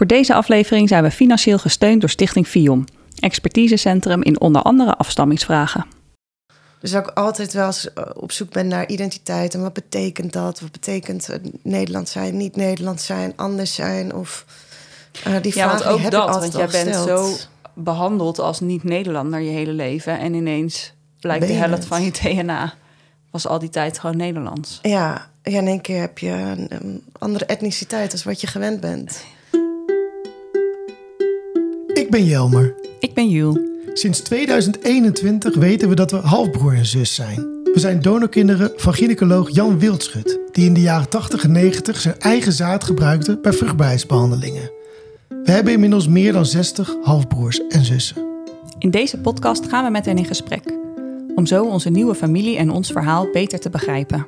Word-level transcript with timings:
Voor 0.00 0.08
deze 0.08 0.34
aflevering 0.34 0.88
zijn 0.88 1.02
we 1.02 1.10
financieel 1.10 1.58
gesteund 1.58 2.00
door 2.00 2.10
Stichting 2.10 2.46
FIOM, 2.46 2.84
expertisecentrum 3.18 4.22
in 4.22 4.40
onder 4.40 4.62
andere 4.62 4.96
afstammingsvragen. 4.96 5.86
Dus 6.78 6.90
dat 6.90 7.08
ik 7.08 7.16
altijd 7.16 7.52
wel 7.52 7.66
eens 7.66 7.92
eh, 7.92 8.04
op 8.14 8.32
zoek 8.32 8.52
ben 8.52 8.68
naar 8.68 8.88
identiteit. 8.88 9.54
En 9.54 9.60
wat 9.60 9.72
betekent 9.72 10.32
dat? 10.32 10.60
Wat 10.60 10.72
betekent 10.72 11.28
eh, 11.28 11.36
Nederland 11.62 12.08
zijn, 12.08 12.36
niet 12.36 12.56
Nederland 12.56 13.00
zijn, 13.00 13.32
anders 13.36 13.74
zijn? 13.74 14.14
Of 14.14 14.44
uh, 15.26 15.42
die 15.42 15.56
Ja, 15.56 15.66
want 15.66 15.80
vragen 15.80 15.86
die 15.86 15.92
ook 15.94 16.00
heb 16.00 16.10
dat, 16.10 16.22
ik 16.22 16.34
altijd 16.34 16.52
want 16.52 16.72
jij 16.72 16.80
al 16.80 16.84
bent 16.84 16.96
gesteld. 16.96 17.38
zo 17.38 17.46
behandeld 17.74 18.38
als 18.38 18.60
niet-Nederlander 18.60 19.40
je 19.40 19.50
hele 19.50 19.72
leven. 19.72 20.18
En 20.18 20.34
ineens 20.34 20.92
blijkt 21.20 21.46
de 21.46 21.52
helft 21.52 21.84
van 21.84 22.02
je 22.02 22.10
DNA 22.10 22.74
was 23.30 23.46
al 23.46 23.58
die 23.58 23.70
tijd 23.70 23.98
gewoon 23.98 24.16
Nederlands. 24.16 24.78
Ja, 24.82 25.30
ja, 25.42 25.58
in 25.58 25.66
één 25.66 25.80
keer 25.80 26.00
heb 26.00 26.18
je 26.18 26.30
een, 26.30 26.66
een 26.68 27.02
andere 27.18 27.44
etniciteit 27.44 28.12
als 28.12 28.24
wat 28.24 28.40
je 28.40 28.46
gewend 28.46 28.80
bent. 28.80 29.24
Ik 32.10 32.16
ben 32.16 32.24
Jelmer. 32.24 32.74
Ik 32.98 33.14
ben 33.14 33.28
Jules. 33.28 33.58
Sinds 33.92 34.20
2021 34.20 35.54
weten 35.54 35.88
we 35.88 35.94
dat 35.94 36.10
we 36.10 36.16
halfbroer 36.16 36.74
en 36.74 36.86
zus 36.86 37.14
zijn. 37.14 37.36
We 37.64 37.72
zijn 37.74 38.02
donorkinderen 38.02 38.72
van 38.76 38.94
gynaecoloog 38.94 39.50
Jan 39.50 39.78
Wildschut, 39.78 40.38
die 40.52 40.66
in 40.66 40.74
de 40.74 40.80
jaren 40.80 41.08
80 41.08 41.44
en 41.44 41.52
90 41.52 42.00
zijn 42.00 42.18
eigen 42.18 42.52
zaad 42.52 42.84
gebruikte 42.84 43.38
bij 43.42 43.52
vruchtbaarheidsbehandelingen. 43.52 44.70
We 45.28 45.50
hebben 45.50 45.72
inmiddels 45.72 46.08
meer 46.08 46.32
dan 46.32 46.46
60 46.46 46.96
halfbroers 47.02 47.66
en 47.68 47.84
zussen. 47.84 48.16
In 48.78 48.90
deze 48.90 49.18
podcast 49.18 49.68
gaan 49.68 49.84
we 49.84 49.90
met 49.90 50.04
hen 50.04 50.18
in 50.18 50.24
gesprek. 50.24 50.78
Om 51.34 51.46
zo 51.46 51.64
onze 51.64 51.90
nieuwe 51.90 52.14
familie 52.14 52.56
en 52.56 52.70
ons 52.70 52.90
verhaal 52.90 53.28
beter 53.32 53.60
te 53.60 53.70
begrijpen. 53.70 54.26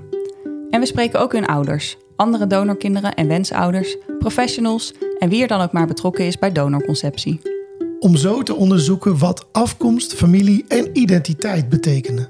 En 0.70 0.80
we 0.80 0.86
spreken 0.86 1.20
ook 1.20 1.32
hun 1.32 1.46
ouders, 1.46 1.96
andere 2.16 2.46
donorkinderen 2.46 3.14
en 3.14 3.28
wensouders, 3.28 3.96
professionals 4.18 4.94
en 5.18 5.28
wie 5.28 5.42
er 5.42 5.48
dan 5.48 5.60
ook 5.60 5.72
maar 5.72 5.86
betrokken 5.86 6.26
is 6.26 6.38
bij 6.38 6.52
donorconceptie. 6.52 7.60
Om 8.02 8.16
zo 8.16 8.42
te 8.42 8.54
onderzoeken 8.54 9.18
wat 9.18 9.46
afkomst, 9.52 10.14
familie 10.14 10.64
en 10.68 10.98
identiteit 10.98 11.68
betekenen. 11.68 12.28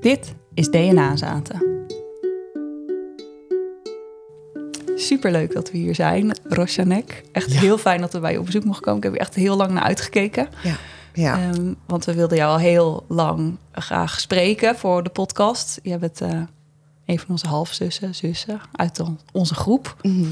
Dit 0.00 0.34
is 0.54 0.68
DNA-zaten. 0.70 1.62
Superleuk 4.96 5.52
dat 5.52 5.70
we 5.70 5.78
hier 5.78 5.94
zijn, 5.94 6.36
Rosjanek. 6.44 7.22
Echt 7.32 7.52
Ja. 7.52 7.60
heel 7.60 7.78
fijn 7.78 8.00
dat 8.00 8.12
we 8.12 8.20
bij 8.20 8.32
je 8.32 8.38
op 8.38 8.44
bezoek 8.46 8.64
mochten 8.64 8.82
komen. 8.84 8.98
Ik 8.98 9.04
heb 9.04 9.14
er 9.14 9.20
echt 9.20 9.34
heel 9.34 9.56
lang 9.56 9.70
naar 9.72 9.82
uitgekeken. 9.82 10.48
Ja, 10.62 10.76
ja. 11.14 11.38
Ehm, 11.50 11.72
want 11.86 12.04
we 12.04 12.14
wilden 12.14 12.36
jou 12.36 12.50
al 12.52 12.58
heel 12.58 13.04
lang 13.08 13.56
graag 13.72 14.20
spreken 14.20 14.76
voor 14.76 15.02
de 15.02 15.10
podcast. 15.10 15.78
Je 15.82 15.98
bent 15.98 16.20
eh, 16.20 16.40
een 17.06 17.18
van 17.18 17.28
onze 17.28 17.46
halfzussen, 17.46 18.14
zussen 18.14 18.60
uit 18.72 18.96
de- 18.96 19.04
onze 19.32 19.54
groep. 19.54 19.96
Mhm. 20.02 20.26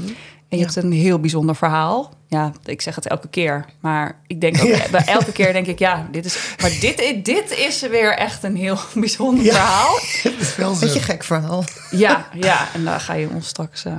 En 0.51 0.57
je 0.57 0.63
Ja. 0.65 0.71
hebt 0.71 0.85
een 0.85 0.91
heel 0.91 1.19
bijzonder 1.19 1.55
verhaal. 1.55 2.13
Ja, 2.27 2.51
ik 2.65 2.81
zeg 2.81 2.95
het 2.95 3.07
elke 3.07 3.27
keer. 3.27 3.65
Maar 3.79 4.19
ik 4.27 4.41
denk 4.41 4.61
ook, 4.63 4.89
bij 4.91 5.05
elke 5.05 5.31
keer 5.31 5.53
denk 5.53 5.67
ik, 5.67 5.79
ja, 5.79 6.07
dit 6.11 6.25
is... 6.25 6.55
Maar 6.61 6.69
dit, 6.79 7.25
dit 7.25 7.51
is 7.57 7.81
weer 7.81 8.13
echt 8.17 8.43
een 8.43 8.55
heel 8.55 8.77
bijzonder 8.95 9.43
Ja. 9.45 9.51
verhaal. 9.53 9.95
Het 10.33 10.41
is 10.41 10.55
wel 10.55 10.73
zo. 10.73 10.79
Beetje 10.85 10.99
gek 10.99 11.23
verhaal. 11.23 11.63
Ja, 11.91 12.27
ja, 12.33 12.67
en 12.73 12.83
daar 12.83 12.99
ga 12.99 13.13
je 13.13 13.29
ons 13.33 13.47
straks 13.47 13.85
eh, 13.85 13.93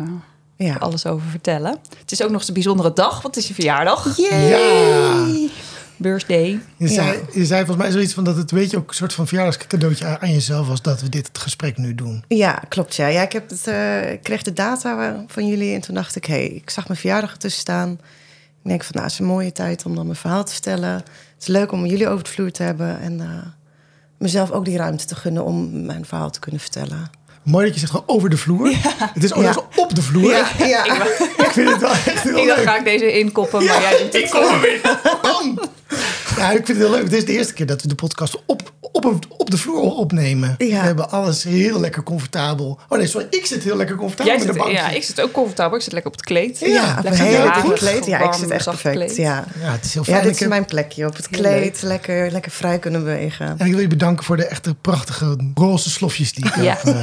Ja. 0.56 0.74
alles 0.76 1.06
over 1.06 1.26
vertellen. 1.30 1.78
Het 1.98 2.12
is 2.12 2.22
ook 2.22 2.30
nog 2.30 2.38
eens 2.38 2.48
een 2.48 2.54
bijzondere 2.54 2.92
dag, 2.92 3.12
want 3.22 3.34
het 3.34 3.36
is 3.36 3.48
je 3.48 3.54
verjaardag. 3.54 4.16
Ja. 4.16 5.26
Birthday. 6.02 6.60
Je 6.76 6.88
zei, 6.88 7.06
Ja. 7.06 7.14
je 7.32 7.46
zei 7.46 7.64
volgens 7.64 7.84
mij 7.86 7.90
zoiets 7.94 8.14
van 8.14 8.24
dat 8.24 8.36
het 8.36 8.50
weet 8.50 8.70
je 8.70 8.76
ook 8.76 8.88
een 8.88 8.94
soort 8.94 9.12
van 9.12 9.26
verjaardagscadeautje 9.26 10.04
aan- 10.06 10.20
aan 10.20 10.32
jezelf 10.32 10.66
was 10.68 10.82
dat 10.82 11.00
we 11.00 11.08
dit 11.08 11.30
gesprek 11.32 11.76
nu 11.76 11.94
doen. 11.94 12.24
Ja, 12.28 12.62
klopt. 12.68 12.96
Ja. 12.96 13.06
Ja, 13.06 13.22
ik, 13.22 13.32
heb 13.32 13.50
het, 13.50 13.66
eh, 13.66 14.12
ik 14.12 14.22
kreeg 14.22 14.42
de 14.42 14.52
data 14.52 15.24
van 15.26 15.48
jullie 15.48 15.74
en 15.74 15.80
toen 15.80 15.94
dacht 15.94 16.16
ik, 16.16 16.24
hé, 16.24 16.34
hey, 16.34 16.46
ik 16.48 16.70
zag 16.70 16.88
mijn 16.88 17.00
verjaardag 17.00 17.30
ertussen 17.32 17.60
staan. 17.60 17.90
Ik 18.62 18.68
denk 18.68 18.82
van, 18.82 18.90
nou, 18.92 19.04
het 19.04 19.12
is 19.12 19.18
een 19.20 19.26
mooie 19.26 19.52
tijd 19.52 19.84
om 19.86 19.94
dan 19.94 20.04
mijn 20.06 20.18
verhaal 20.18 20.44
te 20.44 20.52
vertellen. 20.52 20.92
Het 20.92 21.04
is 21.40 21.46
leuk 21.46 21.72
om 21.72 21.86
jullie 21.86 22.08
over 22.08 22.24
de 22.24 22.30
vloer 22.30 22.50
te 22.50 22.62
hebben 22.62 23.00
en 23.00 23.20
eh, 23.20 23.26
mezelf 24.18 24.50
ook 24.50 24.64
die 24.64 24.76
ruimte 24.76 25.04
te 25.04 25.14
gunnen 25.14 25.44
om 25.44 25.84
mijn 25.86 26.04
verhaal 26.06 26.30
te 26.30 26.38
kunnen 26.40 26.60
vertellen. 26.60 27.10
Mooi 27.42 27.64
dat 27.64 27.74
je 27.74 27.80
zegt 27.80 27.92
gewoon 27.92 28.08
over 28.08 28.30
de 28.30 28.36
vloer. 28.36 28.70
Het 29.14 29.24
is 29.24 29.32
ook 29.32 29.42
Ja. 29.42 29.54
op 29.76 29.94
de 29.94 30.02
vloer. 30.02 30.30
ja. 30.32 30.46
Ik 31.46 31.50
vind 31.52 31.70
het 31.70 31.80
wel 31.80 31.90
echt 31.90 32.22
heel 32.22 32.36
Ik 32.36 32.46
dacht, 32.46 32.58
leuk. 32.58 32.68
ga 32.68 32.78
ik 32.78 32.84
deze 32.84 33.18
inkoppen, 33.18 33.64
maar 33.64 33.80
jij 33.80 33.98
doet 34.02 34.12
het. 34.12 34.30
kom 34.30 34.42
er 34.44 34.60
weer. 34.60 34.80
Ja, 36.42 36.50
ik 36.50 36.66
vind 36.66 36.68
het 36.68 36.76
heel 36.76 36.90
leuk. 36.90 37.10
Dit 37.10 37.18
is 37.18 37.24
de 37.24 37.32
eerste 37.32 37.52
keer 37.52 37.66
dat 37.66 37.82
we 37.82 37.88
de 37.88 37.94
podcast 37.94 38.42
op, 38.46 38.71
op, 39.04 39.12
een- 39.12 39.22
op 39.36 39.50
de 39.50 39.58
vloer 39.58 39.80
opnemen. 39.82 40.54
Ja. 40.58 40.66
We 40.66 40.74
hebben 40.74 41.10
alles 41.10 41.42
heel 41.42 41.80
lekker 41.80 42.02
comfortabel. 42.02 42.78
Oh 42.88 42.98
nee, 42.98 43.06
sorry. 43.06 43.26
Ik 43.30 43.46
zit 43.46 43.62
heel 43.62 43.76
lekker 43.76 43.96
comfortabel 43.96 44.32
Jij 44.32 44.44
met 44.46 44.54
zit, 44.54 44.62
de 44.64 44.68
bank. 44.70 44.76
ja, 44.78 44.88
ik 44.90 45.02
zit 45.02 45.20
ook 45.20 45.32
comfortabel. 45.32 45.76
Ik 45.76 45.82
zit 45.82 45.92
lekker 45.92 46.10
op 46.10 46.16
het 46.16 46.26
kleed. 46.26 46.58
Ja, 46.60 46.90
op 46.90 46.96
een 46.96 47.02
Lekker 47.02 47.24
heel 47.24 47.46
harig, 47.46 47.62
goed 47.64 47.72
kleed. 47.78 48.06
Ja, 48.06 48.18
ik 48.20 48.32
zit 48.32 48.50
echt 48.50 48.64
perfect. 48.64 48.94
kleed. 48.96 49.16
Ja. 49.16 49.44
Ja, 49.60 49.72
het 49.72 49.84
is 49.84 49.94
heel 49.94 50.04
fijn. 50.04 50.16
ja, 50.16 50.22
dit 50.22 50.40
is 50.40 50.46
mijn 50.46 50.64
plekje 50.64 51.06
op 51.06 51.16
het 51.16 51.28
kleed. 51.28 51.82
Lekker, 51.82 52.30
lekker 52.30 52.52
vrij 52.52 52.78
kunnen 52.78 53.04
bewegen. 53.04 53.54
En 53.58 53.66
ik 53.66 53.72
wil 53.72 53.80
je 53.80 53.86
bedanken 53.88 54.24
voor 54.24 54.36
de 54.36 54.46
echte 54.46 54.74
prachtige 54.74 55.36
roze 55.54 55.90
slofjes 55.90 56.32
die 56.32 56.44
ik 56.46 56.56
Ja. 56.56 56.62
heb. 56.82 56.94
eh, 56.94 57.02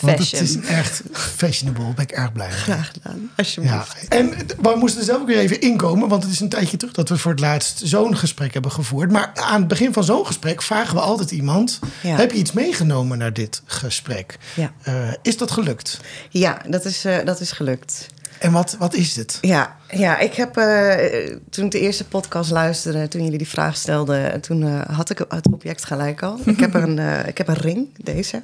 want 0.00 0.18
het 0.18 0.28
Fashion. 0.28 0.42
is 0.42 0.56
echt 0.68 1.02
fashionable. 1.12 1.84
Daar 1.84 1.94
ben 1.94 2.04
ik 2.04 2.10
erg 2.10 2.32
blij 2.32 2.46
mee. 2.48 2.56
Graag 2.56 2.90
gedaan, 2.92 3.20
Ja, 3.20 3.28
alsjeblieft. 3.36 4.08
en 4.08 4.30
we 4.62 4.74
moesten 4.76 5.00
er 5.00 5.06
zelf 5.06 5.20
ook 5.20 5.26
weer 5.26 5.38
even 5.38 5.60
inkomen, 5.60 6.08
want 6.08 6.22
het 6.22 6.32
is 6.32 6.40
een 6.40 6.48
tijdje 6.48 6.76
terug 6.76 6.94
dat 6.94 7.08
we 7.08 7.18
voor 7.18 7.30
het 7.30 7.40
laatst 7.40 7.80
zo'n 7.84 8.16
gesprek 8.16 8.52
hebben 8.52 8.72
gevoerd. 8.72 9.10
Maar 9.12 9.30
aan 9.34 9.58
het 9.58 9.68
begin 9.68 9.92
van 9.92 10.04
zo'n 10.04 10.26
gesprek 10.26 10.62
vragen 10.62 10.94
we 10.94 11.00
altijd 11.10 11.30
iemand: 11.30 11.78
Ja. 12.02 12.16
heb 12.16 12.32
je 12.32 12.38
iets 12.38 12.52
meegenomen 12.52 13.18
naar 13.18 13.32
dit 13.32 13.62
gesprek? 13.64 14.38
Ja, 14.56 14.72
Eh, 14.82 15.08
is 15.22 15.36
dat 15.36 15.50
gelukt? 15.50 16.00
ja 16.30 16.62
dat, 16.68 16.84
is, 16.84 17.04
eh, 17.04 17.24
dat 17.24 17.40
is 17.40 17.52
gelukt. 17.52 18.06
En 18.38 18.52
wat, 18.52 18.76
wat 18.78 18.94
is 18.94 19.16
het? 19.16 19.38
Ja, 19.40 19.76
ja 19.90 20.18
ik 20.18 20.34
heb 20.34 20.56
eh, 20.56 21.36
toen 21.50 21.64
ik 21.64 21.70
de 21.70 21.80
eerste 21.80 22.04
podcast 22.04 22.50
luisterde, 22.50 23.08
toen 23.08 23.22
jullie 23.24 23.38
die 23.38 23.48
vraag 23.48 23.76
stelden, 23.76 24.40
toen 24.40 24.62
eh, 24.62 24.96
had 24.96 25.10
ik 25.10 25.18
het 25.28 25.46
object 25.52 25.84
gelijk 25.84 26.22
al. 26.22 26.38
ik, 26.44 26.60
heb 26.60 26.74
een, 26.74 26.98
ik 27.26 27.38
heb 27.38 27.48
een 27.48 27.54
ring, 27.54 27.88
deze. 28.04 28.42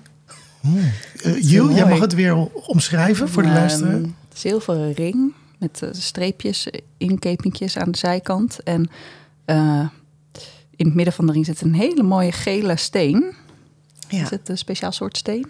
Uh, 0.66 1.42
Jill, 1.50 1.72
jij 1.74 1.86
mag 1.88 2.00
het 2.00 2.14
weer 2.14 2.36
omschrijven 2.52 3.28
voor 3.28 3.42
de 3.42 3.48
Een, 3.48 3.54
luisteraar. 3.54 3.92
ehm, 3.92 4.08
zilveren 4.34 4.92
ring 4.92 5.32
met 5.58 5.82
streepjes, 5.90 6.68
inkepingjes 6.98 7.76
aan 7.78 7.90
de 7.90 7.98
zijkant. 7.98 8.62
En 8.62 8.90
eh, 9.44 9.86
in 10.76 10.86
het 10.86 10.94
midden 10.94 11.14
van 11.14 11.26
de 11.26 11.32
ring 11.32 11.44
zit 11.46 11.60
een 11.60 11.74
hele 11.74 12.02
mooie 12.02 12.32
gele 12.32 12.76
steen. 12.76 13.32
Ja, 14.08 14.22
Is 14.22 14.30
het 14.30 14.48
een 14.48 14.58
speciaal 14.58 14.92
soort 14.92 15.16
steen? 15.16 15.46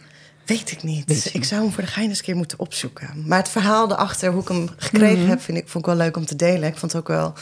weet 0.47 0.71
ik 0.71 0.83
niet. 0.83 1.05
Weet 1.09 1.35
ik 1.35 1.45
zou 1.45 1.63
hem 1.63 1.73
voor 1.73 1.83
de 1.83 1.89
gein 1.89 2.09
eens 2.09 2.19
een 2.19 2.25
keer 2.25 2.37
moeten 2.37 2.59
opzoeken. 2.59 3.09
Maar 3.27 3.39
het 3.39 3.49
verhaal 3.49 3.91
erachter, 3.91 4.33
hoe 4.33 4.43
ik 4.43 4.49
hem 4.49 4.69
gekregen 4.77 5.27
heb, 5.29 5.41
vind 5.41 5.59
ik, 5.59 5.69
vond 5.69 5.87
ik 5.87 5.91
wel 5.95 6.05
leuk 6.05 6.17
om 6.17 6.27
te 6.27 6.37
delen. 6.37 6.69
Ik 6.69 6.77
vond 6.77 6.93
het 6.93 7.01
ook 7.01 7.09
wel 7.09 7.33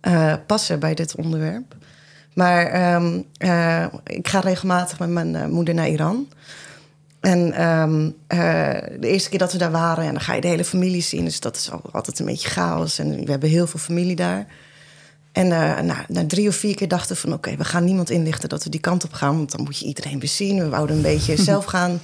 eh, 0.00 0.34
passen 0.46 0.78
bij 0.80 0.94
dit 0.94 1.14
onderwerp. 1.16 1.74
Maar 2.34 2.66
ehm, 2.66 3.20
eh, 3.36 3.86
ik 4.04 4.28
ga 4.28 4.40
regelmatig 4.40 4.98
met 4.98 5.08
mijn 5.08 5.34
eh, 5.34 5.46
moeder 5.46 5.74
naar 5.74 5.88
Iran. 5.88 6.28
En 7.20 7.52
ehm, 7.52 8.10
eh, 8.26 8.38
de 9.00 9.08
eerste 9.08 9.28
keer 9.28 9.38
dat 9.38 9.52
we 9.52 9.58
daar 9.58 9.70
waren, 9.70 10.04
en 10.04 10.12
dan 10.12 10.20
ga 10.20 10.34
je 10.34 10.40
de 10.40 10.48
hele 10.48 10.64
familie 10.64 11.02
zien. 11.02 11.24
Dus 11.24 11.40
dat 11.40 11.56
is 11.56 11.70
al- 11.70 11.82
altijd 11.92 12.18
een 12.18 12.26
beetje 12.26 12.48
chaos. 12.48 12.98
En 12.98 13.24
we 13.24 13.30
hebben 13.30 13.48
heel 13.48 13.66
veel 13.66 13.80
familie 13.80 14.16
daar. 14.16 14.46
En 15.34 15.52
eh, 15.52 15.80
nou, 15.80 15.98
na 16.08 16.26
drie 16.26 16.48
of 16.48 16.54
vier 16.54 16.74
keer 16.74 16.88
dachten 16.88 17.14
we 17.14 17.20
van... 17.20 17.32
oké, 17.32 17.56
we 17.56 17.64
gaan 17.64 17.84
niemand 17.84 18.10
inlichten 18.10 18.48
dat 18.48 18.64
we 18.64 18.70
die 18.70 18.80
kant 18.80 19.04
op 19.04 19.12
gaan... 19.12 19.36
want 19.36 19.50
dan 19.50 19.64
moet 19.64 19.78
je 19.78 19.84
iedereen 19.84 20.18
bezien. 20.18 20.58
We 20.58 20.68
wouden 20.68 20.96
een 20.96 21.02
beetje 21.02 21.36
zelf 21.50 21.64
gaan 21.64 22.00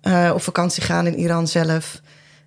eh, 0.00 0.30
op 0.34 0.42
vakantie 0.42 0.82
gaan 0.82 1.06
in 1.06 1.18
Iran 1.18 1.48
zelf. 1.48 2.00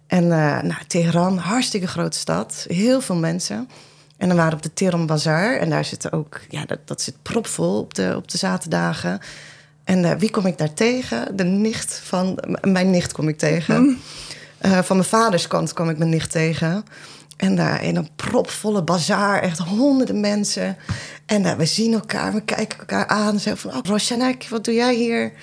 En 0.08 0.24
eh 0.24 0.62
nou, 0.62 0.86
Teheran, 0.88 1.38
hartstikke 1.38 1.88
grote 1.88 2.18
stad. 2.18 2.66
Heel 2.68 3.02
veel 3.02 3.16
mensen. 3.16 3.70
En 4.18 4.28
dan 4.28 4.38
waren 4.38 4.52
we 4.52 4.58
op 4.58 4.64
de 4.64 4.74
Tehran 4.74 5.06
Bazaar. 5.06 5.58
En 5.58 5.70
daar 5.70 5.86
zitten 5.86 6.12
ook... 6.12 6.40
Ja, 6.50 6.66
dat, 6.66 6.80
dat 6.86 7.02
zit 7.02 7.16
propvol 7.22 7.80
op 7.80 7.94
de, 7.94 8.14
op 8.16 8.30
de 8.30 8.38
zaterdagen. 8.38 9.20
En 9.84 10.20
wie 10.20 10.32
kom 10.32 10.46
ik 10.46 10.58
daar 10.58 10.74
tegen? 10.74 11.38
De 11.38 11.44
nicht 11.44 12.02
van... 12.04 12.40
Mijn 12.62 12.90
nicht 12.90 13.12
kom 13.12 13.28
ik 13.28 13.38
tegen. 13.38 14.00
Eh, 14.58 14.80
van 14.82 14.96
mijn 14.96 15.10
vaders 15.10 15.48
kant 15.48 15.74
kwam 15.74 15.90
ik 15.90 15.98
mijn 15.98 16.10
nicht 16.10 16.32
tegen. 16.32 16.84
En 17.42 17.56
daar 17.56 17.84
in 17.84 17.96
een 17.96 18.10
propvolle 18.16 18.84
bazaar, 18.84 19.42
echt 19.42 19.58
honderden 19.58 20.20
mensen. 20.20 20.78
En 21.26 21.46
eh, 21.46 21.56
we 21.56 21.66
zien 21.66 21.94
elkaar, 21.94 22.34
we 22.34 22.42
kijken 22.42 22.80
elkaar 22.80 23.08
aan. 23.08 23.40
Zeggen 23.40 23.70
van, 23.70 23.80
oh, 23.80 23.86
Rosjanek, 23.86 24.48
wat 24.50 24.66
doe 24.66 24.74
jij 24.74 24.96
hier? 24.96 25.34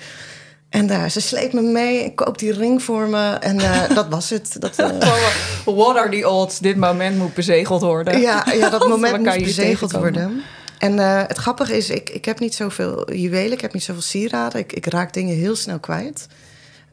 En 0.69 0.89
eh, 0.89 1.05
ze 1.05 1.21
sleept 1.21 1.53
me 1.53 1.61
mee 1.61 2.03
en 2.03 2.15
koopt 2.15 2.39
die 2.39 2.53
ring 2.53 2.83
voor 2.83 3.07
me. 3.07 3.33
En 3.33 3.59
eh, 3.59 3.89
dat 3.95 4.07
was 4.09 4.29
het. 4.29 4.55
Dat, 4.59 4.77
eh, 4.77 4.89
What 5.65 5.97
are 5.97 6.09
the 6.09 6.29
odds? 6.29 6.59
Dit 6.59 6.75
moment 6.75 7.17
moet 7.17 7.33
bezegeld 7.33 7.81
worden. 7.81 8.21
ja, 8.21 8.45
ja, 8.53 8.69
dat 8.69 8.87
moment 8.97 9.33
hier 9.33 9.43
bezegeld 9.43 9.91
worden. 9.91 10.43
En 10.79 10.99
eh, 10.99 11.21
het 11.27 11.37
grappige 11.37 11.77
is, 11.77 11.89
ik, 11.89 12.09
ik 12.09 12.25
heb 12.25 12.39
niet 12.39 12.55
zoveel 12.55 13.13
juwelen, 13.13 13.51
ik 13.51 13.61
heb 13.61 13.73
niet 13.73 13.83
zoveel 13.83 14.01
sieraden. 14.01 14.59
Ik, 14.59 14.73
ik 14.73 14.85
raak 14.85 15.13
dingen 15.13 15.35
heel 15.35 15.55
snel 15.55 15.79
kwijt. 15.79 16.27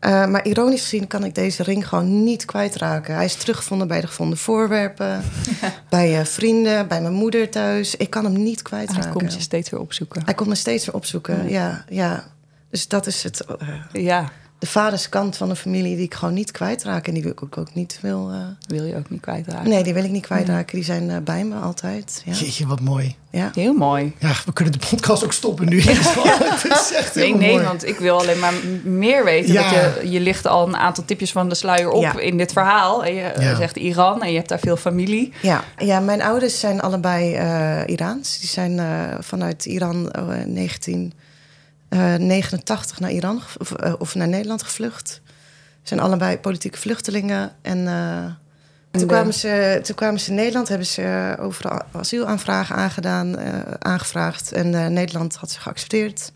Eh, 0.07 0.27
maar 0.27 0.47
ironisch 0.47 0.83
gezien 0.83 1.07
kan 1.07 1.25
ik 1.25 1.35
deze 1.35 1.63
ring 1.63 1.89
gewoon 1.89 2.25
niet 2.25 2.45
kwijtraken. 2.45 3.15
Hij 3.15 3.25
is 3.25 3.35
teruggevonden 3.35 3.89
bij 3.89 4.01
de 4.01 4.07
gevonden 4.07 4.39
voorwerpen, 4.39 5.23
bij 5.89 6.19
eh, 6.19 6.25
vrienden, 6.25 6.89
bij 6.89 7.01
mijn 7.01 7.15
moeder 7.15 7.51
thuis. 7.51 7.97
Ik 7.97 8.11
kan 8.11 8.25
hem 8.25 8.43
niet 8.43 8.63
kwijtraken. 8.63 9.03
Hij 9.03 9.13
komt 9.13 9.35
je 9.35 9.41
steeds 9.41 9.71
weer 9.71 9.81
opzoeken. 9.81 10.23
Hij 10.25 10.35
komt 10.35 10.49
me 10.49 10.55
steeds 10.55 10.87
weer 10.87 10.95
opzoeken, 10.95 11.49
ja, 11.49 11.85
ja. 11.89 12.25
Dus 12.71 12.89
dat 12.89 13.07
is 13.07 13.23
het. 13.23 13.45
eh, 13.45 13.69
Ja, 13.93 14.31
de 14.59 14.67
vaderskant 14.67 15.37
van 15.37 15.51
een 15.51 15.57
familie 15.57 15.97
die 15.97 16.05
ik 16.05 16.15
gewoon 16.15 16.35
niet 16.35 16.51
kwijtraak. 16.51 17.07
En 17.07 17.15
die 17.15 17.23
wil 17.23 17.33
ik 17.33 17.59
ook, 17.59 17.75
niet 17.75 17.99
wil. 18.03 18.31
Eh, 18.31 18.39
wil 18.67 18.85
je 18.85 18.97
ook 18.97 19.11
niet 19.11 19.21
kwijtraken? 19.21 19.69
Nee, 19.69 19.83
die 19.83 19.95
wil 19.95 20.05
ik 20.05 20.11
niet 20.11 20.27
kwijtraken. 20.27 20.75
Die 20.75 20.85
zijn 20.85 21.11
eh, 21.11 21.17
bij 21.25 21.45
me 21.45 21.55
altijd. 21.55 22.23
Ja. 22.25 22.33
Jeetje, 22.33 22.67
wat 22.67 22.81
mooi. 22.81 23.17
Ja. 23.31 23.51
Heel 23.55 23.75
mooi. 23.75 24.15
Ja, 24.19 24.33
we 24.45 24.53
kunnen 24.53 24.73
de 24.73 24.87
podcast 24.91 25.25
ook 25.25 25.33
stoppen 25.33 25.69
nu. 25.69 25.83
nee, 27.15 27.35
nee, 27.35 27.53
mooi. 27.53 27.65
want 27.65 27.87
ik 27.87 27.99
wil 27.99 28.19
alleen 28.19 28.39
maar 28.39 28.53
meer 28.85 29.25
weten. 29.25 29.55
Dat 29.55 29.71
je, 29.71 30.01
je 30.11 30.21
ligt 30.21 30.47
al 30.47 30.67
een 30.67 30.77
aantal 30.77 31.05
tipjes 31.05 31.33
van 31.33 31.49
de 31.49 31.55
sluier 31.55 31.91
op 31.91 32.05
in 32.05 32.39
dit 32.39 32.53
verhaal. 32.53 33.05
En 33.05 33.15
je 33.15 33.23
eh, 33.23 33.57
zegt 33.57 33.77
Iran 33.77 34.23
en 34.23 34.31
je 34.31 34.37
hebt 34.37 34.49
daar 34.49 34.59
veel 34.59 34.77
familie. 34.77 35.33
Ja, 35.43 35.65
ja 35.79 36.01
mijn 36.01 36.23
ouders 36.23 36.61
zijn 36.61 36.81
allebei 36.81 37.33
Iraans. 37.87 38.39
Die 38.39 38.49
zijn 38.49 38.81
vanuit 39.21 39.65
Iran 39.65 40.13
19 40.47 41.13
eh, 41.89 42.15
89 42.15 43.01
naar 43.01 43.11
Iran 43.11 43.43
of, 43.59 43.73
eh, 43.73 43.93
of, 43.99 44.15
naar 44.15 44.29
Nederland 44.29 44.63
gevlucht. 44.63 45.21
Zijn 45.83 46.01
allebei 46.01 46.39
politieke 46.39 46.79
vluchtelingen. 46.79 47.53
En 47.63 47.87
eh, 47.89 48.25
toen 48.91 49.07
kwamen, 49.07 49.35
ze, 49.35 49.81
toen 49.83 49.95
kwamen 49.95 50.21
ze 50.21 50.31
in 50.31 50.37
Nederland, 50.37 50.69
hebben 50.69 50.87
ze 50.87 51.37
overal 51.39 51.83
asielaanvragen 51.93 52.77
aangedaan, 52.77 53.39
aangevraagd. 53.83 54.53
En 54.53 54.93
Nederland 54.93 55.37
had 55.37 55.51
ze 55.51 55.61
geaccepteerd. 55.61 56.33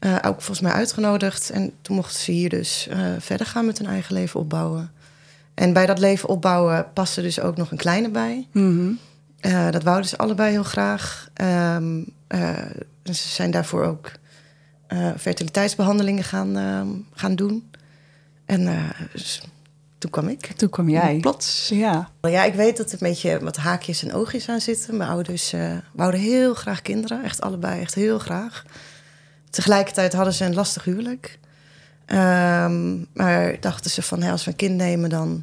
Ook 0.00 0.34
volgens 0.42 0.60
mij 0.60 0.72
uitgenodigd. 0.72 1.50
En 1.50 1.72
toen 1.82 1.96
mochten 1.96 2.20
ze 2.20 2.32
hier 2.32 2.48
dus 2.48 2.88
verder 3.18 3.46
gaan 3.46 3.66
met 3.66 3.78
hun 3.78 3.86
eigen 3.86 4.14
leven 4.14 4.40
opbouwen. 4.40 4.92
En 5.54 5.72
bij 5.72 5.86
dat 5.86 5.98
leven 5.98 6.28
opbouwen 6.28 6.86
paste 6.92 7.22
dus 7.22 7.40
ook 7.40 7.56
nog 7.56 7.70
een 7.70 7.76
kleine 7.76 8.10
bij. 8.10 8.48
Mhm. 8.52 8.92
Dat 9.70 9.82
wouden 9.82 10.08
ze 10.08 10.18
allebei 10.18 10.50
heel 10.50 10.62
graag. 10.62 11.28
Ehm, 11.34 12.02
en 13.02 13.14
ze 13.14 13.28
zijn 13.28 13.50
daarvoor 13.50 13.84
ook 13.84 14.10
fertiliteitsbehandelingen 15.18 16.24
gaan, 16.24 16.56
ehm, 16.56 16.88
gaan 17.14 17.34
doen. 17.34 17.70
En 18.44 18.66
eh, 18.66 18.90
dus 19.12 19.42
toen 19.98 20.10
kwam 20.10 20.28
ik. 20.28 20.46
Toen 20.46 20.70
kwam 20.70 20.88
jij. 20.88 21.18
Plots. 21.20 21.68
Ja. 21.68 22.10
Ja, 22.20 22.44
ik 22.44 22.54
weet 22.54 22.76
dat 22.76 22.86
er 22.86 22.92
een 22.92 23.08
beetje 23.08 23.40
wat 23.40 23.56
haakjes 23.56 24.02
en 24.04 24.12
oogjes 24.12 24.48
aan 24.48 24.60
zitten. 24.60 24.96
Mijn 24.96 25.10
ouders 25.10 25.52
eh, 25.52 25.76
wouden 25.92 26.20
heel 26.20 26.54
graag 26.54 26.82
kinderen. 26.82 27.24
Echt 27.24 27.40
allebei, 27.40 27.80
echt 27.80 27.94
heel 27.94 28.18
graag. 28.18 28.64
Tegelijkertijd 29.50 30.12
hadden 30.12 30.34
ze 30.34 30.44
een 30.44 30.54
lastig 30.54 30.84
huwelijk. 30.84 31.38
Ehm, 32.06 32.96
maar 33.12 33.60
dachten 33.60 33.90
ze 33.90 34.02
van, 34.02 34.22
als 34.22 34.44
we 34.44 34.50
een 34.50 34.56
kind 34.56 34.76
nemen... 34.76 35.10
dan 35.10 35.42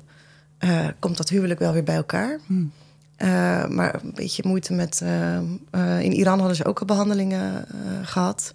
eh, 0.58 0.88
komt 1.00 1.18
dat 1.18 1.30
huwelijk 1.30 1.60
wel 1.60 1.74
weer 1.74 1.84
bij 1.84 1.96
elkaar. 1.96 2.40
Hmm. 2.46 2.72
Eh, 3.16 3.68
maar 3.68 3.96
een 4.04 4.12
beetje 4.16 4.44
moeite 4.46 4.74
met... 4.74 5.02
eh, 5.02 5.38
eh, 5.38 6.02
in 6.02 6.14
Iran 6.14 6.38
hadden 6.40 6.56
ze 6.56 6.66
ook 6.66 6.80
al 6.80 6.86
behandelingen 6.86 7.66
eh, 7.68 7.76
gehad. 8.04 8.54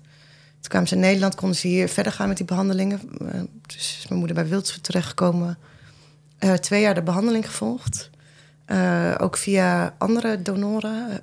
Toen 0.65 0.73
kwamen 0.73 0.89
ze 0.89 0.95
in 0.95 1.01
Nederland, 1.01 1.35
konden 1.35 1.57
ze 1.59 1.67
hier 1.69 1.89
verder 1.89 2.13
gaan 2.13 2.29
met 2.29 2.37
die 2.37 2.47
behandelingen. 2.47 3.01
Eh, 3.21 3.41
dus 3.67 3.97
is 3.99 4.05
mijn 4.09 4.19
moeder 4.19 4.37
bij 4.37 4.49
Wildschut 4.49 4.83
terechtgekomen. 4.83 5.59
Eh, 6.39 6.53
twee 6.53 6.81
jaar 6.81 6.95
de 6.95 7.03
behandeling 7.03 7.47
gevolgd. 7.47 8.11
Eh, 8.65 9.15
ook 9.19 9.37
via 9.37 9.95
andere 9.99 10.43
donoren 10.43 11.21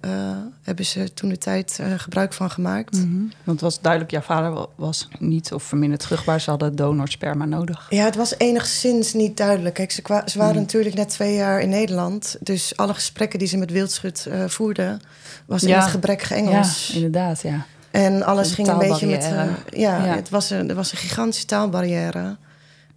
hebben 0.63 0.85
ze 0.85 1.13
toen 1.13 1.29
de 1.29 1.37
tijd 1.37 1.79
gebruik 1.97 2.33
van 2.33 2.49
gemaakt. 2.51 2.93
Mhm. 2.93 3.19
Want 3.19 3.31
het 3.45 3.61
was 3.61 3.81
duidelijk, 3.81 4.11
jouw 4.11 4.21
vader 4.21 4.51
wa- 4.51 4.67
was 4.75 5.07
niet 5.19 5.53
of 5.53 5.63
verminderd 5.63 6.05
vruchtbaar. 6.05 6.41
Ze 6.41 6.49
hadden 6.49 6.75
donorsperma 6.75 7.45
nodig. 7.45 7.87
Ja, 7.89 8.03
het 8.05 8.15
was 8.15 8.37
enigszins 8.37 9.13
niet 9.13 9.37
duidelijk. 9.37 9.75
Kijk, 9.75 9.91
ze, 9.91 10.01
waren 10.37 10.55
natuurlijk 10.55 10.95
net 10.95 11.09
twee 11.09 11.35
jaar 11.35 11.61
in 11.61 11.69
Nederland. 11.69 12.37
Dus 12.39 12.77
alle 12.77 12.93
gesprekken 12.93 13.39
die 13.39 13.47
ze 13.47 13.57
met 13.57 13.71
Wildschut 13.71 14.27
voerden... 14.47 15.01
was 15.45 15.63
in 15.63 15.73
het 15.73 15.83
gebrekkige 15.89 16.33
Engels. 16.33 16.87
Ja, 16.87 16.95
inderdaad, 16.95 17.41
ja. 17.41 17.65
En 17.91 18.23
alles 18.23 18.51
ging 18.53 18.67
een 18.67 18.77
beetje 18.77 19.07
met. 19.07 19.23
eh, 19.23 19.43
ja, 19.69 20.05
Ja. 20.05 20.15
Het 20.15 20.29
was 20.29 20.49
een, 20.49 20.69
er 20.69 20.75
was 20.75 20.91
een 20.91 20.97
gigantische 20.97 21.45
taalbarrière. 21.45 22.37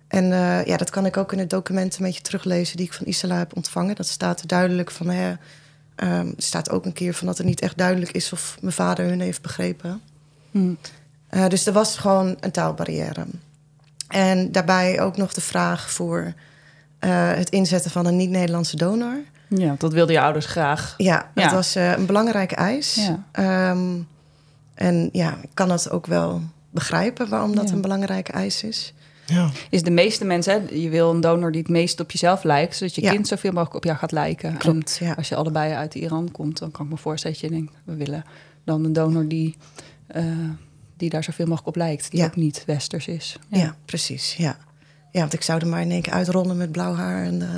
En 0.09 0.33
eh, 0.33 0.65
ja, 0.65 0.77
dat 0.77 0.91
kan 0.91 1.07
ik 1.07 1.17
ook 1.17 1.33
in 1.33 1.39
het 1.39 1.51
document 1.51 1.97
een 1.99 2.05
beetje 2.05 2.21
teruglezen 2.23 2.77
die 2.77 2.87
ik 2.87 2.93
van 2.93 3.07
Isala 3.07 3.39
heb 3.39 3.57
ontvangen. 3.57 3.95
Dat 3.95 4.07
staat 4.07 4.41
er 4.41 4.47
duidelijk 4.47 4.91
van. 4.91 5.09
Hè, 5.11 5.33
ehm, 5.95 6.27
er 6.27 6.33
staat 6.37 6.71
ook 6.71 6.85
een 6.85 6.93
keer 6.93 7.15
van 7.15 7.27
dat 7.27 7.39
het 7.39 7.47
niet 7.47 7.61
echt 7.61 7.79
duidelijk 7.79 8.11
is 8.13 8.33
of 8.33 8.57
mijn 8.61 8.73
vader 8.73 9.07
hun 9.07 9.21
heeft 9.21 9.43
begrepen. 9.43 10.01
Hm. 10.51 10.73
Eh, 11.29 11.47
dus 11.49 11.67
er 11.67 11.73
was 11.73 11.97
gewoon 11.99 12.37
een 12.41 12.51
taalbarrière. 12.51 13.25
En 14.09 14.53
daarbij 14.53 15.01
ook 15.01 15.17
nog 15.17 15.33
de 15.33 15.41
vraag 15.41 15.91
voor 15.91 16.33
het 17.07 17.51
inzetten 17.51 17.91
van 17.91 18.07
een 18.07 18.17
niet-Nederlandse 18.17 18.77
donor. 18.77 19.17
Ja, 19.49 19.75
dat 19.79 19.93
wilden 19.93 20.15
je 20.15 20.21
ouders 20.21 20.47
graag. 20.47 20.95
Ja, 20.97 21.31
dat 21.35 21.45
Ja. 21.45 21.53
was 21.55 21.75
een 21.75 22.07
belangrijke 22.07 22.55
eis. 22.55 22.95
Ja. 22.95 23.23
Ehm, 23.33 23.87
en 24.75 25.09
ja, 25.13 25.37
ik 25.43 25.51
kan 25.55 25.71
het 25.71 25.91
ook 25.91 26.07
wel 26.07 26.41
begrijpen 26.71 27.29
waarom 27.29 27.55
dat 27.55 27.69
Ja. 27.69 27.75
een 27.75 27.81
belangrijke 27.81 28.33
eis 28.33 28.63
is. 28.63 28.93
Ja. 29.27 29.51
Is 29.71 29.83
de 29.83 29.91
meeste 29.91 30.25
mensen, 30.25 30.53
hè, 30.53 30.75
je 30.75 30.89
wil 30.89 31.11
een 31.11 31.21
donor 31.21 31.53
die 31.53 31.61
het 31.61 31.71
meest 31.71 32.01
op 32.01 32.11
jezelf 32.11 32.43
lijkt, 32.43 32.77
zodat 32.77 32.95
je 32.95 33.03
Ja. 33.03 33.11
kind 33.11 33.29
zoveel 33.29 33.51
mogelijk 33.53 33.77
op 33.77 33.85
jou 33.85 33.97
gaat 33.99 34.13
lijken. 34.13 34.57
Klopt, 34.57 34.97
En 35.01 35.07
ja. 35.07 35.13
Als 35.13 35.29
je 35.29 35.37
allebei 35.37 35.73
uit 35.73 35.95
Iran 35.95 36.31
komt, 36.31 36.59
dan 36.59 36.71
kan 36.71 36.85
ik 36.85 36.91
me 36.91 36.97
voorstellen 36.99 37.37
dat 37.41 37.51
je 37.51 37.57
denkt, 37.57 37.73
we 37.85 37.95
willen 37.95 38.25
dan 38.65 38.85
een 38.85 38.93
donor 38.93 39.29
die, 39.29 39.57
eh, 40.07 40.25
die 40.97 41.11
daar 41.11 41.25
zoveel 41.25 41.45
mogelijk 41.47 41.69
op 41.69 41.77
lijkt, 41.77 42.11
die 42.11 42.21
Ja. 42.21 42.27
ook 42.27 42.37
niet 42.37 42.63
westers 42.67 43.07
is. 43.07 43.39
Ja, 43.49 43.75
precies. 43.85 44.35
Ja. 44.37 44.57
ja, 45.11 45.21
want 45.21 45.33
ik 45.33 45.43
zou 45.43 45.61
er 45.61 45.67
maar 45.67 45.81
in 45.81 45.91
één 45.91 46.03
keer 46.03 46.13
uitrollen 46.13 46.57
met 46.57 46.73
blauw 46.73 46.95
haar 46.95 47.25
en. 47.25 47.43
eh, 47.43 47.49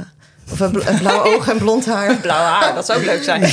of 0.53 0.61
een 0.61 0.71
blauwe 0.99 1.29
ogen 1.37 1.53
en 1.53 1.59
blond 1.59 1.87
haar. 1.87 2.17
Blauw 2.17 2.43
haar, 2.45 2.75
dat 2.75 2.87
zou 2.87 2.99
ook 2.99 3.05
leuk 3.05 3.23
zijn. 3.23 3.41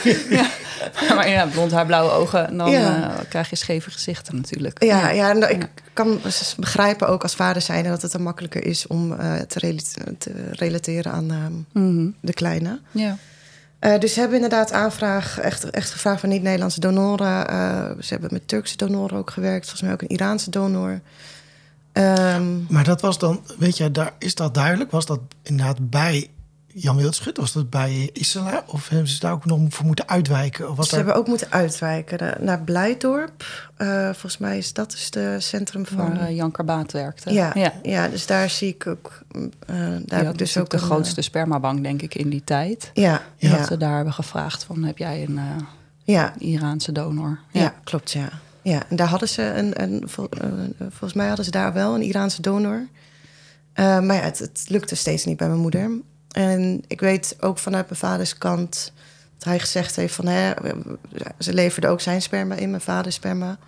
ja. 0.38 0.50
Maar 1.14 1.28
ja, 1.28 1.46
blond 1.46 1.72
haar, 1.72 1.86
blauwe 1.86 2.10
ogen, 2.10 2.56
dan 2.56 2.70
Ja. 2.70 3.10
eh, 3.10 3.18
krijg 3.28 3.50
je 3.50 3.56
scheve 3.56 3.90
gezichten 3.90 4.36
natuurlijk. 4.36 4.82
Ja, 4.84 5.10
ja 5.10 5.30
en 5.30 5.50
ik 5.50 5.68
kan 5.92 6.20
begrijpen 6.56 7.08
ook 7.08 7.22
als 7.22 7.34
vader 7.34 7.62
zijn 7.62 7.84
dat 7.84 8.02
het 8.02 8.12
dan 8.12 8.22
makkelijker 8.22 8.64
is 8.64 8.86
om 8.86 9.12
eh, 9.12 9.34
te, 9.40 9.58
rela- 9.58 9.80
te 10.18 10.32
relateren 10.52 11.12
aan 11.12 11.30
ehm, 11.30 11.84
Mhm. 11.86 12.08
de 12.20 12.32
kleine. 12.32 12.80
ja. 12.90 13.16
Eh, 13.78 13.98
dus 13.98 14.12
ze 14.12 14.18
hebben 14.20 14.36
inderdaad 14.42 14.72
aanvraag, 14.72 15.38
echt, 15.38 15.70
echt 15.70 15.90
gevraagd 15.90 16.20
van 16.20 16.28
niet-Nederlandse 16.28 16.80
donoren. 16.80 17.48
Eh, 17.48 17.84
ze 18.00 18.12
hebben 18.12 18.28
met 18.32 18.48
Turkse 18.48 18.76
donoren 18.76 19.18
ook 19.18 19.30
gewerkt, 19.30 19.62
volgens 19.64 19.82
mij 19.82 19.92
ook 19.92 20.02
een 20.02 20.08
Iraanse 20.08 20.50
donor. 20.50 21.00
Ehm, 21.92 22.72
Maar 22.72 22.84
dat 22.84 23.00
was 23.00 23.18
dan, 23.18 23.40
weet 23.58 23.76
je, 23.76 23.90
daar, 23.90 24.12
is 24.18 24.34
dat 24.34 24.54
duidelijk? 24.54 24.90
Was 24.90 25.06
dat 25.06 25.20
inderdaad 25.42 25.90
bij 25.90 26.28
Jan 26.74 26.96
Wildschut? 26.96 27.36
Was 27.36 27.52
dat 27.52 27.70
bij 27.70 28.10
Isla? 28.12 28.62
Of 28.66 28.88
hebben 28.88 29.08
ze 29.08 29.18
daar 29.20 29.32
ook 29.32 29.44
nog 29.44 29.60
voor 29.68 29.86
moeten 29.86 30.08
uitwijken? 30.08 30.70
Of 30.70 30.76
wat 30.76 30.84
ze 30.84 30.90
daar... 30.94 31.04
hebben 31.04 31.20
ook 31.22 31.28
moeten 31.28 31.50
uitwijken 31.50 32.44
naar- 32.44 32.60
Blijdorp. 32.62 33.44
Eh, 33.76 34.04
volgens 34.04 34.38
mij 34.38 34.58
is 34.58 34.72
dat 34.72 34.90
dus 34.90 35.10
de 35.10 35.36
centrum 35.40 35.86
van... 35.86 35.96
Waar 35.96 36.20
eh, 36.28 36.36
Jan 36.36 36.50
Karbaat 36.50 36.92
werkte. 36.92 37.32
ja, 37.32 37.50
ja. 37.54 37.72
ja. 37.82 38.08
dus 38.08 38.26
daar 38.26 38.50
zie 38.50 38.68
ik 38.68 38.86
ook... 38.86 39.22
eh, 39.66 39.76
daar 40.06 40.22
heb 40.24 40.32
ik 40.32 40.38
dus 40.38 40.56
ook 40.58 40.68
de 40.70 40.76
een, 40.76 40.82
grootste 40.82 41.22
spermabank, 41.22 41.82
denk 41.82 42.02
ik, 42.02 42.14
in 42.14 42.28
die 42.30 42.44
tijd. 42.44 42.90
ja, 42.94 43.22
Ja. 43.36 43.56
Dat 43.56 43.66
ze 43.66 43.76
daar 43.76 43.94
hebben 43.96 44.12
gevraagd 44.14 44.64
van, 44.64 44.84
heb 44.84 44.98
jij 44.98 45.22
een 45.22 45.38
eh, 45.38 45.44
ja, 46.04 46.32
Iraanse 46.38 46.92
donor? 46.92 47.38
ja, 47.50 47.74
klopt, 47.84 48.10
ja. 48.12 48.28
Ja, 48.62 48.82
en 48.88 48.96
daar 48.96 49.08
hadden 49.08 49.28
ze 49.28 49.42
een, 49.42 49.82
een 49.82 50.02
vol- 50.06 50.28
eh, 50.40 50.48
volgens 50.78 51.12
mij 51.12 51.26
hadden 51.26 51.44
ze 51.44 51.50
daar 51.50 51.72
wel 51.72 51.94
een 51.94 52.02
Iraanse 52.02 52.42
donor. 52.42 52.86
Eh, 53.72 54.00
maar 54.00 54.16
ja, 54.16 54.22
het, 54.22 54.38
het 54.38 54.64
lukte 54.68 54.94
steeds 54.94 55.24
niet 55.24 55.36
bij 55.36 55.48
mijn 55.48 55.60
moeder. 55.60 55.90
En 56.30 56.82
ik 56.86 57.00
weet 57.00 57.36
ook 57.40 57.58
vanuit 57.58 57.88
mijn 57.88 58.00
vaders 58.00 58.38
kant 58.38 58.92
dat 59.38 59.48
hij 59.48 59.58
gezegd 59.58 59.96
heeft 59.96 60.14
van, 60.14 60.26
hè, 60.26 60.52
ze 61.38 61.54
leverde 61.54 61.88
ook 61.88 62.00
zijn 62.00 62.22
sperma 62.22 62.54
in, 62.54 62.70
mijn 62.70 62.82
vaders 62.82 63.14
sperma. 63.14 63.58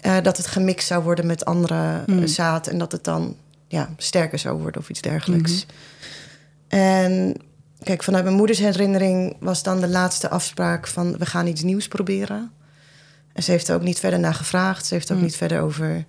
Eh, 0.00 0.16
dat 0.22 0.36
het 0.36 0.46
gemixt 0.46 0.86
zou 0.86 1.02
worden 1.02 1.26
met 1.26 1.44
andere 1.44 2.02
Mm. 2.06 2.26
zaad 2.26 2.66
en 2.66 2.78
dat 2.78 2.92
het 2.92 3.04
dan 3.04 3.36
ja, 3.68 3.88
sterker 3.96 4.38
zou 4.38 4.58
worden 4.60 4.80
of 4.80 4.88
iets 4.90 5.00
dergelijks. 5.00 5.66
Mhm. 5.66 6.80
En 6.80 7.36
kijk, 7.82 8.02
vanuit 8.02 8.24
mijn 8.24 8.36
moeders 8.36 8.58
herinnering 8.58 9.36
was 9.40 9.62
dan 9.62 9.80
de 9.80 9.88
laatste 9.88 10.28
afspraak 10.28 10.86
van 10.86 11.18
we 11.18 11.26
gaan 11.26 11.46
iets 11.46 11.62
nieuws 11.62 11.88
proberen. 11.88 12.50
En 13.32 13.42
ze 13.42 13.50
heeft 13.50 13.68
er 13.68 13.74
ook 13.74 13.82
niet 13.82 13.98
verder 13.98 14.18
naar 14.18 14.34
gevraagd. 14.34 14.86
Ze 14.86 14.94
heeft 14.94 15.08
er 15.08 15.14
ook 15.14 15.20
Mm. 15.20 15.26
niet 15.26 15.36
verder 15.36 15.60
over 15.60 16.04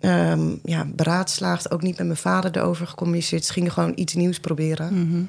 ehm, 0.00 0.40
ja, 0.64 0.84
beraadslaagd. 0.86 1.70
Ook 1.70 1.82
niet 1.82 1.96
met 1.98 2.06
mijn 2.06 2.18
vader 2.18 2.56
erover 2.56 2.86
gecommuniceerd. 2.86 3.44
Ze 3.44 3.52
gingen 3.52 3.72
gewoon 3.72 3.92
iets 3.94 4.14
nieuws 4.14 4.40
proberen. 4.40 5.06
Mhm. 5.08 5.22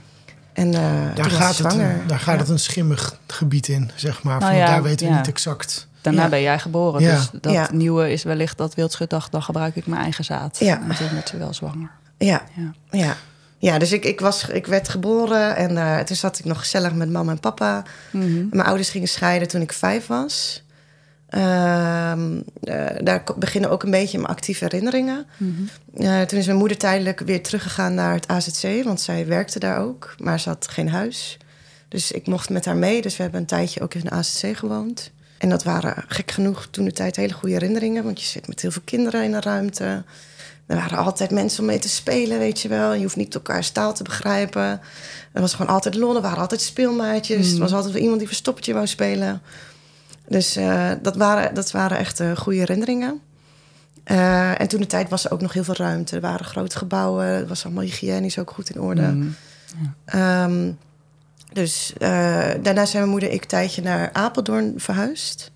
En 0.54 0.74
eh 0.74 1.16
Daar 1.16 1.32
gaat, 1.32 1.58
het, 1.58 1.70
daar 2.08 2.20
gaat 2.20 2.34
Ja. 2.36 2.40
het 2.40 2.50
een 2.50 2.60
schimmig 2.60 3.18
gebied 3.28 3.68
in, 3.68 3.92
zeg 3.96 4.24
maar. 4.24 4.40
Nou 4.40 4.52
Van, 4.52 4.62
ja, 4.62 4.68
daar 4.68 4.84
weten 4.84 5.06
we 5.08 5.12
ja. 5.12 5.18
niet 5.18 5.28
exact. 5.28 5.88
Daarna 6.02 6.22
Ja. 6.24 6.30
ben 6.30 6.42
jij 6.42 6.60
geboren. 6.60 7.02
Ja. 7.02 7.16
Dus 7.16 7.30
dat 7.42 7.54
Ja. 7.54 7.70
nieuwe 7.72 8.12
is 8.12 8.24
wellicht 8.24 8.58
dat 8.58 8.76
Wildschut 8.76 9.10
dacht, 9.10 9.32
dan 9.32 9.42
gebruik 9.44 9.76
ik 9.76 9.88
mijn 9.88 10.02
eigen 10.02 10.24
zaad. 10.24 10.58
Ja. 10.60 10.82
En 10.90 10.96
toen 10.96 11.14
werd 11.14 11.30
ze 11.30 11.38
wel 11.38 11.54
zwanger. 11.54 11.90
Ja, 12.18 12.42
Ja. 12.56 12.72
ja. 12.92 13.16
Ja, 13.58 13.78
dus 13.78 13.92
ik, 13.92 14.06
ik, 14.06 14.20
was, 14.20 14.48
ik 14.48 14.68
werd 14.68 14.90
geboren 14.90 15.56
en 15.56 15.78
eh, 15.78 16.00
toen 16.00 16.16
zat 16.16 16.40
ik 16.40 16.46
nog 16.46 16.60
gezellig 16.60 16.94
met 16.94 17.10
mama 17.10 17.32
en 17.32 17.40
papa. 17.40 17.84
Mhm. 18.12 18.46
Mijn 18.50 18.68
ouders 18.68 18.90
gingen 18.90 19.08
scheiden 19.08 19.48
toen 19.48 19.62
ik 19.62 19.74
vijf 19.74 20.08
was. 20.08 20.64
Ehm, 21.32 22.42
eh, 22.64 22.86
daar 23.04 23.24
beginnen 23.38 23.70
ook 23.70 23.84
een 23.84 23.92
beetje 23.92 24.18
mijn 24.18 24.30
actieve 24.30 24.64
herinneringen. 24.64 25.26
Mhm. 25.38 25.52
Eh, 25.94 26.22
toen 26.22 26.40
is 26.40 26.46
mijn 26.46 26.58
moeder 26.58 26.78
tijdelijk 26.78 27.20
weer 27.20 27.44
teruggegaan 27.44 27.94
naar 27.94 28.14
het 28.14 28.28
AZC, 28.28 28.84
want 28.84 29.02
zij 29.02 29.28
werkte 29.28 29.60
daar 29.60 29.80
ook, 29.80 30.16
maar 30.18 30.40
ze 30.40 30.50
had 30.50 30.68
geen 30.68 30.90
huis. 30.90 31.38
Dus 31.88 32.12
ik 32.12 32.28
mocht 32.28 32.50
met 32.50 32.66
haar 32.66 32.76
mee, 32.76 33.02
dus 33.02 33.18
we 33.18 33.22
hebben 33.24 33.40
een 33.42 33.48
tijdje 33.48 33.82
ook 33.82 33.94
in 33.94 34.02
de 34.04 34.10
AZC 34.10 34.58
gewoond. 34.58 35.12
En 35.38 35.50
dat 35.50 35.64
waren 35.64 36.04
gek 36.08 36.32
genoeg 36.32 36.68
toen 36.72 36.86
de 36.86 36.92
tijd 36.92 37.16
hele 37.16 37.34
goede 37.34 37.54
herinneringen. 37.54 38.04
Want 38.04 38.22
je 38.22 38.28
zit 38.28 38.48
met 38.48 38.62
heel 38.62 38.72
veel 38.72 38.82
kinderen 38.86 39.24
in 39.24 39.34
een 39.34 39.42
ruimte. 39.42 40.04
Er 40.66 40.76
waren 40.76 40.98
altijd 40.98 41.32
mensen 41.32 41.60
om 41.60 41.66
mee 41.66 41.80
te 41.80 41.90
spelen, 41.90 42.40
weet 42.40 42.62
je 42.62 42.68
wel. 42.68 42.94
Je 42.94 43.02
hoeft 43.02 43.16
niet 43.16 43.34
elkaar 43.34 43.72
taal 43.72 43.94
te 43.94 44.04
begrijpen. 44.04 44.82
Er 45.32 45.42
was 45.42 45.54
gewoon 45.54 45.74
altijd 45.74 45.96
lol. 45.96 46.16
Er 46.16 46.22
waren 46.22 46.38
altijd 46.38 46.62
speelmaatjes. 46.62 47.54
Er 47.54 47.60
was 47.60 47.74
altijd 47.74 47.94
wel 47.94 48.02
iemand 48.02 48.20
die 48.20 48.28
verstoppertje 48.28 48.74
wou 48.74 48.88
spelen. 48.88 49.42
Dus 50.32 50.58
uh, 50.58 50.92
dat, 51.02 51.16
waren, 51.16 51.54
dat 51.54 51.72
waren 51.72 51.98
echt 51.98 52.20
uh, 52.20 52.36
goede 52.36 52.60
herinneringen. 52.60 53.22
Uh, 54.06 54.62
en 54.62 54.68
toen 54.68 54.80
de 54.80 54.88
tijd 54.88 55.10
was 55.10 55.26
er 55.26 55.32
ook 55.32 55.42
nog 55.42 55.54
heel 55.54 55.64
veel 55.64 55.76
ruimte. 55.76 56.16
Er 56.16 56.22
waren 56.22 56.46
grote 56.46 56.78
gebouwen. 56.78 57.26
Het 57.26 57.48
was 57.48 57.66
allemaal 57.66 57.84
hygiënisch 57.84 58.40
ook 58.40 58.52
goed 58.52 58.70
in 58.70 58.82
orde. 58.82 59.02
Mm. 59.02 59.36
Ja. 60.06 60.44
Um, 60.44 60.78
dus 61.54 61.94
daarna 62.62 62.86
zijn 62.86 62.98
mijn 62.98 63.10
moeder 63.10 63.30
en 63.30 63.36
ik 63.36 63.42
een 63.42 63.48
tijdje 63.48 63.82
naar 63.82 64.10
Apeldoorn 64.14 64.74
verhuisd. 64.78 65.52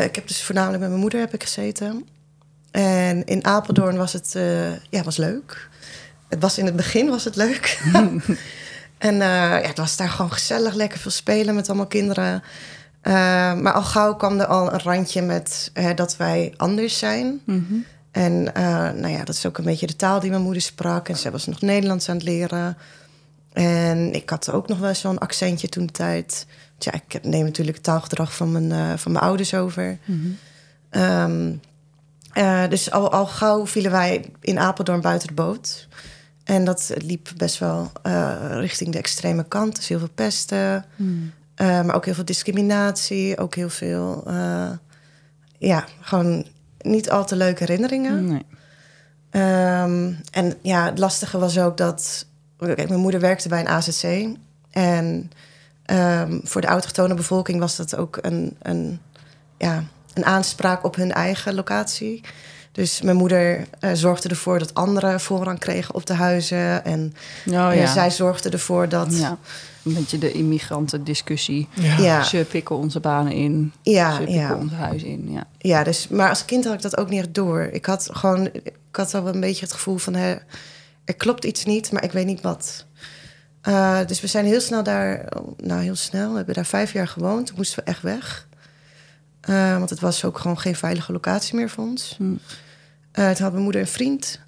ik 0.00 0.14
heb 0.14 0.28
dus 0.28 0.42
voornamelijk 0.42 0.80
met 0.80 0.88
mijn 0.88 1.00
moeder 1.00 1.20
heb 1.20 1.34
ik 1.34 1.42
gezeten. 1.42 2.06
En 2.70 3.24
in 3.24 3.44
Apeldoorn 3.44 3.96
was 3.96 4.12
het 4.12 4.32
ja, 4.90 5.02
was 5.02 5.16
leuk. 5.16 5.68
Het 6.28 6.40
was 6.40 6.58
in 6.58 6.66
het 6.66 6.76
begin 6.76 7.08
was 7.08 7.24
het 7.24 7.36
leuk. 7.36 7.80
en 8.98 9.16
ja, 9.16 9.60
het 9.60 9.78
was 9.78 9.96
daar 9.96 10.08
gewoon 10.08 10.32
gezellig, 10.32 10.74
lekker 10.74 10.98
veel 10.98 11.10
spelen 11.10 11.54
met 11.54 11.68
allemaal 11.68 11.86
kinderen. 11.86 12.42
Uh, 13.06 13.12
maar 13.54 13.72
al 13.72 13.82
gauw 13.82 14.14
kwam 14.14 14.40
er 14.40 14.46
al 14.46 14.72
een 14.72 14.80
randje 14.80 15.22
met 15.22 15.70
hè, 15.72 15.94
dat 15.94 16.16
wij 16.16 16.54
anders 16.56 16.98
zijn. 16.98 17.40
Mm 17.44 17.66
-hmm. 17.68 17.84
En 18.10 18.32
uh, 18.32 18.64
nou 18.90 19.08
ja, 19.08 19.24
dat 19.24 19.34
is 19.34 19.46
ook 19.46 19.58
een 19.58 19.64
beetje 19.64 19.86
de 19.86 19.96
taal 19.96 20.20
die 20.20 20.30
mijn 20.30 20.42
moeder 20.42 20.62
sprak. 20.62 21.08
En 21.08 21.16
ze 21.16 21.30
was 21.30 21.46
nog 21.46 21.60
Nederlands 21.60 22.08
aan 22.08 22.14
het 22.14 22.24
leren. 22.24 22.76
En 23.52 24.12
ik 24.12 24.30
had 24.30 24.50
ook 24.50 24.68
nog 24.68 24.78
wel 24.78 24.94
zo'n 24.94 25.18
accentje 25.18 25.68
toen 25.68 25.86
de 25.86 25.92
tijd. 25.92 26.46
Ja, 26.78 26.92
ik 26.92 27.22
neem 27.22 27.44
natuurlijk 27.44 27.76
het 27.76 27.84
taalgedrag 27.84 28.34
van 28.34 28.52
mijn, 28.52 28.70
uh, 28.70 28.96
van 28.96 29.12
mijn 29.12 29.24
ouders 29.24 29.54
over. 29.54 29.98
Mm 30.04 30.38
-hmm. 30.90 31.02
um, 31.02 31.60
dus 32.68 32.90
al, 32.90 33.12
al 33.12 33.26
gauw 33.26 33.66
vielen 33.66 33.90
wij 33.90 34.30
in 34.40 34.58
Apeldoorn 34.58 35.00
buiten 35.00 35.28
de 35.28 35.34
boot. 35.34 35.88
En 36.44 36.64
dat 36.64 36.92
liep 36.96 37.28
best 37.36 37.58
wel 37.58 37.92
richting 38.50 38.92
de 38.92 38.98
extreme 38.98 39.44
kant. 39.44 39.76
Dus 39.76 39.88
heel 39.88 39.98
veel 39.98 40.08
pesten. 40.14 40.84
Mm. 40.96 41.32
Uh, 41.56 41.82
maar 41.82 41.94
ook 41.94 42.04
heel 42.04 42.14
veel 42.14 42.24
discriminatie, 42.24 43.38
ook 43.38 43.54
heel 43.54 43.70
veel, 43.70 44.24
uh, 44.26 44.70
ja, 45.58 45.84
gewoon 46.00 46.46
niet 46.78 47.10
al 47.10 47.26
te 47.26 47.36
leuke 47.36 47.62
herinneringen. 47.64 48.26
Nee. 48.26 48.46
Um, 49.82 50.20
en 50.30 50.54
ja, 50.62 50.84
het 50.84 50.98
lastige 50.98 51.38
was 51.38 51.58
ook 51.58 51.76
dat, 51.76 52.26
kijk, 52.58 52.88
mijn 52.88 53.00
moeder 53.00 53.20
werkte 53.20 53.48
bij 53.48 53.60
een 53.60 53.68
AZC. 53.68 54.36
En 54.70 55.30
um, 55.86 56.40
voor 56.44 56.60
de 56.60 56.66
autochtone 56.66 57.14
bevolking 57.14 57.60
was 57.60 57.76
dat 57.76 57.96
ook 57.96 58.18
een, 58.20 58.56
een, 58.62 59.00
ja, 59.58 59.84
een 60.14 60.24
aanspraak 60.24 60.84
op 60.84 60.94
hun 60.94 61.12
eigen 61.12 61.54
locatie. 61.54 62.24
Dus 62.74 63.02
mijn 63.02 63.16
moeder 63.16 63.66
uh, 63.80 63.90
zorgde 63.92 64.28
ervoor 64.28 64.58
dat 64.58 64.74
anderen 64.74 65.20
voorrang 65.20 65.58
kregen 65.58 65.94
op 65.94 66.06
de 66.06 66.14
huizen. 66.14 66.84
En 66.84 67.14
oh, 67.46 67.52
ja. 67.52 67.92
zij 67.92 68.10
zorgde 68.10 68.50
ervoor 68.50 68.88
dat. 68.88 69.16
Ja 69.16 69.38
een 69.84 69.94
beetje 69.94 70.18
de 70.18 70.32
immigrantendiscussie. 70.32 71.68
Ja. 71.74 71.96
ja. 71.96 72.22
Ze 72.22 72.46
pikken 72.50 72.76
onze 72.76 73.00
banen 73.00 73.32
in. 73.32 73.72
Ja, 73.82 74.12
ze 74.12 74.18
pikken 74.18 74.34
ja. 74.34 74.54
ons 74.54 74.72
huis 74.72 75.02
in. 75.02 75.30
Ja. 75.30 75.46
ja, 75.58 75.84
dus, 75.84 76.08
maar 76.08 76.28
als 76.28 76.44
kind 76.44 76.64
had 76.64 76.74
ik 76.74 76.82
dat 76.82 76.96
ook 76.96 77.08
niet 77.08 77.20
echt 77.20 77.34
door. 77.34 77.60
Ik 77.60 77.86
had 77.86 78.08
gewoon, 78.12 78.46
ik 78.54 78.76
had 78.92 79.12
wel 79.12 79.28
een 79.28 79.40
beetje 79.40 79.64
het 79.64 79.74
gevoel 79.74 79.96
van... 79.96 80.14
Hè, 80.14 80.36
er 81.04 81.14
klopt 81.16 81.44
iets 81.44 81.64
niet, 81.64 81.92
maar 81.92 82.04
ik 82.04 82.12
weet 82.12 82.26
niet 82.26 82.40
wat. 82.40 82.86
Uh, 83.68 83.98
dus 84.06 84.20
we 84.20 84.26
zijn 84.26 84.44
heel 84.44 84.60
snel 84.60 84.82
daar... 84.82 85.28
Nou, 85.56 85.82
heel 85.82 85.96
snel. 85.96 86.30
We 86.30 86.36
hebben 86.36 86.54
daar 86.54 86.66
vijf 86.66 86.92
jaar 86.92 87.08
gewoond. 87.08 87.46
Toen 87.46 87.56
moesten 87.56 87.84
we 87.84 87.90
echt 87.90 88.02
weg. 88.02 88.48
Uh, 89.48 89.78
want 89.78 89.90
het 89.90 90.00
was 90.00 90.24
ook 90.24 90.38
gewoon 90.38 90.58
geen 90.58 90.76
veilige 90.76 91.12
locatie 91.12 91.54
meer 91.54 91.70
voor 91.70 91.84
ons. 91.84 92.14
Hm. 92.18 92.34
Uh, 93.14 93.30
toen 93.30 93.42
had 93.42 93.52
mijn 93.52 93.64
moeder 93.64 93.80
een 93.80 93.86
vriend. 93.86 94.40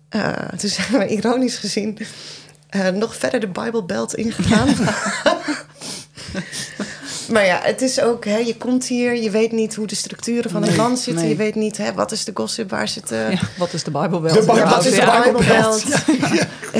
toen 0.58 0.70
zijn 0.70 0.98
we 0.98 1.06
ironisch 1.06 1.58
gezien 1.58 1.98
uh, 2.76 2.88
nog 2.88 3.16
verder 3.16 3.40
de 3.40 3.48
Bible 3.48 3.84
Belt 3.84 4.14
ingegaan. 4.14 4.68
maar 7.32 7.44
ja, 7.44 7.60
het 7.62 7.82
is 7.82 8.00
ook, 8.00 8.24
hè, 8.24 8.36
je 8.36 8.56
komt 8.56 8.86
hier, 8.86 9.22
je 9.22 9.30
weet 9.30 9.52
niet 9.52 9.74
hoe 9.74 9.86
de 9.86 9.94
structuren 9.94 10.50
van 10.50 10.62
het 10.62 10.76
land 10.76 10.98
zitten. 10.98 11.28
Je 11.28 11.36
weet 11.36 11.54
niet, 11.54 11.76
hè, 11.76 11.92
wat 11.92 12.12
is 12.12 12.24
de 12.24 12.30
gossip, 12.34 12.70
waar 12.70 12.88
zit 12.88 13.08
de... 13.08 13.26
Ja, 13.30 13.40
wat 13.58 13.72
is 13.72 13.84
de 13.84 13.90
Bible 13.90 14.20
Belt? 14.20 14.34
De 14.34 14.44
wat 14.44 14.84
is 14.84 14.94
de 14.94 15.22
Bible 15.24 15.46
Belt? 15.46 15.84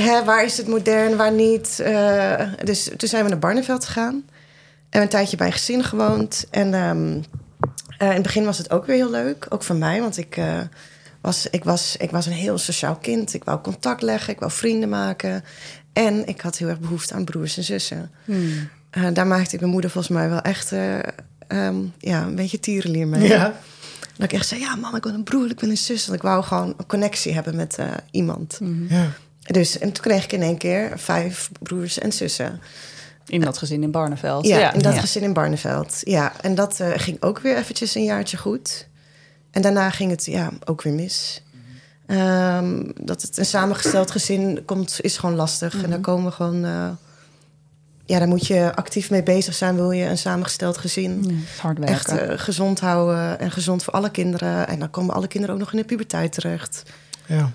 Hè, 0.06 0.24
waar 0.24 0.44
is 0.44 0.56
het 0.56 0.66
modern, 0.66 1.16
waar 1.16 1.32
niet? 1.32 1.78
Uh, 1.80 2.40
dus 2.64 2.90
toen 2.96 3.08
zijn 3.08 3.24
we 3.24 3.30
naar 3.30 3.38
Barneveld 3.38 3.84
gegaan. 3.84 4.24
En 4.90 5.02
een 5.02 5.08
tijdje 5.08 5.36
bij 5.36 5.46
een 5.46 5.52
gezin 5.52 5.84
gewoond. 5.84 6.44
En 6.50 6.74
um, 6.74 7.24
uh, 7.98 7.98
in 7.98 8.14
het 8.14 8.22
begin 8.22 8.44
was 8.44 8.58
het 8.58 8.70
ook 8.70 8.86
weer 8.86 8.96
heel 8.96 9.10
leuk. 9.10 9.46
Ook 9.48 9.62
voor 9.62 9.76
mij, 9.76 10.00
want 10.00 10.16
ik 10.16 10.38
was, 11.26 11.46
ik, 11.50 11.64
was, 11.64 11.96
ik 11.96 12.10
was 12.10 12.26
een 12.26 12.32
heel 12.32 12.58
sociaal 12.58 12.96
kind. 12.96 13.34
Ik 13.34 13.44
wou 13.44 13.60
contact 13.60 14.02
leggen, 14.02 14.32
ik 14.32 14.40
wou 14.40 14.52
vrienden 14.52 14.88
maken. 14.88 15.44
En 15.92 16.26
ik 16.26 16.40
had 16.40 16.58
heel 16.58 16.68
erg 16.68 16.80
behoefte 16.80 17.14
aan 17.14 17.24
broers 17.24 17.56
en 17.56 17.64
zussen. 17.64 18.10
Hmm. 18.24 18.68
Uh, 18.92 19.08
daar 19.12 19.26
maakte 19.26 19.54
ik 19.54 19.60
mijn 19.60 19.72
moeder 19.72 19.90
volgens 19.90 20.16
mij 20.16 20.28
wel 20.28 20.40
echt 20.40 20.72
uh, 20.72 20.98
um, 21.48 21.92
ja, 21.98 22.22
een 22.22 22.34
beetje 22.34 22.60
tierenlier 22.60 23.08
mee. 23.08 23.28
Ja. 23.28 23.54
Dat 24.16 24.32
ik 24.32 24.32
echt 24.32 24.46
zei, 24.46 24.60
ja 24.60 24.76
man, 24.76 24.96
ik 24.96 25.04
wil 25.04 25.14
een 25.14 25.22
broer, 25.22 25.50
ik 25.50 25.60
wil 25.60 25.70
een 25.70 25.76
zus. 25.76 26.06
Want 26.06 26.18
ik 26.18 26.24
wou 26.24 26.42
gewoon 26.42 26.74
een 26.76 26.86
connectie 26.86 27.34
hebben 27.34 27.56
met 27.56 27.76
uh, 27.80 27.86
iemand. 28.10 28.56
Hmm. 28.58 28.86
Ja. 28.88 29.12
Dus, 29.40 29.78
en 29.78 29.92
toen 29.92 30.04
kreeg 30.04 30.24
ik 30.24 30.32
in 30.32 30.42
één 30.42 30.58
keer 30.58 30.92
vijf 30.96 31.50
broers 31.62 31.98
en 31.98 32.12
zussen. 32.12 32.60
In 33.26 33.40
dat 33.40 33.58
gezin 33.58 33.82
in 33.82 33.90
Barneveld. 33.90 34.46
Ja, 34.46 34.72
in 34.72 34.82
dat 34.82 34.94
ja. 34.94 35.00
gezin 35.00 35.22
in 35.22 35.32
Barneveld. 35.32 36.00
Ja, 36.04 36.32
en 36.40 36.54
dat 36.54 36.80
ging 36.96 37.22
ook 37.22 37.38
weer 37.38 37.56
eventjes 37.56 37.94
een 37.94 38.04
jaartje 38.04 38.36
goed. 38.36 38.86
En 39.56 39.62
daarna 39.62 39.90
ging 39.90 40.10
het 40.10 40.24
ja, 40.24 40.50
ook 40.64 40.82
weer 40.82 40.92
mis. 40.92 41.42
Um, 42.06 42.92
dat 43.00 43.22
het 43.22 43.38
een 43.38 43.44
samengesteld 43.44 44.10
gezin 44.10 44.62
komt, 44.64 44.98
is 45.00 45.18
gewoon 45.18 45.34
lastig. 45.34 45.74
En 45.74 45.80
daar 45.80 45.88
mhm. 45.88 46.00
komen 46.00 46.32
gewoon. 46.32 46.64
Uh, 46.64 46.88
ja, 48.04 48.18
daar 48.18 48.28
moet 48.28 48.46
je 48.46 48.74
actief 48.74 49.10
mee 49.10 49.22
bezig 49.22 49.54
zijn. 49.54 49.74
Wil 49.74 49.90
je 49.90 50.04
een 50.04 50.18
samengesteld 50.18 50.78
gezin 50.78 51.44
hard 51.60 51.78
werken. 51.78 51.94
echt 51.94 52.12
uh, 52.12 52.38
gezond 52.38 52.80
houden 52.80 53.38
en 53.40 53.50
gezond 53.50 53.84
voor 53.84 53.92
alle 53.92 54.10
kinderen. 54.10 54.68
En 54.68 54.78
dan 54.78 54.90
komen 54.90 55.14
alle 55.14 55.28
kinderen 55.28 55.54
ook 55.54 55.60
nog 55.60 55.72
in 55.72 55.78
de 55.78 55.84
puberteit 55.84 56.32
terecht. 56.32 56.82
Ja. 57.26 57.52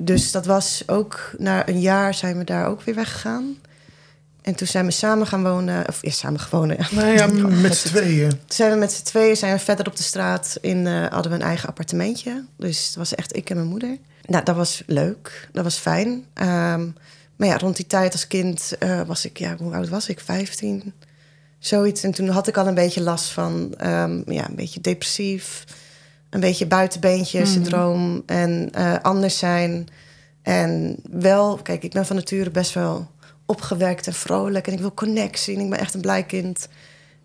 Dus 0.00 0.30
dat 0.30 0.46
was 0.46 0.82
ook 0.86 1.30
na 1.38 1.68
een 1.68 1.80
jaar 1.80 2.14
zijn 2.14 2.38
we 2.38 2.44
daar 2.44 2.66
ook 2.66 2.82
weer 2.82 2.94
weggegaan. 2.94 3.56
En 4.42 4.54
toen 4.54 4.66
zijn 4.66 4.84
we 4.84 4.90
samen 4.90 5.26
gaan 5.26 5.42
wonen. 5.42 5.88
Of 5.88 5.98
eerst 6.02 6.18
samen 6.18 6.40
gewonnen. 6.40 6.76
Nou 6.90 7.08
ja, 7.08 7.26
met 7.68 7.76
z'n 7.76 7.88
tweeën. 7.88 8.28
Toen 8.28 8.38
zijn 8.46 8.72
we 8.72 8.76
met 8.76 8.92
z'n 8.92 9.04
tweeën 9.04 9.36
zijn 9.36 9.52
we 9.52 9.60
verder 9.60 9.86
op 9.86 9.96
de 9.96 10.02
straat. 10.02 10.58
In, 10.60 10.86
uh, 10.86 11.06
hadden 11.06 11.32
we 11.32 11.38
een 11.38 11.44
eigen 11.44 11.68
appartementje. 11.68 12.44
Dus 12.56 12.86
het 12.86 12.96
was 12.96 13.14
echt 13.14 13.36
ik 13.36 13.50
en 13.50 13.56
mijn 13.56 13.68
moeder. 13.68 13.98
Nou, 14.26 14.44
dat 14.44 14.56
was 14.56 14.82
leuk. 14.86 15.48
Dat 15.52 15.64
was 15.64 15.76
fijn. 15.76 16.08
Um, 16.08 16.94
maar 17.36 17.48
ja, 17.48 17.58
rond 17.58 17.76
die 17.76 17.86
tijd 17.86 18.12
als 18.12 18.26
kind 18.26 18.72
uh, 18.78 19.00
was 19.00 19.24
ik... 19.24 19.38
Ja, 19.38 19.56
hoe 19.56 19.74
oud 19.74 19.88
was 19.88 20.08
ik? 20.08 20.20
15? 20.20 20.92
Zoiets. 21.58 22.02
En 22.02 22.12
toen 22.12 22.28
had 22.28 22.48
ik 22.48 22.56
al 22.56 22.66
een 22.66 22.74
beetje 22.74 23.00
last 23.00 23.30
van... 23.30 23.74
Um, 23.84 24.22
ja, 24.26 24.48
een 24.48 24.54
beetje 24.54 24.80
depressief. 24.80 25.64
Een 26.30 26.40
beetje 26.40 26.66
buitenbeentje-syndroom. 26.66 28.10
Mm. 28.10 28.22
En 28.26 28.70
uh, 28.78 28.94
anders 29.02 29.38
zijn. 29.38 29.88
En 30.42 30.96
wel... 31.10 31.56
Kijk, 31.56 31.82
ik 31.82 31.92
ben 31.92 32.06
van 32.06 32.16
nature 32.16 32.50
best 32.50 32.74
wel 32.74 33.10
opgewekt 33.52 34.06
en 34.06 34.12
vrolijk. 34.12 34.66
En 34.66 34.72
ik 34.72 34.80
wil 34.80 34.94
connectie. 34.94 35.56
En 35.56 35.62
ik 35.62 35.70
ben 35.70 35.78
echt 35.78 35.94
een 35.94 36.00
blij 36.00 36.22
kind. 36.22 36.68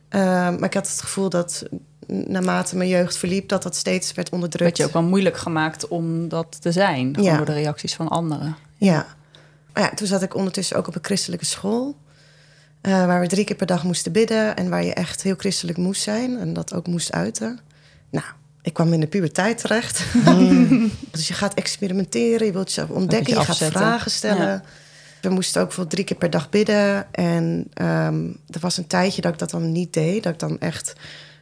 Uh, 0.10 0.22
maar 0.22 0.63
ik 0.63 0.74
had 0.74 0.88
het 0.88 1.01
gevoel 1.01 1.29
dat 1.29 1.63
naarmate 2.07 2.75
mijn 2.75 2.89
jeugd 2.89 3.17
verliep, 3.17 3.50
dat 3.50 3.63
dat 3.63 3.75
steeds 3.75 4.13
werd 4.13 4.29
onderdrukt. 4.29 4.63
Werd 4.63 4.77
je 4.77 4.86
ook 4.86 5.01
wel 5.01 5.10
moeilijk 5.10 5.38
gemaakt 5.38 5.88
om 5.88 6.27
dat 6.27 6.62
te 6.62 6.72
zijn, 6.72 7.15
ja. 7.22 7.38
door 7.38 7.46
de 7.46 7.53
reacties 7.53 7.96
van 7.96 8.07
anderen. 8.07 8.55
Ja. 8.77 9.05
Maar 9.74 9.84
ja, 9.84 9.89
toen 9.89 10.07
zat 10.07 10.22
ik 10.22 10.36
ondertussen 10.36 10.77
ook 10.77 10.88
op 10.88 10.96
een 10.96 11.03
christelijke 11.03 11.46
school. 11.46 11.96
Uh, 12.81 13.05
waar 13.05 13.19
we 13.19 13.27
drie 13.27 13.46
keer 13.46 13.55
per 13.55 13.67
dag 13.67 13.84
moesten 13.84 14.12
bidden 14.12 14.55
en 14.55 14.69
waar 14.69 14.84
je 14.84 14.93
echt 14.93 15.22
heel 15.22 15.36
christelijk 15.38 15.77
moest 15.77 16.01
zijn 16.01 16.39
en 16.39 16.53
dat 16.53 16.74
ook 16.74 16.88
moest 16.88 17.12
uiten. 17.12 17.60
Nou, 18.10 18.25
ik 18.62 18.74
kwam 18.74 18.93
in 18.93 19.00
de 19.00 19.07
puberteit 19.07 19.57
terecht. 19.57 20.05
Mm. 20.13 20.91
dus 21.12 21.27
je 21.27 21.34
gaat 21.34 21.53
experimenteren, 21.53 22.46
je 22.46 22.51
wilt 22.51 22.67
jezelf 22.67 22.89
ontdekken, 22.89 23.34
je, 23.34 23.39
je 23.39 23.46
gaat 23.46 23.57
vragen 23.57 24.12
stellen. 24.12 24.48
Ja. 24.48 24.63
We 25.22 25.30
moesten 25.30 25.62
ook 25.62 25.72
voor 25.72 25.88
drie 25.88 26.04
keer 26.04 26.18
per 26.18 26.30
dag 26.30 26.50
bidden. 26.50 27.14
En 27.14 27.68
um, 27.82 28.38
er 28.50 28.60
was 28.60 28.78
een 28.78 28.88
tijdje 28.88 29.22
dat 29.22 29.34
ik 29.34 29.40
dat 29.40 29.50
dan 29.50 29.72
niet 29.72 29.94
deed. 29.94 30.24
Dat 30.24 30.34
ik 30.34 30.40
dan 30.40 30.60
echt 30.60 30.94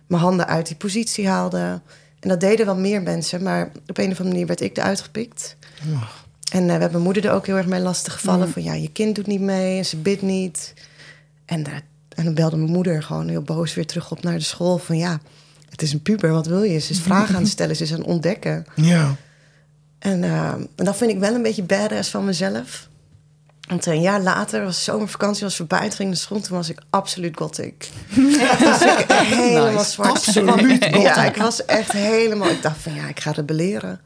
mijn 0.07 0.21
handen 0.21 0.47
uit 0.47 0.67
die 0.67 0.75
positie 0.75 1.27
haalde. 1.27 1.81
En 2.19 2.29
dat 2.29 2.39
deden 2.39 2.65
wel 2.65 2.77
meer 2.77 3.01
mensen. 3.01 3.43
Maar 3.43 3.71
op 3.87 3.97
een 3.97 4.11
of 4.11 4.17
andere 4.17 4.23
manier 4.23 4.47
werd 4.47 4.61
ik 4.61 4.77
eruit 4.77 5.01
gepikt. 5.01 5.55
Oh. 5.93 6.03
En 6.51 6.61
uh, 6.61 6.65
we 6.65 6.71
hebben 6.71 6.91
mijn 6.91 7.03
moeder 7.03 7.25
er 7.25 7.31
ook 7.31 7.45
heel 7.45 7.57
erg 7.57 7.65
mee 7.65 7.79
lastig 7.79 8.13
gevallen. 8.13 8.47
Mm. 8.47 8.53
Van 8.53 8.63
ja, 8.63 8.73
je 8.73 8.91
kind 8.91 9.15
doet 9.15 9.27
niet 9.27 9.41
mee 9.41 9.77
en 9.77 9.85
ze 9.85 9.97
bidt 9.97 10.21
niet. 10.21 10.73
En, 11.45 11.59
uh, 11.59 11.73
en 12.09 12.23
dan 12.23 12.33
belde 12.33 12.57
mijn 12.57 12.71
moeder 12.71 13.03
gewoon 13.03 13.27
heel 13.27 13.41
boos 13.41 13.73
weer 13.73 13.85
terug 13.85 14.11
op 14.11 14.23
naar 14.23 14.37
de 14.37 14.43
school. 14.43 14.77
Van 14.77 14.97
ja, 14.97 15.19
het 15.69 15.81
is 15.81 15.93
een 15.93 16.01
puber, 16.01 16.31
wat 16.31 16.45
wil 16.45 16.63
je? 16.63 16.79
Ze 16.79 16.91
is 16.91 16.99
vragen 16.99 17.35
aan 17.35 17.41
het 17.41 17.51
stellen, 17.51 17.75
ze 17.75 17.83
is 17.83 17.91
aan 17.91 17.99
het 17.99 18.07
ontdekken. 18.07 18.65
Ja. 18.75 19.15
En, 19.99 20.23
uh, 20.23 20.47
en 20.51 20.69
dat 20.75 20.97
vind 20.97 21.11
ik 21.11 21.19
wel 21.19 21.33
een 21.33 21.41
beetje 21.41 21.63
badass 21.63 22.09
van 22.09 22.25
mezelf. 22.25 22.89
En 23.67 23.79
toen 23.79 23.93
een 23.93 24.01
jaar 24.01 24.21
later, 24.21 24.63
was 24.63 24.83
zomervakantie, 24.83 25.43
was 25.43 25.55
voorbij. 25.55 25.79
Toen 25.79 25.91
ging 25.91 26.09
naar 26.09 26.17
school, 26.17 26.39
toen 26.41 26.57
was 26.57 26.69
ik 26.69 26.79
absoluut 26.89 27.37
gothic. 27.37 27.89
was 28.59 28.81
ik 28.99 29.05
helemaal 29.07 29.71
Nice. 29.71 29.91
zwart. 29.91 30.09
Absoluut 30.09 30.83
gothic. 30.85 31.01
Ja, 31.01 31.23
ik 31.25 31.35
was 31.35 31.65
echt 31.65 31.91
helemaal... 31.91 32.49
Ik 32.49 32.61
dacht 32.61 32.77
van, 32.81 32.93
ja, 32.93 33.07
ik 33.07 33.19
ga 33.19 33.31
rebelleren. 33.31 33.99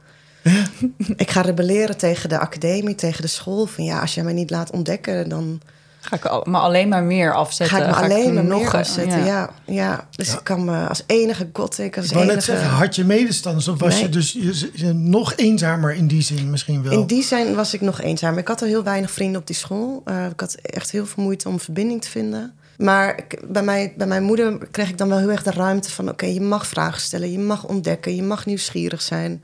ik 1.15 1.31
ga 1.31 1.41
rebelleren 1.41 1.97
tegen 1.97 2.29
de 2.29 2.39
academie, 2.39 2.95
tegen 2.95 3.21
de 3.21 3.27
school. 3.27 3.65
Van 3.65 3.83
ja, 3.83 3.99
als 3.99 4.13
jij 4.13 4.23
mij 4.23 4.33
niet 4.33 4.49
laat 4.49 4.71
ontdekken, 4.71 5.29
dan 5.29 5.61
Ga 6.01 6.15
ik 6.15 6.25
al- 6.25 6.45
maar 6.49 6.61
alleen 6.61 6.87
maar 6.87 7.03
meer 7.03 7.33
afzetten. 7.33 7.77
ga 7.77 7.83
ik 7.83 7.89
me 7.89 8.03
alleen 8.03 8.33
maar 8.33 8.43
nog 8.43 8.61
meer 8.61 8.73
afzetten. 8.73 9.25
Ja, 9.25 9.49
ja. 9.65 10.07
Dus 10.15 10.33
ik 10.33 10.39
kan 10.43 10.65
me 10.65 10.87
als 10.87 11.03
enige 11.05 11.49
gothic, 11.53 11.97
als 11.97 12.05
Ik 12.05 12.11
wou 12.13 12.25
net 12.25 12.33
enige... 12.33 12.51
zeggen, 12.51 12.69
had 12.69 12.95
je 12.95 13.03
medestanders 13.05 13.67
of 13.67 13.79
was 13.79 13.93
Nee. 13.93 14.03
je 14.03 14.09
dus 14.09 14.31
je, 14.31 14.69
je 14.73 14.93
nog 14.93 15.33
eenzamer 15.35 15.93
in 15.93 16.07
die 16.07 16.21
zin 16.21 16.49
misschien 16.49 16.83
wel? 16.83 16.91
In 16.91 17.05
die 17.07 17.23
zin 17.23 17.55
was 17.55 17.73
ik 17.73 17.81
nog 17.81 18.01
eenzaam. 18.01 18.37
Ik 18.37 18.47
had 18.47 18.61
al 18.61 18.67
heel 18.67 18.83
weinig 18.83 19.11
vrienden 19.11 19.41
op 19.41 19.47
die 19.47 19.55
school. 19.55 20.01
Eh, 20.05 20.25
ik 20.25 20.39
had 20.39 20.53
echt 20.61 20.91
heel 20.91 21.05
veel 21.05 21.23
moeite 21.23 21.47
om 21.47 21.59
verbinding 21.59 22.01
te 22.01 22.09
vinden. 22.09 22.53
Maar 22.77 23.17
ik- 23.17 23.39
bij, 23.47 23.63
mij, 23.63 23.93
bij 23.97 24.07
mijn 24.07 24.23
moeder 24.23 24.57
kreeg 24.71 24.89
ik 24.89 24.97
dan 24.97 25.09
wel 25.09 25.17
heel 25.17 25.31
erg 25.31 25.43
de 25.43 25.51
ruimte 25.51 25.91
van... 25.91 26.09
oké, 26.09 26.25
je 26.25 26.41
mag 26.41 26.67
vragen 26.67 27.01
stellen, 27.01 27.31
je 27.31 27.39
mag 27.39 27.65
ontdekken, 27.65 28.15
je 28.15 28.23
mag 28.23 28.45
nieuwsgierig 28.45 29.01
zijn. 29.01 29.43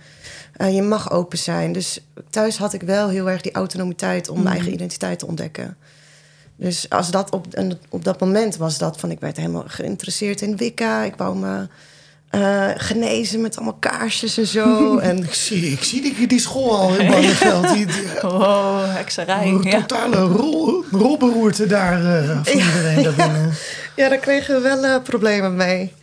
eh, 0.54 0.76
je 0.76 0.82
mag 0.82 1.12
open 1.12 1.38
zijn. 1.38 1.72
Dus 1.72 2.00
thuis 2.30 2.58
had 2.58 2.74
ik 2.74 2.82
wel 2.82 3.10
heel 3.10 3.30
erg 3.30 3.42
die 3.42 3.52
autonomiteit 3.54 4.30
om 4.30 4.42
mijn 4.44 4.56
eigen 4.56 4.74
identiteit 4.74 5.20
te 5.20 5.28
ontdekken. 5.28 5.78
Dus 6.58 6.90
als 6.90 7.12
dat 7.12 7.32
op, 7.32 7.54
en 7.54 7.80
op 7.90 8.04
dat 8.04 8.20
moment 8.20 8.58
was 8.58 8.78
dat 8.78 9.00
van... 9.00 9.12
ik 9.12 9.20
werd 9.20 9.38
helemaal 9.38 9.64
geïnteresseerd 9.68 10.42
in 10.42 10.58
Wicca. 10.58 11.04
Ik 11.04 11.16
wou 11.16 11.36
me 11.38 11.68
eh, 12.30 12.70
genezen 12.76 13.42
met 13.42 13.56
allemaal 13.56 13.78
kaarsjes 13.80 14.38
en 14.38 14.48
zo. 14.48 14.98
en 14.98 15.24
Ik 15.24 15.34
zie, 15.34 15.72
ik 15.72 15.84
zie 15.84 16.02
die, 16.02 16.28
die 16.28 16.40
school 16.40 16.78
al 16.78 16.96
in 16.96 17.08
Barneveld. 17.08 17.74
Die, 17.74 17.86
die, 17.86 18.24
Oh, 18.24 18.96
hekserij. 18.96 19.48
een 19.48 19.62
Ja. 19.64 19.80
totale 19.80 20.22
rol, 20.22 20.84
rolberoerte 20.92 21.66
daar 21.66 22.06
eh 22.06 22.40
van 22.44 22.54
iedereen 22.54 23.04
daarbinnen. 23.04 23.54
Ja, 23.96 24.10
daar 24.10 24.18
kregen 24.18 24.56
we 24.56 24.62
wel 24.62 24.84
eh, 24.86 25.02
problemen 25.04 25.56
mee. 25.56 25.94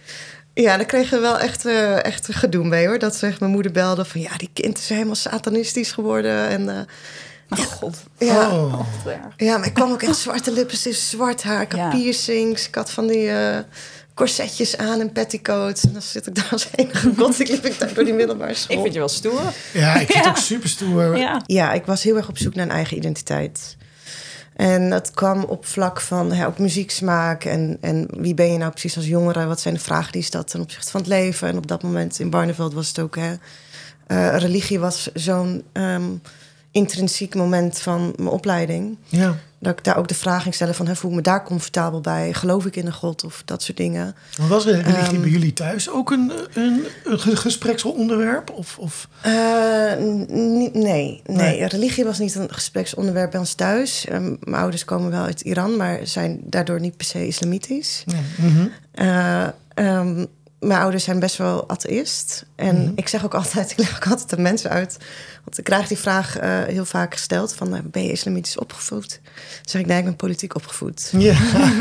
Ja, 0.55 0.77
daar 0.77 0.87
kregen 0.87 1.17
we 1.17 1.23
wel 1.23 1.39
echt, 1.39 1.67
eh, 1.67 2.05
echt 2.05 2.29
gedoe 2.31 2.65
mee 2.65 2.87
hoor. 2.87 2.99
Dat 2.99 3.17
zegt 3.17 3.41
mijn 3.41 3.53
moeder 3.53 3.73
belde 3.73 4.05
van 4.05 4.21
ja, 4.21 4.37
die 4.37 4.51
kind 4.53 4.79
is 4.79 4.89
helemaal 4.89 5.15
satanistisch 5.15 5.93
geworden. 5.93 6.49
En 6.49 6.87
Oh, 7.59 7.67
god. 7.67 7.97
ja, 8.19 8.51
Oh. 8.51 8.81
ja, 9.37 9.57
maar 9.59 9.67
ik 9.67 9.75
kwam 9.75 9.93
ook 9.93 10.03
echt 10.03 10.17
zwarte 10.17 10.53
lippen, 10.53 10.77
zwart 10.95 11.43
haar. 11.43 11.61
Ik 11.63 11.73
had 11.73 11.81
Ja. 11.81 11.89
piercings, 11.89 12.69
ik 12.69 12.75
had 12.75 12.91
van 12.91 13.07
die 13.07 13.29
eh, 13.31 13.59
corsetjes 14.15 14.77
aan 14.77 15.01
en 15.01 15.13
petticoats. 15.13 15.85
En 15.85 15.93
dan 15.93 16.03
zit 16.03 16.27
ik 16.27 16.35
daar 16.35 16.49
als 16.51 16.69
enige 16.75 17.13
god. 17.19 17.41
Ik 17.41 17.49
liep 17.49 17.65
ik 17.67 17.79
daar 17.79 17.95
door 17.95 18.05
die 18.05 18.15
middelbare 18.15 18.55
school. 18.55 18.77
Ik 18.77 18.83
vind 18.83 18.93
je 18.95 18.99
wel 19.01 19.09
stoer. 19.09 19.41
Ja, 19.73 19.93
ik 19.95 20.07
vind 20.07 20.15
het 20.15 20.25
Ja. 20.25 20.31
ook 20.31 20.37
super 20.37 20.69
stoer. 20.69 21.17
Ja. 21.19 21.43
Ja, 21.47 21.73
ik 21.73 21.87
was 21.87 22.03
heel 22.03 22.17
erg 22.17 22.29
op 22.29 22.39
zoek 22.39 22.55
naar 22.55 22.65
een 22.65 22.71
eigen 22.73 22.97
identiteit. 22.97 23.77
En 24.57 24.91
dat 24.91 25.11
kwam 25.11 25.45
op 25.45 25.67
vlak 25.67 26.01
van 26.01 26.33
hè, 26.33 26.47
ook 26.47 26.59
muzieksmaak 26.59 27.45
en, 27.45 27.79
en 27.81 28.09
wie 28.17 28.35
ben 28.35 28.53
je 28.53 28.59
nou 28.59 28.71
precies 28.71 28.97
als 28.97 29.07
jongere? 29.07 29.47
Wat 29.47 29.61
zijn 29.61 29.75
de 29.75 29.81
vragen 29.81 30.13
die 30.13 30.23
stelt 30.23 30.51
ten 30.51 30.61
opzichte 30.61 30.91
van 30.91 31.01
het 31.01 31.09
leven? 31.09 31.49
En 31.49 31.57
op 31.57 31.67
dat 31.67 31.83
moment 31.83 32.19
in 32.19 32.31
Barneveld 32.31 32.75
was 32.75 32.89
het 32.89 32.99
ook... 32.99 33.17
Hè, 33.17 33.35
eh, 34.07 34.37
religie 34.39 34.79
was 34.81 35.11
zo'n 35.15 35.63
ehm, 35.73 36.03
intrinsiek 36.73 37.35
moment 37.35 37.79
van 37.81 38.13
mijn 38.17 38.29
opleiding. 38.29 38.97
Ja. 39.09 39.37
Dat 39.59 39.79
ik 39.79 39.85
daar 39.85 39.97
ook 39.97 40.09
de 40.09 40.15
vraag 40.15 40.43
ging 40.43 40.55
stellen 40.55 40.75
van... 40.75 40.87
Hè, 40.87 40.97
voel 40.97 41.11
ik 41.11 41.17
me 41.17 41.23
daar 41.23 41.45
comfortabel 41.45 42.01
bij? 42.01 42.33
Geloof 42.33 42.67
ik 42.67 42.77
in 42.77 42.87
een 42.87 42.93
god 42.93 43.25
of 43.25 43.43
dat 43.45 43.63
soort 43.63 43.77
dingen? 43.77 44.15
Was 44.49 44.65
religie 44.65 44.95
Ehm. 44.95 45.21
bij 45.21 45.31
jullie 45.31 45.53
thuis 45.53 45.91
ook 45.91 46.11
een, 46.11 46.33
een, 46.55 46.85
een 47.05 47.19
ge- 47.21 47.37
gespreksonderwerp? 47.37 48.51
Of, 48.51 48.79
of 48.79 49.09
Eh, 49.23 49.33
nee, 49.99 50.71
nee, 50.73 51.23
Nee. 51.27 51.65
religie 51.67 52.05
was 52.05 52.19
niet 52.19 52.35
een 52.35 52.55
gespreksonderwerp 52.55 53.31
bij 53.31 53.41
ons 53.41 53.55
thuis. 53.55 54.07
Ehm, 54.07 54.35
mijn 54.41 54.63
ouders 54.63 54.85
komen 54.85 55.11
wel 55.11 55.23
uit 55.25 55.41
Iran, 55.41 55.77
maar 55.77 55.99
zijn 56.03 56.41
daardoor 56.45 56.81
niet 56.81 56.97
per 56.97 57.07
se 57.07 57.27
islamitisch. 57.27 58.05
ja. 58.07 58.45
mhm. 58.47 58.67
Eh, 58.93 59.47
ehm, 59.75 60.25
mijn 60.63 60.81
ouders 60.81 61.05
zijn 61.05 61.19
best 61.19 61.37
wel 61.37 61.69
atheïst. 61.69 62.45
En 62.57 62.93
ik 62.95 63.09
zeg 63.09 63.25
ook 63.25 63.35
altijd, 63.35 63.71
ik 63.73 63.79
leg 63.79 63.97
ook 63.97 64.07
altijd 64.07 64.31
de 64.31 64.39
mensen 64.39 64.71
uit. 64.71 64.97
Want 65.45 65.59
ik 65.59 65.65
krijg 65.65 65.89
die 65.89 65.99
vraag 65.99 66.39
eh, 66.39 66.63
heel 66.63 66.85
vaak 66.85 67.13
gesteld: 67.13 67.55
van, 67.55 67.75
eh, 67.75 67.81
ben 67.85 68.05
je 68.05 68.11
islamitisch 68.11 68.59
opgevoed? 68.59 69.21
Dan 69.25 69.71
zeg 69.71 69.81
ik, 69.81 69.87
nee, 69.87 69.99
ik 69.99 70.05
ben 70.05 70.17
politiek 70.17 70.55
opgevoed. 70.55 71.13
ja. 71.17 71.37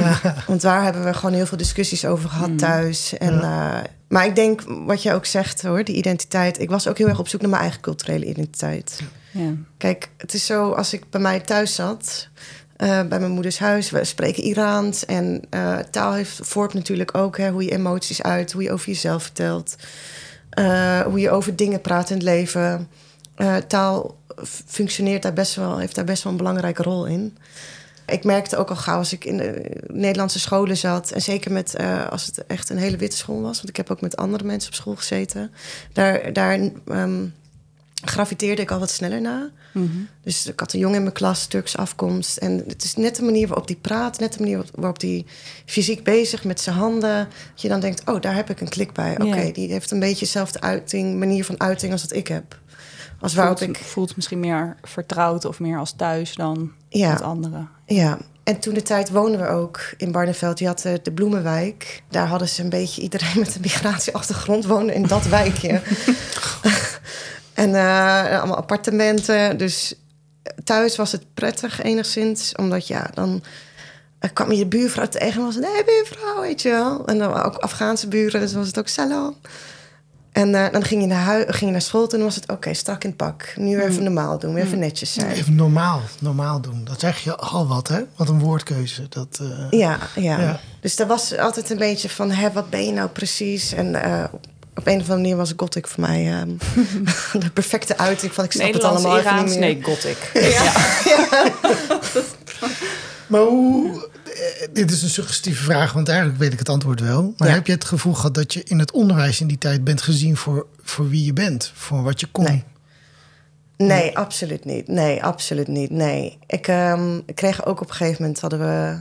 Want 0.47 0.61
daar 0.61 0.83
hebben 0.83 1.03
we 1.03 1.13
gewoon 1.13 1.35
heel 1.35 1.45
veel 1.45 1.57
discussies 1.57 2.05
over 2.05 2.29
gehad 2.29 2.57
thuis. 2.57 3.17
En, 3.17 3.41
eh, 3.41 3.77
maar 4.07 4.25
ik 4.25 4.35
denk, 4.35 4.61
wat 4.67 5.03
je 5.03 5.13
ook 5.13 5.25
zegt 5.25 5.61
hoor, 5.61 5.83
die 5.83 5.95
identiteit. 5.95 6.59
Ik 6.59 6.69
was 6.69 6.87
ook 6.87 6.97
heel 6.97 7.07
erg 7.07 7.19
op 7.19 7.27
zoek 7.27 7.41
naar 7.41 7.49
mijn 7.49 7.61
eigen 7.61 7.81
culturele 7.81 8.25
identiteit. 8.25 9.01
Ja. 9.31 9.53
Kijk, 9.77 10.09
het 10.17 10.33
is 10.33 10.45
zo, 10.45 10.71
als 10.71 10.93
ik 10.93 11.09
bij 11.09 11.21
mij 11.21 11.39
thuis 11.39 11.75
zat, 11.75 12.27
bij 12.87 13.19
mijn 13.19 13.31
moeders 13.31 13.59
huis, 13.59 13.89
we 13.89 14.03
spreken 14.03 14.43
Iraans. 14.43 15.05
En 15.05 15.41
eh, 15.49 15.77
taal 15.77 16.13
heeft, 16.13 16.39
vormt 16.43 16.73
natuurlijk 16.73 17.17
ook 17.17 17.37
hè, 17.37 17.49
hoe 17.49 17.63
je 17.63 17.71
emoties 17.71 18.21
uit, 18.21 18.51
hoe 18.51 18.63
je 18.63 18.71
over 18.71 18.87
jezelf 18.87 19.23
vertelt. 19.23 19.75
eh, 20.49 20.99
hoe 21.01 21.19
je 21.19 21.29
over 21.31 21.55
dingen 21.55 21.81
praat 21.81 22.09
in 22.09 22.15
het 22.15 22.25
leven. 22.25 22.87
Eh, 23.35 23.55
taal 23.55 24.17
functioneert 24.65 25.21
daar 25.21 25.33
best 25.33 25.55
wel, 25.55 25.77
heeft 25.77 25.95
daar 25.95 26.05
best 26.05 26.23
wel 26.23 26.31
een 26.31 26.37
belangrijke 26.37 26.83
rol 26.83 27.05
in. 27.05 27.37
Ik 28.05 28.23
merkte 28.23 28.57
ook 28.57 28.69
al 28.69 28.75
gauw 28.75 28.97
als 28.97 29.13
ik 29.13 29.25
in 29.25 29.37
de 29.37 29.81
Nederlandse 29.87 30.39
scholen 30.39 30.77
zat. 30.77 31.11
En 31.11 31.21
zeker 31.21 31.51
met, 31.51 31.75
eh, 31.75 32.07
als 32.09 32.25
het 32.25 32.45
echt 32.45 32.69
een 32.69 32.77
hele 32.77 32.97
witte 32.97 33.17
school 33.17 33.41
was. 33.41 33.57
Want 33.57 33.69
ik 33.69 33.77
heb 33.77 33.91
ook 33.91 34.01
met 34.01 34.17
andere 34.17 34.43
mensen 34.43 34.69
op 34.69 34.75
school 34.75 34.95
gezeten. 34.95 35.51
Daar, 35.93 36.33
daar 36.33 36.59
ehm, 36.87 37.25
graviteerde 38.01 38.61
ik 38.61 38.71
al 38.71 38.79
wat 38.79 38.91
sneller 38.91 39.21
naar. 39.21 39.49
Mhm. 39.73 39.87
Dus 40.23 40.47
ik 40.47 40.59
had 40.59 40.73
een 40.73 40.79
jongen 40.79 40.95
in 40.95 41.01
mijn 41.03 41.13
klas, 41.13 41.45
Turks 41.45 41.77
afkomst. 41.77 42.37
En 42.37 42.63
het 42.67 42.83
is 42.83 42.95
net 42.95 43.15
de 43.15 43.23
manier 43.23 43.47
waarop 43.47 43.67
die 43.67 43.75
praat. 43.81 44.19
Net 44.19 44.33
de 44.33 44.39
manier 44.39 44.63
waarop- 44.75 44.99
die 44.99 45.25
fysiek 45.65 46.03
bezig 46.03 46.43
met 46.43 46.61
zijn 46.61 46.75
handen. 46.75 47.27
Dat 47.51 47.61
je 47.61 47.67
dan 47.67 47.79
denkt, 47.79 48.09
oh, 48.09 48.21
daar 48.21 48.35
heb 48.35 48.49
ik 48.49 48.61
een 48.61 48.69
klik 48.69 48.91
bij. 48.93 49.19
Oké, 49.21 49.51
die 49.51 49.71
heeft 49.71 49.91
een 49.91 49.99
beetje 49.99 50.25
dezelfde 50.25 50.61
uiting, 50.61 51.19
manier 51.19 51.45
van 51.45 51.59
uiting 51.59 51.91
als 51.91 52.01
wat 52.01 52.13
ik 52.13 52.27
heb. 52.27 52.59
Als 53.19 53.33
waarop 53.33 53.57
Voelt, 53.57 53.69
ik... 53.77 53.83
voelt 53.83 54.15
misschien 54.15 54.39
meer 54.39 54.75
vertrouwd 54.81 55.45
of 55.45 55.59
meer 55.59 55.77
als 55.77 55.91
thuis 55.95 56.35
dan 56.35 56.71
Ja. 56.89 57.11
met 57.11 57.21
anderen. 57.21 57.69
Ja, 57.85 58.17
en 58.43 58.59
toen 58.59 58.73
de 58.73 58.81
tijd 58.81 59.09
woonden 59.09 59.41
we 59.41 59.47
ook 59.47 59.79
in 59.97 60.11
Barneveld. 60.11 60.59
Je 60.59 60.65
had 60.65 60.85
eh, 60.85 60.93
de 61.03 61.11
Bloemenwijk. 61.11 62.03
Daar 62.09 62.27
hadden 62.27 62.49
ze 62.49 62.63
een 62.63 62.69
beetje 62.69 63.01
iedereen 63.01 63.39
met 63.43 63.55
een 63.55 63.61
migratieachtergrond 63.61 64.65
wonen 64.65 64.93
in 64.95 65.03
dat 65.07 65.25
wijkje. 65.27 65.81
en 67.53 67.75
eh, 67.75 68.37
allemaal 68.39 68.57
appartementen. 68.57 69.57
Dus 69.57 69.93
thuis 70.63 70.95
was 70.95 71.11
het 71.11 71.23
prettig 71.33 71.81
enigszins. 71.83 72.55
Omdat 72.55 72.87
ja, 72.87 73.09
dan 73.13 73.43
eh, 74.19 74.29
kwam 74.33 74.51
je 74.51 74.57
de 74.57 74.65
buurvrouw 74.67 75.07
tegen 75.07 75.39
en 75.39 75.45
was. 75.45 75.55
Nee, 75.55 75.83
buurvrouw, 75.85 76.41
weet 76.41 76.61
je 76.61 76.69
wel. 76.69 77.05
En 77.05 77.17
dan 77.17 77.33
ook 77.43 77.55
Afghaanse 77.55 78.07
buren, 78.07 78.39
dus 78.39 78.53
was 78.53 78.67
het 78.67 78.79
ook 78.79 78.87
salam. 78.87 79.35
En 80.31 80.55
eh, 80.55 80.71
dan 80.71 80.83
ging 80.83 81.01
je, 81.01 81.07
naar 81.07 81.25
hui- 81.25 81.45
ging 81.47 81.61
je 81.65 81.71
naar 81.71 81.81
school, 81.81 82.07
toen 82.07 82.23
was 82.23 82.35
het 82.35 82.49
oké, 82.51 82.73
strak 82.73 83.03
in 83.03 83.09
het 83.09 83.17
pak. 83.17 83.53
Nu 83.55 83.81
even 83.81 84.03
normaal 84.03 84.39
doen, 84.39 84.53
weer 84.53 84.63
even 84.63 84.79
netjes 84.79 85.13
zijn. 85.13 85.31
Even 85.31 85.55
normaal, 85.55 86.01
normaal 86.19 86.61
doen. 86.61 86.83
Dat 86.83 86.99
zeg 86.99 87.19
je 87.23 87.35
al 87.35 87.67
wat, 87.67 87.87
hè? 87.87 88.01
Wat 88.15 88.29
een 88.29 88.39
woordkeuze. 88.39 89.05
Dat, 89.09 89.39
eh, 89.41 89.79
Ja, 89.79 89.97
ja. 90.15 90.39
Ja. 90.41 90.59
Dus 90.81 90.99
er 90.99 91.07
was 91.07 91.37
altijd 91.37 91.69
een 91.69 91.77
beetje 91.77 92.09
van, 92.09 92.31
hè, 92.31 92.51
wat 92.51 92.69
ben 92.69 92.85
je 92.85 92.91
nou 92.91 93.09
precies? 93.09 93.71
En 93.73 94.03
eh, 94.03 94.23
op 94.75 94.87
een 94.87 94.93
of 94.93 94.99
andere 95.01 95.15
manier 95.15 95.35
was 95.35 95.53
gothic 95.57 95.87
voor 95.87 96.01
mij 96.03 96.31
ehm, 96.31 96.49
de 97.43 97.49
perfecte 97.53 97.97
uiting 97.97 98.33
van 98.33 98.43
ik 98.43 98.51
snap 98.51 98.73
het 98.73 98.83
allemaal 98.83 99.19
Iraans, 99.19 99.49
niet 99.51 99.59
meer. 99.59 99.73
nee, 99.73 99.83
gothic. 99.83 100.31
Maar 103.27 103.41
hoe... 103.41 104.09
eh, 104.25 104.67
Dit 104.73 104.91
is 104.91 105.01
een 105.03 105.09
suggestieve 105.09 105.63
vraag, 105.63 105.93
want 105.93 106.07
eigenlijk 106.09 106.39
weet 106.39 106.53
ik 106.53 106.59
het 106.59 106.69
antwoord 106.69 106.99
wel. 106.99 107.33
Maar 107.37 107.47
Ja. 107.47 107.53
heb 107.53 107.67
je 107.67 107.73
het 107.73 107.85
gevoel 107.85 108.13
gehad 108.13 108.33
dat 108.33 108.53
je 108.53 108.63
in 108.63 108.79
het 108.79 108.91
onderwijs 108.91 109.41
in 109.41 109.47
die 109.47 109.57
tijd 109.57 109.83
bent 109.83 110.01
gezien 110.01 110.37
voor, 110.37 110.67
voor 110.83 111.09
wie 111.09 111.25
je 111.25 111.33
bent? 111.33 111.71
Voor 111.75 112.03
wat 112.03 112.19
je 112.19 112.27
kon? 112.31 112.43
Nee. 112.43 112.63
Nee, 113.77 114.17
absoluut 114.17 114.65
niet. 114.65 114.87
Nee, 114.87 115.23
absoluut 115.23 115.67
niet. 115.67 115.89
Nee. 115.91 116.37
Ik 116.47 116.67
ehm, 116.67 117.17
ik 117.25 117.35
kreeg 117.35 117.65
ook 117.65 117.81
op 117.81 117.89
een 117.89 117.95
gegeven 117.95 118.21
moment 118.21 118.39
hadden 118.41 118.59
we 118.59 118.97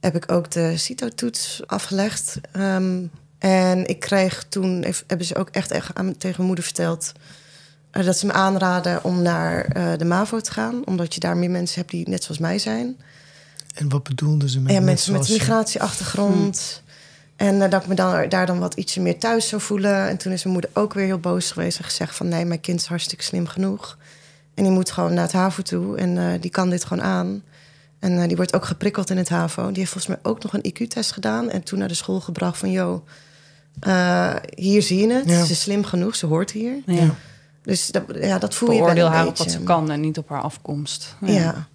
heb 0.00 0.16
ik 0.16 0.32
ook 0.32 0.50
de 0.50 0.76
CITO-toets 0.76 1.62
afgelegd. 1.66 2.36
Ehm, 2.52 3.02
en 3.46 3.86
ik 3.86 4.00
kreeg 4.00 4.44
toen 4.48 4.84
hebben 5.06 5.26
ze 5.26 5.36
ook 5.36 5.48
echt, 5.48 5.70
echt 5.70 5.94
aan, 5.94 6.16
tegen 6.16 6.34
mijn 6.36 6.46
moeder 6.46 6.64
verteld 6.64 7.12
eh, 7.90 8.04
dat 8.04 8.18
ze 8.18 8.26
me 8.26 8.32
aanraden 8.32 9.04
om 9.04 9.22
naar 9.22 9.64
eh, 9.64 9.98
de 9.98 10.04
MAVO 10.04 10.40
te 10.40 10.52
gaan, 10.52 10.86
omdat 10.86 11.14
je 11.14 11.20
daar 11.20 11.36
meer 11.36 11.50
mensen 11.50 11.78
hebt 11.78 11.90
die 11.90 12.08
net 12.08 12.22
zoals 12.22 12.40
mij 12.40 12.58
zijn. 12.58 12.96
En 13.74 13.88
wat 13.88 14.02
bedoelden 14.02 14.48
ze 14.48 14.60
met 14.60 14.72
ja, 14.72 14.80
mensen 14.80 15.12
met 15.12 15.28
migratieachtergrond. 15.28 16.82
En 17.36 17.62
eh, 17.62 17.70
dat 17.70 17.82
ik 17.82 17.88
me 17.88 17.94
dan, 17.94 18.28
daar 18.28 18.46
dan 18.46 18.58
wat 18.58 18.74
ietsje 18.74 19.00
meer 19.00 19.18
thuis 19.18 19.48
zou 19.48 19.62
voelen. 19.62 20.08
En 20.08 20.16
toen 20.16 20.32
is 20.32 20.42
mijn 20.42 20.54
moeder 20.54 20.70
ook 20.74 20.94
weer 20.94 21.04
heel 21.04 21.18
boos 21.18 21.50
geweest 21.50 21.78
en 21.78 21.84
gezegd 21.84 22.16
van... 22.16 22.28
nee, 22.28 22.44
mijn 22.44 22.60
kind 22.60 22.80
is 22.80 22.86
hartstikke 22.86 23.24
slim 23.24 23.46
genoeg. 23.46 23.98
En 24.54 24.62
die 24.62 24.72
moet 24.72 24.90
gewoon 24.90 25.14
naar 25.14 25.24
het 25.24 25.32
HAVO 25.32 25.62
toe 25.62 25.96
en 25.96 26.40
die 26.40 26.50
kan 26.50 26.70
dit 26.70 26.84
gewoon 26.84 27.04
aan. 27.04 27.42
En 27.98 28.26
die 28.26 28.36
wordt 28.36 28.54
ook 28.54 28.64
geprikkeld 28.64 29.10
in 29.10 29.16
het 29.16 29.28
HAVO. 29.28 29.66
Die 29.66 29.78
heeft 29.78 29.92
volgens 29.92 30.06
mij 30.06 30.32
ook 30.32 30.42
nog 30.42 30.52
een 30.52 30.72
IQ-test 30.72 31.12
gedaan... 31.12 31.50
en 31.50 31.62
toen 31.62 31.78
naar 31.78 31.88
de 31.88 31.94
school 31.94 32.20
gebracht 32.20 32.58
van... 32.58 32.70
joh, 32.70 33.06
eh, 33.80 34.34
hier 34.54 34.82
zie 34.82 35.06
je 35.06 35.12
het, 35.12 35.28
Ja. 35.28 35.44
ze 35.44 35.52
is 35.52 35.60
slim 35.60 35.84
genoeg, 35.84 36.16
ze 36.16 36.26
hoort 36.26 36.50
hier. 36.50 36.74
Ja. 36.86 37.14
Dus 37.62 37.86
dat, 37.86 38.02
ja, 38.20 38.38
dat 38.38 38.54
voel 38.54 38.70
je 38.70 38.82
wel 38.84 38.96
een 38.96 39.12
haar 39.12 39.26
op 39.26 39.36
wat 39.36 39.50
ze 39.50 39.60
kan 39.60 39.90
en 39.90 40.00
niet 40.00 40.18
op 40.18 40.28
haar 40.28 40.40
afkomst. 40.40 41.14
Ja. 41.20 41.68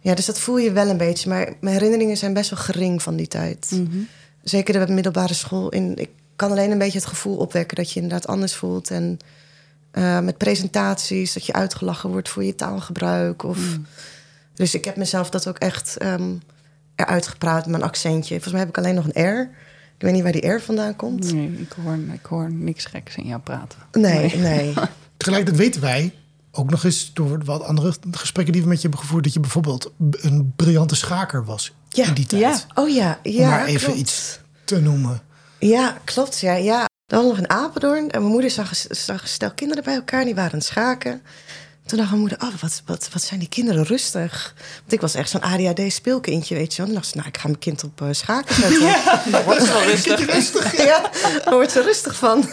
Ja, 0.00 0.14
dus 0.14 0.26
dat 0.26 0.38
voel 0.38 0.58
je 0.58 0.72
wel 0.72 0.88
een 0.88 0.96
beetje. 0.96 1.28
Maar 1.28 1.52
mijn 1.60 1.74
herinneringen 1.74 2.16
zijn 2.16 2.32
best 2.32 2.50
wel 2.50 2.58
gering 2.58 3.02
van 3.02 3.16
die 3.16 3.28
tijd. 3.28 3.70
Mhm. 3.70 3.98
Zeker 4.42 4.86
de 4.86 4.92
middelbare 4.92 5.34
school. 5.34 5.68
In, 5.68 5.96
ik 5.96 6.10
kan 6.36 6.50
alleen 6.50 6.70
een 6.70 6.78
beetje 6.78 6.98
het 6.98 7.06
gevoel 7.08 7.36
opwekken 7.36 7.76
dat 7.76 7.92
je 7.92 8.00
inderdaad 8.00 8.26
anders 8.26 8.54
voelt. 8.54 8.90
En 8.90 9.18
eh, 9.90 10.20
met 10.20 10.38
presentaties, 10.38 11.32
dat 11.32 11.46
je 11.46 11.52
uitgelachen 11.52 12.10
wordt 12.10 12.28
voor 12.28 12.44
je 12.44 12.54
taalgebruik. 12.54 13.42
Of, 13.42 13.58
Mm. 13.58 13.86
Dus 14.54 14.74
ik 14.74 14.84
heb 14.84 14.96
mezelf 14.96 15.30
dat 15.30 15.48
ook 15.48 15.58
echt 15.58 15.96
ehm 15.96 16.32
eruit 16.94 17.26
gepraat, 17.26 17.66
mijn 17.66 17.82
accentje. 17.82 18.32
Volgens 18.34 18.52
mij 18.52 18.60
heb 18.60 18.68
ik 18.68 18.78
alleen 18.78 18.94
nog 18.94 19.08
een 19.12 19.26
R. 19.26 19.48
Ik 19.96 20.02
weet 20.02 20.12
niet 20.12 20.22
waar 20.22 20.32
die 20.32 20.46
R 20.48 20.60
vandaan 20.60 20.96
komt. 20.96 21.32
Nee, 21.32 21.52
ik 21.60 21.72
hoor, 21.84 21.98
ik 22.12 22.26
hoor 22.26 22.52
niks 22.52 22.84
geks 22.84 23.16
in 23.16 23.26
jou 23.26 23.40
praten. 23.40 23.78
Nee, 23.92 24.36
nee. 24.36 24.72
Tegelijkertijd 25.16 25.60
weten 25.62 25.80
wij, 25.80 26.14
ook 26.52 26.70
nog 26.70 26.84
eens 26.84 27.10
door 27.14 27.44
wat 27.44 27.62
andere 27.62 27.94
gesprekken 28.10 28.52
die 28.52 28.62
we 28.62 28.68
met 28.68 28.76
je 28.76 28.82
hebben 28.82 29.00
gevoerd, 29.00 29.24
dat 29.24 29.32
je 29.32 29.40
bijvoorbeeld 29.40 29.92
een 30.10 30.52
briljante 30.56 30.94
schaker 30.94 31.44
was 31.44 31.72
Ja, 31.88 32.06
in 32.06 32.14
die 32.14 32.26
tijd. 32.26 32.42
ja. 32.42 32.82
Oh 32.82 32.88
ja, 32.88 33.18
Om 33.24 33.32
ja. 33.32 33.48
maar 33.48 33.64
even 33.66 33.84
klopt. 33.84 33.98
iets 34.00 34.40
te 34.64 34.80
noemen. 34.80 35.20
Ja, 35.58 35.98
klopt. 36.04 36.40
Ja, 36.40 36.54
ja. 36.54 36.84
Dan 37.06 37.24
nog 37.26 37.38
in 37.38 37.50
Apeldoorn. 37.50 38.10
En 38.10 38.20
mijn 38.20 38.32
moeder 38.32 38.50
zag, 38.50 38.70
zag 38.90 39.22
een 39.22 39.28
stel 39.28 39.50
kinderen 39.50 39.84
bij 39.84 39.94
elkaar. 39.94 40.24
Die 40.24 40.34
waren 40.34 40.52
aan 40.52 40.58
het 40.58 40.66
schaken. 40.66 41.22
Toen 41.86 41.98
dacht 41.98 42.10
mijn 42.10 42.20
moeder, 42.20 42.38
oh, 42.42 42.54
wat, 42.60 42.82
wat, 42.86 43.08
wat 43.12 43.22
zijn 43.22 43.40
die 43.40 43.48
kinderen 43.48 43.84
rustig. 43.84 44.54
Want 44.80 44.92
ik 44.92 45.00
was 45.00 45.14
echt 45.14 45.30
zo'n 45.30 45.40
ADHD-speelkindje, 45.42 46.54
weet 46.54 46.70
je 46.70 46.76
wel. 46.76 46.86
Toen 46.86 46.94
dacht 46.94 47.06
ze, 47.08 47.16
nou, 47.16 47.28
ik 47.28 47.38
ga 47.38 47.46
mijn 47.46 47.58
kind 47.58 47.84
op 47.84 48.00
eh, 48.02 48.08
schaken 48.10 48.54
zetten. 48.54 48.94
Dat 49.30 49.44
wordt 49.44 49.68
wel 49.68 49.82
rustig. 49.90 50.76
ja, 50.76 51.10
daar 51.44 51.54
wordt 51.54 51.72
ze 51.72 51.82
rustig 51.82 52.16
van. 52.16 52.48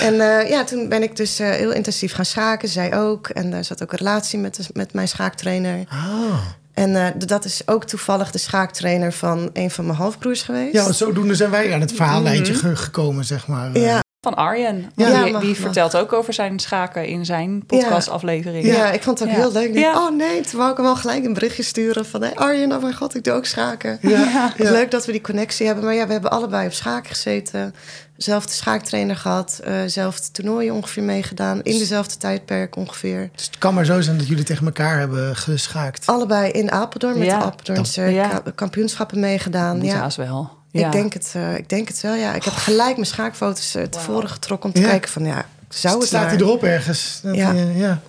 En 0.00 0.20
eh, 0.40 0.48
ja, 0.50 0.64
toen 0.64 0.88
ben 0.88 1.02
ik 1.02 1.16
dus 1.16 1.38
eh, 1.38 1.50
heel 1.50 1.72
intensief 1.72 2.12
gaan 2.14 2.24
schaken. 2.24 2.68
Zij 2.68 2.98
ook. 2.98 3.28
En 3.28 3.52
er 3.52 3.64
zat 3.64 3.82
ook 3.82 3.92
een 3.92 3.98
relatie 3.98 4.38
met, 4.38 4.68
met 4.72 4.92
mijn 4.92 5.08
schaaktrainer. 5.08 5.84
Ah. 5.88 6.38
En 6.74 7.14
dat 7.26 7.44
is 7.44 7.62
ook 7.66 7.84
toevallig 7.84 8.30
de 8.30 8.38
schaaktrainer 8.38 9.12
van 9.12 9.50
een 9.52 9.70
van 9.70 9.86
mijn 9.86 9.98
halfbroers 9.98 10.42
geweest. 10.42 10.72
Ja, 10.72 10.92
zodoende 10.92 11.34
zijn 11.34 11.50
wij 11.50 11.74
aan 11.74 11.80
het 11.80 11.92
verhaallijntje 11.92 12.54
ge- 12.54 12.76
gekomen, 12.76 13.24
zeg 13.24 13.46
maar. 13.46 13.78
Ja, 13.78 14.00
Van 14.26 14.34
Arjen. 14.34 14.90
Ja. 14.96 15.22
die 15.24 15.32
Ja, 15.32 15.38
die 15.40 15.54
vertelt 15.54 15.96
ook 15.96 16.12
over 16.12 16.32
zijn 16.32 16.58
schaken 16.58 17.06
in 17.06 17.24
zijn 17.24 17.66
podcastaflevering. 17.66 18.66
Ja, 18.66 18.90
ik 18.92 19.02
vond 19.02 19.18
het 19.18 19.28
ook 19.28 19.34
Ja. 19.34 19.40
heel 19.40 19.52
leuk. 19.52 19.72
Denk, 19.72 19.84
Ja. 19.84 20.06
Oh 20.06 20.16
nee, 20.16 20.40
toen 20.40 20.58
wou 20.58 20.70
ik 20.70 20.76
hem 20.76 20.86
al 20.86 20.96
gelijk 20.96 21.24
een 21.24 21.34
berichtje 21.34 21.62
sturen 21.62 22.06
van... 22.06 22.22
Hey 22.22 22.34
Arjen, 22.34 22.72
oh 22.72 22.82
mijn 22.82 22.94
god, 22.94 23.14
ik 23.14 23.24
doe 23.24 23.34
ook 23.34 23.44
schaken. 23.46 23.98
Ja, 24.00 24.50
Het 24.56 24.60
is 24.64 24.70
leuk 24.70 24.90
dat 24.90 25.06
we 25.06 25.12
die 25.12 25.20
connectie 25.20 25.66
hebben. 25.66 25.84
Maar 25.84 25.94
ja, 25.94 26.06
we 26.06 26.12
hebben 26.12 26.30
allebei 26.30 26.66
op 26.66 26.72
schaken 26.72 27.08
gezeten. 27.10 27.74
Zelfde 28.16 28.52
schaaktrainer 28.52 29.16
gehad. 29.16 29.60
eh 29.64 29.74
zelfde 29.86 30.30
toernooien 30.32 30.74
ongeveer 30.74 31.02
meegedaan. 31.02 31.62
In 31.62 31.78
dezelfde 31.78 32.16
tijdperk 32.16 32.76
ongeveer. 32.76 33.30
Dus 33.34 33.46
het 33.46 33.58
kan 33.58 33.74
maar 33.74 33.84
zo 33.84 34.00
zijn 34.00 34.18
dat 34.18 34.26
jullie 34.28 34.44
tegen 34.44 34.66
elkaar 34.66 34.98
hebben 34.98 35.36
geschaakt. 35.36 36.06
Allebei 36.06 36.50
in 36.50 36.72
Apeldoorn 36.72 37.18
met 37.18 37.26
Ja. 37.26 37.38
de 37.38 37.44
Apeldoornse 37.44 38.02
Ja. 38.02 38.28
ka- 38.28 38.50
kampioenschappen 38.54 39.20
meegedaan. 39.20 39.76
Moet 39.76 39.86
Ja. 39.86 40.08
wel. 40.16 40.50
Ja. 40.78 40.86
Ik, 40.86 40.92
denk 40.92 41.12
het, 41.12 41.32
eh, 41.34 41.56
ik 41.56 41.68
denk 41.68 41.88
het 41.88 42.00
wel, 42.00 42.14
ja. 42.14 42.34
Ik 42.34 42.44
heb 42.44 42.54
gelijk 42.54 42.94
mijn 42.94 43.06
schaakfoto's 43.06 43.74
eh, 43.74 43.82
tevoren 43.82 44.28
getrokken... 44.28 44.68
om 44.68 44.74
te 44.74 44.80
Ja. 44.80 44.88
kijken 44.88 45.10
van, 45.10 45.24
ja, 45.24 45.46
zou 45.68 45.98
het 45.98 46.06
Staat 46.06 46.30
hij 46.30 46.36
erop 46.38 46.62
ergens? 46.62 47.20
Dat 47.22 47.34
Ja. 47.34 47.54
eh, 47.54 47.78
ja. 47.78 48.00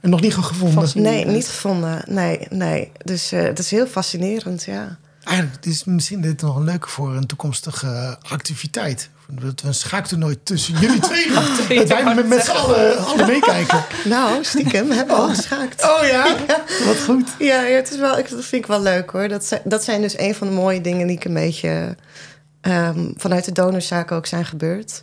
En 0.00 0.10
nog 0.10 0.20
niet 0.20 0.34
gevonden. 0.34 0.72
Fascinerend. 0.82 1.24
Nee, 1.26 1.34
niet 1.34 1.48
gevonden. 1.48 2.02
Nee, 2.06 2.46
nee. 2.50 2.92
Dus 3.04 3.32
eh 3.32 3.42
het 3.42 3.58
is 3.58 3.70
heel 3.70 3.86
fascinerend, 3.86 4.64
ja. 4.64 4.96
Eigenlijk 5.24 5.64
is 5.66 5.84
misschien 5.84 6.20
dit 6.20 6.42
nog 6.42 6.56
een 6.56 6.64
leuke 6.64 6.88
voor 6.88 7.14
een 7.14 7.26
toekomstige 7.26 8.18
activiteit. 8.28 9.08
Dat 9.30 9.60
we 9.60 9.68
een 9.68 9.74
schaaktoernooi 9.74 10.42
tussen 10.42 10.74
jullie 10.78 11.00
twee 11.00 11.26
doen. 11.26 11.34
Dat 11.78 11.88
wij 11.88 12.14
met, 12.14 12.28
met 12.28 12.44
z'n 12.44 12.50
allen, 12.50 12.98
allen 13.06 13.26
meekijken. 13.26 13.84
Nou, 14.04 14.44
stiekem 14.44 14.90
hebben 14.90 15.16
we 15.16 15.22
al 15.22 15.28
geschaakt. 15.28 15.82
Oh 15.84 16.06
ja? 16.12 16.36
Wat 16.86 17.00
goed. 17.04 17.28
Ja, 17.38 17.62
ja 17.62 17.76
het 17.76 17.90
is 17.90 17.98
wel, 17.98 18.18
ik, 18.18 18.30
dat 18.30 18.44
vind 18.44 18.62
ik 18.62 18.66
wel 18.68 18.82
leuk 18.82 19.10
hoor. 19.10 19.28
Dat 19.28 19.44
zijn, 19.44 19.60
dat 19.64 19.84
zijn 19.84 20.00
dus 20.00 20.18
een 20.18 20.34
van 20.34 20.46
de 20.48 20.52
mooie 20.54 20.80
dingen 20.80 21.06
die 21.06 21.16
ik 21.16 21.24
een 21.24 21.34
beetje 21.34 21.96
ehm, 22.60 23.10
vanuit 23.16 23.44
de 23.44 23.52
donorzaak 23.52 24.12
ook 24.12 24.26
zijn 24.26 24.44
gebeurd. 24.44 25.02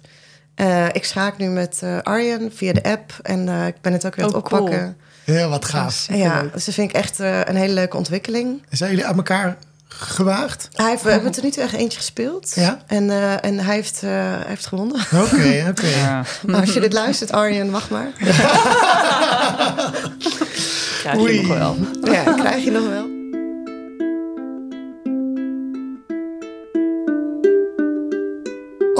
Eh, 0.56 0.86
ik 0.92 1.06
schaak 1.06 1.38
nu 1.38 1.48
met 1.48 1.80
eh, 1.84 1.98
Arjen 2.02 2.52
via 2.56 2.74
de 2.74 2.84
app 2.84 3.14
en 3.22 3.50
eh, 3.50 3.68
ik 3.68 3.76
ben 3.82 3.94
het 3.94 4.06
ook 4.06 4.16
weer 4.16 4.26
aan 4.26 4.34
het 4.34 4.44
Oh, 4.44 4.48
cool. 4.50 4.62
oppakken. 4.62 4.98
Heel 5.24 5.50
wat 5.50 5.66
gaaf. 5.66 6.06
En 6.10 6.18
ja, 6.18 6.42
dus 6.54 6.66
dat 6.66 6.74
vind 6.74 6.90
ik 6.90 6.96
echt 6.96 7.20
eh, 7.20 7.40
een 7.44 7.56
hele 7.56 7.74
leuke 7.74 7.98
ontwikkeling. 7.98 8.64
Zijn 8.70 8.90
jullie 8.90 9.06
aan 9.06 9.16
elkaar 9.16 9.58
gewaagd? 10.00 10.68
Hij 10.74 10.90
heeft, 10.90 11.04
we 11.04 11.12
hebben 11.12 11.34
er 11.34 11.44
nu 11.44 11.50
toe 11.52 11.64
echt 11.64 11.74
eentje 11.74 11.98
gespeeld. 11.98 12.52
Ja? 12.56 12.84
En, 12.88 13.10
eh, 13.10 13.46
en 13.46 13.60
hij, 13.60 13.76
heeft, 13.76 13.96
eh, 14.04 14.10
hij 14.10 14.44
heeft 14.48 14.66
gewonnen. 14.66 14.96
Oké, 15.14 15.66
oké. 15.70 15.88
Ja. 16.06 16.26
Maar 16.46 16.62
als 16.62 16.74
je 16.74 16.80
dit 16.80 16.94
luistert, 16.94 17.32
Arjen, 17.32 17.72
wacht 17.72 17.90
maar. 17.90 18.12
Krijg 21.00 21.16
je 21.16 21.20
Oei. 21.20 21.42
nog 21.48 21.58
wel. 21.58 21.76
Ja, 22.04 22.24
krijg 22.24 22.64
je 22.64 22.72
nog 22.72 22.88
wel. 22.88 23.14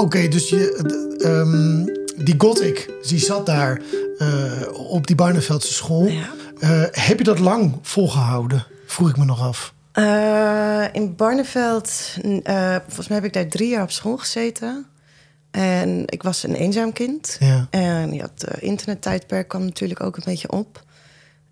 Oké, 0.04 0.28
dus 0.28 0.48
je, 0.48 0.76
ehm, 1.18 1.84
die 2.24 2.34
Gothic, 2.38 2.90
die 3.08 3.18
zat 3.18 3.46
daar 3.46 3.80
eh, 4.18 4.62
op 4.72 5.06
die 5.06 5.16
Barneveldse 5.16 5.72
school. 5.72 6.06
Ja. 6.06 6.30
Eh, 6.58 6.82
heb 6.90 7.18
je 7.18 7.24
dat 7.24 7.38
lang 7.38 7.78
volgehouden? 7.82 8.66
Vroeg 8.86 9.08
ik 9.08 9.16
me 9.16 9.24
nog 9.24 9.40
af. 9.40 9.74
Eh, 9.96 10.84
in 10.92 11.16
Barneveld, 11.16 12.16
eh, 12.42 12.76
volgens 12.86 13.08
mij 13.08 13.16
heb 13.16 13.26
ik 13.26 13.32
daar 13.32 13.48
drie 13.48 13.68
jaar 13.68 13.82
op 13.82 13.90
school 13.90 14.16
gezeten. 14.16 14.86
En 15.56 16.02
ik 16.06 16.22
was 16.22 16.42
een 16.42 16.54
eenzaam 16.54 16.92
kind. 16.92 17.36
Ja. 17.40 17.66
En 17.70 18.12
ja, 18.12 18.22
het 18.22 18.44
eh, 18.44 18.68
internettijdperk 18.68 19.48
kwam 19.48 19.64
natuurlijk 19.64 20.02
ook 20.02 20.16
een 20.16 20.22
beetje 20.24 20.50
op. 20.50 20.84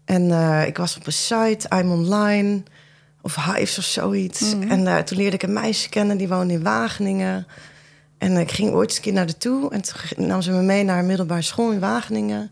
En 0.04 0.30
eh, 0.30 0.66
ik 0.66 0.76
was 0.76 0.96
op 0.96 1.06
een 1.06 1.12
site, 1.12 1.68
I'm 1.76 1.90
Online, 1.90 2.62
of 3.22 3.34
Hives 3.34 3.78
of 3.78 3.84
zoiets. 3.84 4.52
En 4.68 4.86
eh, 4.86 4.98
toen 4.98 5.18
leerde 5.18 5.36
ik 5.36 5.42
een 5.42 5.52
meisje 5.52 5.88
kennen, 5.88 6.16
die 6.16 6.28
woonde 6.28 6.52
in 6.52 6.62
Wageningen. 6.62 7.46
En 8.18 8.36
ik 8.36 8.52
ging 8.52 8.72
ooit 8.72 8.88
eens 8.88 8.96
een 8.96 9.02
keer 9.02 9.12
naar 9.12 9.26
de 9.26 9.36
toe. 9.36 9.70
En 9.70 9.82
toen 9.82 10.26
nam 10.26 10.42
ze 10.42 10.50
me 10.50 10.62
mee 10.62 10.84
naar 10.84 10.98
een 10.98 11.06
middelbare 11.06 11.42
school 11.42 11.72
in 11.72 11.80
Wageningen. 11.80 12.50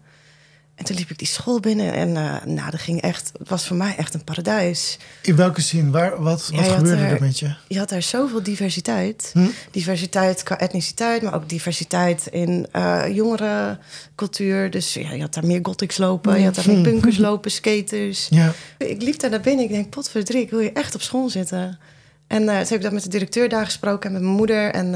En 0.82 0.88
toen 0.88 0.96
liep 0.96 1.10
ik 1.10 1.18
die 1.18 1.26
school 1.28 1.60
binnen. 1.60 1.92
En 1.92 2.16
eh, 2.16 2.44
nou, 2.44 2.70
dat 2.70 2.80
ging 2.80 3.00
echt, 3.00 3.30
het 3.38 3.48
was 3.48 3.66
voor 3.66 3.76
mij 3.76 3.94
echt 3.96 4.14
een 4.14 4.24
paradijs. 4.24 4.98
In 5.22 5.36
welke 5.36 5.60
zin? 5.60 5.90
Waar, 5.90 6.22
wat 6.22 6.48
wat 6.54 6.64
je 6.64 6.70
gebeurde 6.70 7.02
er- 7.02 7.12
er 7.12 7.20
met 7.20 7.38
je? 7.38 7.54
Je 7.68 7.78
had 7.78 7.88
daar 7.88 8.02
zoveel 8.02 8.42
diversiteit. 8.42 9.30
Hm? 9.32 9.46
Diversiteit 9.70 10.42
qua 10.42 10.58
etniciteit, 10.58 11.22
maar 11.22 11.34
ook 11.34 11.48
diversiteit 11.48 12.26
in 12.30 12.66
eh 12.72 13.02
jongerencultuur. 13.10 14.70
Dus 14.70 14.94
ja, 14.94 15.12
je 15.12 15.20
had 15.20 15.34
daar 15.34 15.46
meer 15.46 15.58
gothics 15.62 15.96
lopen, 15.96 16.38
je 16.38 16.44
had 16.44 16.54
daar 16.54 16.66
meer 16.66 16.82
punkers 16.82 17.18
lopen, 17.18 17.50
skaters. 17.50 18.26
Ja. 18.42 18.52
Ik 18.78 19.02
liep 19.02 19.18
daar 19.18 19.30
naar 19.30 19.40
binnen, 19.40 19.64
ik 19.64 19.70
denk, 19.70 19.90
potverdrie, 19.90 20.42
ik 20.42 20.50
wil 20.50 20.58
hier 20.60 20.72
echt 20.72 20.94
op 20.94 21.02
school 21.02 21.28
zitten. 21.30 21.78
En 22.26 22.40
eh 22.42 22.46
toen 22.48 22.54
heb 22.66 22.70
ik 22.70 22.82
dat 22.82 22.92
met 22.92 23.02
de 23.02 23.08
directeur 23.08 23.48
daar 23.48 23.64
gesproken 23.64 24.06
en 24.06 24.12
met 24.12 24.22
mijn 24.22 24.34
moeder. 24.34 24.70
En 24.72 24.90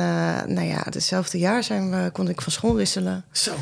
nou 0.54 0.62
ja, 0.66 0.86
hetzelfde 0.90 1.38
jaar 1.38 1.64
zijn 1.64 1.90
we, 1.90 2.10
kon 2.10 2.28
ik 2.28 2.40
van 2.40 2.52
school 2.52 2.74
wisselen. 2.74 3.24
Zo. 3.32 3.54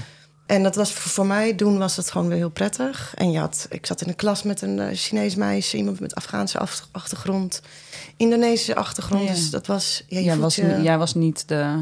En 0.47 0.63
dat 0.63 0.77
was 0.77 0.93
voor, 0.93 1.27
mij, 1.27 1.53
toen 1.55 1.79
was 1.79 1.95
dat 1.97 2.11
gewoon 2.11 2.29
weer 2.29 2.37
heel 2.37 2.49
prettig. 2.51 3.13
En 3.15 3.31
je 3.31 3.39
had, 3.39 3.67
ik 3.71 3.87
zat 3.87 4.01
in 4.01 4.09
een 4.09 4.17
klas 4.17 4.43
met 4.43 4.63
een 4.63 4.79
eh, 4.79 4.97
Chinees 4.97 5.35
meisje, 5.35 5.77
iemand 5.77 6.01
met 6.01 6.15
Afghaanse 6.15 6.59
af- 6.59 6.89
achtergrond, 6.93 7.61
Indonesische 8.17 8.75
achtergrond. 8.75 9.23
Ja. 9.29 9.35
Dus 9.35 9.51
dat 9.51 9.67
was, 9.67 10.03
ja, 10.09 10.19
je 10.19 10.25
Jij, 10.25 10.37
was, 10.37 10.55
je- 10.57 10.81
jij 10.83 10.99
was 10.99 11.15
niet 11.15 11.49
de, 11.49 11.77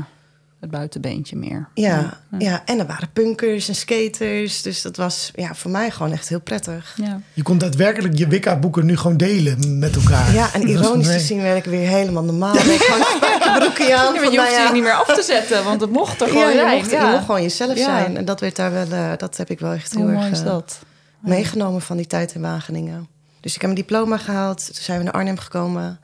het 0.62 0.70
buitenbeentje 0.70 1.36
meer. 1.36 1.68
ja, 1.74 2.18
ja, 2.38 2.62
en 2.64 2.78
er 2.78 2.86
waren 2.86 3.12
punkers 3.12 3.68
en 3.68 3.74
skaters. 3.74 4.62
Dus 4.62 4.82
dat 4.82 4.96
was 4.96 5.30
ja, 5.34 5.54
voor 5.54 5.70
mij 5.70 5.90
gewoon 5.90 6.12
echt 6.12 6.28
heel 6.28 6.40
prettig. 6.40 6.94
Ja. 6.96 7.20
Je 7.32 7.42
kon 7.42 7.58
daadwerkelijk 7.58 8.18
je 8.18 8.26
Wicca-boeken 8.26 8.86
nu 8.86 8.96
gewoon 8.96 9.16
delen 9.16 9.78
met 9.78 9.96
elkaar. 9.96 10.34
Ja, 10.34 10.54
en 10.54 10.68
ironisch 10.68 11.06
nee. 11.06 11.18
te 11.18 11.24
zien 11.24 11.42
werd 11.42 11.56
ik 11.56 11.70
weer 11.70 11.88
helemaal 11.88 12.22
normaal. 12.22 12.54
Ik 12.54 12.60
gewoon 12.60 13.06
spijkerbroekje 13.16 13.96
aan. 13.96 14.14
Ja, 14.14 14.20
je 14.20 14.38
hoeft 14.38 14.52
ja, 14.52 14.66
je 14.66 14.72
niet 14.72 14.82
meer 14.82 14.92
af 14.92 15.14
te 15.14 15.22
zetten, 15.22 15.64
want 15.64 15.80
het 15.80 15.90
mocht 15.90 16.20
er 16.20 16.28
gewoon 16.28 16.42
ja, 16.42 16.48
je, 16.50 16.56
zijn. 16.58 16.76
mocht, 16.76 16.90
ja. 16.90 17.04
je 17.04 17.10
mocht 17.10 17.24
gewoon 17.24 17.42
jezelf 17.42 17.76
Ja. 17.76 17.84
zijn. 17.84 18.16
En 18.16 18.24
dat 18.24 18.40
werd 18.40 18.56
daar 18.56 18.72
wel, 18.72 18.90
eh, 18.90 19.10
dat 19.16 19.36
heb 19.36 19.50
ik 19.50 19.60
wel 19.60 19.72
echt 19.72 19.92
heel 19.92 20.02
Hoe 20.02 20.10
erg 20.10 20.20
mooi 20.20 20.32
is 20.32 20.38
eh, 20.38 20.44
dat? 20.44 20.78
meegenomen 21.20 21.80
van 21.80 21.96
die 21.96 22.06
tijd 22.06 22.34
in 22.34 22.40
Wageningen. 22.40 23.08
Dus 23.40 23.54
ik 23.54 23.60
heb 23.60 23.70
mijn 23.70 23.86
diploma 23.86 24.16
gehaald. 24.16 24.64
Toen 24.66 24.82
zijn 24.84 24.98
we 24.98 25.04
naar 25.04 25.12
Arnhem 25.12 25.38
gekomen. 25.38 26.00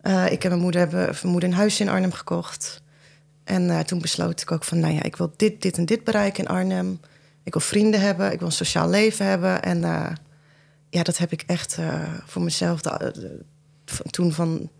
Eh, 0.00 0.30
ik 0.30 0.42
en 0.44 0.48
mijn 0.50 0.62
moeder 0.62 0.80
hebben 0.80 1.00
mijn 1.04 1.16
moeder 1.22 1.48
een 1.48 1.54
huisje 1.54 1.82
in 1.82 1.88
Arnhem 1.88 2.12
gekocht. 2.12 2.81
En 3.44 3.70
eh, 3.70 3.80
toen 3.80 4.00
besloot 4.00 4.40
ik 4.40 4.52
ook 4.52 4.64
van, 4.64 4.80
nou 4.80 4.94
ja, 4.94 5.02
ik 5.02 5.16
wil 5.16 5.32
dit, 5.36 5.62
dit 5.62 5.76
en 5.78 5.86
dit 5.86 6.04
bereiken 6.04 6.44
in 6.44 6.50
Arnhem. 6.50 7.00
Ik 7.42 7.52
wil 7.52 7.62
vrienden 7.62 8.00
hebben, 8.00 8.32
ik 8.32 8.38
wil 8.38 8.48
een 8.48 8.54
sociaal 8.54 8.88
leven 8.88 9.26
hebben. 9.26 9.62
En 9.62 9.84
eh, 9.84 10.12
ja, 10.90 11.02
dat 11.02 11.18
heb 11.18 11.32
ik 11.32 11.42
echt 11.46 11.76
eh, 11.78 12.02
voor 12.26 12.42
mezelf 12.42 12.80
toen 14.10 14.32
van 14.32 14.70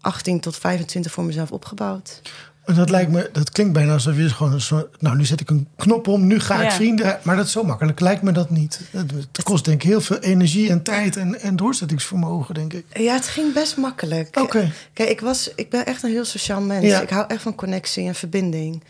18 0.00 0.40
tot 0.40 0.56
25 0.56 1.12
voor 1.12 1.24
mezelf 1.24 1.52
opgebouwd. 1.52 2.20
En 2.68 2.74
dat 2.74 2.90
lijkt 2.90 3.10
me, 3.10 3.28
dat 3.32 3.50
klinkt 3.50 3.72
bijna 3.72 3.92
alsof 3.92 4.16
je 4.16 4.28
gewoon 4.28 4.52
een 4.52 4.60
soort, 4.60 5.02
nou 5.02 5.16
nu 5.16 5.24
zet 5.24 5.40
ik 5.40 5.50
een 5.50 5.68
knop 5.76 6.08
om, 6.08 6.26
nu 6.26 6.40
ga 6.40 6.62
ik 6.62 6.70
vrienden. 6.70 7.18
Maar 7.22 7.36
dat 7.36 7.46
is 7.46 7.52
zo 7.52 7.64
makkelijk, 7.64 8.00
lijkt 8.00 8.22
me 8.22 8.32
dat 8.32 8.50
niet. 8.50 8.80
Het, 8.90 9.10
het 9.32 9.42
kost 9.42 9.64
denk 9.64 9.82
ik 9.82 9.88
heel 9.88 10.00
veel 10.00 10.18
energie 10.18 10.70
en 10.70 10.82
tijd 10.82 11.16
en, 11.16 11.40
en 11.40 11.56
doorzettingsvermogen, 11.56 12.54
denk 12.54 12.72
ik. 12.72 12.84
Ja, 12.98 13.12
het 13.14 13.26
ging 13.26 13.52
best 13.52 13.76
makkelijk. 13.76 14.38
Oké. 14.40 14.72
Kijk, 14.92 15.08
ik, 15.08 15.20
was, 15.20 15.50
ik 15.54 15.70
ben 15.70 15.86
echt 15.86 16.02
een 16.02 16.10
heel 16.10 16.24
sociaal 16.24 16.60
mens. 16.60 16.84
Ja. 16.84 17.00
Ik 17.00 17.10
hou 17.10 17.24
echt 17.28 17.42
van 17.42 17.54
connectie 17.54 18.06
en 18.06 18.14
verbinding. 18.14 18.82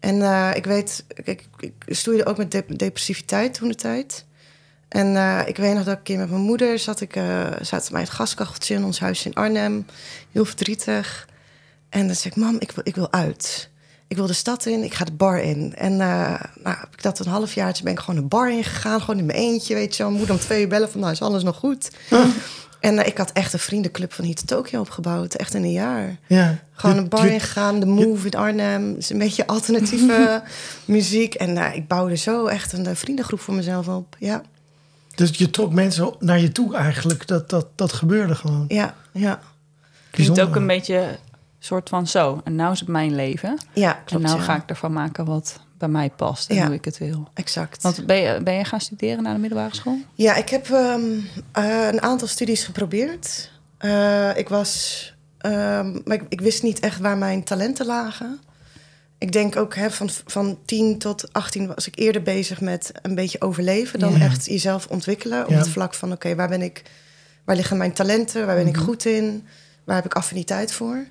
En 0.00 0.22
eh, 0.22 0.50
ik 0.54 0.64
weet, 0.64 1.04
kijk, 1.24 1.44
ik 1.58 1.72
stoeide 1.86 2.26
ook 2.26 2.36
met 2.36 2.50
de- 2.50 2.64
depressiviteit 2.76 3.54
toen 3.54 3.68
de 3.68 3.74
tijd. 3.74 4.24
En 4.88 5.16
eh, 5.16 5.40
ik 5.46 5.56
weet 5.56 5.74
nog 5.74 5.84
dat 5.84 5.92
ik 5.92 5.98
een 5.98 6.04
keer 6.04 6.18
met 6.18 6.30
mijn 6.30 6.42
moeder 6.42 6.78
zat. 6.78 7.00
Ik 7.00 7.16
uh, 7.16 7.46
zat 7.60 7.88
bij 7.92 8.00
het 8.00 8.10
gaskacheltje 8.10 8.74
in 8.74 8.84
ons 8.84 9.00
huis 9.00 9.26
in 9.26 9.34
Arnhem. 9.34 9.86
Heel 10.32 10.44
verdrietig. 10.44 11.26
En 11.94 12.06
dan 12.06 12.16
zei 12.16 12.34
ik, 12.34 12.40
mam, 12.40 12.56
ik 12.58 12.70
wil, 12.70 12.84
ik 12.86 12.94
wil 12.94 13.12
uit. 13.12 13.70
Ik 14.08 14.16
wil 14.16 14.26
de 14.26 14.32
stad 14.32 14.66
in, 14.66 14.84
ik 14.84 14.94
ga 14.94 15.04
de 15.04 15.12
bar 15.12 15.40
in. 15.40 15.74
En 15.74 15.92
uh, 15.92 15.98
nou, 16.62 16.76
heb 16.80 16.92
ik 16.92 17.02
dat 17.02 17.18
een 17.18 17.26
half 17.26 17.54
jaar 17.54 17.80
ben 17.82 17.92
ik 17.92 17.98
gewoon 17.98 18.20
de 18.20 18.26
bar 18.26 18.52
in 18.52 18.64
gegaan. 18.64 19.00
Gewoon 19.00 19.18
in 19.18 19.26
mijn 19.26 19.38
eentje, 19.38 19.74
weet 19.74 19.96
je 19.96 20.02
wel. 20.02 20.12
Moeder 20.12 20.34
om 20.34 20.40
twee 20.40 20.62
uur 20.62 20.68
bellen 20.68 20.90
van, 20.90 21.00
nou, 21.00 21.12
is 21.12 21.22
alles 21.22 21.42
nog 21.42 21.56
goed? 21.56 21.90
En 22.80 23.06
ik 23.06 23.18
had 23.18 23.32
echt 23.32 23.52
een 23.52 23.58
vriendenclub 23.58 24.12
van 24.12 24.24
hier 24.24 24.34
Tokio 24.34 24.80
opgebouwd. 24.80 25.34
Echt 25.34 25.54
in 25.54 25.62
een 25.62 25.72
jaar. 25.72 26.18
Ja. 26.26 26.58
Gewoon 26.72 26.96
een 26.96 27.08
bar 27.08 27.26
ingegaan, 27.26 27.80
de 27.80 27.86
Move 27.86 28.26
in 28.26 28.38
Arnhem. 28.38 28.94
Dus 28.94 29.10
een 29.10 29.18
beetje 29.18 29.46
alternatieve 29.46 30.42
muziek. 30.84 31.34
En 31.34 31.74
ik 31.74 31.88
bouwde 31.88 32.16
zo 32.16 32.46
echt 32.46 32.72
een 32.72 32.96
vriendengroep 32.96 33.40
voor 33.40 33.54
mezelf 33.54 33.88
op, 33.88 34.16
ja. 34.18 34.42
Dus 35.14 35.30
je 35.30 35.50
trok 35.50 35.72
mensen 35.72 36.14
naar 36.18 36.40
je 36.40 36.52
toe 36.52 36.76
eigenlijk. 36.76 37.26
Dat, 37.26 37.50
dat, 37.50 37.66
dat 37.74 37.92
gebeurde 37.92 38.34
gewoon. 38.34 38.64
Ja, 38.68 38.94
ja. 39.12 39.40
Klinkt 40.10 40.40
ook 40.40 40.56
een 40.56 40.66
beetje 40.66 41.18
soort 41.64 41.88
van 41.88 42.06
zo. 42.06 42.40
En 42.44 42.54
nou 42.54 42.72
is 42.72 42.80
het 42.80 42.88
mijn 42.88 43.14
leven. 43.14 43.58
Ja, 43.72 43.92
klopt, 43.92 44.12
En 44.12 44.20
nou 44.20 44.36
ja. 44.38 44.42
ga 44.44 44.56
ik 44.56 44.62
ervan 44.66 44.92
maken 44.92 45.24
wat 45.24 45.60
bij 45.78 45.88
mij 45.88 46.10
past 46.10 46.50
en 46.50 46.56
Ja. 46.56 46.66
hoe 46.66 46.74
ik 46.74 46.84
het 46.84 46.98
wil. 46.98 47.28
Exact. 47.34 47.82
Want 47.82 48.06
ben 48.06 48.16
je, 48.16 48.40
ben 48.42 48.54
je 48.54 48.64
gaan 48.64 48.80
studeren 48.80 49.22
naar 49.22 49.34
de 49.34 49.40
middelbare 49.40 49.74
school? 49.74 49.98
Ja, 50.14 50.34
ik 50.34 50.48
heb 50.48 50.70
ehm, 50.70 51.00
eh, 51.52 51.86
een 51.86 52.02
aantal 52.02 52.28
studies 52.28 52.64
geprobeerd. 52.64 53.50
Eh, 53.78 54.36
ik 54.36 54.48
was... 54.48 55.14
ehm, 55.38 55.92
maar 56.04 56.16
ik, 56.16 56.22
ik 56.28 56.40
wist 56.40 56.62
niet 56.62 56.80
echt 56.80 56.98
waar 57.00 57.18
mijn 57.18 57.44
talenten 57.44 57.86
lagen. 57.86 58.38
Ik 59.18 59.32
denk 59.32 59.56
ook 59.56 59.74
hè, 59.74 59.90
van, 59.90 60.08
van 60.26 60.58
10 60.64 60.98
tot 60.98 61.32
18 61.32 61.66
was 61.74 61.86
ik 61.86 61.98
eerder 61.98 62.22
bezig 62.22 62.60
met 62.60 62.92
een 63.02 63.14
beetje 63.14 63.40
overleven... 63.40 63.98
dan 63.98 64.12
Ja. 64.12 64.20
echt 64.20 64.44
jezelf 64.46 64.86
ontwikkelen. 64.86 65.42
Op 65.44 65.50
Ja. 65.50 65.56
het 65.56 65.68
vlak 65.68 65.94
van, 65.94 66.12
oké, 66.12 66.34
waar 66.34 66.48
ben 66.48 66.62
ik... 66.62 66.82
Waar 67.44 67.56
liggen 67.56 67.76
mijn 67.76 67.92
talenten? 67.92 68.46
Waar 68.46 68.54
ben 68.56 68.66
Mhm. 68.66 68.74
ik 68.74 68.80
goed 68.82 69.04
in? 69.04 69.46
Waar 69.84 69.96
heb 69.96 70.04
ik 70.04 70.14
affiniteit 70.14 70.72
voor? 70.72 71.04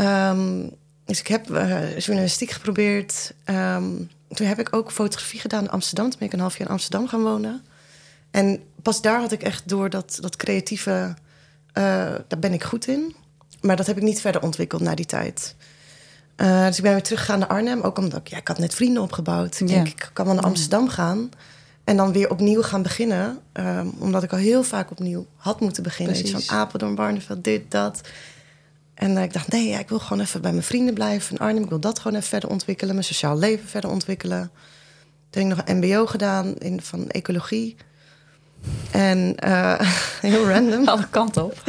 Ehm, 0.00 0.68
dus 1.04 1.20
ik 1.20 1.26
heb 1.26 1.50
eh, 1.50 1.98
journalistiek 1.98 2.50
geprobeerd. 2.50 3.32
Ehm, 3.44 3.84
toen 4.28 4.46
heb 4.46 4.58
ik 4.58 4.74
ook 4.76 4.92
fotografie 4.92 5.40
gedaan 5.40 5.62
in 5.64 5.70
Amsterdam. 5.70 6.10
Toen 6.10 6.18
ben 6.18 6.28
ik 6.28 6.34
een 6.34 6.40
half 6.40 6.56
jaar 6.58 6.66
in 6.66 6.72
Amsterdam 6.72 7.08
gaan 7.08 7.22
wonen. 7.22 7.62
En 8.30 8.62
pas 8.82 9.02
daar 9.02 9.20
had 9.20 9.32
ik 9.32 9.42
echt 9.42 9.68
door 9.68 9.90
dat, 9.90 10.18
dat 10.20 10.36
creatieve... 10.36 11.14
eh, 11.72 11.84
daar 12.28 12.38
ben 12.38 12.52
ik 12.52 12.64
goed 12.64 12.86
in. 12.86 13.14
Maar 13.60 13.76
dat 13.76 13.86
heb 13.86 13.96
ik 13.96 14.02
niet 14.02 14.20
verder 14.20 14.42
ontwikkeld 14.42 14.80
na 14.82 14.94
die 14.94 15.06
tijd. 15.06 15.54
Eh, 16.36 16.66
dus 16.66 16.76
ik 16.76 16.82
ben 16.82 16.92
weer 16.92 17.02
teruggegaan 17.02 17.38
naar 17.38 17.48
Arnhem. 17.48 17.80
Ook 17.80 17.98
omdat 17.98 18.20
ik, 18.20 18.28
ja, 18.28 18.36
ik 18.36 18.48
had 18.48 18.58
net 18.58 18.74
vrienden 18.74 19.02
opgebouwd. 19.02 19.60
Ik 19.60 19.66
denk, 19.66 19.86
ik 19.88 20.10
kan 20.12 20.24
wel 20.26 20.34
naar 20.34 20.44
Amsterdam 20.44 20.88
gaan. 20.88 21.30
En 21.84 21.96
dan 21.96 22.12
weer 22.12 22.30
opnieuw 22.30 22.62
gaan 22.62 22.82
beginnen. 22.82 23.38
ehm, 23.52 23.86
omdat 23.98 24.22
ik 24.22 24.32
al 24.32 24.38
heel 24.38 24.62
vaak 24.62 24.90
opnieuw 24.90 25.26
had 25.36 25.60
moeten 25.60 25.82
beginnen. 25.82 26.16
Iets 26.18 26.30
van 26.30 26.56
Apeldoorn, 26.58 26.94
Barneveld, 26.94 27.44
dit, 27.44 27.70
dat. 27.70 28.00
En 29.00 29.16
eh, 29.16 29.22
ik 29.22 29.32
dacht, 29.32 29.48
nee, 29.48 29.68
ja, 29.68 29.78
ik 29.78 29.88
wil 29.88 29.98
gewoon 29.98 30.22
even 30.22 30.40
bij 30.40 30.50
mijn 30.50 30.62
vrienden 30.62 30.94
blijven 30.94 31.36
in 31.36 31.38
Arnhem. 31.38 31.62
Ik 31.62 31.68
wil 31.68 31.80
dat 31.80 31.98
gewoon 31.98 32.16
even 32.16 32.28
verder 32.28 32.50
ontwikkelen. 32.50 32.94
Mijn 32.94 33.06
sociaal 33.06 33.38
leven 33.38 33.68
verder 33.68 33.90
ontwikkelen. 33.90 34.50
Toen 35.30 35.42
heb 35.42 35.50
ik 35.50 35.56
nog 35.56 35.66
een 35.66 35.76
mbo 35.76 36.06
gedaan 36.06 36.54
in, 36.54 36.80
van 36.82 37.08
ecologie. 37.08 37.76
En 38.90 39.34
eh, 39.36 39.80
heel 40.20 40.48
random. 40.48 40.88
Alle 40.88 41.08
kanten 41.10 41.44
op. 41.44 41.62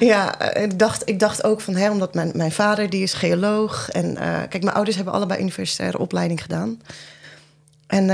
Ja, 0.00 0.38
eh, 0.38 0.62
ik 0.62 0.78
dacht, 0.78 1.08
ik 1.08 1.18
dacht 1.18 1.44
ook 1.44 1.60
van, 1.60 1.76
hè, 1.76 1.90
omdat 1.90 2.14
mijn, 2.14 2.30
mijn 2.34 2.52
vader 2.52 2.90
die 2.90 3.02
is 3.02 3.12
geoloog. 3.12 3.88
En 3.88 4.14
kijk, 4.48 4.62
mijn 4.62 4.74
ouders 4.74 4.96
hebben 4.96 5.14
allebei 5.14 5.40
universitaire 5.40 5.98
opleiding 5.98 6.42
gedaan. 6.42 6.80
En 7.86 8.06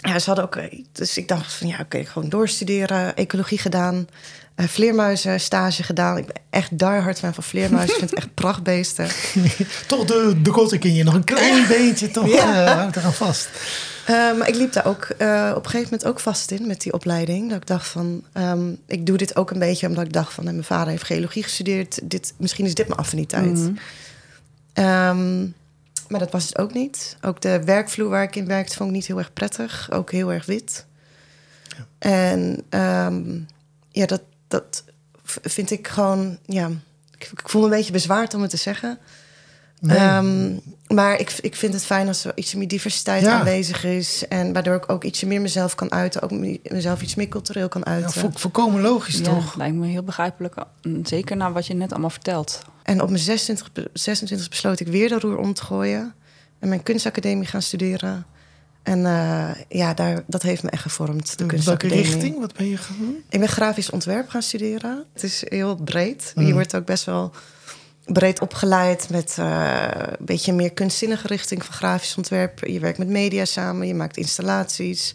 ja, 0.00 0.18
ze 0.18 0.26
hadden 0.26 0.44
ook, 0.44 0.56
eh, 0.56 0.82
dus 0.92 1.16
ik 1.16 1.28
dacht 1.28 1.52
van, 1.52 1.66
ja, 1.66 1.78
oké, 1.80 2.04
gewoon 2.04 2.28
doorstuderen, 2.28 3.16
ecologie 3.16 3.58
gedaan, 3.58 4.08
eh, 4.54 4.66
vleermuizen 4.66 5.40
stage 5.40 5.82
gedaan. 5.82 6.16
Ik 6.16 6.26
ben 6.26 6.42
echt 6.50 6.78
diehard 6.78 7.18
fan 7.18 7.34
van 7.34 7.42
vleermuizen. 7.42 7.92
ik 7.92 7.98
vind 7.98 8.10
het 8.10 8.18
echt 8.18 8.34
prachtbeesten. 8.34 9.08
Toch 9.86 10.04
de, 10.04 10.34
de 10.42 10.50
kotik 10.50 10.84
in 10.84 10.94
je. 10.94 11.04
Nog 11.04 11.14
een 11.14 11.24
klein 11.24 11.66
beetje 11.68 12.10
toch. 12.10 12.28
Ja. 12.28 12.74
Houdt 12.76 12.96
eraan 12.96 13.12
vast. 13.12 13.48
Maar 14.06 14.48
ik 14.48 14.54
liep 14.54 14.72
daar 14.72 14.86
ook 14.86 15.08
op 15.10 15.20
een 15.64 15.70
gegeven 15.70 15.82
moment 15.82 16.04
ook 16.04 16.20
vast 16.20 16.50
in 16.50 16.66
met 16.66 16.80
die 16.80 16.92
opleiding. 16.92 17.48
Dat 17.48 17.56
ik 17.56 17.66
dacht 17.66 17.86
van, 17.88 18.24
ehm, 18.32 18.72
ik 18.86 19.06
doe 19.06 19.16
dit 19.16 19.36
ook 19.36 19.50
een 19.50 19.58
beetje 19.58 19.86
omdat 19.86 20.04
ik 20.04 20.12
dacht 20.12 20.32
van, 20.32 20.44
mijn 20.44 20.64
vader 20.64 20.88
heeft 20.88 21.04
geologie 21.04 21.42
gestudeerd. 21.42 22.00
Dit, 22.02 22.34
misschien 22.36 22.66
is 22.66 22.74
dit 22.74 22.88
mijn 22.88 23.00
affiniteit. 23.00 23.70
Ehm, 24.72 25.46
maar 26.10 26.20
dat 26.20 26.30
was 26.30 26.44
het 26.44 26.58
ook 26.58 26.72
niet. 26.74 27.16
Ook 27.22 27.40
de 27.40 27.64
werkvloer 27.64 28.08
waar 28.08 28.22
ik 28.22 28.36
in 28.36 28.46
werkte 28.46 28.76
vond 28.76 28.88
ik 28.88 28.94
niet 28.94 29.06
heel 29.06 29.18
erg 29.18 29.32
prettig. 29.32 29.88
Ook 29.92 30.10
heel 30.12 30.32
erg 30.32 30.46
wit. 30.46 30.86
En 31.98 32.62
ehm, 32.68 33.38
ja, 33.90 34.06
dat, 34.06 34.22
dat 34.48 34.84
vind 35.42 35.70
ik 35.70 35.88
gewoon... 35.88 36.38
Ja, 36.46 36.70
ik, 37.18 37.30
ik 37.32 37.48
voel 37.48 37.60
me 37.60 37.66
een 37.68 37.76
beetje 37.76 37.92
bezwaard 37.92 38.34
om 38.34 38.40
het 38.42 38.50
te 38.50 38.56
zeggen. 38.56 38.98
Nee. 39.80 39.96
Ehm, 39.98 40.52
maar 40.86 41.18
ik, 41.20 41.32
ik 41.40 41.56
vind 41.56 41.72
het 41.74 41.84
fijn 41.84 42.06
als 42.08 42.24
er 42.24 42.32
iets 42.34 42.54
meer 42.54 42.68
diversiteit 42.68 43.22
Ja. 43.22 43.38
aanwezig 43.38 43.84
is. 43.84 44.28
En 44.28 44.52
waardoor 44.52 44.74
ik 44.74 44.90
ook 44.92 45.04
ietsje 45.04 45.26
meer 45.26 45.40
mezelf 45.40 45.74
kan 45.74 45.92
uiten. 45.92 46.22
Ook 46.22 46.30
me- 46.30 46.60
mezelf 46.62 47.02
iets 47.02 47.14
meer 47.14 47.28
cultureel 47.28 47.68
kan 47.68 47.82
ja, 47.84 47.90
uiten. 47.92 48.12
vo- 48.20 48.30
volkomen 48.34 48.80
logisch 48.80 49.16
Ja, 49.18 49.22
toch? 49.24 49.54
lijkt 49.56 49.74
me 49.76 49.86
heel 49.86 50.02
begrijpelijk. 50.02 50.54
Zeker 51.02 51.36
na 51.36 51.52
wat 51.52 51.66
je 51.66 51.74
net 51.74 51.90
allemaal 51.90 52.10
vertelt. 52.10 52.62
En 52.82 53.02
op 53.02 53.08
mijn 53.08 53.22
26, 53.22 53.72
be- 53.72 53.90
26 53.92 54.48
besloot 54.48 54.80
ik 54.80 54.86
weer 54.86 55.08
de 55.08 55.18
roer 55.18 55.38
om 55.38 55.54
te 55.54 55.62
gooien. 55.62 56.14
En 56.58 56.68
mijn 56.68 56.82
kunstacademie 56.82 57.46
gaan 57.46 57.62
studeren. 57.62 58.26
En 58.82 59.06
eh, 59.06 59.50
ja, 59.68 59.94
daar, 59.94 60.22
dat 60.26 60.42
heeft 60.42 60.62
me 60.62 60.70
echt 60.70 60.82
gevormd. 60.82 61.38
De 61.38 61.44
In 61.44 61.64
welke 61.64 61.88
richting? 61.88 62.38
Wat 62.38 62.54
ben 62.54 62.66
je 62.68 62.76
gaan 62.76 62.96
doen? 62.98 63.24
Ik 63.28 63.38
ben 63.38 63.48
grafisch 63.48 63.90
ontwerp 63.90 64.28
gaan 64.28 64.42
studeren. 64.42 65.04
Het 65.12 65.22
is 65.22 65.44
heel 65.48 65.76
breed. 65.76 66.32
Mm. 66.34 66.46
Je 66.46 66.52
wordt 66.52 66.76
ook 66.76 66.84
best 66.84 67.04
wel 67.04 67.32
breed 68.04 68.40
opgeleid 68.40 69.10
met 69.10 69.36
eh, 69.38 69.88
een 69.90 70.24
beetje 70.24 70.52
meer 70.52 70.72
kunstzinnige 70.72 71.26
richting 71.26 71.64
van 71.64 71.74
grafisch 71.74 72.16
ontwerp. 72.16 72.66
Je 72.66 72.80
werkt 72.80 72.98
met 72.98 73.08
media 73.08 73.44
samen, 73.44 73.86
je 73.86 73.94
maakt 73.94 74.16
installaties. 74.16 75.14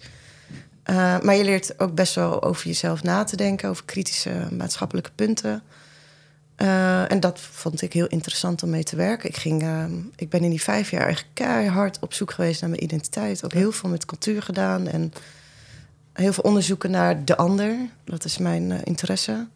Eh, 0.83 1.19
maar 1.19 1.35
je 1.35 1.43
leert 1.43 1.79
ook 1.79 1.95
best 1.95 2.15
wel 2.15 2.43
over 2.43 2.67
jezelf 2.67 3.03
na 3.03 3.23
te 3.23 3.35
denken, 3.35 3.69
over 3.69 3.85
kritische 3.85 4.47
maatschappelijke 4.51 5.11
punten. 5.15 5.63
Eh, 6.55 7.11
en 7.11 7.19
dat 7.19 7.39
vond 7.39 7.81
ik 7.81 7.93
heel 7.93 8.07
interessant 8.07 8.63
om 8.63 8.69
mee 8.69 8.83
te 8.83 8.95
werken. 8.95 9.29
Ik, 9.29 9.35
ging, 9.37 9.61
eh, 9.61 9.85
ik 10.15 10.29
ben 10.29 10.43
in 10.43 10.49
die 10.49 10.61
vijf 10.61 10.91
jaar 10.91 11.07
echt 11.07 11.25
keihard 11.33 11.99
op 11.99 12.13
zoek 12.13 12.31
geweest 12.31 12.61
naar 12.61 12.69
mijn 12.69 12.83
identiteit. 12.83 13.45
Ook 13.45 13.53
heel 13.53 13.71
veel 13.71 13.89
met 13.89 14.05
cultuur 14.05 14.41
gedaan 14.41 14.87
en 14.87 15.13
heel 16.13 16.33
veel 16.33 16.43
onderzoeken 16.43 16.91
naar 16.91 17.25
de 17.25 17.37
ander. 17.37 17.75
Dat 18.03 18.25
is 18.25 18.37
mijn 18.37 18.71
eh, 18.71 18.79
interesse. 18.83 19.47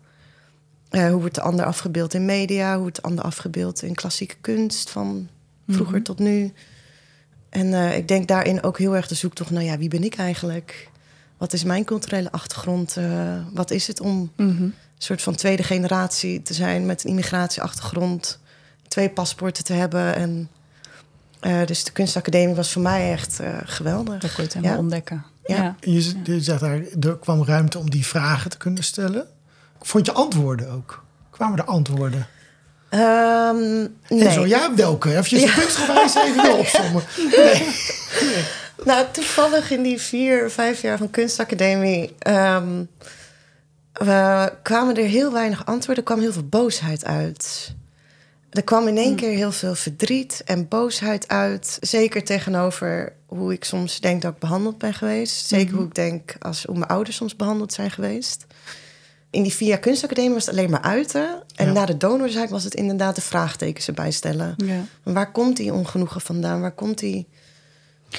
Eh, 0.90 1.10
hoe 1.10 1.20
wordt 1.20 1.36
de 1.36 1.42
ander 1.42 1.66
afgebeeld 1.66 2.14
in 2.14 2.26
media? 2.26 2.72
Hoe 2.74 2.82
wordt 2.82 2.96
de 2.96 3.02
ander 3.02 3.24
afgebeeld 3.24 3.82
in 3.84 3.94
klassieke 3.96 4.36
kunst 4.42 4.90
van 4.90 5.28
vroeger 5.68 5.96
Mhm. 5.96 6.04
tot 6.04 6.20
nu? 6.20 6.54
En 7.50 7.94
ik 7.96 8.08
denk 8.08 8.28
daarin 8.28 8.64
ook 8.64 8.78
heel 8.78 8.96
erg 8.96 9.08
de 9.08 9.16
zoektocht 9.16 9.50
naar 9.50 9.64
ja, 9.64 9.78
wie 9.78 9.90
ben 9.90 10.04
ik 10.04 10.16
eigenlijk? 10.16 10.90
Wat 11.38 11.54
is 11.54 11.64
mijn 11.64 11.84
culturele 11.84 12.32
achtergrond? 12.32 12.98
Wat 13.54 13.72
is 13.72 13.88
het 13.88 14.00
om 14.00 14.32
een 14.36 14.74
soort 15.04 15.22
van 15.22 15.36
tweede 15.36 15.64
generatie 15.64 16.42
te 16.42 16.54
zijn 16.54 16.86
met 16.86 17.04
een 17.04 17.10
immigratieachtergrond, 17.10 18.40
twee 18.88 19.10
paspoorten 19.10 19.64
te 19.64 19.74
hebben? 19.74 20.16
En 20.16 20.50
eh, 21.40 21.66
dus 21.66 21.84
de 21.84 21.92
kunstacademie 21.92 22.56
was 22.56 22.72
voor 22.72 22.82
mij 22.82 23.12
echt 23.12 23.40
eh, 23.40 23.50
geweldig. 23.64 24.20
Dat 24.20 24.34
kun 24.34 24.44
je 24.44 24.50
het 24.50 24.54
helemaal 24.54 24.76
Ja. 24.76 24.82
ontdekken. 24.82 25.26
Ja. 25.46 25.56
Ja. 25.56 25.76
Je, 25.80 26.12
je 26.24 26.42
zegt 26.42 26.60
daar, 26.60 26.82
er 27.00 27.18
kwam 27.18 27.44
ruimte 27.46 27.80
om 27.80 27.90
die 27.90 28.06
vragen 28.06 28.50
te 28.50 28.58
kunnen 28.58 28.84
stellen. 28.84 29.28
Vond 29.82 30.06
je 30.06 30.12
antwoorden 30.12 30.72
ook? 30.72 31.04
Kwamen 31.30 31.58
er 31.58 31.64
antwoorden? 31.66 32.28
Ehm, 32.90 33.80
nee. 34.10 34.26
En 34.28 34.32
zo, 34.34 34.46
ja, 34.46 34.76
welke? 34.76 35.18
Even 35.18 35.40
je 35.40 35.46
Ja. 35.46 35.54
puntsgewijs 35.54 36.16
even 36.16 36.42
wil 36.42 36.58
opzommen. 36.58 37.04
Nee. 37.38 37.76
Nou, 38.86 39.06
toevallig 39.12 39.72
in 39.72 39.84
die 39.84 40.02
vier, 40.02 40.50
vijf 40.52 40.82
jaar 40.82 40.98
van 40.98 41.10
kunstacademie... 41.10 42.16
ehm, 42.20 42.84
we 43.94 44.54
kwamen 44.64 44.96
er 44.98 45.04
heel 45.08 45.32
weinig 45.32 45.66
antwoorden. 45.66 46.04
Er 46.04 46.10
kwam 46.10 46.20
heel 46.20 46.32
veel 46.34 46.48
boosheid 46.48 47.06
uit. 47.06 47.74
Er 48.50 48.64
kwam 48.64 48.88
in 48.88 48.98
één 48.98 49.16
keer 49.16 49.36
heel 49.36 49.52
veel 49.52 49.76
verdriet 49.76 50.42
en 50.46 50.68
boosheid 50.68 51.28
uit. 51.28 51.78
Zeker 51.82 52.24
tegenover 52.24 53.14
hoe 53.26 53.54
ik 53.54 53.64
soms 53.64 54.00
denk 54.00 54.22
dat 54.22 54.34
ik 54.34 54.40
behandeld 54.40 54.78
ben 54.78 54.94
geweest. 54.94 55.48
Zeker 55.48 55.76
hoe 55.76 55.86
ik 55.86 55.96
denk 55.96 56.36
als 56.40 56.64
hoe 56.64 56.78
mijn 56.78 56.90
ouders 56.90 57.16
soms 57.16 57.36
behandeld 57.36 57.74
zijn 57.74 57.92
geweest. 57.92 58.46
In 59.30 59.44
die 59.44 59.54
vier 59.54 59.68
jaar 59.68 59.80
kunstacademie 59.80 60.34
was 60.34 60.46
het 60.46 60.56
alleen 60.56 60.70
maar 60.70 60.82
uiten. 60.82 61.44
En 61.56 61.66
Ja. 61.66 61.72
na 61.72 61.86
de 61.86 61.98
donorzaak 61.98 62.50
was 62.50 62.64
het 62.64 62.74
inderdaad 62.74 63.16
de 63.16 63.22
vraagtekens 63.22 63.88
erbij 63.88 64.12
stellen. 64.12 64.54
Ja. 64.58 64.84
Waar 65.04 65.32
komt 65.32 65.58
die 65.58 65.74
ongenoegen 65.74 66.22
vandaan? 66.22 66.62
Waar 66.62 66.72
komt 66.76 66.98
die... 67.00 67.28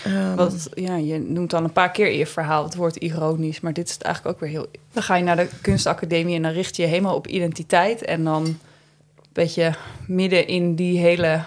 ehm, 0.04 0.34
Wat, 0.34 0.68
ja, 0.74 0.96
je 0.96 1.18
noemt 1.18 1.50
dan 1.50 1.64
een 1.64 1.72
paar 1.72 1.90
keer 1.90 2.10
in 2.10 2.18
je 2.18 2.26
verhaal 2.26 2.64
het 2.64 2.74
woord 2.74 2.96
ironisch, 2.96 3.60
maar 3.60 3.72
dit 3.72 3.88
is 3.88 3.94
het 3.94 4.02
eigenlijk 4.02 4.34
ook 4.36 4.40
weer 4.42 4.50
heel. 4.50 4.66
Dan 4.92 5.02
ga 5.02 5.16
je 5.16 5.22
naar 5.24 5.36
de 5.36 5.48
kunstacademie 5.60 6.36
en 6.36 6.42
dan 6.42 6.52
richt 6.52 6.76
je 6.76 6.82
je 6.82 6.88
helemaal 6.88 7.14
op 7.14 7.26
identiteit 7.26 8.04
en 8.04 8.24
dan 8.24 8.44
een 8.44 8.58
beetje 9.32 9.74
midden 10.06 10.46
in 10.46 10.74
die 10.74 10.98
hele, 10.98 11.42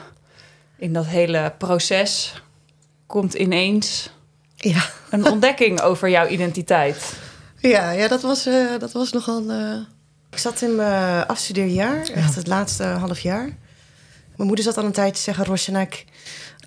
in 0.77 0.93
dat 0.93 1.06
hele 1.06 1.53
proces 1.58 2.41
komt 3.08 3.34
ineens 3.34 4.10
Ja, 4.56 4.82
Een 5.10 5.25
ontdekking 5.34 5.82
over 5.82 6.10
jouw 6.10 6.27
identiteit. 6.27 7.13
ja, 7.60 7.91
ja 7.91 8.08
dat, 8.08 8.21
was, 8.21 8.45
eh, 8.45 8.65
dat 8.79 8.91
was 8.91 9.12
nogal... 9.12 9.49
eh, 9.49 9.75
Ik 10.32 10.38
zat 10.38 10.62
in 10.62 10.75
mijn 10.75 11.27
afstudeerjaar, 11.27 12.08
echt 12.10 12.36
het 12.36 12.47
laatste 12.47 12.84
half 12.84 13.19
jaar. 13.19 13.43
Mijn 14.36 14.47
moeder 14.47 14.65
zat 14.65 14.77
al 14.77 14.84
een 14.86 14.91
tijdje 14.91 15.13
te 15.15 15.21
zeggen... 15.21 15.45
Rosjanak, 15.45 16.03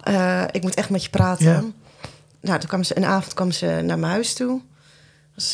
eh 0.07 0.45
ik 0.51 0.63
moet 0.63 0.75
echt 0.75 0.91
met 0.91 1.03
je 1.05 1.11
praten. 1.11 1.47
Ja. 1.47 1.65
Nou, 2.41 2.59
toen 2.59 2.69
kwam 2.69 2.85
ze, 2.85 2.97
een 2.97 3.05
avond 3.05 3.35
kwam 3.35 3.51
ze 3.51 3.67
naar 3.67 3.99
mijn 3.99 4.13
huis 4.13 4.35
toe. 4.35 4.61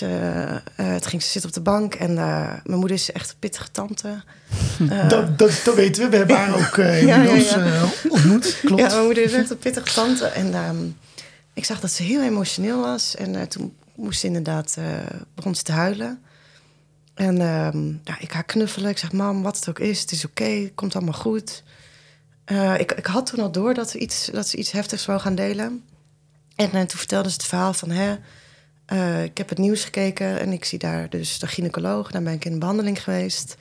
Eh, 0.00 0.54
eh, 0.54 0.60
toen 0.76 1.08
ging 1.08 1.22
ze 1.22 1.28
zitten 1.28 1.50
op 1.50 1.54
de 1.56 1.60
bank. 1.60 1.94
En 1.94 2.18
eh, 2.18 2.52
mijn 2.64 2.78
moeder 2.78 2.96
is 2.96 3.12
echt 3.12 3.30
een 3.30 3.38
pittige 3.38 3.70
tante. 3.70 4.22
Eh, 4.90 5.08
Dat, 5.08 5.38
dat, 5.38 5.60
dat 5.64 5.74
weten 5.74 6.02
we. 6.02 6.08
We 6.08 6.16
hebben 6.16 6.36
haar 6.36 6.54
ook 6.54 6.76
Ja, 6.76 6.92
ja, 6.92 7.14
inmiddels 7.14 7.50
ja. 7.50 7.84
ontmoet. 8.08 8.60
Klopt. 8.64 8.82
Ja, 8.82 8.88
mijn 8.88 9.04
moeder 9.04 9.22
is 9.22 9.32
echt 9.32 9.50
een 9.50 9.58
pittige 9.58 9.92
tante. 9.94 10.26
En 10.26 10.54
ehm, 10.54 10.86
ik 11.52 11.64
zag 11.64 11.80
dat 11.80 11.90
ze 11.90 12.02
heel 12.02 12.22
emotioneel 12.22 12.80
was. 12.80 13.16
En 13.16 13.48
toen 13.48 13.74
moest 13.94 14.20
ze 14.20 14.26
inderdaad, 14.26 14.76
begon 15.34 15.54
ze 15.54 15.62
te 15.62 15.72
huilen. 15.72 16.22
En 17.14 17.40
ehm, 17.40 17.86
ja, 17.88 18.16
ik 18.18 18.32
haar 18.32 18.44
knuffelen. 18.44 18.90
Ik 18.90 18.98
zeg, 18.98 19.12
mam, 19.12 19.42
wat 19.42 19.56
het 19.56 19.68
ook 19.68 19.78
is, 19.78 20.00
het 20.00 20.12
is 20.12 20.24
oké, 20.24 20.44
het 20.44 20.72
komt 20.74 20.94
allemaal 20.94 21.14
goed. 21.14 21.62
Eh, 22.52 22.80
ik, 22.80 22.92
ik 22.92 23.06
had 23.06 23.26
toen 23.26 23.40
al 23.40 23.52
door 23.52 23.74
dat, 23.74 23.92
we 23.92 23.98
iets, 23.98 24.30
dat 24.32 24.48
ze 24.48 24.56
iets 24.56 24.70
heftigs 24.72 25.06
wou 25.06 25.20
gaan 25.20 25.34
delen. 25.34 25.82
En, 26.56 26.66
eh, 26.70 26.80
toen 26.80 26.98
vertelde 26.98 27.28
ze 27.28 27.34
het 27.34 27.44
verhaal 27.44 27.72
van... 27.72 27.90
Hè, 27.90 28.16
eh, 28.86 29.22
ik 29.24 29.38
heb 29.38 29.48
het 29.48 29.58
nieuws 29.58 29.84
gekeken 29.84 30.40
en 30.40 30.52
ik 30.52 30.64
zie 30.64 30.78
daar 30.78 31.10
dus 31.10 31.38
de 31.38 31.46
gynaecoloog. 31.46 32.10
Daar 32.10 32.22
ben 32.22 32.32
ik 32.32 32.44
in 32.44 32.58
behandeling 32.58 33.02
geweest. 33.02 33.56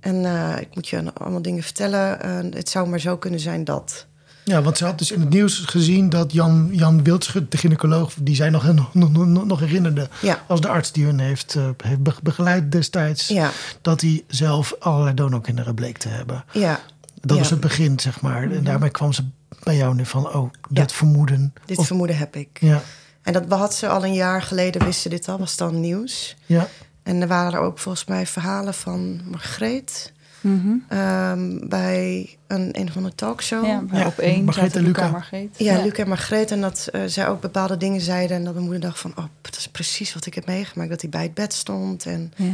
En 0.00 0.24
ik 0.60 0.74
moet 0.74 0.88
je 0.88 1.14
allemaal 1.14 1.42
dingen 1.42 1.62
vertellen. 1.62 2.18
Het 2.54 2.68
zou 2.68 2.88
maar 2.88 3.00
zo 3.00 3.16
kunnen 3.16 3.40
zijn 3.40 3.64
dat... 3.64 4.06
Ja, 4.44 4.62
want 4.62 4.78
ze 4.78 4.84
had 4.84 4.98
dus 4.98 5.10
in 5.10 5.20
het 5.20 5.28
nieuws 5.28 5.58
gezien 5.58 6.08
dat 6.08 6.32
Jan, 6.32 6.68
Jan 6.72 7.02
Wildschut, 7.02 7.50
de 7.50 7.56
gynaecoloog, 7.56 8.14
die 8.20 8.34
zij 8.34 8.50
nog, 8.50 8.74
nog, 8.92 9.26
nog, 9.44 9.60
herinnerde, 9.60 10.08
Ja. 10.22 10.44
als 10.46 10.60
de 10.60 10.68
arts 10.68 10.92
die 10.92 11.04
hun 11.04 11.18
heeft, 11.18 11.56
heeft 11.82 12.02
be- 12.02 12.14
begeleid 12.22 12.72
destijds, 12.72 13.28
Ja, 13.28 13.50
dat 13.82 14.00
hij 14.00 14.24
zelf 14.26 14.74
allerlei 14.78 15.14
donorkinderen 15.14 15.74
bleek 15.74 15.98
te 15.98 16.08
hebben. 16.08 16.44
ja. 16.52 16.80
Dat 17.20 17.30
Ja. 17.36 17.42
was 17.42 17.50
het 17.50 17.60
begin, 17.60 18.00
zeg 18.00 18.20
maar. 18.20 18.50
En 18.50 18.64
daarmee 18.64 18.90
kwam 18.90 19.12
ze 19.12 19.24
bij 19.62 19.76
jou 19.76 19.94
nu 19.94 20.04
van, 20.06 20.26
oh, 20.34 20.50
dat 20.70 20.90
Ja. 20.90 20.96
vermoeden. 20.96 21.54
Dit 21.64 21.78
Of- 21.78 21.86
vermoeden 21.86 22.16
heb 22.18 22.36
ik. 22.36 22.58
ja, 22.60 22.82
En 23.22 23.32
dat 23.32 23.44
had 23.48 23.74
ze 23.74 23.88
al 23.88 24.04
een 24.04 24.14
jaar 24.14 24.42
geleden, 24.42 24.84
wist 24.84 25.00
ze 25.00 25.08
dit 25.08 25.28
al, 25.28 25.38
was 25.38 25.56
dan 25.56 25.80
nieuws. 25.80 26.36
ja, 26.46 26.68
En 27.02 27.20
er 27.20 27.28
waren 27.28 27.52
er 27.52 27.58
ook 27.60 27.78
volgens 27.78 28.04
mij 28.04 28.26
verhalen 28.26 28.74
van 28.74 29.20
Margreet... 29.30 30.12
Mhm. 30.40 30.68
ehm, 30.88 31.68
bij 31.68 32.28
een, 32.46 32.68
een 32.80 32.88
of 32.88 32.96
andere 32.96 33.14
talkshow. 33.14 33.64
Ja, 33.66 33.82
Ja, 33.92 34.06
op 34.06 34.18
één. 34.18 34.44
Margreet 34.44 34.76
en 34.76 34.82
Luca 34.82 34.88
Luca. 34.88 35.04
en 35.06 35.10
Margreet. 35.12 35.54
Ja, 35.58 35.82
Luc 35.82 35.92
en 35.92 36.08
Margreet. 36.08 36.50
En 36.50 36.60
dat 36.60 36.86
eh, 36.92 37.00
zij 37.06 37.28
ook 37.28 37.40
bepaalde 37.40 37.76
dingen 37.76 38.00
zeiden. 38.00 38.36
En 38.36 38.44
dat 38.44 38.52
mijn 38.52 38.64
moeder 38.64 38.82
dacht 38.82 38.98
van... 38.98 39.12
oh, 39.16 39.24
dat 39.40 39.56
is 39.56 39.68
precies 39.68 40.14
wat 40.14 40.26
ik 40.26 40.34
heb 40.34 40.46
meegemaakt. 40.46 40.90
Dat 40.90 41.00
hij 41.00 41.10
bij 41.10 41.22
het 41.22 41.34
bed 41.34 41.52
stond. 41.52 42.06
En 42.06 42.32
Ja. 42.36 42.52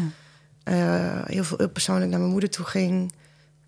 eh, 0.65 1.25
heel 1.25 1.45
veel 1.45 1.69
persoonlijk 1.69 2.11
naar 2.11 2.19
mijn 2.19 2.31
moeder 2.33 2.51
toe 2.51 2.65
ging. 2.65 3.13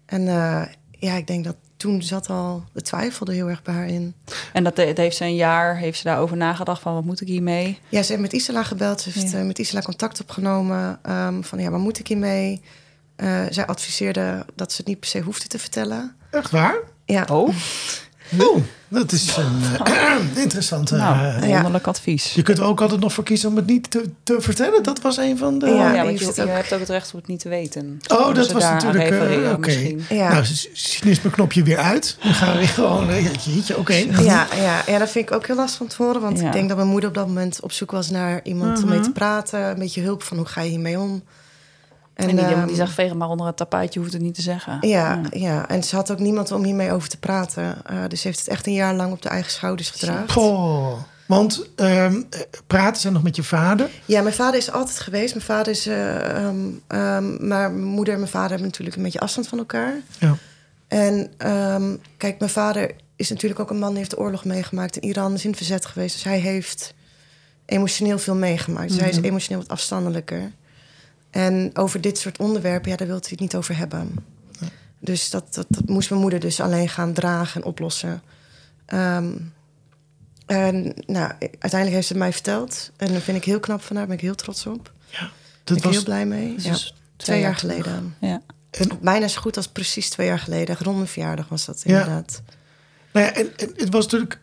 En 0.06 0.28
eh, 0.28 0.62
ja, 0.98 1.14
ik 1.14 1.26
denk 1.26 1.44
dat 1.44 1.56
toen 1.76 2.02
zat 2.02 2.28
al 2.30 2.64
de 2.72 2.82
twijfel 2.82 3.26
er 3.26 3.32
heel 3.32 3.48
erg 3.48 3.62
bij 3.62 3.74
haar 3.74 3.87
in. 3.87 4.14
En 4.52 4.64
dat, 4.64 4.76
dat 4.76 4.96
heeft 4.96 5.16
ze 5.16 5.24
een 5.24 5.35
jaar, 5.35 5.76
heeft 5.76 5.98
ze 5.98 6.04
daarover 6.04 6.37
nagedacht 6.37 6.82
van 6.82 6.94
wat 6.94 7.04
moet 7.04 7.20
ik 7.20 7.28
hiermee? 7.28 7.78
Ja, 7.88 8.02
ze 8.02 8.09
heeft 8.11 8.22
met 8.22 8.32
Isela 8.32 8.62
gebeld. 8.62 9.00
Ze 9.00 9.11
heeft 9.14 9.30
Ja. 9.32 9.38
eh, 9.38 9.44
met 9.46 9.59
Isela 9.59 9.80
contact 9.80 10.20
opgenomen. 10.20 10.98
ehm, 11.02 11.42
van 11.42 11.59
ja, 11.59 11.70
waar 11.70 11.80
moet 11.80 11.98
ik 11.98 12.09
hiermee? 12.09 12.61
Eh 13.16 13.42
zij 13.50 13.66
adviseerde 13.66 14.44
dat 14.54 14.70
ze 14.72 14.76
het 14.76 14.87
niet 14.87 15.00
per 15.00 15.09
se 15.09 15.20
hoefde 15.20 15.46
te 15.48 15.59
vertellen. 15.59 16.16
echt 16.30 16.50
waar? 16.50 16.74
Ja, 17.04 17.26
Oh, 17.30 17.48
Oh, 18.38 18.62
dat 18.88 19.12
is 19.12 19.36
een 19.36 19.84
eh, 19.84 20.16
interessante... 20.42 20.96
nou, 20.96 21.26
eh, 21.42 21.48
wonderlijk 21.48 21.86
advies. 21.86 22.32
je 22.34 22.42
kunt 22.42 22.58
er 22.58 22.64
ook 22.64 22.80
altijd 22.80 23.00
nog 23.00 23.12
voor 23.12 23.24
kiezen 23.24 23.48
om 23.48 23.56
het 23.56 23.66
niet 23.66 23.90
te, 23.90 24.10
te 24.22 24.36
vertellen. 24.40 24.82
Dat 24.82 25.00
was 25.00 25.16
een 25.16 25.38
van 25.38 25.58
de... 25.58 25.66
Ja, 25.66 25.74
ja, 25.74 25.92
je 26.00 26.04
want 26.04 26.18
je, 26.18 26.24
zit 26.24 26.36
je 26.36 26.42
ook- 26.42 26.48
hebt 26.48 26.72
ook 26.72 26.80
het 26.80 26.88
recht 26.88 27.12
om 27.12 27.18
het 27.18 27.28
niet 27.28 27.40
te 27.40 27.48
weten. 27.48 28.00
Oh, 28.12 28.34
dat 28.34 28.46
ze 28.46 28.52
was 28.52 28.62
natuurlijk... 28.62 29.04
eh, 29.04 29.10
refereren 29.10 29.52
Oké. 29.52 29.66
misschien? 29.66 30.04
Ja. 30.08 30.32
Nou, 30.32 30.44
cynisme 30.72 31.30
knopje 31.30 31.62
weer 31.62 31.78
uit. 31.78 32.16
Dan 32.22 32.34
gaan 32.34 32.52
we 32.52 32.58
weer 32.58 32.68
gewoon... 32.68 33.10
eh, 33.10 33.34
Jeetje, 33.44 33.76
oké. 33.78 33.94
ja, 33.94 34.46
ja, 34.56 34.82
ja, 34.86 34.98
dat 34.98 35.10
vind 35.10 35.28
ik 35.28 35.34
ook 35.34 35.46
heel 35.46 35.56
lastig 35.56 35.76
van 35.78 35.86
te 35.86 36.02
horen. 36.02 36.20
Want 36.20 36.38
Ja. 36.40 36.46
ik 36.46 36.52
denk 36.52 36.68
dat 36.68 36.76
mijn 36.76 36.88
moeder 36.88 37.08
op 37.08 37.14
dat 37.14 37.26
moment 37.26 37.60
op 37.60 37.72
zoek 37.72 37.90
was 37.90 38.10
naar 38.10 38.40
iemand 38.42 38.82
om 38.82 38.88
mee 38.88 39.00
te 39.00 39.12
praten. 39.12 39.60
Een 39.60 39.78
beetje 39.78 40.02
hulp 40.02 40.22
van 40.22 40.36
hoe 40.36 40.46
ga 40.46 40.60
je 40.60 40.70
hiermee 40.70 40.98
om. 40.98 41.22
En, 42.16 42.26
die, 42.29 42.44
ehm, 42.44 42.66
die 42.66 42.76
zegt 42.76 42.92
veeg 42.92 43.09
het 43.09 43.18
maar 43.18 43.29
onder 43.29 43.46
het 43.46 43.57
tapijt, 43.57 43.94
je 43.94 44.00
hoeft 44.00 44.12
het 44.12 44.22
niet 44.22 44.35
te 44.35 44.42
zeggen. 44.42 44.79
ja, 44.81 45.20
ja, 45.31 45.68
en 45.68 45.83
ze 45.83 45.96
had 45.96 46.11
ook 46.11 46.18
niemand 46.18 46.52
om 46.52 46.64
hiermee 46.64 46.92
over 46.92 47.09
te 47.09 47.18
praten. 47.18 47.76
Eh, 47.87 47.96
dus 48.09 48.20
ze 48.20 48.26
heeft 48.26 48.38
het 48.38 48.48
echt 48.48 48.66
een 48.66 48.72
jaar 48.72 48.94
lang 48.94 49.12
op 49.12 49.22
de 49.22 49.29
eigen 49.29 49.50
schouders 49.52 49.90
gedragen. 49.90 50.31
Goh. 50.31 50.98
Want 51.26 51.68
ehm, 51.76 52.22
eh, 52.31 52.40
praten 52.66 53.00
zijn 53.00 53.12
nog 53.12 53.22
met 53.22 53.37
je 53.37 53.42
vader. 53.42 53.88
Ja, 54.05 54.22
mijn 54.22 54.35
vader 54.35 54.61
is 54.61 54.70
altijd 54.72 54.98
geweest. 55.00 55.35
Mijn 55.35 55.46
vader 55.46 55.72
is. 55.72 55.87
eh, 55.87 56.29
ehm, 56.37 56.57
ehm, 56.87 57.46
maar 57.48 57.70
mijn 57.70 57.85
moeder 57.85 58.14
en 58.14 58.20
mijn 58.20 58.33
vader 58.33 58.48
hebben 58.50 58.66
natuurlijk 58.66 58.96
een 58.96 59.02
beetje 59.02 59.20
afstand 59.20 59.48
van 59.48 59.59
elkaar. 59.59 59.94
Ja. 60.18 60.37
En 60.88 61.31
ehm, 61.37 61.94
kijk, 62.16 62.38
mijn 62.38 62.50
vader 62.50 62.90
is 63.16 63.29
natuurlijk 63.29 63.61
ook 63.61 63.70
een 63.70 63.79
man 63.79 63.88
die 63.88 63.98
heeft 63.98 64.11
de 64.11 64.18
oorlog 64.18 64.44
meegemaakt 64.44 64.96
in 64.96 65.09
Iran, 65.09 65.35
is 65.35 65.42
in 65.44 65.48
het 65.48 65.59
verzet 65.59 65.87
geweest. 65.87 66.14
Dus 66.14 66.24
hij 66.24 66.38
heeft 66.38 66.94
emotioneel 67.64 68.18
veel 68.18 68.35
meegemaakt. 68.35 68.88
Dus 68.88 69.00
hij 69.00 69.09
is 69.09 69.20
emotioneel 69.20 69.61
wat 69.61 69.70
afstandelijker. 69.70 70.52
En 71.37 71.70
over 71.75 72.01
dit 72.01 72.18
soort 72.18 72.38
onderwerpen, 72.38 72.90
ja, 72.90 72.96
daar 72.96 73.07
wil 73.07 73.16
hij 73.16 73.27
het 73.31 73.40
niet 73.40 73.57
over 73.57 73.77
hebben. 73.77 74.14
Dus 75.01 75.31
dat, 75.31 75.55
dat, 75.55 75.66
dat 75.68 75.88
moest 75.88 76.11
mijn 76.11 76.22
moeder 76.22 76.40
dus 76.40 76.61
alleen 76.61 76.88
gaan 76.88 77.12
dragen 77.12 77.61
en 77.61 77.66
oplossen. 77.66 78.22
Ehm, 78.87 79.33
en 80.46 80.94
nou, 81.07 81.33
uiteindelijk 81.40 81.90
heeft 81.90 82.07
ze 82.07 82.12
het 82.12 82.22
mij 82.22 82.33
verteld. 82.33 82.90
En 82.96 83.12
dat 83.12 83.22
vind 83.22 83.37
ik 83.37 83.44
heel 83.44 83.61
knap 83.61 83.83
van 83.83 83.96
haar, 83.96 84.07
daar 84.07 84.16
ben 84.16 84.16
ik 84.16 84.22
heel 84.22 84.35
trots 84.35 84.66
op. 84.66 84.92
Daar 85.11 85.20
ben 85.20 85.31
Dat 85.64 85.77
ik 85.77 85.83
was, 85.83 85.92
heel 85.92 86.05
blij 86.05 86.27
mee. 86.27 86.55
Dus 86.55 86.64
Ja. 86.64 86.94
Twee 87.16 87.40
jaar 87.40 87.57
geleden. 87.57 88.16
Ja. 88.20 88.42
en, 88.70 88.88
Bijna 89.01 89.29
zo 89.29 89.40
goed 89.40 89.57
als 89.57 89.68
precies 89.68 90.11
twee 90.11 90.27
jaar 90.27 90.38
geleden. 90.38 90.77
Rond 90.79 90.96
mijn 90.96 91.09
verjaardag 91.09 91.49
was 91.49 91.64
dat 91.64 91.83
Ja. 91.85 91.90
inderdaad. 91.90 92.42
nou 93.12 93.27
ja, 93.27 93.33
en, 93.33 93.57
en 93.57 93.72
het 93.77 93.92
was 93.92 94.05
natuurlijk... 94.05 94.40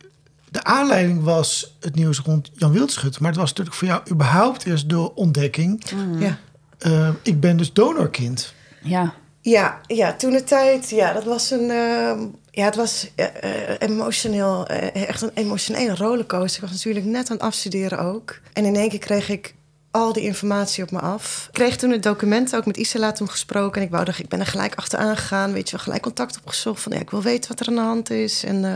De 0.49 0.63
aanleiding 0.63 1.23
was 1.23 1.75
het 1.79 1.95
nieuws 1.95 2.19
rond 2.19 2.51
Jan 2.53 2.71
Wildschut. 2.71 3.19
Maar 3.19 3.29
het 3.29 3.39
was 3.39 3.49
natuurlijk 3.49 3.75
voor 3.75 3.87
jou 3.87 4.01
überhaupt 4.11 4.65
eerst 4.65 4.89
de 4.89 5.15
ontdekking... 5.15 5.83
Ja. 6.19 6.39
Eh, 6.83 7.09
ik 7.23 7.39
ben 7.39 7.57
dus 7.57 7.73
donorkind. 7.73 8.53
ja. 8.81 9.13
Ja, 9.41 9.79
ja, 9.87 10.13
toen 10.13 10.31
de 10.31 10.43
tijd, 10.43 10.89
ja, 10.89 11.13
dat 11.13 11.23
was 11.23 11.51
een, 11.51 11.69
ehm, 11.71 12.19
ja, 12.51 12.65
het 12.65 12.75
was 12.75 13.09
eh, 13.15 13.25
eh, 13.25 13.75
emotioneel, 13.79 14.67
echt 14.67 15.21
een 15.21 15.31
emotionele 15.33 15.95
rollercoaster. 15.95 16.63
Ik 16.63 16.69
was 16.69 16.77
natuurlijk 16.77 17.05
net 17.05 17.29
aan 17.29 17.35
het 17.35 17.45
afstuderen 17.45 17.99
ook. 17.99 18.39
En 18.53 18.65
in 18.65 18.75
één 18.75 18.89
keer 18.89 18.99
kreeg 18.99 19.29
ik 19.29 19.55
al 19.91 20.13
die 20.13 20.23
informatie 20.23 20.83
op 20.83 20.91
me 20.91 20.99
af. 20.99 21.45
Ik 21.47 21.53
kreeg 21.53 21.75
toen 21.75 21.91
het 21.91 22.03
document 22.03 22.55
ook 22.55 22.65
met 22.65 22.77
Isela 22.77 23.11
toen 23.11 23.29
gesproken. 23.29 23.81
En 23.81 23.87
ik 23.87 23.93
wou, 23.93 24.07
ik 24.17 24.27
ben 24.27 24.39
er 24.39 24.45
gelijk 24.45 24.75
achteraan 24.75 25.17
gegaan, 25.17 25.53
weet 25.53 25.69
je 25.69 25.75
wel, 25.75 25.85
gelijk 25.85 26.01
contact 26.01 26.37
opgezocht. 26.37 26.81
Van, 26.81 26.91
ja, 26.91 26.99
ik 26.99 27.09
wil 27.09 27.21
weten 27.21 27.49
wat 27.49 27.59
er 27.59 27.67
aan 27.67 27.75
de 27.75 27.81
hand 27.81 28.09
is 28.09 28.43
en 28.43 28.65
eh, 28.65 28.75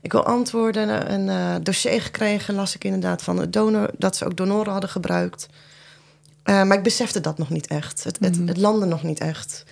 ik 0.00 0.12
wil 0.12 0.24
antwoorden. 0.24 1.06
En 1.06 1.28
eh 1.28 1.54
dossier 1.62 2.02
gekregen, 2.02 2.54
las 2.54 2.74
ik 2.74 2.84
inderdaad 2.84 3.22
van 3.22 3.38
het 3.38 3.52
donor, 3.52 3.90
dat 3.98 4.16
ze 4.16 4.24
ook 4.24 4.36
donoren 4.36 4.72
hadden 4.72 4.90
gebruikt. 4.90 5.48
Eh, 6.42 6.62
maar 6.62 6.76
ik 6.76 6.82
besefte 6.82 7.20
dat 7.20 7.38
nog 7.38 7.50
niet 7.50 7.66
echt. 7.66 8.04
Het, 8.04 8.18
het, 8.20 8.38
het 8.46 8.56
landde 8.56 8.86
nog 8.86 9.02
niet 9.02 9.20
echt. 9.20 9.64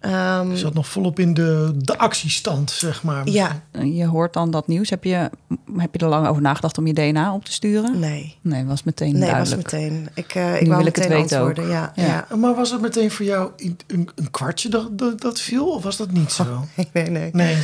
Ehm, 0.00 0.50
Je 0.50 0.56
zat 0.56 0.74
nog 0.74 0.86
volop 0.88 1.18
in 1.18 1.34
de, 1.34 1.72
de 1.76 1.98
actiestand, 1.98 2.70
zeg 2.70 3.02
maar. 3.02 3.28
ja, 3.28 3.62
Je 3.82 4.06
hoort 4.06 4.32
dan 4.32 4.50
dat 4.50 4.66
nieuws. 4.66 4.90
Heb 4.90 5.04
je, 5.04 5.30
heb 5.76 5.94
je 5.94 5.98
er 5.98 6.08
lang 6.08 6.26
over 6.26 6.42
nagedacht 6.42 6.78
om 6.78 6.86
je 6.86 6.92
DNA 6.92 7.34
op 7.34 7.44
te 7.44 7.52
sturen? 7.52 7.98
nee. 7.98 8.36
Nee, 8.42 8.64
was 8.64 8.82
meteen 8.82 9.12
Nee, 9.12 9.20
was 9.20 9.30
duidelijk. 9.50 9.72
meteen. 9.72 10.08
Ik, 10.14 10.34
eh 10.34 10.60
ik 10.60 10.66
wou 10.66 10.78
wil 10.78 10.86
ik 10.86 10.96
het 10.96 11.12
antwoorden. 11.12 11.68
Ja, 11.68 11.92
Ja. 11.94 12.04
ja. 12.30 12.36
Maar 12.36 12.54
was 12.54 12.70
het 12.70 12.80
meteen 12.80 13.10
voor 13.10 13.26
jou 13.26 13.50
een, 13.56 13.76
een, 13.86 14.08
een 14.14 14.30
kwartje 14.30 14.68
dat, 14.68 14.98
dat, 14.98 15.20
dat 15.20 15.40
viel? 15.40 15.66
Of 15.68 15.82
was 15.82 15.96
dat 15.96 16.10
niet 16.10 16.32
zo? 16.32 16.64
Nee, 16.92 17.10
nee. 17.10 17.30
Nee, 17.32 17.56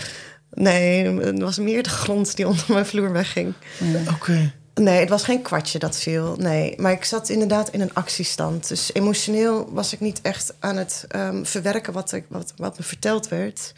Nee, 0.50 1.04
het 1.20 1.40
was 1.40 1.58
meer 1.58 1.82
de 1.82 1.88
grond 1.88 2.36
die 2.36 2.48
onder 2.48 2.64
mijn 2.68 2.86
vloer 2.86 3.12
wegging. 3.12 3.52
oké. 4.12 4.52
Nee, 4.74 5.00
het 5.00 5.08
was 5.08 5.24
geen 5.24 5.42
kwartje 5.42 5.78
dat 5.78 5.96
viel. 5.96 6.36
Nee, 6.38 6.74
maar 6.76 6.92
ik 6.92 7.04
zat 7.04 7.28
inderdaad 7.28 7.68
in 7.70 7.80
een 7.80 7.94
actiestand. 7.94 8.68
Dus 8.68 8.90
emotioneel 8.94 9.68
was 9.72 9.92
ik 9.92 10.00
niet 10.00 10.20
echt 10.20 10.54
aan 10.58 10.76
het 10.76 11.04
ehm, 11.08 11.44
verwerken 11.44 11.92
wat, 11.92 12.12
ik, 12.12 12.24
wat, 12.28 12.52
wat 12.56 12.78
me 12.78 12.84
verteld 12.84 13.28
werd. 13.28 13.72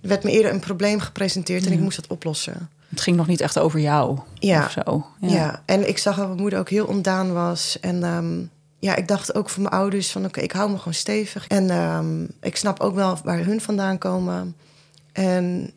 Er 0.00 0.08
werd 0.08 0.24
me 0.24 0.30
eerder 0.30 0.52
een 0.52 0.60
probleem 0.60 1.00
gepresenteerd 1.00 1.66
en 1.66 1.72
ik 1.72 1.78
moest 1.80 1.96
dat 1.96 2.10
oplossen. 2.10 2.70
Het 2.88 3.00
ging 3.00 3.16
nog 3.16 3.26
niet 3.26 3.40
echt 3.40 3.58
over 3.58 3.80
jou 3.80 4.18
Ja. 4.34 4.64
of 4.64 4.70
zo. 4.70 5.06
Ja. 5.20 5.62
en 5.66 5.88
ik 5.88 5.98
zag 5.98 6.16
dat 6.16 6.26
mijn 6.26 6.40
moeder 6.40 6.58
ook 6.58 6.70
heel 6.70 6.86
ontdaan 6.86 7.32
was. 7.32 7.80
En 7.80 8.02
ehm, 8.02 8.40
ja, 8.78 8.96
ik 8.96 9.08
dacht 9.08 9.34
ook 9.34 9.50
voor 9.50 9.62
mijn 9.62 9.74
ouders 9.74 10.10
van 10.10 10.24
oké, 10.24 10.40
ik 10.40 10.52
hou 10.52 10.70
me 10.70 10.78
gewoon 10.78 10.94
stevig. 10.94 11.46
En 11.46 11.70
ehm, 11.70 12.22
ik 12.40 12.56
snap 12.56 12.80
ook 12.80 12.94
wel 12.94 13.18
waar 13.24 13.44
hun 13.44 13.60
vandaan 13.60 13.98
komen. 13.98 14.56
En 15.12 15.72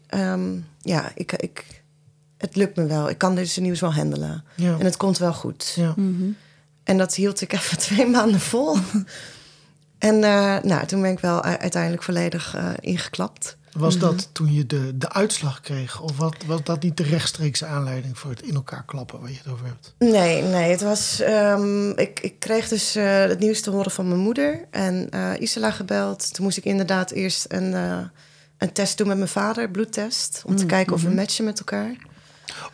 ja, 0.81 1.11
ik, 1.15 1.31
ik, 1.31 1.83
het 2.45 2.55
lukt 2.55 2.75
me 2.75 2.85
wel. 2.85 3.09
Ik 3.09 3.17
kan 3.17 3.35
deze 3.35 3.61
nieuws 3.61 3.79
wel 3.79 3.93
handelen. 3.93 4.43
Ja. 4.55 4.77
En 4.79 4.85
het 4.85 4.97
komt 4.97 5.17
wel 5.17 5.33
goed. 5.33 5.73
Ja. 5.75 5.93
Mhm. 5.95 6.29
En 6.83 6.97
dat 6.97 7.15
hield 7.15 7.41
ik 7.41 7.53
even 7.53 7.77
twee 7.87 8.07
maanden 8.07 8.39
vol. 8.39 8.77
en 9.97 10.23
eh, 10.23 10.57
nou, 10.63 10.85
toen 10.85 11.01
ben 11.01 11.11
ik 11.11 11.19
wel 11.19 11.43
uiteindelijk 11.43 12.03
volledig 12.03 12.55
eh, 12.55 12.69
ingeklapt. 12.79 13.57
Was 13.71 13.97
dat 13.97 14.29
toen 14.31 14.53
je 14.53 14.65
de, 14.65 14.97
de 14.97 15.11
uitslag 15.11 15.61
kreeg? 15.61 16.01
Of 16.01 16.17
wat, 16.17 16.35
was 16.45 16.63
dat 16.63 16.81
niet 16.83 16.97
de 16.97 17.03
rechtstreekse 17.03 17.65
aanleiding 17.65 18.17
voor 18.19 18.29
het 18.29 18.41
in 18.41 18.55
elkaar 18.55 18.83
klappen 18.85 19.19
waar 19.19 19.29
je 19.29 19.37
het 19.43 19.51
over 19.53 19.65
hebt? 19.65 19.93
Nee, 19.99 20.41
nee, 20.41 20.71
het 20.71 20.81
was. 20.81 21.19
ehm, 21.19 21.89
ik, 21.89 22.19
ik 22.19 22.39
kreeg 22.39 22.67
dus 22.67 22.95
eh, 22.95 23.19
het 23.23 23.39
nieuws 23.39 23.61
te 23.61 23.69
horen 23.69 23.91
van 23.91 24.07
mijn 24.07 24.19
moeder 24.19 24.65
en 24.71 25.09
eh 25.09 25.31
Isela 25.39 25.71
gebeld. 25.71 26.33
Toen 26.33 26.45
moest 26.45 26.57
ik 26.57 26.63
inderdaad 26.65 27.11
eerst 27.11 27.45
een, 27.47 27.73
eh, 27.73 27.97
een 28.57 28.71
test 28.73 28.97
doen 28.97 29.07
met 29.07 29.17
mijn 29.17 29.29
vader, 29.29 29.69
bloedtest, 29.69 30.41
om 30.45 30.55
te 30.55 30.65
kijken 30.65 30.93
of 30.93 31.01
we 31.03 31.09
matchen 31.09 31.45
met 31.45 31.59
elkaar. 31.59 31.95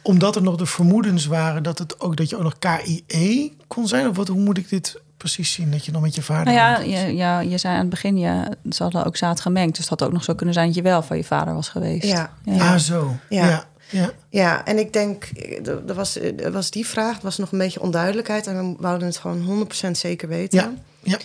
Omdat 0.02 0.36
er 0.36 0.42
nog 0.42 0.56
de 0.56 0.66
vermoedens 0.66 1.26
waren 1.26 1.64
dat, 1.64 1.78
het 1.78 2.00
ook, 2.00 2.16
dat 2.16 2.30
je 2.30 2.38
ook 2.38 2.44
nog 2.44 2.60
KIE 2.60 3.56
kon 3.68 3.88
zijn? 3.88 4.08
Of 4.08 4.16
wat, 4.16 4.28
hoe 4.28 4.42
moet 4.42 4.58
ik 4.58 4.70
dit 4.70 5.02
precies 5.18 5.54
zien? 5.54 5.72
Dat 5.72 5.86
je 5.86 5.92
nog 5.92 6.02
met 6.02 6.16
je 6.16 6.22
vader... 6.22 6.54
Nou 6.54 6.56
ja, 6.56 6.80
je, 6.80 7.16
ja, 7.16 7.40
je 7.40 7.58
zei 7.58 7.74
aan 7.74 7.80
het 7.80 7.90
begin, 7.90 8.18
je, 8.18 8.58
ze 8.70 8.84
hadden 8.84 9.06
ook 9.06 9.18
zaad 9.18 9.40
gemengd. 9.40 9.76
Dus 9.76 9.90
het 9.90 10.00
had 10.00 10.08
ook 10.08 10.14
nog 10.14 10.24
zo 10.24 10.34
kunnen 10.34 10.54
zijn 10.54 10.68
dat 10.68 10.76
je 10.76 10.82
wel 10.82 11.02
van 11.02 11.18
je 11.18 11.24
vader 11.24 11.54
was 11.54 11.70
geweest. 11.70 12.08
Ja. 12.08 12.32
Ah, 12.46 12.76
zo. 12.76 13.16
Ja. 13.30 13.48
Ja. 13.48 13.66
ja. 13.90 14.12
Ja, 14.30 14.66
en 14.66 14.78
ik 14.78 14.94
denk, 14.94 15.24
eh, 15.24 15.68
er 15.68 15.94
was, 15.94 16.16
er 16.20 16.52
was 16.52 16.72
die 16.72 16.88
vraag, 16.88 17.16
er 17.18 17.24
was 17.24 17.38
nog 17.38 17.52
een 17.52 17.58
beetje 17.58 17.82
onduidelijkheid 17.82 18.48
en 18.48 18.72
we 18.72 18.76
wouden 18.80 19.08
het 19.08 19.18
gewoon 19.18 19.68
100% 19.88 19.92
zeker 19.92 20.28
weten. 20.28 20.60
Ja. 20.60 20.74
ja. 21.04 21.18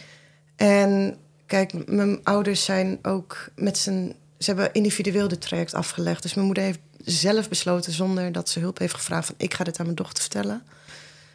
En 0.57 1.17
kijk, 1.47 1.89
mijn 1.89 2.21
ouders 2.23 2.65
zijn 2.65 2.99
ook 3.03 3.49
met 3.55 3.79
z'n. 3.79 4.15
Ze 4.39 4.55
hebben 4.55 4.73
individueel 4.73 5.29
dit 5.29 5.41
traject 5.41 5.75
afgelegd. 5.75 6.23
Dus 6.23 6.35
mijn 6.35 6.47
moeder 6.47 6.65
heeft 6.65 6.79
zelf 7.05 7.49
besloten, 7.49 7.93
zonder 7.93 8.33
dat 8.33 8.49
ze 8.49 8.61
hulp 8.61 8.79
heeft 8.79 8.95
gevraagd, 8.95 9.27
van 9.27 9.35
ik 9.39 9.55
ga 9.55 9.65
dit 9.65 9.79
aan 9.79 9.85
mijn 9.85 9.97
dochter 9.97 10.23
vertellen. 10.23 10.63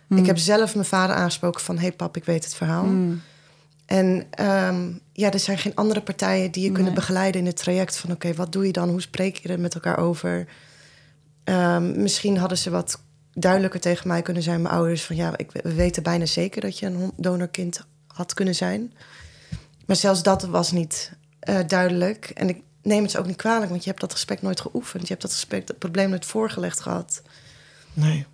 Ik 0.10 0.26
heb 0.26 0.38
zelf 0.38 0.74
mijn 0.74 0.86
vader 0.86 1.16
aangesproken 1.16 1.62
van, 1.62 1.78
hey 1.78 1.92
pap, 1.92 2.18
ik 2.18 2.26
weet 2.26 2.44
het 2.44 2.54
verhaal. 2.54 2.90
En 3.86 4.28
ehm, 4.30 4.90
ja, 5.14 5.32
er 5.32 5.40
zijn 5.40 5.58
geen 5.58 5.76
andere 5.76 6.02
partijen 6.02 6.52
die 6.52 6.64
je 6.64 6.72
kunnen 6.72 6.94
begeleiden 6.94 7.42
in 7.42 7.48
het 7.48 7.56
traject 7.56 7.98
van, 7.98 8.12
oké, 8.12 8.34
wat 8.34 8.52
doe 8.52 8.66
je 8.66 8.72
dan? 8.72 8.90
Hoe 8.90 9.02
spreek 9.02 9.38
je 9.38 9.50
er 9.50 9.60
met 9.60 9.74
elkaar 9.74 9.98
over? 9.98 10.48
Ehm, 11.44 12.02
misschien 12.02 12.38
hadden 12.38 12.58
ze 12.58 12.70
wat 12.70 13.00
duidelijker 13.34 13.80
tegen 13.80 14.08
mij 14.08 14.22
kunnen 14.22 14.44
zijn, 14.44 14.62
mijn 14.62 14.76
ouders, 14.76 15.04
van 15.04 15.16
ja, 15.16 15.38
ik, 15.38 15.52
we 15.52 15.74
weten 15.74 16.04
bijna 16.04 16.26
zeker 16.26 16.62
dat 16.62 16.80
je 16.80 16.86
een 16.86 17.12
donorkind 17.18 17.82
had 18.08 18.34
kunnen 18.34 18.56
zijn. 18.56 18.94
Maar 19.86 19.96
zelfs 19.96 20.24
dat 20.24 20.44
was 20.44 20.72
niet 20.72 21.12
eh, 21.40 21.60
duidelijk. 21.68 22.32
En 22.34 22.50
ik 22.50 22.62
neem 22.82 23.02
het 23.02 23.12
ze 23.12 23.20
ook 23.20 23.26
niet 23.26 23.36
kwalijk, 23.36 23.70
want 23.70 23.84
je 23.84 23.90
hebt 23.90 24.02
dat 24.02 24.12
gesprek 24.12 24.42
nooit 24.42 24.62
geoefend. 24.62 25.02
Je 25.02 25.10
hebt 25.10 25.22
dat 25.22 25.32
gesprek, 25.32 25.68
dat 25.68 25.78
probleem 25.78 26.10
nooit 26.10 26.26
voorgelegd 26.26 26.80
gehad. 26.80 27.22
Nee. 27.94 28.26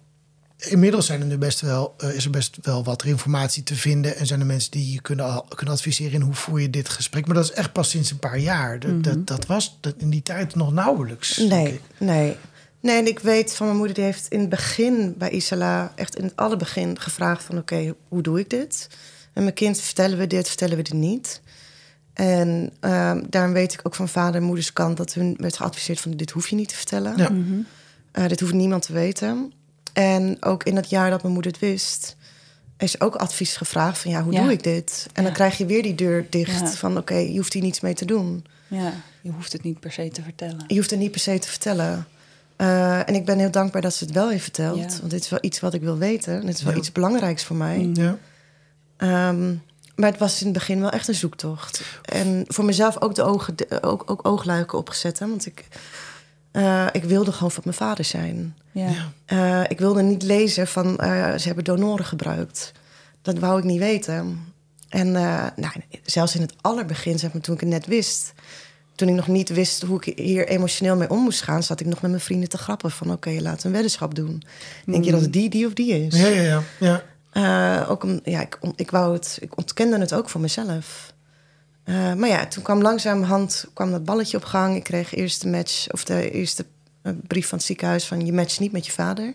Inmiddels 0.57 1.05
zijn 1.05 1.19
er 1.19 1.25
nu 1.25 1.37
best 1.37 1.61
wel, 1.61 1.93
eh, 1.97 2.15
is 2.15 2.25
er 2.25 2.31
best 2.31 2.57
wel 2.61 2.83
wat 2.83 3.03
informatie 3.03 3.63
te 3.63 3.75
vinden. 3.75 4.15
En 4.15 4.25
zijn 4.25 4.39
er 4.39 4.45
mensen 4.45 4.71
die 4.71 4.93
je 4.93 5.01
kunnen, 5.01 5.43
kunnen 5.55 5.75
adviseren 5.75 6.13
in 6.13 6.21
hoe 6.21 6.33
voer 6.33 6.61
je 6.61 6.69
dit 6.69 6.89
gesprek. 6.89 7.25
Maar 7.25 7.35
dat 7.35 7.43
is 7.43 7.51
echt 7.51 7.71
pas 7.71 7.89
sinds 7.89 8.11
een 8.11 8.19
paar 8.19 8.39
jaar. 8.39 8.79
Dat, 8.79 9.03
dat, 9.03 9.27
dat 9.27 9.45
was 9.45 9.77
dat 9.81 9.93
in 9.97 10.09
die 10.09 10.23
tijd 10.23 10.55
nog 10.55 10.71
nauwelijks. 10.71 11.37
Nee, 11.37 11.81
nee. 11.97 12.37
Nee, 12.79 12.97
en 12.99 13.07
ik 13.07 13.19
weet 13.19 13.55
van 13.55 13.65
mijn 13.65 13.77
moeder, 13.77 13.95
die 13.95 14.03
heeft 14.03 14.27
in 14.27 14.39
het 14.39 14.49
begin 14.49 15.15
bij 15.17 15.29
Isala, 15.29 15.91
echt 15.95 16.15
in 16.15 16.23
het 16.23 16.35
alle 16.35 16.57
begin 16.57 16.99
gevraagd 16.99 17.43
van 17.43 17.57
oké, 17.57 17.93
hoe 18.07 18.21
doe 18.21 18.39
ik 18.39 18.49
dit? 18.49 18.89
En 19.33 19.43
mijn 19.43 19.55
kind, 19.55 19.79
vertellen 19.79 20.17
we 20.17 20.27
dit, 20.27 20.47
vertellen 20.47 20.77
we 20.77 20.83
dit 20.83 20.93
niet? 20.93 21.41
En 22.17 22.69
ehm, 22.79 23.23
daarom 23.29 23.53
weet 23.53 23.73
ik 23.73 23.79
ook 23.83 23.95
van 23.95 24.07
vader 24.09 24.35
en 24.41 24.47
moeders 24.47 24.73
kant 24.73 24.97
dat 24.97 25.13
hun 25.13 25.35
werd 25.39 25.57
geadviseerd 25.57 25.99
van 25.99 26.11
dit 26.11 26.31
hoef 26.31 26.47
je 26.47 26.55
niet 26.55 26.69
te 26.69 26.75
vertellen. 26.75 27.17
Ja. 27.17 27.31
Eh, 28.11 28.27
dit 28.27 28.39
hoeft 28.39 28.53
niemand 28.53 28.81
te 28.85 28.93
weten. 28.93 29.53
En 29.93 30.37
ook 30.39 30.63
in 30.63 30.75
het 30.75 30.89
jaar 30.89 31.09
dat 31.09 31.21
mijn 31.21 31.33
moeder 31.33 31.51
het 31.51 31.61
wist, 31.61 32.15
is 32.77 33.01
ook 33.01 33.15
advies 33.15 33.57
gevraagd 33.57 33.97
van 33.99 34.11
ja, 34.11 34.23
hoe 34.23 34.33
Ja. 34.33 34.41
doe 34.41 34.51
ik 34.51 34.63
dit? 34.63 35.07
En 35.13 35.23
dan 35.23 35.33
krijg 35.33 35.57
je 35.57 35.65
weer 35.65 35.83
die 35.83 35.95
deur 35.95 36.25
dicht 36.29 36.59
Ja. 36.59 36.67
van 36.67 36.97
oké, 36.97 37.15
je 37.15 37.37
hoeft 37.37 37.53
hier 37.53 37.61
niets 37.63 37.79
mee 37.79 37.93
te 37.93 38.05
doen. 38.05 38.45
Ja, 38.67 38.93
je 39.21 39.31
hoeft 39.31 39.53
het 39.53 39.63
niet 39.63 39.79
per 39.79 39.91
se 39.91 40.09
te 40.09 40.21
vertellen. 40.21 40.63
Je 40.67 40.75
hoeft 40.75 40.89
het 40.89 40.99
niet 40.99 41.11
per 41.11 41.19
se 41.19 41.39
te 41.39 41.47
vertellen. 41.47 42.07
Eh, 42.55 43.09
en 43.09 43.15
ik 43.15 43.25
ben 43.25 43.39
heel 43.39 43.51
dankbaar 43.51 43.81
dat 43.81 43.93
ze 43.93 44.03
het 44.05 44.13
wel 44.13 44.29
heeft 44.29 44.43
verteld. 44.43 44.77
Ja. 44.77 44.99
Want 44.99 45.11
dit 45.11 45.21
is 45.23 45.29
wel 45.29 45.39
iets 45.41 45.59
wat 45.59 45.73
ik 45.73 45.81
wil 45.81 45.97
weten. 45.97 46.33
En 46.39 46.45
dit 46.45 46.55
is 46.57 46.63
wel 46.63 46.73
Ja. 46.73 46.79
iets 46.79 46.91
belangrijks 46.91 47.43
voor 47.43 47.55
mij. 47.55 47.89
Ja. 47.93 48.17
Ehm, 48.97 49.53
maar 49.97 50.09
het 50.11 50.19
was 50.19 50.39
in 50.39 50.45
het 50.45 50.53
begin 50.53 50.79
wel 50.81 50.89
echt 50.89 51.07
een 51.07 51.15
zoektocht. 51.15 51.81
En 52.01 52.43
voor 52.47 52.65
mezelf 52.65 53.01
ook 53.01 53.15
de 53.15 53.23
ogen, 53.23 53.55
de- 53.55 53.81
ook, 53.83 54.03
ook 54.11 54.27
oogluiken 54.27 54.77
opgezet. 54.77 55.19
Hè? 55.19 55.27
Want 55.27 55.45
ik, 55.45 55.67
eh, 56.51 56.87
ik 56.91 57.03
wilde 57.03 57.31
gewoon 57.31 57.51
van 57.51 57.61
mijn 57.65 57.75
vader 57.75 58.05
zijn. 58.05 58.55
Ja. 58.71 59.11
Eh, 59.25 59.61
ik 59.67 59.79
wilde 59.79 60.01
niet 60.01 60.23
lezen 60.23 60.67
van 60.67 60.97
eh, 60.97 61.37
ze 61.37 61.45
hebben 61.47 61.63
donoren 61.63 62.05
gebruikt. 62.05 62.71
Dat 63.21 63.39
wou 63.39 63.57
ik 63.57 63.63
niet 63.63 63.79
weten. 63.79 64.53
En 64.89 65.15
eh, 65.15 65.45
nou, 65.55 65.73
zelfs 66.03 66.35
in 66.35 66.41
het 66.41 66.53
allerbegin, 66.61 67.19
zeg 67.19 67.33
maar, 67.33 67.41
toen 67.41 67.53
ik 67.55 67.59
het 67.59 67.69
net 67.69 67.85
wist... 67.85 68.33
toen 68.95 69.07
ik 69.07 69.15
nog 69.15 69.27
niet 69.27 69.49
wist 69.49 69.81
hoe 69.81 70.01
ik 70.03 70.17
hier 70.17 70.47
emotioneel 70.47 70.95
mee 70.95 71.09
om 71.09 71.19
moest 71.23 71.41
gaan... 71.41 71.63
zat 71.63 71.79
ik 71.79 71.85
nog 71.85 72.01
met 72.01 72.11
mijn 72.11 72.23
vrienden 72.23 72.49
te 72.49 72.57
grappen 72.57 72.91
van... 72.91 73.11
oké, 73.11 73.29
laten 73.29 73.61
we 73.61 73.67
een 73.67 73.71
weddenschap 73.73 74.15
doen. 74.15 74.43
Denk 74.85 75.03
je 75.03 75.11
dat 75.11 75.21
het 75.21 75.33
die, 75.33 75.49
die 75.49 75.65
of 75.67 75.73
die 75.73 76.05
is? 76.05 76.19
Ja, 76.19 76.27
ja, 76.27 76.41
ja. 76.41 76.61
ja. 76.79 77.03
Eh, 77.37 77.85
ook 77.89 78.03
om, 78.03 78.19
ja, 78.23 78.41
ik, 78.41 78.57
on- 78.61 78.73
ik, 78.75 78.91
wou 78.91 79.13
het, 79.13 79.37
ik 79.41 79.57
ontkende 79.57 79.97
het 79.99 80.13
ook 80.13 80.29
voor 80.29 80.41
mezelf. 80.41 81.13
Eh, 81.83 82.13
maar 82.13 82.29
ja, 82.29 82.45
toen 82.47 82.63
kwam 82.63 82.81
langzamerhand 82.81 83.65
kwam 83.73 83.91
dat 83.91 84.05
balletje 84.05 84.37
op 84.37 84.43
gang. 84.43 84.75
Ik 84.75 84.83
kreeg 84.83 85.13
eerst 85.15 85.41
de 85.41 85.47
match, 85.47 85.91
of 85.91 86.03
de 86.03 86.31
eerste 86.31 86.65
eh, 87.01 87.11
brief 87.27 87.47
van 87.47 87.57
het 87.57 87.67
ziekenhuis 87.67 88.05
van 88.05 88.25
je 88.25 88.33
matcht 88.33 88.59
niet 88.59 88.71
met 88.71 88.85
je 88.85 88.91
vader. 88.91 89.33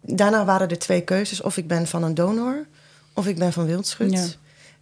Daarna 0.00 0.44
waren 0.44 0.68
er 0.68 0.78
twee 0.78 1.00
keuzes: 1.00 1.40
of 1.40 1.56
ik 1.56 1.66
ben 1.66 1.86
van 1.86 2.02
een 2.02 2.14
donor, 2.14 2.66
of 3.12 3.26
ik 3.26 3.38
ben 3.38 3.52
van 3.52 3.66
wildschut. 3.66 4.12
Ja. 4.12 4.26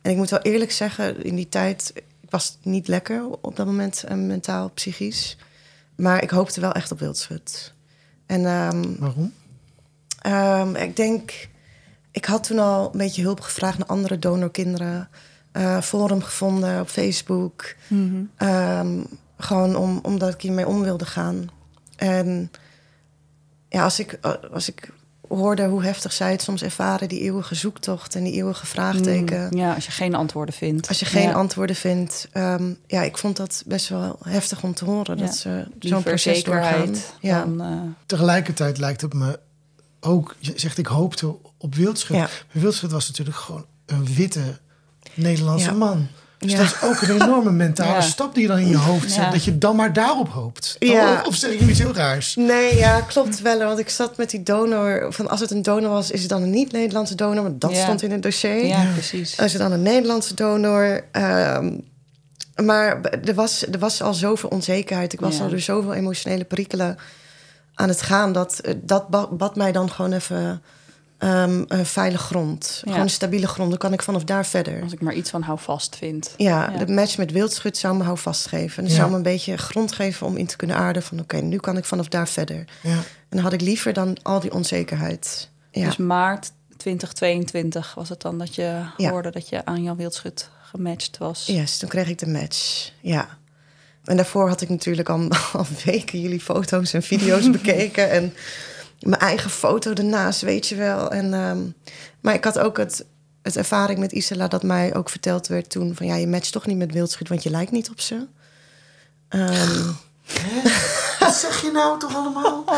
En 0.02 0.10
ik 0.10 0.16
moet 0.16 0.30
wel 0.30 0.40
eerlijk 0.42 0.72
zeggen, 0.72 1.24
in 1.24 1.34
die 1.34 1.48
tijd, 1.48 1.92
ik 2.20 2.30
was 2.30 2.58
niet 2.62 2.88
lekker 2.88 3.24
op 3.40 3.56
dat 3.56 3.66
moment 3.66 4.04
mentaal, 4.08 4.70
psychisch. 4.70 5.36
Maar 5.96 6.22
ik 6.22 6.30
hoopte 6.30 6.60
wel 6.60 6.72
echt 6.72 6.92
op 6.92 6.98
wildschut. 6.98 7.72
En 8.26 8.44
ehm, 8.46 8.82
Waarom? 8.98 9.32
Ehm, 10.20 10.74
ik 10.76 10.96
denk, 10.96 11.48
ik 12.10 12.24
had 12.24 12.44
toen 12.44 12.58
al 12.58 12.84
een 12.92 12.98
beetje 12.98 13.22
hulp 13.22 13.40
gevraagd 13.40 13.78
naar 13.78 13.86
andere 13.86 14.18
donorkinderen. 14.18 15.08
Eh 15.52 15.80
forum 15.80 16.22
gevonden 16.22 16.80
op 16.80 16.88
Facebook. 16.88 17.74
Mhm. 17.88 18.22
Ehm, 18.36 18.98
gewoon 19.38 19.76
om, 19.76 19.98
omdat 20.02 20.34
ik 20.34 20.40
hiermee 20.40 20.66
om 20.66 20.82
wilde 20.82 21.06
gaan. 21.06 21.50
En 21.96 22.50
ja, 23.68 23.82
als 23.84 23.98
ik, 23.98 24.18
als 24.52 24.68
ik 24.68 24.90
hoorde 25.28 25.66
hoe 25.66 25.82
heftig 25.84 26.12
zij 26.12 26.30
het 26.32 26.42
soms 26.42 26.62
ervaren, 26.62 27.08
die 27.08 27.20
eeuwige 27.20 27.54
zoektocht 27.54 28.14
en 28.14 28.24
die 28.24 28.32
eeuwige 28.32 28.66
vraagteken. 28.66 29.48
Mm, 29.50 29.56
Ja, 29.58 29.74
als 29.74 29.86
je 29.86 29.90
geen 29.92 30.14
antwoorden 30.14 30.54
vindt. 30.54 30.88
Als 30.88 30.98
je 31.00 31.04
geen 31.06 31.28
Ja. 31.28 31.32
antwoorden 31.32 31.76
vindt. 31.76 32.28
ehm, 32.32 32.72
ja, 32.86 33.02
ik 33.02 33.18
vond 33.18 33.36
dat 33.36 33.62
best 33.66 33.88
wel 33.88 34.18
heftig 34.22 34.62
om 34.62 34.74
te 34.74 34.84
horen. 34.84 35.16
Ja. 35.18 35.24
Dat 35.24 35.34
ze 35.36 35.66
zo'n 35.78 36.02
proces 36.02 36.44
doorgaan. 36.44 36.94
Ja. 37.20 37.46
eh, 37.58 37.66
Tegelijkertijd 38.06 38.78
lijkt 38.78 39.00
het 39.00 39.14
me 39.14 39.38
ook, 40.00 40.36
je 40.38 40.52
zegt 40.56 40.78
ik 40.78 40.86
hoopte 40.86 41.36
op 41.62 41.74
Wildschut. 41.74 42.16
Ja. 42.16 42.22
Maar 42.22 42.62
Wildschut 42.62 42.90
was 42.92 43.08
natuurlijk 43.08 43.36
gewoon 43.36 43.66
een 43.86 44.14
witte 44.14 44.58
Nederlandse 45.14 45.66
Ja. 45.70 45.72
man. 45.76 46.06
Dus 46.38 46.52
Ja. 46.52 46.58
dat 46.58 46.66
is 46.66 46.82
ook 46.82 47.00
een 47.00 47.20
enorme 47.22 47.50
mentale 47.52 47.92
Ja. 47.92 48.00
stap 48.00 48.34
die 48.34 48.42
je 48.42 48.48
dan 48.48 48.58
in 48.58 48.68
je 48.68 48.76
hoofd 48.76 49.10
zet. 49.10 49.24
Ja. 49.24 49.30
Dat 49.30 49.44
je 49.44 49.58
dan 49.58 49.76
maar 49.76 49.92
daarop 49.92 50.28
hoopt. 50.28 50.76
Ja. 50.78 51.22
Of 51.26 51.34
zeg 51.34 51.50
ik 51.50 51.60
iets 51.60 51.78
heel 51.78 51.94
raars? 51.94 52.34
Nee, 52.36 52.76
ja, 52.76 53.00
klopt 53.00 53.40
wel. 53.42 53.58
Want 53.58 53.78
ik 53.78 53.88
zat 53.88 54.16
met 54.16 54.30
die 54.30 54.42
donor. 54.42 55.12
Van 55.12 55.28
als 55.28 55.40
het 55.40 55.50
een 55.50 55.62
donor 55.62 55.90
was, 55.90 56.10
is 56.10 56.20
het 56.20 56.28
dan 56.28 56.42
een 56.42 56.50
niet-Nederlandse 56.50 57.14
donor? 57.14 57.42
Want 57.42 57.60
dat 57.60 57.70
Ja. 57.74 57.82
stond 57.82 58.02
in 58.02 58.10
het 58.10 58.22
dossier. 58.22 58.66
ja, 58.66 58.84
precies. 58.92 59.34
Is 59.38 59.52
het 59.52 59.62
dan 59.62 59.72
een 59.72 59.82
Nederlandse 59.82 60.34
donor? 60.34 61.04
Ehm, 61.12 61.70
maar 62.64 63.00
er 63.24 63.34
was, 63.34 63.66
er 63.66 63.78
was 63.78 64.02
al 64.02 64.14
zoveel 64.14 64.48
onzekerheid. 64.48 65.12
Ik 65.12 65.20
was 65.20 65.36
Ja. 65.36 65.42
al 65.42 65.48
door 65.48 65.60
zoveel 65.60 65.94
emotionele 65.94 66.44
perikelen 66.44 66.96
aan 67.74 67.88
het 67.88 68.02
gaan. 68.02 68.32
Dat, 68.32 68.58
eh, 68.58 68.74
dat 68.82 69.08
ba- 69.08 69.28
bad 69.32 69.56
mij 69.56 69.72
dan 69.72 69.90
gewoon 69.90 70.12
even 70.12 70.62
ehm, 71.20 71.64
een 71.68 71.86
veilige 71.86 72.22
grond. 72.24 72.74
Ja. 72.84 72.90
Gewoon 72.90 73.04
een 73.04 73.10
stabiele 73.10 73.46
grond. 73.46 73.68
Dan 73.70 73.78
kan 73.78 73.92
ik 73.92 74.02
vanaf 74.02 74.24
daar 74.24 74.46
verder. 74.46 74.82
Als 74.82 74.92
ik 74.92 75.00
maar 75.00 75.14
iets 75.14 75.30
van 75.30 75.42
hou 75.42 75.58
vast 75.58 75.96
vind. 75.96 76.34
Ja, 76.36 76.70
Ja. 76.72 76.84
de 76.84 76.92
match 76.92 77.16
met 77.18 77.32
wildschut 77.32 77.76
zou 77.76 77.96
me 77.96 78.02
houvast 78.04 78.46
geven. 78.48 78.82
En 78.84 78.90
Ja. 78.90 78.96
zou 78.96 79.10
me 79.10 79.16
een 79.16 79.22
beetje 79.22 79.56
grond 79.56 79.92
geven 79.92 80.26
om 80.26 80.36
in 80.36 80.46
te 80.46 80.56
kunnen 80.56 80.76
aarden 80.76 81.02
van... 81.02 81.20
oké, 81.20 81.36
nu 81.36 81.56
kan 81.58 81.76
ik 81.76 81.84
vanaf 81.84 82.08
daar 82.08 82.28
verder. 82.28 82.64
Ja. 82.82 82.90
En 82.90 83.36
dan 83.36 83.40
had 83.40 83.52
ik 83.52 83.60
liever 83.60 83.92
dan 83.92 84.16
al 84.22 84.40
die 84.40 84.52
onzekerheid. 84.52 85.48
Ja, 85.70 85.84
Dus 85.86 85.96
maart 85.96 86.50
2022 86.76 87.94
was 87.94 88.08
het 88.08 88.20
dan 88.20 88.38
dat 88.38 88.54
je 88.54 88.82
Ja. 88.96 89.10
hoorde 89.10 89.30
dat 89.30 89.48
je 89.48 89.64
aan 89.64 89.82
Jan 89.82 89.96
Wildschut 89.96 90.48
gematcht 90.62 91.18
was. 91.18 91.46
yes, 91.46 91.78
toen 91.78 91.88
kreeg 91.88 92.08
ik 92.08 92.18
de 92.18 92.26
match. 92.26 92.90
Ja. 93.00 93.28
En 94.04 94.16
daarvoor 94.16 94.48
had 94.48 94.60
ik 94.60 94.68
natuurlijk 94.68 95.08
al, 95.08 95.28
al 95.52 95.66
weken 95.84 96.20
jullie 96.20 96.40
foto's 96.40 96.92
en 96.92 97.02
video's 97.02 97.50
bekeken. 97.60 98.10
En 98.10 98.34
mijn 99.00 99.20
eigen 99.20 99.50
foto 99.50 99.92
ernaast, 99.92 100.40
weet 100.40 100.66
je 100.66 100.74
wel. 100.74 101.10
En, 101.10 101.34
ehm, 101.34 101.58
maar 102.20 102.34
ik 102.34 102.44
had 102.44 102.58
ook 102.58 102.76
het, 102.76 103.04
het 103.42 103.56
ervaring 103.56 103.98
met 103.98 104.12
Isela 104.12 104.48
dat 104.48 104.62
mij 104.62 104.94
ook 104.94 105.08
verteld 105.08 105.46
werd 105.46 105.70
toen... 105.70 105.94
van 105.94 106.06
ja, 106.06 106.14
je 106.14 106.26
matcht 106.26 106.52
toch 106.52 106.66
niet 106.66 106.76
met 106.76 106.92
wildschut, 106.92 107.28
want 107.28 107.42
je 107.42 107.50
lijkt 107.50 107.70
niet 107.70 107.90
op 107.90 108.00
ze. 108.00 108.26
Ehm, 109.28 109.90
Wat 111.18 111.34
zeg 111.34 111.62
je 111.62 111.70
nou 111.72 111.98
toch 111.98 112.14
allemaal? 112.14 112.64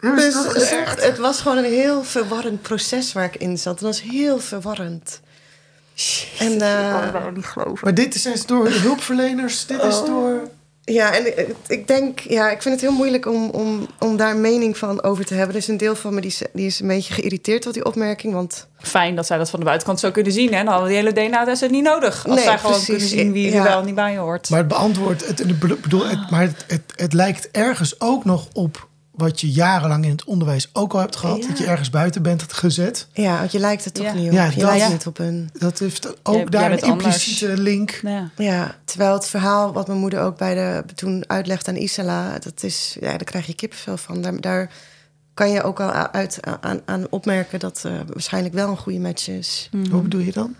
Dus 0.00 0.34
het, 0.34 1.02
het 1.02 1.18
was 1.18 1.40
gewoon 1.40 1.56
een 1.58 1.64
heel 1.64 2.04
verwarrend 2.04 2.62
proces 2.62 3.12
waar 3.12 3.24
ik 3.24 3.36
in 3.36 3.58
zat. 3.58 3.72
Het 3.72 3.82
was 3.82 4.02
heel 4.02 4.38
verwarrend. 4.38 5.20
En, 6.38 6.52
eh, 6.60 7.12
Maar 7.80 7.94
dit 7.94 8.26
is 8.26 8.46
door 8.46 8.68
hulpverleners. 8.68 9.66
Dit 9.66 9.82
is 9.82 10.04
door... 10.04 10.48
Ja, 10.84 11.14
en 11.14 11.26
ik, 11.38 11.46
ik 11.66 11.86
denk, 11.86 12.20
ja, 12.20 12.50
ik 12.50 12.62
vind 12.62 12.74
het 12.74 12.84
heel 12.84 12.96
moeilijk 12.96 13.26
om, 13.26 13.48
om, 13.50 13.86
om 13.98 14.16
daar 14.16 14.30
een 14.30 14.40
mening 14.40 14.78
van 14.78 15.02
over 15.02 15.24
te 15.24 15.34
hebben. 15.34 15.54
Er 15.54 15.60
is 15.60 15.68
een 15.68 15.76
deel 15.76 15.96
van 15.96 16.14
me 16.14 16.20
die, 16.20 16.30
is- 16.30 16.42
die 16.52 16.66
is 16.66 16.80
een 16.80 16.86
beetje 16.86 17.14
geïriteerd 17.14 17.62
door 17.62 17.72
die 17.72 17.84
opmerking. 17.84 18.32
Want 18.32 18.66
Fijn 18.78 19.14
dat 19.16 19.26
zij 19.26 19.38
dat 19.38 19.50
van 19.50 19.58
de 19.58 19.64
buitenkant 19.64 20.00
zo 20.00 20.10
kunnen 20.10 20.32
zien. 20.32 20.52
Hè? 20.54 20.58
Dan 20.64 20.72
hadden 20.72 20.88
die 20.88 20.96
hele 20.98 21.12
DNA-testen 21.12 21.70
niet 21.70 21.82
nodig. 21.84 22.26
Als 22.26 22.34
Nee, 22.34 22.44
zij 22.44 22.56
gewoon 22.58 22.72
precies. 22.72 22.88
kunnen 22.88 23.08
zien 23.08 23.32
wie 23.32 23.52
er 23.52 23.62
wel 23.62 23.78
en 23.78 23.84
niet 23.86 23.94
bij 23.94 24.16
hoort. 24.16 24.50
Maar 24.50 24.58
het 24.58 24.68
beantwoordt, 24.68 25.26
het, 25.26 25.58
bedoel, 25.58 26.06
het, 26.06 26.30
maar 26.30 26.40
het, 26.40 26.64
het, 26.66 26.82
het 26.96 27.12
lijkt 27.12 27.48
ergens 27.50 28.00
ook 28.00 28.24
nog 28.24 28.48
op 28.52 28.88
wat 29.10 29.40
je 29.40 29.50
jarenlang 29.50 30.04
in 30.04 30.10
het 30.10 30.24
onderwijs 30.24 30.70
ook 30.72 30.92
al 30.92 31.00
hebt 31.00 31.16
gehad. 31.16 31.42
Ja. 31.42 31.48
Dat 31.48 31.58
je 31.58 31.66
ergens 31.66 31.90
buiten 31.90 32.22
bent 32.22 32.52
gezet. 32.52 33.06
ja, 33.12 33.38
want 33.38 33.52
je 33.52 33.58
lijkt 33.58 33.84
het 33.84 33.94
toch 33.94 34.04
Ja. 34.04 34.12
niet 34.12 34.26
op. 34.28 34.32
Ja, 34.32 34.44
je 34.44 34.60
dat- 34.60 34.70
lijkt 34.76 34.88
niet 34.92 35.06
op 35.06 35.18
een... 35.18 35.50
Dat 35.58 35.78
heeft 35.78 36.08
ook 36.22 36.34
jij 36.34 36.44
daar 36.44 36.72
een 36.72 36.80
anders. 36.82 36.88
impliciete 37.04 37.56
link. 37.62 38.00
Ja. 38.02 38.30
Ja, 38.36 38.74
terwijl 38.84 39.12
het 39.12 39.26
verhaal 39.26 39.72
wat 39.72 39.86
mijn 39.86 39.98
moeder 39.98 40.20
ook 40.20 40.36
bij 40.38 40.54
de, 40.54 40.84
toen 40.94 41.24
uitlegt 41.26 41.68
aan 41.68 41.76
Isala... 41.76 42.38
dat 42.38 42.62
is, 42.62 42.96
ja, 43.00 43.08
daar 43.08 43.24
krijg 43.24 43.46
je 43.46 43.54
kippenvel 43.54 43.96
van. 43.96 44.20
Daar, 44.22 44.40
daar 44.40 44.70
kan 45.34 45.50
je 45.50 45.62
ook 45.62 45.80
al 45.80 45.90
uit 45.92 46.38
aan, 46.60 46.80
aan 46.84 47.06
opmerken 47.10 47.58
dat 47.58 47.82
eh 47.84 47.92
waarschijnlijk 48.12 48.54
wel 48.54 48.68
een 48.70 48.76
goede 48.76 48.98
match 48.98 49.28
is. 49.28 49.68
Hoe 49.90 50.02
bedoel 50.02 50.20
je 50.20 50.32
dan? 50.32 50.54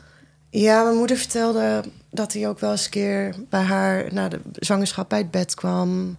Ja, 0.50 0.82
mijn 0.82 0.96
moeder 0.96 1.16
vertelde 1.16 1.82
dat 2.10 2.32
hij 2.32 2.48
ook 2.48 2.58
wel 2.60 2.70
eens 2.70 2.84
een 2.84 2.90
keer 2.90 3.34
bij 3.50 3.62
haar 3.62 4.04
na 4.12 4.28
de 4.28 4.40
zwangerschap 4.54 5.08
bij 5.08 5.18
het 5.18 5.30
bed 5.30 5.54
kwam. 5.54 6.16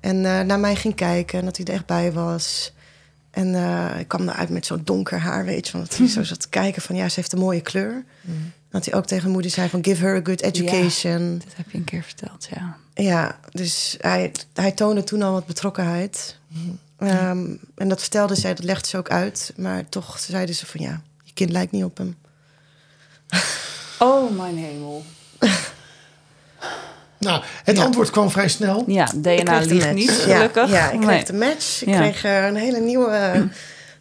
En 0.00 0.24
eh, 0.24 0.40
naar 0.40 0.60
mij 0.60 0.76
ging 0.76 0.94
kijken 0.94 1.38
en 1.38 1.44
dat 1.44 1.56
hij 1.56 1.66
er 1.66 1.72
echt 1.72 1.86
bij 1.86 2.12
was. 2.12 2.72
En 3.30 3.54
eh, 3.54 4.00
ik 4.00 4.08
kwam 4.08 4.28
eruit 4.28 4.48
met 4.48 4.66
zo'n 4.66 4.80
donker 4.84 5.18
haar, 5.18 5.44
weet 5.44 5.66
je. 5.66 5.72
Want 5.72 5.88
dat 5.88 5.98
hij 5.98 6.08
zo 6.08 6.22
zat 6.32 6.40
te 6.40 6.48
kijken 6.48 6.82
van, 6.82 6.96
ja, 6.96 7.08
ze 7.08 7.20
heeft 7.20 7.32
een 7.32 7.38
mooie 7.38 7.60
kleur. 7.60 8.04
Dat 8.70 8.84
hij 8.84 8.94
ook 8.94 9.06
tegen 9.06 9.30
moeder 9.30 9.50
zei 9.50 9.68
van, 9.68 9.84
give 9.84 10.04
her 10.04 10.16
a 10.16 10.20
good 10.22 10.40
education. 10.40 11.38
Dat 11.38 11.56
heb 11.56 11.70
je 11.70 11.78
een 11.78 11.84
keer 11.84 12.02
verteld, 12.02 12.48
ja. 12.54 12.76
Ja, 12.94 13.38
dus 13.50 13.96
hij, 14.00 14.32
hij 14.54 14.72
toonde 14.72 15.04
toen 15.04 15.22
al 15.22 15.32
wat 15.32 15.46
betrokkenheid. 15.46 16.38
Ehm, 16.96 17.46
en 17.74 17.88
dat 17.88 18.00
vertelde 18.00 18.34
zij, 18.34 18.54
dat 18.54 18.64
legde 18.64 18.88
ze 18.88 18.96
ook 18.96 19.10
uit. 19.10 19.52
Maar 19.56 19.88
toch 19.88 20.18
zeiden 20.18 20.54
ze 20.54 20.66
van, 20.66 20.80
ja, 20.80 21.02
je 21.24 21.32
kind 21.32 21.50
lijkt 21.50 21.72
niet 21.72 21.84
op 21.84 21.96
hem. 21.96 22.16
Oh, 23.98 24.36
mijn 24.36 24.58
hemel. 24.58 25.04
Nou, 27.20 27.42
het 27.64 27.76
Ja. 27.76 27.84
antwoord 27.84 28.10
kwam 28.10 28.30
vrij 28.30 28.48
snel. 28.48 28.84
Ja, 28.86 29.04
DNA 29.16 29.52
match. 29.58 29.92
niet, 29.92 30.10
gelukkig. 30.10 30.70
Ja, 30.70 30.90
ik 30.90 30.98
Nee. 30.98 31.06
kreeg 31.08 31.24
de 31.24 31.32
match. 31.32 31.82
Ik 31.82 31.88
Ja. 31.88 31.98
kreeg 32.00 32.24
er 32.24 32.44
een 32.44 32.56
hele 32.56 32.80
nieuwe 32.80 33.10
eh, 33.10 33.42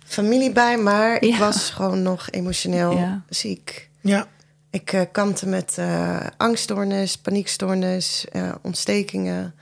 familie 0.06 0.52
bij. 0.52 0.78
Maar 0.78 1.16
ik 1.16 1.24
Ja. 1.32 1.38
was 1.38 1.70
gewoon 1.70 2.02
nog 2.02 2.30
emotioneel 2.32 2.98
Ja. 2.98 3.22
ziek. 3.30 3.90
Ja, 4.02 4.28
Ik 4.72 4.94
eh 4.94 5.02
kampte 5.12 5.48
met 5.48 5.76
eh 5.78 6.18
angststoornis, 6.38 7.18
paniekstoornis, 7.18 8.26
eh, 8.32 8.52
ontstekingen. 8.62 9.54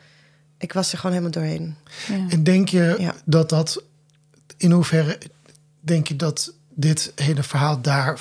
Ik 0.57 0.73
was 0.73 0.91
er 0.91 0.97
gewoon 0.97 1.11
helemaal 1.15 1.33
doorheen. 1.41 1.75
Ja. 2.07 2.25
en 2.29 2.43
denk 2.43 2.69
je 2.69 2.95
Ja. 2.99 3.13
dat 3.25 3.49
dat... 3.49 3.83
In 4.57 4.71
hoeverre 4.71 5.17
denk 5.79 6.07
je 6.07 6.15
dat 6.15 6.53
dit 6.73 7.11
hele 7.15 7.43
verhaal 7.43 7.81
daar, 7.81 8.19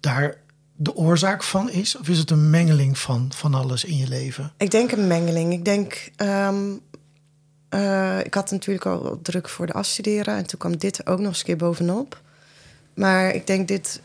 daar 0.00 0.34
de 0.82 0.94
oorzaak 0.96 1.42
van 1.42 1.70
is? 1.70 1.96
Of 1.96 2.08
is 2.08 2.18
het 2.18 2.30
een 2.30 2.50
mengeling 2.50 2.98
van, 2.98 3.30
van 3.34 3.54
alles 3.54 3.84
in 3.84 3.96
je 3.96 4.08
leven? 4.08 4.52
Ik 4.56 4.70
denk 4.70 4.92
een 4.92 5.06
mengeling. 5.06 5.52
Ik 5.52 5.64
denk... 5.64 6.10
ehm, 6.16 6.56
eh, 7.68 8.18
ik 8.24 8.34
had 8.34 8.50
natuurlijk 8.50 8.86
al 8.86 9.18
druk 9.22 9.48
voor 9.48 9.66
de 9.66 9.72
afstuderen. 9.72 10.36
En 10.36 10.46
toen 10.46 10.58
kwam 10.58 10.76
dit 10.78 11.06
ook 11.06 11.18
nog 11.18 11.28
eens 11.28 11.38
een 11.38 11.44
keer 11.44 11.56
bovenop. 11.56 12.20
Maar 12.94 13.34
ik 13.34 13.46
denk 13.46 13.68
dit 13.68 14.00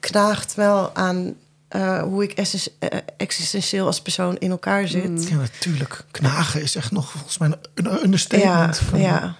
knaagt 0.00 0.54
wel 0.54 0.94
aan 0.94 1.34
eh, 1.68 2.02
hoe 2.02 2.22
ik 2.22 2.32
eh, 2.32 2.98
existentieel 3.16 3.86
als 3.86 4.02
persoon 4.02 4.36
in 4.38 4.50
elkaar 4.50 4.88
zit. 4.88 5.28
Ja, 5.28 5.36
natuurlijk. 5.36 6.04
Knagen 6.10 6.62
is 6.62 6.74
echt 6.74 6.90
nog 6.92 7.10
volgens 7.10 7.38
mij 7.38 7.48
een 7.48 7.56
een 7.74 7.90
Ja, 7.92 8.02
understatement. 8.02 8.78
van- 8.78 9.00
ja. 9.00 9.36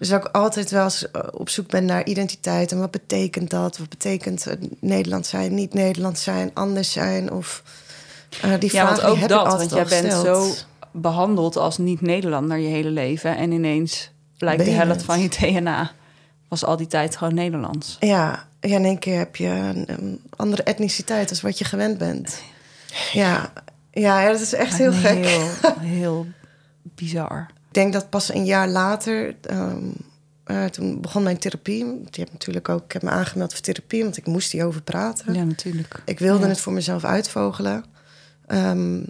Dus 0.00 0.08
dat 0.08 0.24
ik 0.24 0.34
altijd 0.34 0.70
wel 0.70 0.84
eens 0.84 1.10
eh, 1.10 1.22
op 1.30 1.48
zoek 1.48 1.68
ben 1.68 1.84
naar 1.84 2.04
identiteit. 2.04 2.72
En 2.72 2.78
wat 2.78 2.90
betekent 2.90 3.50
dat? 3.50 3.78
Wat 3.78 3.88
betekent 3.88 4.46
eh, 4.46 4.56
Nederland 4.78 5.26
zijn, 5.26 5.54
niet 5.54 5.74
Nederland 5.74 6.18
zijn, 6.18 6.50
anders 6.54 6.92
zijn? 6.92 7.32
Of 7.32 7.62
eh, 8.42 8.52
die 8.58 8.72
Ja, 8.72 8.84
want 8.84 9.02
ook 9.02 9.16
heb 9.16 9.28
dat. 9.28 9.40
ik 9.40 9.52
altijd 9.52 9.70
Want 9.70 9.88
jij 9.88 10.02
bent 10.02 10.12
zo 10.12 10.52
behandeld 10.92 11.56
als 11.56 11.78
niet-Nederlander 11.78 12.58
je 12.58 12.68
hele 12.68 12.90
leven. 12.90 13.36
En 13.36 13.52
ineens 13.52 14.10
blijkt 14.38 14.64
de 14.64 14.70
helft 14.70 15.02
van 15.02 15.20
je 15.20 15.28
DNA 15.28 15.90
was 16.48 16.64
al 16.64 16.76
die 16.76 16.86
tijd 16.86 17.16
gewoon 17.16 17.34
Nederlands. 17.34 17.96
Ja, 18.00 18.46
ja, 18.60 18.76
in 18.76 18.84
één 18.84 18.98
keer 18.98 19.18
heb 19.18 19.36
je 19.36 19.48
een, 19.48 19.84
een 19.86 20.20
andere 20.36 20.62
etniciteit 20.62 21.30
als 21.30 21.40
wat 21.40 21.58
je 21.58 21.64
gewend 21.64 21.98
bent. 21.98 22.42
Ja, 23.12 23.52
ja, 23.90 24.20
ja 24.20 24.32
dat 24.32 24.40
is 24.40 24.52
echt 24.52 24.78
heel 24.78 24.92
gek. 24.92 25.24
Heel, 25.24 25.48
heel 25.98 26.26
bizar. 26.82 27.46
Ik 27.70 27.76
denk 27.76 27.92
dat 27.92 28.10
pas 28.10 28.32
een 28.34 28.44
jaar 28.44 28.68
later, 28.68 29.34
ehm, 29.42 29.84
eh, 30.44 30.64
toen 30.64 31.00
begon 31.00 31.22
mijn 31.22 31.38
therapie. 31.38 31.84
Je 32.10 32.20
hebt 32.20 32.32
natuurlijk 32.32 32.68
ook, 32.68 32.84
ik 32.84 32.92
heb 32.92 33.02
me 33.02 33.10
aangemeld 33.10 33.52
voor 33.52 33.60
therapie, 33.62 34.02
want 34.02 34.16
ik 34.16 34.26
moest 34.26 34.52
hierover 34.52 34.82
praten. 34.82 35.34
Ja, 35.34 35.44
natuurlijk. 35.44 36.02
Ik 36.04 36.18
wilde 36.18 36.42
Ja. 36.42 36.48
het 36.48 36.60
voor 36.60 36.72
mezelf 36.72 37.04
uitvogelen. 37.04 37.84
Ehm, 38.46 39.02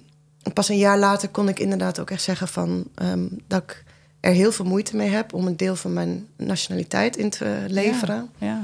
pas 0.54 0.68
een 0.68 0.78
jaar 0.78 0.98
later 0.98 1.28
kon 1.28 1.48
ik 1.48 1.58
inderdaad 1.58 1.98
ook 1.98 2.10
echt 2.10 2.22
zeggen 2.22 2.48
van 2.48 2.84
ehm, 2.94 3.26
dat 3.46 3.62
ik 3.62 3.84
er 4.20 4.32
heel 4.32 4.52
veel 4.52 4.64
moeite 4.64 4.96
mee 4.96 5.08
heb 5.08 5.34
om 5.34 5.46
een 5.46 5.56
deel 5.56 5.76
van 5.76 5.92
mijn 5.92 6.26
nationaliteit 6.36 7.16
in 7.16 7.30
te 7.30 7.64
leveren. 7.68 8.30
Ja. 8.38 8.58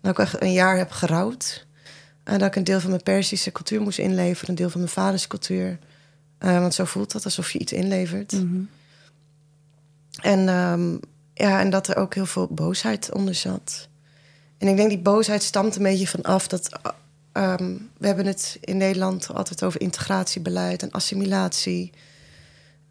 Dat 0.00 0.12
ik 0.12 0.18
echt 0.18 0.42
een 0.42 0.52
jaar 0.52 0.76
heb 0.78 0.90
gerouwd. 0.90 1.66
En 2.24 2.38
dat 2.38 2.48
ik 2.48 2.56
een 2.56 2.64
deel 2.64 2.80
van 2.80 2.90
mijn 2.90 3.02
Persische 3.02 3.52
cultuur 3.52 3.80
moest 3.80 3.98
inleveren, 3.98 4.48
een 4.48 4.54
deel 4.54 4.70
van 4.70 4.80
mijn 4.80 4.92
vaders 4.92 5.26
cultuur. 5.26 5.78
Eh, 6.38 6.58
want 6.58 6.74
zo 6.74 6.84
voelt 6.84 7.12
dat 7.12 7.24
alsof 7.24 7.50
je 7.50 7.58
iets 7.58 7.72
inlevert. 7.72 8.32
Mhm. 8.32 8.60
En, 10.20 10.48
ehm, 10.48 10.96
ja, 11.34 11.60
en 11.60 11.70
dat 11.70 11.88
er 11.88 11.96
ook 11.96 12.14
heel 12.14 12.26
veel 12.26 12.46
boosheid 12.46 13.12
onder 13.12 13.34
zat. 13.34 13.88
En 14.58 14.68
ik 14.68 14.76
denk 14.76 14.88
die 14.88 14.98
boosheid 14.98 15.42
stamt 15.42 15.76
een 15.76 15.82
beetje 15.82 16.06
vanaf 16.06 16.48
dat... 16.48 16.68
ehm, 17.32 17.76
we 17.98 18.06
hebben 18.06 18.26
het 18.26 18.58
in 18.60 18.76
Nederland 18.76 19.34
altijd 19.34 19.62
over 19.62 19.80
integratiebeleid 19.80 20.82
en 20.82 20.90
assimilatie. 20.90 21.92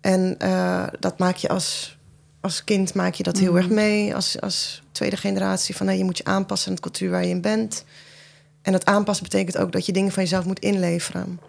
En 0.02 0.36
eh, 0.40 0.88
dat 1.00 1.20
maak 1.20 1.36
je 1.36 1.50
als, 1.50 1.98
als 2.40 2.64
kind 2.64 2.94
maak 2.94 3.14
je 3.14 3.24
dat 3.24 3.38
heel 3.38 3.58
erg 3.58 3.70
mee. 3.70 4.16
Als, 4.16 4.42
als 4.42 4.82
tweede 4.92 5.18
generatie 5.18 5.76
van 5.76 5.88
hey, 5.88 5.98
je 5.98 6.04
moet 6.04 6.18
je 6.18 6.24
aanpassen 6.24 6.70
aan 6.70 6.76
de 6.76 6.82
cultuur 6.82 7.10
waar 7.10 7.24
je 7.24 7.30
in 7.30 7.42
bent. 7.42 7.84
En 8.62 8.72
dat 8.72 8.86
aanpassen 8.86 9.24
betekent 9.24 9.58
ook 9.58 9.72
dat 9.72 9.86
je 9.86 9.92
dingen 9.92 10.12
van 10.12 10.24
jezelf 10.24 10.46
moet 10.46 10.60
inleveren. 10.60 11.40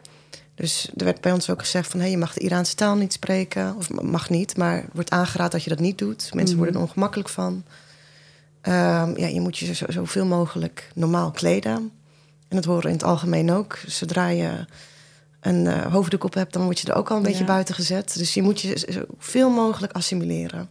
Dus 0.55 0.88
er 0.96 1.05
werd 1.05 1.20
bij 1.20 1.32
ons 1.32 1.50
ook 1.50 1.61
gezegd 1.61 1.90
van... 1.90 2.00
Hey, 2.00 2.11
je 2.11 2.18
mag 2.18 2.34
de 2.34 2.40
Iraanse 2.40 2.74
taal 2.74 2.96
niet 2.96 3.12
spreken. 3.12 3.76
Of 3.76 3.90
mag 3.90 4.30
niet, 4.30 4.57
maar 4.57 4.84
wordt 4.92 5.11
aangeraden 5.11 5.53
dat 5.53 5.62
je 5.62 5.70
dat 5.70 5.78
niet 5.78 5.98
doet. 5.98 6.34
Mensen 6.34 6.57
worden 6.57 6.74
er 6.74 6.80
ongemakkelijk 6.80 7.28
van. 7.28 7.64
Ehm, 8.61 9.18
ja, 9.18 9.26
je 9.26 9.40
moet 9.40 9.59
je 9.59 9.74
zo, 9.74 9.86
zoveel 9.88 10.26
mogelijk 10.26 10.90
normaal 10.94 11.30
kleden. 11.30 11.90
En 12.48 12.57
dat 12.57 12.64
horen 12.64 12.88
in 12.88 12.96
het 12.96 13.05
algemeen 13.05 13.50
ook. 13.50 13.78
Zodra 13.86 14.28
je 14.28 14.66
een 15.40 15.66
eh, 15.66 15.92
hoofddoek 15.92 16.24
op 16.24 16.34
hebt... 16.34 16.53
dan 16.53 16.64
word 16.64 16.80
je 16.80 16.88
er 16.88 16.96
ook 16.96 17.11
al 17.11 17.16
een 17.16 17.22
beetje 17.22 17.44
buiten 17.44 17.74
gezet. 17.74 18.14
Dus 18.16 18.34
je 18.34 18.42
moet 18.42 18.61
je 18.61 18.86
zoveel 18.88 19.50
mogelijk 19.50 19.92
assimileren. 19.92 20.68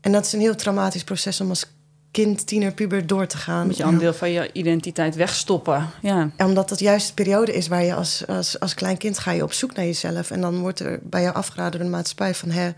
En 0.00 0.12
dat 0.12 0.26
is 0.26 0.32
een 0.32 0.40
heel 0.40 0.56
traumatisch 0.56 1.04
proces... 1.04 1.40
om 1.40 1.48
als 1.48 1.66
kind, 2.10 2.46
tiener, 2.46 2.72
puber 2.72 3.06
door 3.06 3.26
te 3.26 3.36
gaan. 3.36 3.66
Moet 3.66 3.76
je 3.76 3.82
een 3.82 3.98
deel 3.98 4.14
van 4.14 4.30
je 4.30 4.50
identiteit 4.52 5.14
wegstoppen. 5.14 5.86
Ja. 6.02 6.30
En 6.36 6.46
omdat 6.46 6.68
dat 6.68 6.78
juist 6.78 7.08
de 7.08 7.14
periode 7.14 7.52
is 7.54 7.68
waar 7.68 7.84
je 7.84 7.94
als, 7.94 8.26
als, 8.26 8.60
als 8.60 8.74
klein 8.74 8.96
kind 8.96 9.18
ga 9.18 9.30
je 9.30 9.42
op 9.42 9.52
zoek 9.52 9.74
naar 9.74 9.84
jezelf. 9.84 10.30
En 10.30 10.40
dan 10.40 10.58
wordt 10.58 10.80
er 10.80 10.98
bij 11.02 11.22
jou 11.22 11.34
afgeraden 11.34 11.72
door 11.72 11.90
de 11.90 11.96
maatschappij 11.96 12.34
van... 12.34 12.50
Hè, 12.50 12.70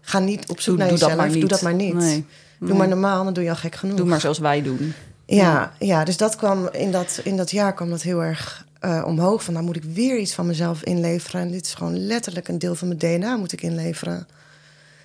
ga 0.00 0.18
niet 0.18 0.48
op 0.48 0.60
zoek 0.60 0.76
Doe, 0.76 0.76
naar 0.76 0.88
doe 0.88 0.98
dat 0.98 1.08
jezelf, 1.08 1.16
maar 1.16 1.30
niet. 1.30 1.40
doe 1.40 1.48
dat 1.48 1.62
maar 1.62 1.74
niet. 1.74 1.94
Nee. 1.94 2.24
Doe 2.58 2.68
Nee. 2.68 2.78
maar 2.78 2.88
normaal, 2.88 3.24
dan 3.24 3.32
doe 3.32 3.44
je 3.44 3.50
al 3.50 3.56
gek 3.56 3.74
genoeg. 3.74 3.96
Doe 3.96 4.06
maar 4.06 4.20
zoals 4.20 4.38
wij 4.38 4.62
doen. 4.62 4.92
Ja, 5.26 5.72
ja, 5.78 6.04
dus 6.04 6.16
dat 6.16 6.36
kwam 6.36 6.68
in 6.72 6.92
dat, 6.92 7.20
in 7.24 7.36
dat 7.36 7.50
jaar 7.50 7.74
kwam 7.74 7.90
dat 7.90 8.02
heel 8.02 8.22
erg 8.22 8.66
eh, 8.80 9.02
omhoog. 9.06 9.44
Van, 9.44 9.54
nou 9.54 9.66
moet 9.66 9.76
ik 9.76 9.84
weer 9.84 10.18
iets 10.18 10.34
van 10.34 10.46
mezelf 10.46 10.82
inleveren. 10.82 11.40
En 11.40 11.50
dit 11.50 11.66
is 11.66 11.74
gewoon 11.74 12.06
letterlijk 12.06 12.48
een 12.48 12.58
deel 12.58 12.74
van 12.74 12.88
mijn 12.88 12.98
DNA 12.98 13.36
moet 13.36 13.52
ik 13.52 13.62
inleveren. 13.62 14.26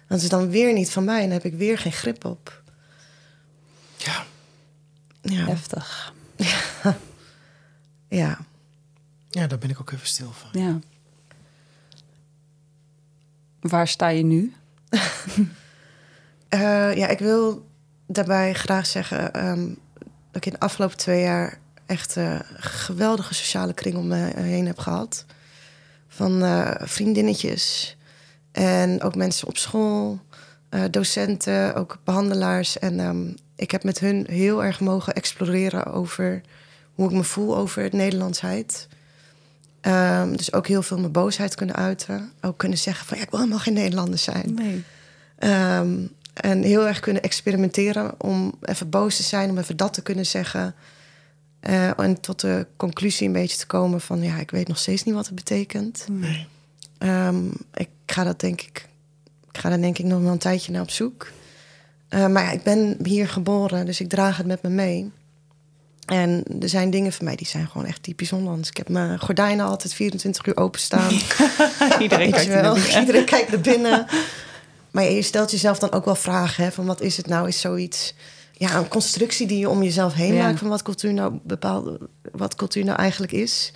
Dat 0.07 0.21
is 0.21 0.29
dan 0.29 0.49
weer 0.49 0.73
niet 0.73 0.91
van 0.91 1.03
mij 1.03 1.17
en 1.17 1.23
dan 1.23 1.31
heb 1.31 1.45
ik 1.45 1.53
weer 1.53 1.77
geen 1.77 1.91
grip 1.91 2.25
op. 2.25 2.61
Ja. 3.97 4.25
Ja, 5.21 5.45
Heftig. 5.45 6.13
ja. 8.07 8.37
ja, 9.29 9.47
daar 9.47 9.57
ben 9.57 9.69
ik 9.69 9.79
ook 9.79 9.91
even 9.91 10.07
stil 10.07 10.31
van. 10.31 10.61
Ja. 10.61 10.79
Waar 13.59 13.87
sta 13.87 14.07
je 14.07 14.23
nu? 14.23 14.53
Eh, 16.49 16.95
ja, 16.95 17.07
ik 17.07 17.19
wil 17.19 17.65
daarbij 18.07 18.53
graag 18.53 18.85
zeggen 18.85 19.33
ehm, 19.33 19.67
dat 20.31 20.35
ik 20.35 20.45
in 20.45 20.51
de 20.51 20.59
afgelopen 20.59 20.97
twee 20.97 21.21
jaar 21.21 21.59
echt 21.85 22.17
eh, 22.17 22.33
een 22.33 22.43
geweldige 22.57 23.33
sociale 23.33 23.73
kring 23.73 23.95
om 23.95 24.07
me 24.07 24.31
heen 24.35 24.65
heb 24.65 24.77
gehad. 24.77 25.25
Van 26.07 26.43
eh, 26.43 26.71
vriendinnetjes 26.79 27.97
en 28.51 29.01
ook 29.01 29.15
mensen 29.15 29.47
op 29.47 29.57
school, 29.57 30.19
eh, 30.69 30.83
docenten, 30.91 31.75
ook 31.75 31.99
behandelaars. 32.03 32.79
En 32.79 32.99
ehm, 32.99 33.31
ik 33.55 33.71
heb 33.71 33.83
met 33.83 33.99
hun 33.99 34.25
heel 34.29 34.63
erg 34.63 34.79
mogen 34.79 35.13
exploreren 35.13 35.85
over 35.85 36.41
hoe 36.93 37.09
ik 37.09 37.15
me 37.15 37.23
voel 37.23 37.57
over 37.57 37.83
het 37.83 37.93
Nederlandsheid. 37.93 38.87
Ehm, 39.81 40.35
dus 40.35 40.53
ook 40.53 40.67
heel 40.67 40.81
veel 40.81 40.99
mijn 40.99 41.11
boosheid 41.11 41.55
kunnen 41.55 41.75
uiten. 41.75 42.31
Ook 42.41 42.57
kunnen 42.57 42.77
zeggen 42.77 43.05
van 43.05 43.17
ja, 43.17 43.23
ik 43.23 43.29
wil 43.29 43.39
helemaal 43.39 43.61
geen 43.61 43.73
Nederlander 43.73 44.19
zijn. 44.19 44.53
Nee. 44.53 44.83
Ehm, 45.37 45.97
en 46.33 46.61
heel 46.61 46.87
erg 46.87 46.99
kunnen 46.99 47.21
experimenteren 47.21 48.21
om 48.21 48.53
even 48.61 48.89
boos 48.89 49.15
te 49.15 49.23
zijn, 49.23 49.49
om 49.49 49.57
even 49.57 49.77
dat 49.77 49.93
te 49.93 50.01
kunnen 50.01 50.25
zeggen. 50.25 50.75
Eh, 51.59 51.99
en 51.99 52.19
tot 52.21 52.41
de 52.41 52.67
conclusie 52.77 53.27
een 53.27 53.33
beetje 53.33 53.57
te 53.57 53.65
komen 53.65 54.01
van 54.01 54.21
ja, 54.21 54.37
ik 54.37 54.51
weet 54.51 54.67
nog 54.67 54.77
steeds 54.77 55.03
niet 55.03 55.15
wat 55.15 55.25
het 55.25 55.35
betekent. 55.35 56.05
Nee. 56.09 56.47
Ehm, 56.97 57.47
ik 57.73 57.89
ga 58.05 58.23
dat 58.23 58.39
denk 58.39 58.61
ik, 58.61 58.87
ik 59.51 59.57
ga 59.57 59.69
daar 59.69 59.81
denk 59.81 59.97
ik 59.97 60.05
nog 60.05 60.21
wel 60.21 60.31
een 60.31 60.37
tijdje 60.37 60.71
naar 60.71 60.81
op 60.81 60.89
zoek. 60.89 61.31
Eh, 62.15 62.27
maar 62.27 62.43
ja, 62.43 62.51
ik 62.51 62.63
ben 62.63 62.97
hier 63.03 63.27
geboren, 63.27 63.85
dus 63.85 63.99
ik 63.99 64.09
draag 64.09 64.37
het 64.37 64.45
met 64.45 64.61
me 64.61 64.69
mee. 64.69 65.11
En 66.05 66.43
er 66.61 66.69
zijn 66.69 66.89
dingen 66.89 67.13
voor 67.13 67.23
mij 67.25 67.35
die 67.35 67.47
zijn 67.47 67.67
gewoon 67.67 67.87
echt 67.87 68.03
typisch 68.03 68.29
Hollands. 68.29 68.69
Ik 68.69 68.77
heb 68.77 68.89
mijn 68.89 69.19
gordijnen 69.19 69.65
altijd 69.65 69.93
24 69.93 70.45
uur 70.45 70.57
openstaan. 70.57 71.11
Iedereen 71.99 72.31
kijkt 72.31 72.47
wel, 72.47 72.61
naar 72.61 72.73
binnen. 72.73 72.99
Iedereen 72.99 73.25
kijkt 73.25 73.51
naar 73.51 73.59
binnen. 73.59 74.05
Maar 74.91 75.03
je 75.03 75.21
stelt 75.21 75.51
jezelf 75.51 75.79
dan 75.79 75.91
ook 75.91 76.05
wel 76.05 76.15
vragen: 76.15 76.63
hè, 76.63 76.71
van 76.71 76.85
wat 76.85 77.01
is 77.01 77.17
het 77.17 77.27
nou? 77.27 77.47
Is 77.47 77.59
zoiets. 77.59 78.13
Ja, 78.51 78.75
een 78.75 78.87
constructie 78.87 79.47
die 79.47 79.59
je 79.59 79.69
om 79.69 79.83
jezelf 79.83 80.13
heen 80.13 80.33
Ja. 80.33 80.43
maakt 80.43 80.59
van 80.59 80.69
wat 80.69 80.81
cultuur 80.81 81.13
nou 81.13 81.39
bepaalde, 81.43 81.99
wat 82.31 82.55
cultuur 82.55 82.85
nou 82.85 82.97
eigenlijk 82.97 83.31
is. 83.31 83.73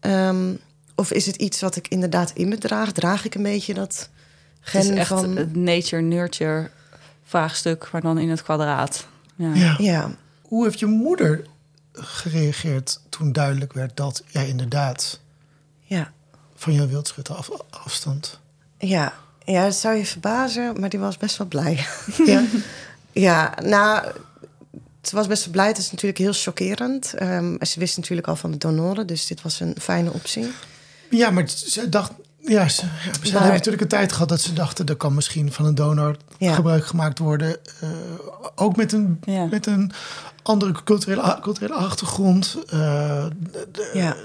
Ehm, 0.00 0.54
of 0.94 1.12
is 1.12 1.26
het 1.26 1.36
iets 1.36 1.60
wat 1.60 1.76
ik 1.76 1.88
inderdaad 1.88 2.32
in 2.34 2.48
me 2.48 2.58
draag? 2.58 2.92
Draag 2.92 3.24
ik 3.24 3.34
een 3.34 3.42
beetje 3.42 3.74
dat 3.74 4.08
gen 4.60 4.80
Het 4.80 4.90
is 4.90 4.96
echt 4.98 5.08
van. 5.08 5.36
het 5.36 5.56
nature-nurture 5.56 6.70
vraagstuk, 7.26 7.88
maar 7.92 8.00
dan 8.00 8.18
in 8.18 8.30
het 8.30 8.42
kwadraat. 8.42 9.06
Ja. 9.36 9.54
Ja. 9.54 9.74
Ja, 9.78 10.10
Hoe 10.42 10.64
heeft 10.64 10.78
je 10.78 10.86
moeder 10.86 11.46
gereageerd 11.92 13.00
toen 13.08 13.32
duidelijk 13.32 13.72
werd 13.72 13.96
dat 13.96 14.22
jij 14.26 14.48
inderdaad 14.48 15.20
ja, 15.80 16.12
van 16.54 16.72
Jan 16.74 16.88
Wildschut 16.88 17.30
af, 17.30 17.50
afstand? 17.70 18.40
ja. 18.78 19.12
Ja, 19.44 19.64
dat 19.64 19.74
zou 19.74 19.96
je 19.96 20.06
verbazen, 20.06 20.80
maar 20.80 20.88
die 20.88 20.98
was 20.98 21.16
best 21.16 21.36
wel 21.36 21.46
blij. 21.46 21.86
Ja. 22.26 22.44
Ja, 23.12 23.54
nou, 23.62 24.06
ze 25.02 25.16
was 25.16 25.26
best 25.26 25.44
wel 25.44 25.52
blij. 25.52 25.66
Het 25.66 25.78
is 25.78 25.90
natuurlijk 25.90 26.18
heel 26.18 26.32
chockerend. 26.32 27.14
Ehm, 27.14 27.64
ze 27.64 27.78
wist 27.78 27.96
natuurlijk 27.96 28.26
al 28.28 28.36
van 28.36 28.50
de 28.50 28.58
donoren, 28.58 29.06
dus 29.06 29.26
dit 29.26 29.42
was 29.42 29.60
een 29.60 29.76
fijne 29.80 30.12
optie. 30.12 30.46
ja, 31.10 31.30
maar 31.30 31.48
ze 31.48 31.88
dacht. 31.88 32.12
Ja, 32.46 32.68
ze, 32.68 32.84
ja, 32.84 32.90
ze 33.02 33.08
Maar- 33.22 33.30
hebben 33.32 33.50
natuurlijk 33.52 33.82
een 33.82 33.88
tijd 33.88 34.12
gehad 34.12 34.28
dat 34.28 34.40
ze 34.40 34.52
dachten... 34.52 34.86
er 34.86 34.96
kan 34.96 35.14
misschien 35.14 35.52
van 35.52 35.64
een 35.66 35.74
donor 35.74 36.16
Ja. 36.38 36.54
gebruik 36.54 36.86
gemaakt 36.86 37.18
worden. 37.18 37.56
eh, 37.80 37.88
ook 38.54 38.76
met 38.76 38.92
een, 38.92 39.18
Ja. 39.24 39.44
met 39.44 39.66
een 39.66 39.92
andere 40.42 40.72
culturele, 40.84 41.38
culturele 41.40 41.74
achtergrond. 41.74 42.56
Eh, 42.68 43.26
de- 43.52 43.68
de- 43.72 43.90
Ja, 43.94 44.16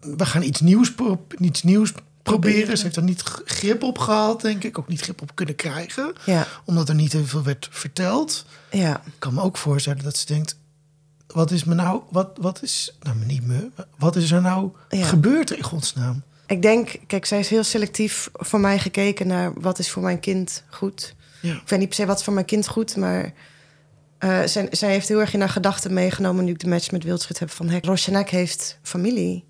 we 0.00 0.26
gaan 0.26 0.42
iets 0.42 0.60
nieuws, 0.60 0.94
pro- 0.94 1.26
iets 1.38 1.62
nieuws 1.62 1.92
proberen. 2.22 2.76
Ze 2.76 2.82
heeft 2.82 2.96
er 2.96 3.02
niet 3.02 3.22
grip 3.44 3.82
op 3.82 3.98
gehad, 3.98 4.40
denk 4.40 4.64
ik. 4.64 4.78
Ook 4.78 4.88
niet 4.88 5.00
grip 5.00 5.22
op 5.22 5.34
kunnen 5.34 5.56
krijgen. 5.56 6.12
ja, 6.24 6.46
Omdat 6.64 6.88
er 6.88 6.94
niet 6.94 7.12
heel 7.12 7.26
veel 7.26 7.42
werd 7.42 7.68
verteld. 7.70 8.44
ja. 8.70 9.00
Ik 9.06 9.12
kan 9.18 9.34
me 9.34 9.40
ook 9.42 9.56
voorstellen 9.56 10.02
dat 10.04 10.16
ze 10.16 10.26
denkt... 10.26 10.56
Wat 11.26 11.50
is 11.50 11.64
me 11.64 11.74
nou... 11.74 12.00
Wat, 12.10 12.30
wat 12.40 12.62
is... 12.62 12.96
Nou, 13.02 13.16
niet 13.26 13.46
me. 13.46 13.70
Wat 13.98 14.16
is 14.16 14.30
er 14.30 14.40
nou 14.42 14.70
Ja. 14.88 15.04
gebeurd 15.06 15.50
in 15.50 15.62
godsnaam? 15.62 16.22
Ik 16.46 16.62
denk, 16.62 16.96
kijk, 17.06 17.26
zij 17.26 17.38
is 17.38 17.48
heel 17.48 17.64
selectief 17.64 18.30
voor 18.32 18.60
mij 18.60 18.78
gekeken 18.78 19.26
naar 19.26 19.52
wat 19.54 19.78
is 19.78 19.90
voor 19.90 20.02
mijn 20.02 20.20
kind 20.20 20.62
goed. 20.68 21.14
Ja. 21.40 21.52
Ik 21.52 21.68
weet 21.68 21.78
niet 21.78 21.88
per 21.88 21.96
se 21.96 22.06
wat 22.06 22.18
is 22.18 22.24
voor 22.24 22.34
mijn 22.34 22.46
kind 22.46 22.68
goed, 22.68 22.96
maar 22.96 23.32
eh, 24.18 24.42
zij, 24.44 24.68
zij 24.70 24.90
heeft 24.90 25.08
heel 25.08 25.20
erg 25.20 25.34
in 25.34 25.40
haar 25.40 25.48
gedachten 25.48 25.92
meegenomen 25.92 26.44
nu 26.44 26.50
ik 26.50 26.58
de 26.58 26.68
match 26.68 26.90
met 26.90 27.04
Wildschut 27.04 27.38
heb 27.38 27.50
van, 27.50 27.68
hé, 27.68 27.78
Rosjanek 27.82 28.30
heeft 28.30 28.78
familie. 28.82 29.44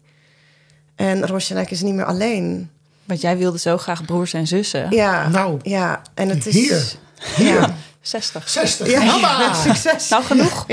En 0.95 1.27
Rosjanek 1.27 1.71
is 1.71 1.83
niet 1.83 1.95
meer 1.95 2.05
alleen. 2.05 2.71
Want 3.05 3.21
jij 3.21 3.37
wilde 3.37 3.59
zo 3.59 3.79
graag 3.79 4.05
broers 4.05 4.33
en 4.33 4.47
zussen. 4.47 4.91
Ja, 4.91 5.29
Nou, 5.29 5.59
ja. 5.63 6.03
En 6.15 6.29
het 6.29 6.47
is... 6.47 6.55
hier. 6.55 6.95
Ja, 7.37 7.77
60. 8.07 8.49
60. 8.49 8.91
ja, 8.91 9.05
Mama! 9.05 9.55
succes. 9.55 10.09
Nou, 10.09 10.25
genoeg. 10.25 10.67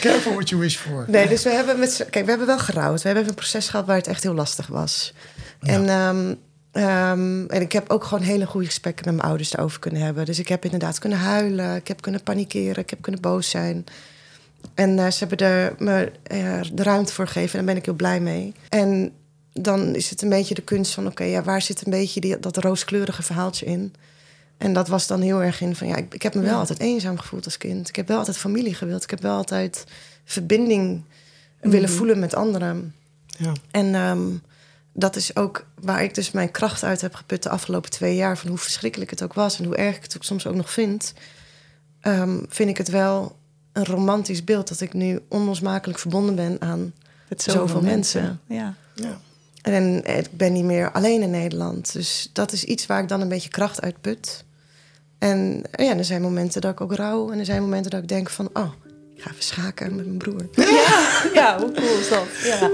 Careful 0.00 0.32
what 0.32 0.48
you 0.48 0.60
wish 0.60 0.76
for. 0.76 1.04
Nee, 1.08 1.28
dus 1.28 1.42
we 1.42 1.50
hebben 1.50 1.78
met 1.78 2.06
kijk, 2.10 2.24
we 2.24 2.30
hebben 2.30 2.46
wel 2.46 2.58
gerouwd. 2.58 3.02
We 3.02 3.08
hebben 3.08 3.28
een 3.28 3.34
proces 3.34 3.68
gehad 3.68 3.86
waar 3.86 3.96
het 3.96 4.06
echt 4.06 4.22
heel 4.22 4.34
lastig 4.34 4.66
was. 4.66 5.14
En, 5.60 5.88
ehm, 5.88 6.34
ehm, 6.72 7.46
en 7.46 7.60
ik 7.60 7.72
heb 7.72 7.90
ook 7.90 8.04
gewoon 8.04 8.24
hele 8.24 8.46
goede 8.46 8.66
gesprekken 8.66 9.04
met 9.04 9.14
mijn 9.14 9.28
ouders 9.28 9.50
daarover 9.50 9.78
kunnen 9.78 10.02
hebben. 10.02 10.24
Dus 10.24 10.38
ik 10.38 10.48
heb 10.48 10.64
inderdaad 10.64 10.98
kunnen 10.98 11.18
huilen, 11.18 11.76
ik 11.76 11.88
heb 11.88 12.00
kunnen 12.00 12.22
panikeren, 12.22 12.82
ik 12.82 12.90
heb 12.90 13.02
kunnen 13.02 13.20
boos 13.20 13.50
zijn. 13.50 13.84
En 14.74 14.98
eh, 14.98 15.10
ze 15.10 15.26
hebben 15.26 15.48
er 15.48 15.74
me 15.78 16.12
eh, 16.22 16.60
de 16.72 16.82
ruimte 16.82 17.12
voor 17.12 17.26
gegeven 17.26 17.58
en 17.58 17.64
daar 17.64 17.74
ben 17.74 17.76
ik 17.76 17.84
heel 17.84 17.94
blij 17.94 18.20
mee. 18.20 18.54
En 18.68 19.12
dan 19.52 19.94
is 19.94 20.10
het 20.10 20.22
een 20.22 20.28
beetje 20.28 20.54
de 20.54 20.62
kunst 20.62 20.94
van, 20.94 21.06
oké, 21.06 21.24
ja, 21.24 21.42
waar 21.42 21.62
zit 21.62 21.84
een 21.84 21.90
beetje 21.90 22.20
die, 22.20 22.38
dat 22.38 22.56
rooskleurige 22.56 23.22
verhaaltje 23.22 23.66
in? 23.66 23.94
En 24.62 24.72
dat 24.72 24.88
was 24.88 25.06
dan 25.06 25.20
heel 25.20 25.42
erg 25.42 25.60
in 25.60 25.76
van, 25.76 25.86
ja, 25.86 25.96
ik, 25.96 26.14
ik 26.14 26.22
heb 26.22 26.34
me 26.34 26.40
wel 26.40 26.58
altijd 26.58 26.78
eenzaam 26.78 27.18
gevoeld 27.18 27.44
als 27.44 27.58
kind. 27.58 27.88
Ik 27.88 27.96
heb 27.96 28.08
wel 28.08 28.18
altijd 28.18 28.36
familie 28.38 28.74
gewild. 28.74 29.02
Ik 29.02 29.10
heb 29.10 29.22
wel 29.22 29.36
altijd 29.36 29.84
verbinding 30.24 31.04
willen 31.60 31.88
voelen 31.88 32.18
met 32.18 32.34
anderen. 32.34 32.94
Ja. 33.26 33.52
En 33.70 33.94
ehm, 33.94 34.28
dat 34.92 35.16
is 35.16 35.36
ook 35.36 35.66
waar 35.80 36.02
ik 36.02 36.14
dus 36.14 36.30
mijn 36.30 36.50
kracht 36.50 36.84
uit 36.84 37.00
heb 37.00 37.14
geput 37.14 37.42
de 37.42 37.48
afgelopen 37.48 37.90
twee 37.90 38.14
jaar. 38.14 38.38
Van 38.38 38.48
hoe 38.48 38.58
verschrikkelijk 38.58 39.10
het 39.10 39.22
ook 39.22 39.34
was 39.34 39.58
en 39.58 39.64
hoe 39.64 39.76
erg 39.76 39.96
ik 39.96 40.02
het 40.02 40.16
ook 40.16 40.24
soms 40.24 40.46
ook 40.46 40.54
nog 40.54 40.70
vind. 40.70 41.12
Ehm, 42.00 42.38
vind 42.48 42.70
ik 42.70 42.76
het 42.76 42.88
wel 42.88 43.36
een 43.72 43.84
romantisch 43.84 44.44
beeld 44.44 44.68
dat 44.68 44.80
ik 44.80 44.92
nu 44.92 45.20
onlosmakelijk 45.28 45.98
verbonden 45.98 46.34
ben 46.34 46.60
aan 46.60 46.92
Met 47.28 47.42
zoveel, 47.42 47.80
mensen. 47.80 48.40
Ja. 48.46 48.74
Ja. 48.94 49.20
En 49.62 50.04
ik 50.04 50.36
ben 50.36 50.52
niet 50.52 50.64
meer 50.64 50.92
alleen 50.92 51.22
in 51.22 51.30
Nederland. 51.30 51.92
Dus 51.92 52.30
dat 52.32 52.52
is 52.52 52.64
iets 52.64 52.86
waar 52.86 53.02
ik 53.02 53.08
dan 53.08 53.20
een 53.20 53.28
beetje 53.28 53.48
kracht 53.48 53.80
uit 53.80 54.00
put. 54.00 54.44
En 55.22 55.62
ja, 55.76 55.96
er 55.96 56.04
zijn 56.04 56.22
momenten 56.22 56.60
dat 56.60 56.72
ik 56.72 56.80
ook 56.80 56.94
rouw. 56.94 57.30
En 57.30 57.38
er 57.38 57.44
zijn 57.44 57.62
momenten 57.62 57.90
dat 57.90 58.02
ik 58.02 58.08
denk 58.08 58.30
van... 58.30 58.48
oh, 58.52 58.72
ik 59.14 59.22
ga 59.22 59.30
even 59.30 59.42
schaken 59.42 59.96
met 59.96 60.06
mijn 60.06 60.18
broer. 60.18 60.48
ja, 61.34 61.58
hoe 61.60 61.72
cool 61.72 61.98
is 61.98 62.08
dat? 62.08 62.26
Ja. 62.44 62.70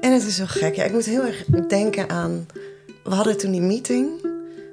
En 0.00 0.12
het 0.12 0.26
is 0.26 0.36
zo 0.36 0.44
gek. 0.46 0.74
Ja, 0.74 0.84
ik 0.84 0.92
moet 0.92 1.04
heel 1.04 1.24
erg 1.24 1.44
denken 1.68 2.08
aan... 2.08 2.46
We 3.04 3.14
hadden 3.14 3.38
toen 3.38 3.50
die 3.50 3.60
meeting 3.60 4.10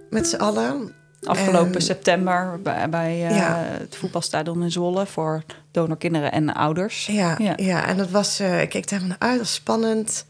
met 0.09 0.27
z'n 0.27 0.35
allen. 0.35 0.93
Afgelopen 1.23 1.75
En- 1.75 1.81
september 1.81 2.59
bij, 2.63 2.89
bij 2.89 3.27
eh, 3.27 3.55
het 3.79 3.95
voetbalstadion 3.95 4.63
in 4.63 4.71
Zwolle 4.71 5.05
voor 5.05 5.43
donorkinderen 5.71 6.31
en 6.31 6.53
ouders. 6.53 7.05
Ja, 7.05 7.35
ja. 7.39 7.53
Ja. 7.55 7.87
en 7.87 7.97
dat 7.97 8.09
was... 8.09 8.39
eh, 8.39 8.61
ik 8.61 8.69
keek 8.69 8.89
daar 8.89 9.05
naar 9.05 9.15
uit, 9.19 9.31
dat 9.31 9.39
was 9.39 9.53
spannend. 9.53 10.25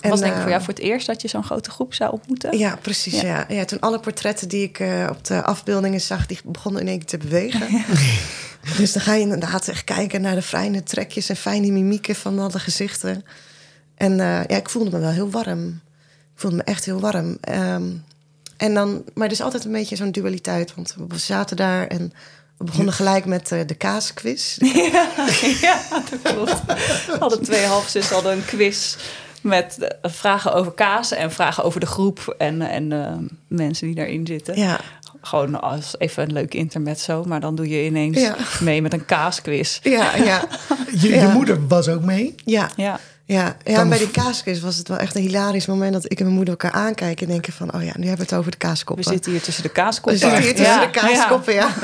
Het 0.00 0.10
was 0.10 0.20
En, 0.20 0.26
denk 0.26 0.30
ik 0.30 0.32
voor 0.42 0.42
eh, 0.42 0.50
jou 0.50 0.62
voor 0.64 0.74
het 0.74 0.82
eerst 0.82 1.06
dat 1.06 1.22
je 1.22 1.28
zo'n 1.28 1.44
grote 1.44 1.70
groep 1.70 1.94
zou 1.94 2.12
ontmoeten. 2.12 2.58
Ja, 2.58 2.76
precies. 2.82 3.20
Ja. 3.20 3.44
Ja. 3.48 3.64
toen 3.64 3.80
alle 3.80 4.00
portretten 4.00 4.48
die 4.48 4.62
ik 4.62 4.82
op 5.10 5.24
de 5.24 5.42
afbeeldingen 5.42 6.00
zag, 6.00 6.26
die 6.26 6.38
begonnen 6.44 6.80
in 6.80 6.88
één 6.88 6.98
keer 6.98 7.06
te 7.06 7.18
bewegen. 7.18 7.66
Dus 8.76 8.92
dan 8.92 9.02
ga 9.02 9.14
je 9.14 9.20
inderdaad 9.20 9.68
echt 9.68 9.84
kijken 9.84 10.20
naar 10.20 10.34
de 10.34 10.42
fijne 10.42 10.82
trekjes 10.82 11.28
en 11.28 11.36
fijne 11.36 11.70
mimieken 11.70 12.14
van 12.14 12.38
alle 12.38 12.58
gezichten. 12.58 13.24
En 13.94 14.16
ja, 14.16 14.48
ik 14.48 14.68
voelde 14.70 14.90
me 14.90 14.98
wel 14.98 15.10
heel 15.10 15.30
warm. 15.30 15.66
Ik 16.34 16.40
voelde 16.40 16.56
me 16.56 16.62
echt 16.62 16.84
heel 16.84 17.00
warm. 17.00 17.38
Ehm, 17.40 17.82
en 18.62 18.74
dan, 18.74 19.04
maar 19.14 19.26
er 19.26 19.32
is 19.32 19.42
altijd 19.42 19.64
een 19.64 19.72
beetje 19.72 19.96
zo'n 19.96 20.10
dualiteit. 20.12 20.74
Want 20.74 20.94
we 21.08 21.18
zaten 21.18 21.56
daar 21.56 21.86
en 21.86 22.12
we 22.58 22.64
begonnen 22.64 22.94
gelijk 22.94 23.24
met 23.24 23.52
eh, 23.52 23.60
de 23.66 23.74
kaasquiz. 23.74 24.56
Ja, 24.92 25.08
ja, 25.60 25.78
dat 26.10 26.32
klopt. 26.34 26.62
We 27.06 27.16
hadden 27.18 27.42
twee 27.42 27.64
halfzussen 27.66 28.14
hadden 28.14 28.32
een 28.32 28.44
quiz 28.44 28.96
met 29.42 29.78
eh, 29.78 30.10
vragen 30.10 30.54
over 30.54 30.72
kaas 30.72 31.12
en 31.12 31.32
vragen 31.32 31.64
over 31.64 31.80
de 31.80 31.86
groep 31.86 32.34
en, 32.38 32.62
en 32.62 32.92
eh, 32.92 33.12
mensen 33.48 33.86
die 33.86 33.94
daarin 33.96 34.26
zitten. 34.26 34.58
Ja, 34.58 34.80
Gewoon 35.20 35.60
als 35.60 35.94
even 35.98 36.22
een 36.22 36.32
leuk 36.32 36.54
intermezzo, 36.54 37.24
maar 37.24 37.40
dan 37.40 37.54
doe 37.54 37.68
je 37.68 37.84
ineens 37.84 38.20
Ja. 38.20 38.36
mee 38.60 38.82
met 38.82 38.92
een 38.92 39.04
kaasquiz. 39.04 39.78
ja, 39.82 40.16
ja, 40.16 40.44
Je, 41.00 41.08
je 41.08 41.28
moeder 41.32 41.66
was 41.66 41.88
ook 41.88 42.02
mee. 42.02 42.34
ja. 42.44 42.70
Ja, 42.76 43.00
Ja, 43.24 43.56
ja 43.64 43.88
bij 43.88 43.98
die 43.98 44.10
kaasquiz 44.10 44.60
was 44.60 44.76
het 44.76 44.88
wel 44.88 44.96
echt 44.98 45.14
een 45.14 45.22
hilarisch 45.22 45.66
moment... 45.66 45.92
dat 45.92 46.04
ik 46.04 46.18
en 46.18 46.24
mijn 46.24 46.36
moeder 46.36 46.54
elkaar 46.60 46.80
aankijken 46.80 47.26
en 47.26 47.32
denken 47.32 47.52
van... 47.52 47.74
oh 47.74 47.82
ja, 47.82 47.92
nu 47.96 48.06
hebben 48.06 48.26
we 48.26 48.30
het 48.30 48.34
over 48.34 48.50
de 48.50 48.56
we 48.60 48.64
kaaskoppen. 48.66 49.04
zitten 49.04 49.32
hier 49.32 49.42
tussen 49.42 49.62
de 49.62 49.68
We 49.68 49.74
kaaskoppen. 49.74 50.18
zitten 50.18 50.40
hier 50.42 50.54
tussen 50.54 50.74
Ja, 50.74 50.84
de 50.86 50.90
kaaskoppen, 50.90 51.54
ja. 51.54 51.74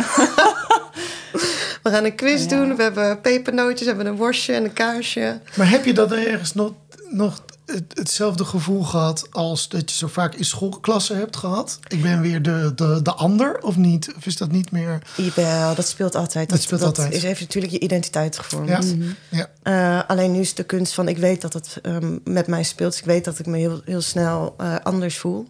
we 1.82 1.91
gaan 1.91 2.05
een 2.05 2.14
quiz 2.14 2.43
Ja. 2.43 2.49
doen. 2.49 2.76
We 2.76 2.82
hebben 2.82 3.20
pepernootjes, 3.20 3.80
we 3.80 3.86
hebben 3.86 4.07
een 4.07 4.16
worstje 4.16 4.53
en 4.55 4.64
een 4.64 4.72
kaarsje. 4.72 5.41
Maar 5.57 5.70
heb 5.70 5.84
je 5.84 5.93
dat 5.95 6.12
ergens 6.12 6.55
nog, 6.55 6.72
nog 7.11 7.43
het, 7.72 7.98
hetzelfde 7.98 8.44
gevoel 8.44 8.82
gehad 8.82 9.26
als 9.30 9.68
dat 9.68 9.90
je 9.90 9.96
zo 9.96 10.06
vaak 10.06 10.34
in 10.34 10.44
schoolklassen 10.44 11.16
hebt 11.16 11.36
gehad? 11.36 11.78
Ik 11.88 12.02
ben 12.02 12.20
weer 12.20 12.42
de, 12.42 12.72
de, 12.74 13.02
de 13.02 13.12
ander 13.12 13.62
of 13.62 13.76
niet? 13.76 14.14
Of 14.16 14.26
is 14.26 14.36
dat 14.36 14.50
niet 14.50 14.70
meer? 14.70 15.02
Jawel, 15.16 15.74
dat 15.74 15.88
speelt 15.88 16.14
altijd. 16.14 16.50
Dat 16.50 16.62
speelt 16.62 16.82
altijd. 16.82 17.12
is 17.12 17.22
heeft 17.22 17.40
natuurlijk 17.40 17.72
je 17.72 17.80
identiteit 17.80 18.38
gevormd. 18.38 18.94
Ja, 19.28 19.48
ja. 19.62 20.00
Eh, 20.02 20.08
alleen 20.08 20.32
nu 20.32 20.40
is 20.40 20.54
de 20.54 20.64
kunst 20.64 20.94
van, 20.94 21.08
ik 21.08 21.18
weet 21.18 21.40
dat 21.40 21.52
het 21.52 21.78
ehm, 21.82 22.18
met 22.24 22.46
mij 22.46 22.62
speelt. 22.62 22.90
Dus 22.90 23.00
ik 23.00 23.06
weet 23.06 23.24
dat 23.24 23.38
ik 23.38 23.46
me 23.46 23.58
heel, 23.58 23.80
heel 23.84 24.00
snel 24.00 24.54
eh, 24.58 24.76
anders 24.82 25.18
voel. 25.18 25.48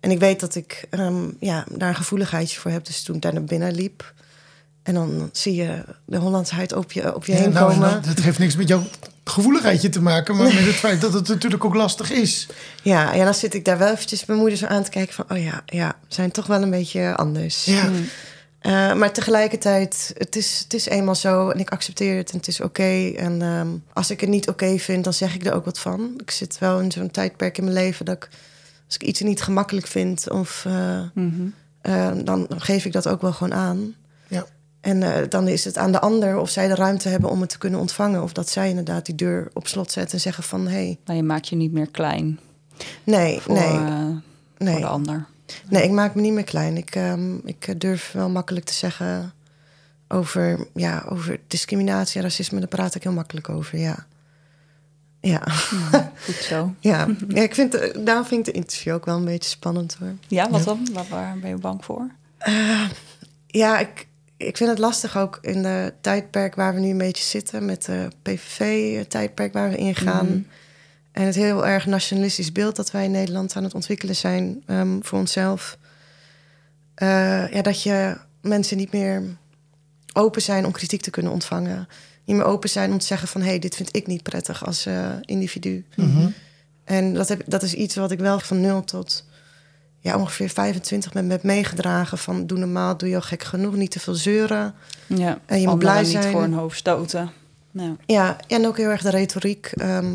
En 0.00 0.10
ik 0.10 0.18
weet 0.18 0.40
dat 0.40 0.54
ik 0.54 0.86
ehm, 0.90 1.30
ja, 1.40 1.64
daar 1.70 1.88
een 1.88 1.94
gevoeligheidje 1.94 2.60
voor 2.60 2.70
heb. 2.70 2.84
Dus 2.84 3.02
toen 3.02 3.16
ik 3.16 3.22
daar 3.22 3.32
naar 3.32 3.44
binnen 3.44 3.74
liep... 3.74 4.14
en 4.82 4.94
dan 4.94 5.28
zie 5.32 5.54
je 5.54 5.84
de 6.04 6.16
Hollandsheid 6.16 6.72
op 6.72 6.92
je, 6.92 7.14
op 7.14 7.24
je 7.24 7.32
Ja, 7.32 7.38
heen 7.38 7.52
nou, 7.52 7.70
komen. 7.72 7.88
nou, 7.90 8.02
dat 8.02 8.18
heeft 8.18 8.38
niks 8.38 8.56
met 8.56 8.68
jouw 8.68 8.82
gevoeligheidje 9.24 9.88
te 9.88 10.02
maken, 10.02 10.36
maar 10.36 10.54
met 10.54 10.64
het 10.64 10.74
feit 10.74 11.00
dat 11.00 11.12
het 11.12 11.28
natuurlijk 11.28 11.64
ook 11.64 11.74
lastig 11.74 12.10
is. 12.10 12.46
Ja, 12.82 13.12
ja, 13.14 13.24
dan 13.24 13.34
zit 13.34 13.54
ik 13.54 13.64
daar 13.64 13.78
wel 13.78 13.92
eventjes 13.92 14.24
mijn 14.24 14.38
moeder 14.38 14.58
zo 14.58 14.66
aan 14.66 14.82
te 14.84 14.90
kijken 14.90 15.14
van... 15.14 15.24
oh 15.28 15.42
ja, 15.42 15.62
ja, 15.66 15.88
we 15.88 16.14
zijn 16.14 16.30
toch 16.30 16.46
wel 16.46 16.62
een 16.62 16.70
beetje 16.70 17.16
anders. 17.16 17.64
Ja, 17.64 17.88
Eh, 18.58 18.92
maar 18.94 19.12
tegelijkertijd, 19.12 20.14
het 20.18 20.36
is, 20.36 20.60
het 20.62 20.74
is 20.74 20.86
eenmaal 20.86 21.14
zo 21.14 21.48
en 21.50 21.58
ik 21.60 21.70
accepteer 21.70 22.16
het 22.16 22.30
en 22.30 22.36
het 22.36 22.48
is 22.48 22.60
oké. 22.60 23.12
En 23.16 23.42
ehm, 23.42 23.68
als 23.92 24.10
ik 24.10 24.20
het 24.20 24.30
niet 24.30 24.48
oké 24.48 24.78
vind, 24.78 25.04
dan 25.04 25.12
zeg 25.12 25.34
ik 25.34 25.46
er 25.46 25.52
ook 25.54 25.64
wat 25.64 25.78
van. 25.78 26.14
Ik 26.16 26.30
zit 26.30 26.58
wel 26.58 26.80
in 26.80 26.92
zo'n 26.92 27.10
tijdperk 27.10 27.58
in 27.58 27.64
mijn 27.64 27.76
leven 27.76 28.04
dat 28.04 28.14
ik... 28.16 28.28
als 28.86 28.94
ik 28.94 29.02
iets 29.02 29.20
niet 29.20 29.42
gemakkelijk 29.42 29.86
vind, 29.86 30.30
of, 30.30 30.64
eh, 30.66 31.00
Mhm. 31.14 31.32
eh, 31.80 32.10
dan 32.24 32.46
geef 32.56 32.84
ik 32.84 32.92
dat 32.92 33.08
ook 33.08 33.20
wel 33.20 33.32
gewoon 33.32 33.54
aan. 33.54 33.94
En 34.82 35.02
eh, 35.02 35.28
dan 35.28 35.48
is 35.48 35.64
het 35.64 35.78
aan 35.78 35.92
de 35.92 36.00
ander 36.00 36.38
of 36.38 36.50
zij 36.50 36.68
de 36.68 36.74
ruimte 36.74 37.08
hebben 37.08 37.30
om 37.30 37.40
het 37.40 37.50
te 37.50 37.58
kunnen 37.58 37.80
ontvangen. 37.80 38.22
Of 38.22 38.32
dat 38.32 38.48
zij 38.48 38.68
inderdaad 38.68 39.06
die 39.06 39.14
deur 39.14 39.50
op 39.52 39.66
slot 39.66 39.92
zetten 39.92 40.14
en 40.14 40.20
zeggen 40.20 40.44
van... 40.44 40.66
hé, 40.66 40.72
hey, 40.72 40.98
Nou, 41.04 41.18
je 41.18 41.24
maakt 41.24 41.48
je 41.48 41.56
niet 41.56 41.72
meer 41.72 41.90
klein 41.90 42.38
nee, 43.04 43.40
voor, 43.40 43.54
nee, 43.54 43.64
eh, 43.64 44.06
voor 44.56 44.66
nee. 44.66 44.80
de 44.80 44.86
ander. 44.86 45.26
Nee, 45.68 45.82
ik 45.82 45.90
maak 45.90 46.14
me 46.14 46.20
niet 46.20 46.32
meer 46.32 46.44
klein. 46.44 46.76
Ik, 46.76 46.94
ehm, 46.94 47.34
ik 47.44 47.80
durf 47.80 48.12
wel 48.12 48.30
makkelijk 48.30 48.66
te 48.66 48.72
zeggen 48.72 49.32
over, 50.08 50.66
ja, 50.74 51.04
over 51.08 51.40
discriminatie 51.46 52.16
en 52.16 52.22
racisme. 52.22 52.58
Daar 52.58 52.68
praat 52.68 52.94
ik 52.94 53.02
heel 53.02 53.12
makkelijk 53.12 53.48
over, 53.48 53.78
ja. 53.78 54.06
Ja, 55.20 55.42
Goed 56.24 56.34
zo. 56.34 56.74
ja. 56.80 57.06
ja 57.28 57.42
ik 57.42 57.54
vind, 57.54 58.04
daarom 58.06 58.24
vind 58.24 58.46
ik 58.46 58.54
de 58.54 58.60
interview 58.60 58.94
ook 58.94 59.04
wel 59.04 59.16
een 59.16 59.24
beetje 59.24 59.50
spannend 59.50 59.96
hoor. 60.00 60.14
Ja, 60.28 60.50
wat 60.50 60.64
dan? 60.64 60.88
Waar, 60.92 61.06
waar 61.10 61.38
ben 61.38 61.50
je 61.50 61.56
bang 61.56 61.84
voor? 61.84 62.10
Ja, 63.46 63.78
ik, 63.78 64.06
ik 64.46 64.56
vind 64.56 64.70
het 64.70 64.78
lastig 64.78 65.16
ook 65.16 65.38
in 65.40 65.62
de 65.62 65.92
tijdperk 66.00 66.54
waar 66.54 66.74
we 66.74 66.80
nu 66.80 66.90
een 66.90 66.98
beetje 66.98 67.24
zitten... 67.24 67.64
met 67.64 67.84
de 67.84 68.08
PVV-tijdperk 68.22 69.52
waar 69.52 69.70
we 69.70 69.76
ingaan... 69.76 70.26
Mhm. 70.26 70.40
En 71.12 71.22
het 71.22 71.34
heel 71.34 71.66
erg 71.66 71.86
nationalistisch 71.86 72.52
beeld 72.52 72.76
dat 72.76 72.90
wij 72.90 73.04
in 73.04 73.10
Nederland 73.10 73.56
aan 73.56 73.64
het 73.64 73.74
ontwikkelen 73.74 74.16
zijn 74.16 74.62
ehm, 74.66 75.00
voor 75.00 75.18
onszelf. 75.18 75.78
Eh, 76.94 77.52
ja, 77.52 77.62
dat 77.62 77.82
je 77.82 78.16
mensen 78.40 78.76
niet 78.76 78.92
meer 78.92 79.22
open 80.12 80.42
zijn 80.42 80.66
om 80.66 80.72
kritiek 80.72 81.02
te 81.02 81.10
kunnen 81.10 81.32
ontvangen. 81.32 81.88
Niet 82.24 82.36
meer 82.36 82.46
open 82.46 82.68
zijn 82.68 82.92
om 82.92 82.98
te 82.98 83.06
zeggen 83.06 83.28
van... 83.28 83.40
hé, 83.40 83.48
hey, 83.48 83.58
dit 83.58 83.76
vind 83.76 83.96
ik 83.96 84.06
niet 84.06 84.22
prettig 84.22 84.66
als 84.66 84.86
eh, 84.86 85.10
individu. 85.20 85.86
Mhm. 85.96 86.28
En 86.84 87.14
dat, 87.14 87.28
heb, 87.28 87.42
dat 87.46 87.62
is 87.62 87.74
iets 87.74 87.94
wat 87.94 88.10
ik 88.10 88.18
wel 88.18 88.40
van 88.40 88.60
0 88.60 88.84
tot 88.84 89.24
ja, 90.02 90.16
ongeveer 90.18 90.48
25 90.48 91.12
ben 91.12 91.30
heb 91.30 91.42
meegedragen. 91.42 92.18
Van 92.18 92.46
doe 92.46 92.58
normaal, 92.58 92.96
doe 92.96 93.08
je 93.08 93.14
al 93.14 93.20
gek 93.20 93.42
genoeg, 93.42 93.74
niet 93.74 93.90
te 93.90 94.00
veel 94.00 94.14
zeuren. 94.14 94.74
Ja, 95.06 95.38
En 95.46 95.60
je 95.60 95.68
moet 95.68 95.78
blij 95.78 96.02
niet 96.02 96.10
zijn. 96.10 96.32
voor 96.32 96.42
een 96.42 96.52
hoofd 96.54 96.78
stoten. 96.78 97.30
Ja. 97.70 97.96
Ja, 98.06 98.36
en 98.48 98.66
ook 98.66 98.76
heel 98.76 98.88
erg 98.88 99.02
de 99.02 99.10
retoriek. 99.10 99.66
Ehm, 99.76 100.14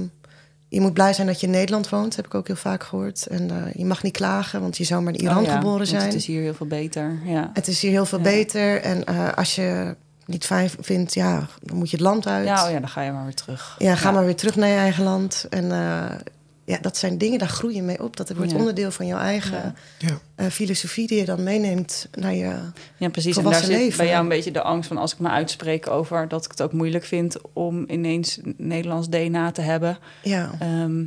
je 0.70 0.82
moet 0.82 0.94
blij 0.94 1.14
zijn 1.14 1.28
dat 1.28 1.40
je 1.40 1.46
in 1.46 1.52
Nederland 1.52 1.90
woont, 1.90 2.16
heb 2.16 2.26
ik 2.26 2.34
ook 2.36 2.48
heel 2.48 2.56
vaak 2.56 2.84
gehoord. 2.84 3.28
En 3.28 3.50
eh, 3.52 3.74
je 3.74 3.86
mag 3.86 4.04
niet 4.04 4.14
klagen, 4.14 4.62
want 4.62 4.78
je 4.78 4.84
zou 4.84 5.02
maar 5.04 5.14
in 5.14 5.22
Iran 5.22 5.38
Oh 5.38 5.46
ja, 5.46 5.56
geboren 5.58 5.88
zijn. 5.88 6.02
Het 6.04 6.14
is 6.14 6.26
hier 6.26 6.42
heel 6.42 6.54
veel 6.54 6.68
beter. 6.68 7.20
Ja. 7.26 7.50
Het 7.54 7.68
is 7.68 7.82
hier 7.82 7.92
heel 7.92 8.06
veel 8.06 8.18
Ja. 8.18 8.24
beter. 8.24 8.82
En 8.82 9.06
eh, 9.06 9.34
als 9.34 9.56
je 9.56 9.96
niet 10.26 10.46
fijn 10.46 10.70
vindt, 10.80 11.14
ja, 11.14 11.48
dan 11.62 11.78
moet 11.78 11.90
je 11.90 11.96
het 11.98 12.06
land 12.06 12.28
uit. 12.28 12.46
Ja, 12.48 12.66
oh 12.66 12.72
ja, 12.72 12.80
dan 12.80 12.90
ga 12.90 13.02
je 13.02 13.12
maar 13.12 13.24
weer 13.24 13.34
terug. 13.36 13.76
Ja, 13.78 13.96
ga 13.96 14.12
maar 14.12 14.26
weer 14.26 14.36
terug 14.36 14.56
naar 14.56 14.70
je 14.70 14.76
eigen 14.78 15.04
land. 15.04 15.46
En 15.50 15.72
eh, 15.72 16.06
ja, 16.68 16.78
dat 16.82 16.98
zijn 16.98 17.18
dingen, 17.18 17.40
daar 17.40 17.48
groei 17.50 17.76
je 17.76 17.82
mee 17.82 18.04
op. 18.04 18.18
Dat 18.18 18.30
wordt 18.34 18.52
Ja. 18.52 18.58
onderdeel 18.58 18.92
van 18.92 19.08
jouw 19.08 19.20
eigen 19.20 19.76
Ja. 19.98 20.20
Eh, 20.36 20.48
filosofie 20.48 21.08
die 21.08 21.18
je 21.20 21.26
dan 21.26 21.44
meeneemt 21.44 22.08
naar 22.14 22.34
je... 22.34 22.56
Ja, 22.98 23.10
precies. 23.10 23.38
En 23.38 23.44
daar 23.44 23.54
zit 23.60 23.68
leven. 23.68 23.98
bij 23.98 24.08
jou 24.08 24.22
een 24.24 24.30
beetje 24.30 24.52
de 24.52 24.62
angst 24.62 24.88
van 24.88 24.98
als 24.98 25.14
ik 25.14 25.20
me 25.20 25.30
uitspreek 25.30 25.88
over 25.90 26.28
dat 26.28 26.46
ik 26.46 26.52
het 26.52 26.62
ook 26.62 26.74
moeilijk 26.74 27.04
vind 27.06 27.36
om 27.54 27.86
ineens 27.90 28.40
Nederlands 28.58 29.10
DNA 29.10 29.52
te 29.52 29.62
hebben. 29.62 29.98
Ja, 30.24 30.52
Ehm, 30.60 31.04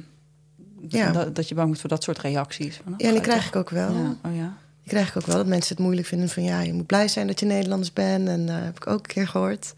Ja. 0.88 1.12
dat, 1.12 1.34
dat 1.34 1.48
je 1.48 1.54
bang 1.54 1.66
wordt 1.66 1.80
voor 1.80 1.90
dat 1.90 2.02
soort 2.02 2.18
reacties. 2.18 2.80
Van, 2.84 2.92
oh, 2.92 2.98
ja 2.98 3.06
en 3.06 3.12
die 3.12 3.22
krijg 3.22 3.46
ik 3.46 3.56
ook 3.56 3.70
wel. 3.70 3.92
Ja, 3.92 4.16
oh 4.24 4.36
ja. 4.36 4.56
Die 4.82 4.88
krijg 4.92 5.08
ik 5.08 5.16
ook 5.16 5.26
wel, 5.26 5.36
dat 5.36 5.46
mensen 5.46 5.74
het 5.76 5.84
moeilijk 5.84 6.06
vinden 6.06 6.28
van... 6.28 6.42
ja, 6.42 6.61
je 6.61 6.72
moet 6.72 6.86
blij 6.86 7.08
zijn 7.08 7.26
dat 7.26 7.40
je 7.40 7.46
Nederlands 7.46 7.92
bent. 7.92 8.28
En 8.28 8.48
eh 8.48 8.54
heb 8.64 8.76
ik 8.76 8.86
ook 8.86 8.98
een 8.98 9.06
keer 9.14 9.28
gehoord. 9.28 9.72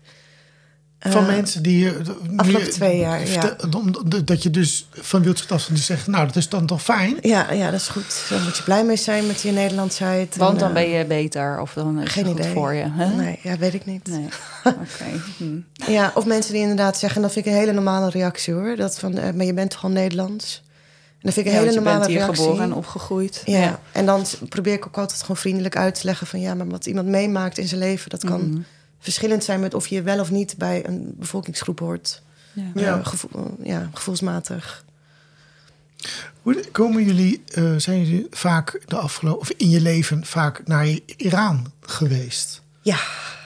Van 1.09 1.23
Eh, 1.23 1.27
mensen 1.27 1.63
die... 1.63 1.89
eh, 1.91 1.95
afgelopen 2.37 2.71
twee 2.71 2.99
jaar, 2.99 3.29
ja. 3.29 3.57
Dat 4.25 4.43
je 4.43 4.51
dus 4.51 4.87
van 4.91 5.23
Wildschut 5.23 5.53
af 5.53 5.65
die 5.67 5.77
zegt, 5.83 6.07
nou, 6.07 6.27
dat 6.27 6.37
is 6.37 6.49
dan 6.49 6.67
toch 6.67 6.83
fijn? 6.83 7.17
Ja, 7.21 7.53
ja, 7.53 7.71
dat 7.71 7.81
is 7.81 7.89
goed. 7.89 8.27
Daar 8.29 8.41
moet 8.43 8.57
je 8.57 8.63
blij 8.63 8.85
mee 8.85 8.97
zijn 8.97 9.27
met 9.27 9.41
je 9.43 9.51
Nederlandsheid. 9.51 10.37
Want 10.37 10.53
En, 10.53 10.59
dan 10.59 10.69
eh, 10.69 10.75
ben 10.75 10.89
je 10.89 11.05
beter 11.05 11.61
of 11.61 11.73
dan 11.73 12.01
is 12.01 12.13
Geen 12.13 12.23
het 12.25 12.33
goed 12.33 12.41
idee. 12.41 12.53
voor 12.53 12.73
je. 12.75 12.85
Hè? 12.91 13.15
Nee, 13.15 13.39
ja, 13.43 13.57
weet 13.59 13.75
ik 13.75 13.87
niet. 13.87 14.07
Nee. 14.09 14.27
Oké. 14.65 15.21
Hm. 15.37 15.91
Ja, 15.93 16.13
of 16.15 16.25
mensen 16.25 16.53
die 16.53 16.63
inderdaad 16.63 16.99
zeggen... 16.99 17.17
en 17.17 17.23
dat 17.23 17.33
vind 17.33 17.47
ik 17.47 17.53
een 17.53 17.59
hele 17.59 17.73
normale 17.73 18.11
reactie, 18.11 18.55
hoor. 18.55 18.77
Dat 18.77 18.99
van, 18.99 19.13
maar 19.37 19.45
je 19.47 19.55
bent 19.55 19.75
gewoon 19.75 19.95
Nederlands. 19.95 20.63
En 20.67 21.19
dat 21.29 21.33
vind 21.33 21.47
ik 21.47 21.53
Ja, 21.53 21.59
een 21.59 21.65
want 21.65 21.75
hele 21.77 21.81
je 21.81 21.85
normale 21.85 21.99
bent 21.99 22.11
hier 22.11 22.19
reactie. 22.21 22.45
geboren 22.45 22.65
en 22.65 22.75
opgegroeid. 22.75 23.43
Ja. 23.45 23.81
en 23.93 24.07
dan 24.07 24.25
probeer 24.49 24.73
ik 24.75 24.87
ook 24.87 24.99
altijd 24.99 25.21
gewoon 25.21 25.37
vriendelijk 25.37 25.77
uit 25.77 25.95
te 25.95 26.05
leggen 26.07 26.27
van 26.27 26.41
ja, 26.41 26.55
maar 26.55 26.69
wat 26.69 26.87
iemand 26.87 27.07
meemaakt 27.09 27.59
in 27.59 27.69
zijn 27.69 27.81
leven, 27.81 28.11
dat 28.11 28.25
kan 28.25 28.41
Mhm. 28.49 28.61
Verschillend 29.03 29.45
zijn 29.45 29.61
met 29.61 29.75
of 29.75 29.87
je 29.87 30.03
wel 30.03 30.21
of 30.21 30.31
niet 30.31 30.55
bij 30.59 30.87
een 30.87 31.15
bevolkingsgroep 31.17 31.79
hoort. 31.79 32.23
Ja. 32.53 32.63
Ja. 32.75 33.03
Eh, 33.35 33.41
ja, 33.63 33.91
gevoelsmatig. 33.95 34.85
Hoe 36.43 36.65
komen 36.73 37.05
jullie, 37.05 37.43
eh, 37.55 37.65
zijn 37.77 38.05
jullie 38.05 38.27
vaak 38.31 38.81
de 38.87 38.97
afgelopen, 38.97 39.41
of 39.41 39.51
in 39.57 39.71
je 39.71 39.81
leven 39.81 40.25
vaak 40.27 40.61
naar 40.67 40.87
Iran 41.17 41.73
geweest? 41.81 42.63
Ja, 42.81 42.97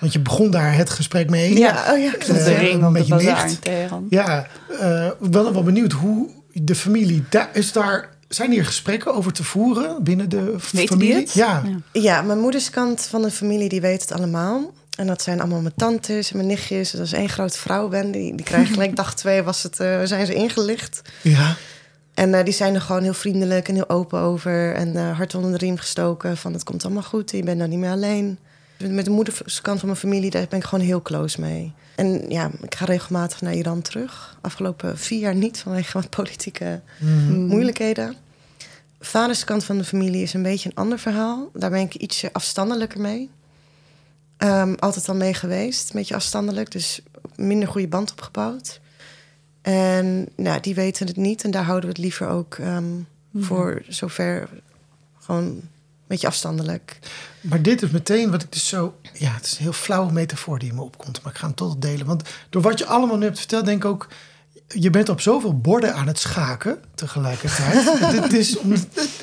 Want 0.01 0.13
je 0.13 0.19
begon 0.21 0.51
daar 0.51 0.75
het 0.75 0.91
gesprek 0.91 1.31
mee. 1.31 1.59
ja, 1.59 1.93
oh 1.93 1.99
ja. 2.03 2.11
De 2.11 2.33
Eh, 2.33 2.59
ring 2.61 2.83
een 2.83 2.93
beetje 2.93 3.15
nicht. 3.15 3.63
Teheran. 3.63 4.07
Ja, 4.11 4.47
eh, 4.81 5.07
ik 5.07 5.31
ben 5.31 5.53
wel 5.53 5.63
benieuwd 5.63 5.93
hoe 5.93 6.29
de 6.53 6.75
familie, 6.75 7.25
daar, 7.31 7.49
is 7.53 7.73
daar, 7.73 8.09
zijn 8.29 8.51
hier 8.51 8.65
gesprekken 8.67 9.15
over 9.15 9.33
te 9.33 9.45
voeren 9.45 10.03
binnen 10.05 10.29
de 10.29 10.55
familie? 10.59 11.15
het? 11.15 11.33
Ja. 11.33 11.63
Ja. 11.93 12.01
Ja, 12.01 12.23
mijn 12.23 12.39
moeders 12.41 12.71
kant 12.71 13.01
van 13.03 13.23
de 13.23 13.31
familie 13.31 13.69
die 13.69 13.81
weet 13.81 14.01
het 14.01 14.13
allemaal. 14.13 14.71
En 14.97 15.07
dat 15.07 15.23
zijn 15.23 15.41
allemaal 15.41 15.61
mijn 15.61 15.75
tantes 15.77 16.31
en 16.31 16.37
mijn 16.37 16.49
nichtjes. 16.49 16.91
Dat 16.91 17.01
is 17.01 17.13
één 17.13 17.29
grote 17.29 17.59
vrouwbende. 17.59 18.19
Die, 18.19 18.35
die 18.35 18.45
krijgen 18.45 18.73
gelijk 18.73 18.97
dag 18.97 19.15
twee 19.15 19.43
was 19.43 19.63
het, 19.63 19.81
eh, 19.81 20.01
zijn 20.05 20.27
ze 20.27 20.35
ingelicht. 20.35 21.03
ja. 21.23 21.57
En 22.15 22.35
eh, 22.35 22.45
die 22.45 22.55
zijn 22.55 22.75
er 22.75 22.81
gewoon 22.81 23.03
heel 23.03 23.15
vriendelijk 23.15 23.69
en 23.69 23.75
heel 23.75 23.89
open 23.89 24.19
over. 24.19 24.75
En 24.75 24.97
eh, 24.97 25.17
hart 25.17 25.35
onder 25.35 25.51
de 25.51 25.57
riem 25.57 25.77
gestoken 25.77 26.37
van 26.37 26.53
het 26.53 26.65
komt 26.65 26.85
allemaal 26.85 27.03
goed. 27.03 27.31
Je 27.31 27.43
bent 27.43 27.59
nou 27.59 27.71
niet 27.71 27.79
meer 27.79 27.91
alleen. 27.91 28.39
Met 28.77 29.05
de 29.05 29.11
moederskant 29.11 29.79
van 29.79 29.89
mijn 29.89 30.01
familie, 30.01 30.31
daar 30.31 30.47
ben 30.49 30.59
ik 30.59 30.65
gewoon 30.65 30.85
heel 30.85 31.03
close 31.03 31.41
mee. 31.41 31.73
En 31.95 32.25
ja, 32.29 32.51
ik 32.63 32.75
ga 32.75 32.85
regelmatig 32.85 33.41
naar 33.41 33.55
Iran 33.55 33.83
terug. 33.83 34.39
Afgelopen 34.41 34.99
vier 34.99 35.19
jaar 35.19 35.35
niet 35.35 35.59
vanwege 35.59 35.93
wat 35.93 36.11
politieke 36.11 36.81
moeilijkheden. 37.29 38.17
Vaderskant 39.01 39.65
van 39.65 39.79
de 39.79 39.85
familie 39.85 40.23
is 40.23 40.35
een 40.35 40.43
beetje 40.43 40.69
een 40.69 40.77
ander 40.77 40.99
verhaal. 40.99 41.51
Daar 41.53 41.71
ben 41.71 41.81
ik 41.81 41.95
ietsje 41.95 42.33
afstandelijker 42.33 43.01
mee. 43.01 43.31
Ehm, 44.37 44.75
altijd 44.79 45.09
al 45.09 45.15
mee 45.15 45.35
geweest, 45.35 45.89
een 45.89 45.97
beetje 45.97 46.15
afstandelijk. 46.15 46.71
Dus 46.71 47.01
minder 47.37 47.69
goede 47.69 47.89
band 47.89 48.11
opgebouwd. 48.11 48.81
En 49.63 50.29
nou, 50.37 50.61
die 50.61 50.75
weten 50.75 51.07
het 51.07 51.17
niet. 51.17 51.45
En 51.45 51.51
daar 51.51 51.65
houden 51.65 51.85
we 51.85 51.95
het 51.95 52.05
liever 52.05 52.29
ook 52.29 52.55
ehm, 52.55 52.85
voor 53.35 53.83
zover 53.89 54.49
gewoon 55.21 55.45
een 55.45 55.69
beetje 56.07 56.27
afstandelijk. 56.27 56.99
Maar 57.41 57.63
dit 57.63 57.83
is 57.83 57.91
meteen 57.91 58.31
wat 58.31 58.43
ik 58.43 58.53
dus 58.53 58.69
zo... 58.69 58.97
Ja, 59.13 59.31
het 59.31 59.45
is 59.45 59.53
een 59.53 59.63
heel 59.63 59.73
flauwe 59.73 60.13
metafoor 60.13 60.59
die 60.59 60.69
in 60.69 60.75
me 60.75 60.83
opkomt. 60.83 61.23
Maar 61.23 61.33
ik 61.33 61.39
ga 61.39 61.47
hem 61.47 61.55
toch 61.55 61.77
delen. 61.77 62.07
Want 62.07 62.23
door 62.51 62.63
wat 62.63 62.79
je 62.79 62.87
allemaal 62.87 63.17
nu 63.17 63.25
hebt 63.25 63.39
verteld, 63.39 63.65
denk 63.65 63.85
ik 63.85 63.91
ook... 63.91 64.09
Je 64.69 64.91
bent 64.91 65.09
op 65.09 65.21
zoveel 65.21 65.59
borden 65.61 65.95
aan 65.95 66.07
het 66.07 66.19
schaken 66.19 66.79
tegelijkertijd. 66.95 67.99
het 68.23 68.33
is, 68.33 68.57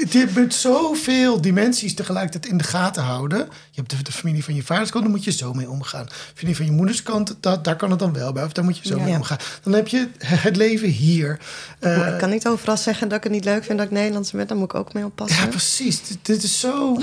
je 0.10 0.28
bent 0.34 0.54
zoveel 0.54 1.42
dimensies 1.42 1.94
tegelijkertijd 1.96 2.46
in 2.46 2.58
de 2.58 2.64
gaten 2.64 3.04
houden. 3.04 3.38
Je 3.40 3.82
hebt 3.82 3.90
de, 3.90 4.04
de 4.04 4.12
familie 4.12 4.44
van 4.44 4.56
je 4.56 4.64
vaderskant, 4.64 5.04
daar 5.04 5.14
moet 5.14 5.24
je 5.24 5.32
zo 5.32 5.54
mee 5.54 5.70
omgaan. 5.70 6.08
Familie 6.34 6.56
van 6.56 6.66
je 6.66 6.72
moederskant, 6.72 7.36
dat, 7.40 7.64
daar 7.64 7.76
kan 7.76 7.90
het 7.90 8.00
dan 8.00 8.14
wel 8.14 8.32
bij. 8.32 8.44
Of 8.44 8.52
daar 8.52 8.64
moet 8.64 8.78
je 8.78 8.88
zo 8.88 8.98
Ja. 8.98 9.04
mee 9.04 9.16
omgaan. 9.16 9.38
Dan 9.64 9.74
heb 9.74 9.88
je 9.88 10.08
het 10.26 10.56
leven 10.56 10.88
hier. 10.90 11.40
Eh, 11.80 12.08
ik 12.08 12.18
kan 12.18 12.30
niet 12.30 12.48
overal 12.48 12.78
zeggen 12.78 13.08
dat 13.08 13.18
ik 13.18 13.24
het 13.24 13.34
niet 13.34 13.46
leuk 13.46 13.64
vind 13.64 13.78
dat 13.78 13.88
ik 13.88 13.94
Nederlands 13.94 14.32
ben. 14.32 14.48
Daar 14.48 14.58
moet 14.58 14.72
ik 14.74 14.76
ook 14.80 14.94
mee 14.94 15.06
oppassen. 15.06 15.42
Ja, 15.44 15.48
precies. 15.48 16.08
Dit, 16.08 16.18
dit 16.22 16.44
is 16.44 16.60
zo. 16.60 16.98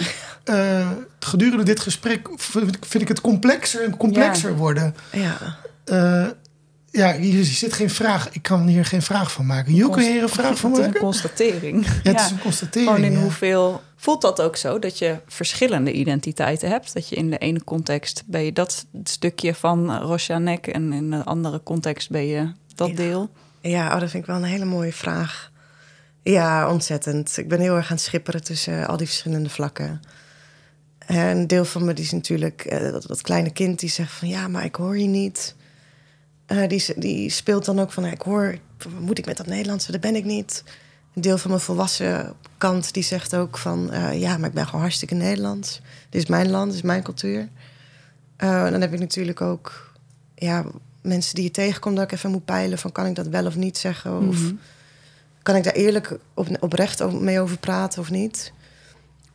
eh, 0.45 0.91
gedurende 1.19 1.65
dit 1.65 1.81
gesprek 1.81 2.29
vind 2.37 2.75
ik, 2.77 2.85
vind 2.87 3.03
ik 3.03 3.09
het 3.09 3.21
complexer 3.21 3.85
en 3.85 3.97
complexer 3.97 4.51
Ja. 4.51 4.57
worden. 4.57 4.95
Ja. 5.13 5.57
Eh, 5.85 6.27
ja, 6.91 7.17
hier 7.17 7.45
zit 7.45 7.73
geen 7.73 7.91
vraag. 7.91 8.31
Ik 8.31 8.43
kan 8.43 8.67
hier 8.67 8.85
geen 8.85 9.03
vraag 9.03 9.33
van 9.33 9.47
maken. 9.47 9.75
Je 9.75 10.01
hier 10.01 10.23
een 10.23 10.29
vraag 10.29 10.59
van 10.59 10.71
Het 10.71 10.79
is 10.79 10.85
een 10.85 10.91
maken? 10.91 11.01
constatering. 11.01 11.87
Ja, 11.87 12.11
het 12.11 12.21
is 12.21 12.31
een 12.31 12.39
constatering. 12.39 12.91
Gewoon 12.91 13.05
in 13.05 13.13
ja. 13.13 13.21
hoeveel... 13.21 13.83
Voelt 13.97 14.23
dat 14.23 14.43
ook 14.43 14.57
zo, 14.57 14.79
dat 14.79 14.99
je 14.99 15.21
verschillende 15.27 15.93
identiteiten 15.93 16.69
hebt? 16.69 16.95
Dat 16.95 17.09
je 17.09 17.17
in 17.17 17.31
de 17.31 17.39
ene 17.39 17.65
context 17.65 18.23
ben 18.27 18.45
je 18.45 18.53
dat 18.53 18.87
stukje 19.05 19.55
van 19.55 19.97
Rosjanek... 19.97 20.67
en 20.67 20.93
in 20.93 21.11
de 21.11 21.25
andere 21.25 21.63
context 21.63 22.11
ben 22.11 22.27
je 22.27 22.53
dat 22.75 22.89
Ja. 22.89 22.95
deel? 22.95 23.31
Ja, 23.61 23.95
oh, 23.95 24.01
dat 24.01 24.11
vind 24.11 24.23
ik 24.23 24.27
wel 24.27 24.37
een 24.37 24.43
hele 24.43 24.65
mooie 24.65 24.93
vraag. 24.93 25.51
Ja, 26.23 26.71
ontzettend. 26.71 27.37
Ik 27.37 27.49
ben 27.49 27.61
heel 27.61 27.77
erg 27.77 27.91
aan 27.91 27.97
het 27.97 28.05
schipperen 28.05 28.45
tussen 28.45 28.87
al 28.87 28.97
die 28.97 29.07
verschillende 29.07 29.49
vlakken. 29.49 30.01
En 30.99 31.37
een 31.37 31.47
deel 31.47 31.65
van 31.65 31.85
me 31.85 31.93
die 31.93 32.05
is 32.05 32.13
natuurlijk 32.13 32.65
eh, 32.65 32.93
dat, 32.93 33.07
dat 33.07 33.21
kleine 33.21 33.51
kind 33.51 33.81
die 33.81 33.89
zegt 33.91 34.13
van 34.13 34.29
ja, 34.29 34.49
maar 34.49 34.65
ik 34.65 34.75
hoor 34.75 34.99
je 34.99 35.07
niet. 35.07 35.55
Eh, 36.51 36.69
die, 36.69 36.85
die 36.97 37.31
speelt 37.31 37.65
dan 37.65 37.81
ook 37.81 37.93
van 37.93 38.05
ik 38.07 38.23
hoor, 38.23 38.59
moet 39.01 39.19
ik 39.19 39.27
met 39.27 39.37
dat 39.37 39.47
Nederlandse? 39.47 39.93
Dat 39.93 40.01
ben 40.01 40.17
ik 40.17 40.25
niet. 40.25 40.65
Een 41.15 41.23
deel 41.23 41.39
van 41.39 41.51
mijn 41.51 41.63
volwassen 41.63 42.35
kant 42.59 42.93
die 42.95 43.03
zegt 43.03 43.37
ook 43.37 43.59
van 43.59 43.91
eh, 43.91 44.21
ja, 44.21 44.37
maar 44.37 44.49
ik 44.49 44.55
ben 44.55 44.65
gewoon 44.67 44.81
hartstikke 44.81 45.15
Nederlands. 45.15 45.81
Dit 46.09 46.23
is 46.23 46.29
mijn 46.29 46.51
land, 46.51 46.67
dit 46.67 46.75
is 46.75 46.83
mijn 46.83 47.03
cultuur. 47.03 47.49
Uh, 48.39 48.71
dan 48.71 48.81
heb 48.81 48.93
ik 48.93 48.99
natuurlijk 48.99 49.41
ook 49.41 49.93
ja, 50.35 50.65
mensen 51.03 51.35
die 51.35 51.45
je 51.45 51.51
tegenkomt 51.51 51.97
dat 51.97 52.05
ik 52.05 52.13
even 52.13 52.31
moet 52.31 52.45
peilen 52.45 52.79
van 52.79 52.93
kan 52.93 53.07
ik 53.07 53.15
dat 53.15 53.27
wel 53.27 53.47
of 53.47 53.57
niet 53.57 53.79
zeggen 53.79 54.29
of 54.29 54.41
Mhm. 54.41 54.55
kan 55.43 55.57
ik 55.57 55.65
daar 55.65 55.73
eerlijk 55.73 56.19
op, 56.35 56.49
oprecht 56.61 57.13
mee 57.13 57.41
over 57.41 57.59
praten 57.59 58.01
of 58.01 58.11
niet? 58.11 58.53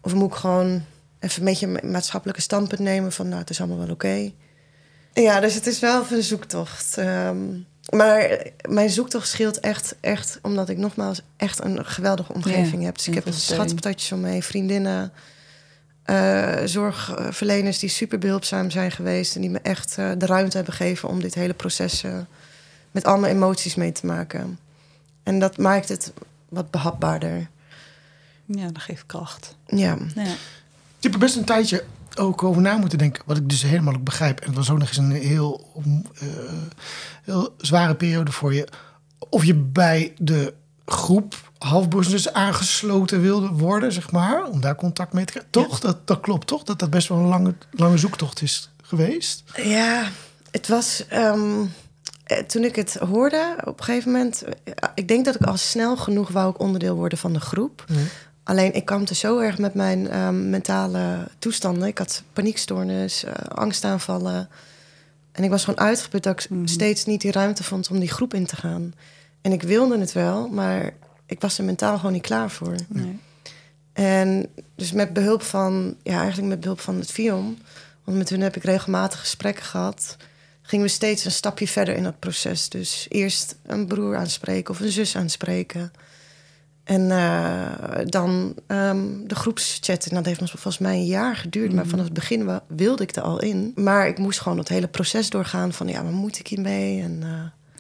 Of 0.02 0.14
moet 0.14 0.30
ik 0.32 0.36
gewoon 0.38 0.84
even 1.20 1.40
een 1.40 1.46
beetje 1.48 1.80
een 1.82 1.92
maatschappelijke 1.92 2.42
standpunt 2.42 2.82
nemen 2.82 3.12
van 3.12 3.28
nou 3.28 3.40
het 3.40 3.50
is 3.50 3.60
allemaal 3.60 3.78
wel 3.78 3.90
oké. 3.90 4.32
Ja, 5.24 5.40
dus 5.40 5.54
het 5.54 5.68
is 5.68 5.80
wel 5.80 6.06
een 6.12 6.24
zoektocht. 6.24 6.98
Ehm, 6.98 7.38
maar 7.90 8.38
mijn 8.70 8.90
zoektocht 8.90 9.28
scheelt 9.28 9.60
echt, 9.60 9.96
echt 10.00 10.40
omdat 10.42 10.70
ik 10.70 10.78
nogmaals 10.78 11.22
echt 11.38 11.64
een 11.64 11.86
geweldige 11.86 12.34
omgeving 12.34 12.80
Ja, 12.80 12.86
heb. 12.86 12.96
Dus 12.96 13.08
ik 13.08 13.14
heb 13.14 13.24
steun. 13.24 13.40
schatpatatjes 13.40 14.12
om 14.12 14.20
me 14.20 14.30
heen, 14.30 14.44
vriendinnen, 14.44 15.12
eh, 16.04 16.58
zorgverleners 16.66 17.80
die 17.80 17.90
super 17.90 18.20
behulpzaam 18.20 18.70
zijn 18.70 18.92
geweest 18.92 19.36
en 19.36 19.42
die 19.42 19.50
me 19.50 19.60
echt 19.60 19.98
eh, 19.98 20.12
de 20.18 20.26
ruimte 20.26 20.56
hebben 20.56 20.74
gegeven 20.74 21.10
om 21.10 21.22
dit 21.22 21.34
hele 21.34 21.54
proces 21.54 22.04
eh, 22.04 22.18
met 22.92 23.06
al 23.06 23.18
mijn 23.18 23.36
emoties 23.36 23.76
mee 23.76 23.92
te 23.92 24.06
maken. 24.06 24.60
En 25.24 25.40
dat 25.40 25.58
maakt 25.58 25.90
het 25.90 26.14
wat 26.50 26.72
behapbaarder. 26.72 27.48
Ja, 28.46 28.66
dat 28.68 28.82
geeft 28.82 29.06
kracht. 29.06 29.56
Ja, 29.68 29.98
Ja. 30.16 30.26
Er 31.02 31.18
best 31.18 31.36
een 31.36 31.46
tijdje 31.46 31.84
ook 32.20 32.44
over 32.44 32.62
na 32.62 32.78
moeten 32.78 32.98
denken. 32.98 33.24
Wat 33.26 33.38
ik 33.38 33.50
dus 33.50 33.62
helemaal 33.62 33.94
ook 33.94 34.04
begrijp. 34.04 34.40
En 34.40 34.48
het 34.48 34.56
was 34.56 34.70
ook 34.70 34.78
nog 34.78 34.88
eens 34.88 34.98
een 34.98 35.12
heel, 35.12 35.72
eh, 36.20 36.28
heel 37.24 37.54
zware 37.58 37.96
periode 37.96 38.32
voor 38.32 38.54
je. 38.54 38.68
Of 39.30 39.44
je 39.46 39.56
bij 39.56 40.14
de 40.18 40.54
groep 40.86 41.52
halfbroers 41.58 42.10
dus 42.10 42.34
aangesloten 42.34 43.22
wilde 43.22 43.48
worden, 43.48 43.92
zeg 43.92 44.12
maar. 44.12 44.44
Om 44.46 44.62
daar 44.62 44.76
contact 44.76 45.14
mee 45.14 45.26
te 45.26 45.32
krijgen. 45.32 45.52
Toch? 45.52 45.80
Dat, 45.80 46.08
dat 46.08 46.20
klopt 46.20 46.48
toch? 46.48 46.64
Dat 46.64 46.80
dat 46.80 46.90
best 46.90 47.08
wel 47.08 47.18
een 47.18 47.28
lange, 47.28 47.56
lange 47.72 47.98
zoektocht 47.98 48.42
is 48.42 48.70
geweest. 48.82 49.44
ja 49.64 50.10
het 50.52 50.68
was. 50.68 51.06
ehm, 51.10 51.66
eh, 52.24 52.38
toen 52.38 52.64
ik 52.64 52.76
het 52.76 52.94
hoorde, 52.94 53.56
op 53.64 53.80
een 53.80 53.86
gegeven 53.86 54.12
moment. 54.12 54.44
eh, 54.44 54.74
ik 54.96 55.08
denk 55.08 55.26
dat 55.26 55.36
ik 55.36 55.42
al 55.42 55.58
snel 55.58 55.98
genoeg 55.98 56.30
wou 56.30 56.50
ik 56.50 56.60
onderdeel 56.60 56.96
worden 56.96 57.18
van 57.18 57.34
de 57.34 57.40
groep. 57.40 57.86
Alleen 58.46 58.74
ik 58.74 58.86
kampte 58.86 59.16
zo 59.16 59.40
erg 59.40 59.58
met 59.58 59.74
mijn 59.74 60.10
ehm, 60.10 60.50
mentale 60.50 61.28
toestanden. 61.40 61.88
Ik 61.88 61.98
had 61.98 62.24
paniekstoornis, 62.34 63.24
eh, 63.24 63.34
angstaanvallen. 63.48 64.50
En 65.32 65.44
ik 65.44 65.50
was 65.50 65.64
gewoon 65.64 65.80
uitgeput 65.80 66.24
dat 66.24 66.44
ik 66.44 66.50
Mhm. 66.50 66.68
steeds 66.68 67.06
niet 67.06 67.22
die 67.22 67.32
ruimte 67.32 67.64
vond 67.64 67.90
om 67.90 68.00
die 68.00 68.10
groep 68.12 68.34
in 68.34 68.46
te 68.46 68.56
gaan. 68.56 68.94
En 69.42 69.52
ik 69.52 69.62
wilde 69.64 70.00
het 70.00 70.12
wel, 70.12 70.48
maar 70.48 70.94
ik 71.26 71.42
was 71.42 71.58
er 71.58 71.64
mentaal 71.64 71.96
gewoon 71.98 72.12
niet 72.12 72.22
klaar 72.22 72.50
voor. 72.52 72.76
Nee. 72.88 73.20
En 73.94 74.48
dus 74.76 74.92
met 74.92 75.14
behulp 75.14 75.42
van, 75.42 75.96
ja, 76.04 76.18
eigenlijk 76.20 76.48
met 76.50 76.60
behulp 76.60 76.80
van 76.80 76.96
het 76.96 77.12
FIOM, 77.12 77.58
want 78.04 78.18
met 78.18 78.30
hun 78.30 78.42
heb 78.42 78.56
ik 78.56 78.64
regelmatig 78.64 79.20
gesprekken 79.20 79.64
gehad, 79.66 80.18
gingen 80.62 80.86
we 80.86 80.92
steeds 80.92 81.26
een 81.26 81.32
stapje 81.32 81.68
verder 81.68 81.96
in 81.96 82.04
dat 82.04 82.20
proces. 82.20 82.70
Dus 82.70 83.06
eerst 83.10 83.56
een 83.66 83.88
broer 83.88 84.16
aanspreken 84.16 84.74
of 84.74 84.80
een 84.80 84.92
zus 84.92 85.16
aanspreken. 85.16 85.92
En 86.86 87.12
eh, 87.12 88.06
dan 88.06 88.54
ehm, 88.68 89.04
de 89.28 89.36
groepschat. 89.36 90.04
Nou, 90.06 90.16
dat 90.16 90.26
heeft 90.26 90.42
ons 90.42 90.52
volgens 90.52 90.78
mij 90.78 90.94
een 90.96 91.06
jaar 91.06 91.36
geduurd. 91.36 91.74
Maar 91.74 91.86
vanaf 91.86 92.06
het 92.06 92.14
begin 92.14 92.60
wilde 92.68 93.04
ik 93.04 93.16
er 93.16 93.22
al 93.22 93.42
in. 93.42 93.72
Maar 93.76 94.08
ik 94.08 94.18
moest 94.18 94.40
gewoon 94.40 94.58
het 94.58 94.70
hele 94.70 94.88
proces 94.88 95.30
doorgaan 95.30 95.74
van... 95.74 95.88
ja, 95.88 96.04
waar 96.04 96.12
moet 96.12 96.40
ik 96.40 96.48
hiermee? 96.48 97.02
En, 97.02 97.20
eh, 97.24 97.30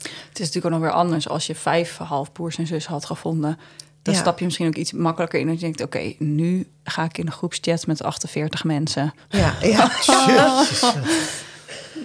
Het 0.01 0.39
is 0.39 0.45
natuurlijk 0.45 0.65
ook 0.65 0.71
nog 0.71 0.81
weer 0.81 0.91
anders 0.99 1.27
als 1.29 1.47
je 1.47 1.55
vijf 1.55 1.97
halfbroers 1.97 2.57
en 2.57 2.67
zus 2.67 2.85
had 2.85 3.05
gevonden. 3.05 3.57
Dan 4.01 4.13
Ja. 4.13 4.19
stap 4.19 4.39
je 4.39 4.45
misschien 4.45 4.67
ook 4.67 4.75
iets 4.75 4.91
makkelijker 4.91 5.39
in. 5.39 5.45
Dat 5.47 5.55
je 5.55 5.61
denkt, 5.61 5.81
oké, 5.83 6.13
nu 6.19 6.67
ga 6.83 7.03
ik 7.03 7.17
in 7.17 7.25
een 7.25 7.31
groepschat 7.31 7.87
met 7.87 8.03
48 8.03 8.63
mensen. 8.63 9.13
ja, 9.29 9.53
ja. 9.61 9.91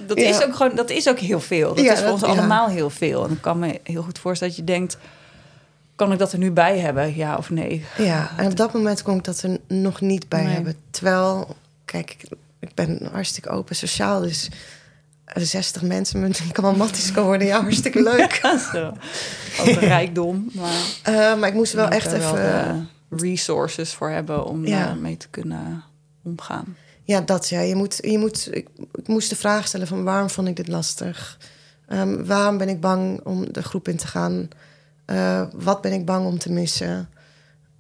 Dat, 0.07 0.19
Ja. 0.21 0.29
is 0.29 0.43
ook 0.45 0.57
gewoon, 0.57 0.75
dat 0.75 0.91
is 0.91 1.09
ook 1.09 1.19
heel 1.19 1.41
veel. 1.41 1.75
Dat 1.75 1.85
Ja, 1.85 1.93
is 1.93 1.99
voor 1.99 2.07
dat- 2.09 2.13
ons 2.13 2.23
allemaal 2.23 2.69
heel 2.69 2.91
veel. 2.91 3.25
En 3.25 3.31
ik 3.31 3.41
kan 3.41 3.59
me 3.59 3.81
heel 3.83 4.03
goed 4.03 4.19
voorstellen 4.19 4.55
dat 4.57 4.67
je 4.67 4.73
denkt... 4.73 4.97
kan 6.01 6.13
ik 6.13 6.19
dat 6.19 6.33
er 6.33 6.39
nu 6.39 6.51
bij 6.51 6.79
hebben, 6.79 7.17
ja 7.17 7.37
of 7.37 7.51
nee? 7.51 7.85
Ja, 7.99 8.31
en 8.37 8.47
op 8.47 8.57
dat 8.57 8.73
moment 8.73 9.03
kon 9.03 9.17
ik 9.17 9.25
dat 9.25 9.43
er 9.43 9.59
nog 9.69 10.01
niet 10.01 10.29
bij 10.29 10.43
Nee. 10.45 10.55
hebben. 10.55 10.75
Terwijl, 10.91 11.57
kijk, 11.85 12.17
ik, 12.19 12.29
ik 12.61 12.75
ben 12.75 13.09
hartstikke 13.13 13.49
open 13.49 13.77
sociaal. 13.77 14.21
Dus 14.21 14.49
eh, 15.25 15.43
60 15.43 15.83
mensen 15.83 16.21
met 16.21 16.39
ik 16.39 16.53
kan 16.53 16.65
wel 16.65 16.77
matties 16.77 17.13
kan 17.13 17.25
worden. 17.25 17.47
Ja, 17.47 17.61
hartstikke 17.61 18.03
leuk. 18.13 18.39
Ja, 18.43 18.59
zo. 18.59 18.87
Ook 19.61 19.67
een 19.67 19.79
rijkdom. 19.79 20.51
Maar 20.53 20.73
Eh, 21.03 21.39
maar 21.39 21.49
ik 21.49 21.55
moest 21.55 21.73
wel 21.73 21.89
echt 21.89 22.13
even... 22.13 22.89
resources 23.11 23.93
voor 23.95 24.11
hebben 24.11 24.45
om 24.45 24.67
Ja. 24.67 24.85
daarmee 24.85 25.17
te 25.17 25.29
kunnen 25.29 25.83
omgaan. 26.23 26.77
Ja, 27.03 27.21
dat 27.21 27.49
ja. 27.49 27.61
Je 27.61 27.75
moet, 27.75 27.99
je 28.03 28.19
moet, 28.19 28.49
ik, 28.53 28.69
ik 28.95 29.07
moest 29.09 29.29
de 29.31 29.37
vraag 29.37 29.67
stellen 29.67 29.87
van 29.87 30.05
waarom 30.05 30.31
vond 30.31 30.49
ik 30.49 30.57
dit 30.57 30.69
lastig? 30.69 31.39
Ehm, 31.89 32.25
waarom 32.25 32.59
ben 32.59 32.69
ik 32.69 32.81
bang 32.81 33.21
om 33.25 33.53
de 33.53 33.63
groep 33.63 33.89
in 33.89 33.97
te 33.97 34.07
gaan? 34.07 34.49
Eh, 35.11 35.43
wat 35.53 35.81
ben 35.81 35.93
ik 35.93 36.05
bang 36.05 36.27
om 36.27 36.39
te 36.39 36.53
missen? 36.53 37.09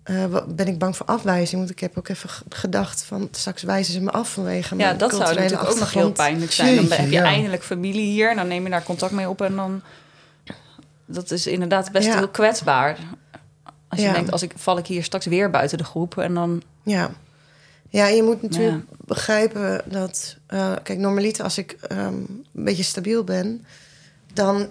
Eh, 0.03 0.25
wat, 0.25 0.57
ben 0.57 0.67
ik 0.69 0.79
bang 0.79 0.97
voor 0.97 1.07
afwijzing? 1.07 1.59
Want 1.61 1.71
ik 1.71 1.81
heb 1.81 1.99
ook 1.99 2.09
even 2.09 2.31
gedacht 2.49 3.03
van 3.03 3.29
straks 3.31 3.63
wijzen 3.63 3.93
ze 3.93 4.01
me 4.01 4.11
af 4.11 4.33
vanwege 4.33 4.77
Ja, 4.77 4.85
mijn 4.85 4.99
dat 4.99 5.11
zou 5.15 5.35
natuurlijk 5.35 5.69
ook 5.69 5.79
nog 5.79 5.93
heel 5.93 6.13
pijnlijk 6.13 6.53
zijn. 6.53 6.77
Dan 6.77 6.91
heb 6.91 7.07
je 7.07 7.11
ja. 7.13 7.25
eindelijk 7.25 7.63
familie 7.63 8.11
hier, 8.11 8.35
dan 8.35 8.49
neem 8.49 8.65
je 8.65 8.71
daar 8.71 8.83
contact 8.83 9.13
mee 9.13 9.29
op 9.29 9.41
en 9.41 9.57
dan... 9.57 9.83
Dat 11.07 11.31
is 11.31 11.47
inderdaad 11.47 11.93
best 11.93 12.07
Ja. 12.07 12.17
heel 12.17 12.29
kwetsbaar. 12.29 12.99
Als 13.89 14.01
je 14.01 14.07
Ja. 14.07 14.13
denkt, 14.13 14.31
als 14.31 14.43
ik, 14.43 14.53
val 14.57 14.79
ik 14.79 14.87
hier 14.87 15.05
straks 15.05 15.27
weer 15.27 15.51
buiten 15.51 15.79
de 15.79 15.85
groep 15.85 16.19
en 16.19 16.35
dan... 16.35 16.63
Ja. 16.83 17.11
Ja, 17.89 18.07
je 18.07 18.23
moet 18.23 18.43
natuurlijk 18.43 18.77
Ja. 18.89 18.97
begrijpen 19.05 19.83
dat... 19.85 20.37
eh, 20.47 20.73
kijk, 20.83 20.99
normaliter 20.99 21.45
als 21.45 21.59
ik 21.59 21.73
ehm, 21.73 22.07
een 22.07 22.45
beetje 22.53 22.83
stabiel 22.83 23.25
ben... 23.25 23.65
Dan, 24.35 24.69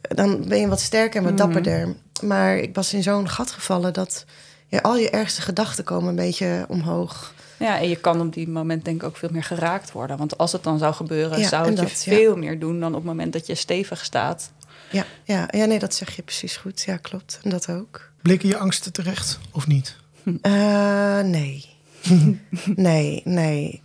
dan 0.00 0.44
ben 0.48 0.58
je 0.60 0.68
wat 0.68 0.80
sterker 0.80 1.16
en 1.18 1.22
wat 1.24 1.32
Mhm. 1.32 1.42
dapperder. 1.42 1.94
Maar 2.22 2.56
ik 2.56 2.74
was 2.74 2.92
in 2.94 3.02
zo'n 3.02 3.28
gat 3.28 3.50
gevallen 3.50 3.92
dat... 3.92 4.24
Ja, 4.66 4.78
al 4.78 4.96
je 4.96 5.10
ergste 5.10 5.42
gedachten 5.42 5.84
komen 5.84 6.08
een 6.08 6.14
beetje 6.16 6.64
omhoog. 6.68 7.34
Ja, 7.56 7.78
en 7.78 7.88
je 7.88 7.96
kan 7.96 8.20
op 8.20 8.32
die 8.32 8.48
moment 8.48 8.84
denk 8.84 9.02
ik 9.02 9.08
ook 9.08 9.16
veel 9.16 9.28
meer 9.32 9.42
geraakt 9.44 9.92
worden. 9.92 10.16
Want 10.16 10.38
als 10.38 10.52
het 10.52 10.62
dan 10.62 10.78
zou 10.78 10.94
gebeuren, 10.94 11.38
Ja, 11.38 11.48
zou 11.48 11.70
je 11.70 11.76
dat, 11.76 12.02
ja. 12.04 12.12
veel 12.12 12.36
meer 12.36 12.58
doen 12.58 12.80
dan 12.80 12.88
op 12.88 12.94
het 12.94 13.04
moment 13.04 13.32
dat 13.32 13.46
je 13.46 13.54
stevig 13.54 14.04
staat. 14.04 14.50
Ja, 14.90 15.04
ja, 15.24 15.48
ja, 15.50 15.64
nee, 15.64 15.78
dat 15.78 15.94
zeg 15.94 16.16
je 16.16 16.22
precies 16.22 16.56
goed. 16.56 16.82
Ja, 16.82 16.96
klopt. 16.96 17.40
En 17.42 17.50
dat 17.50 17.68
ook. 17.70 18.10
Blikken 18.22 18.48
je 18.48 18.56
angsten 18.56 18.92
terecht 18.92 19.38
of 19.52 19.66
niet? 19.66 19.96
Eh, 20.42 21.20
nee. 21.20 21.64
nee, 22.76 23.20
nee. 23.24 23.82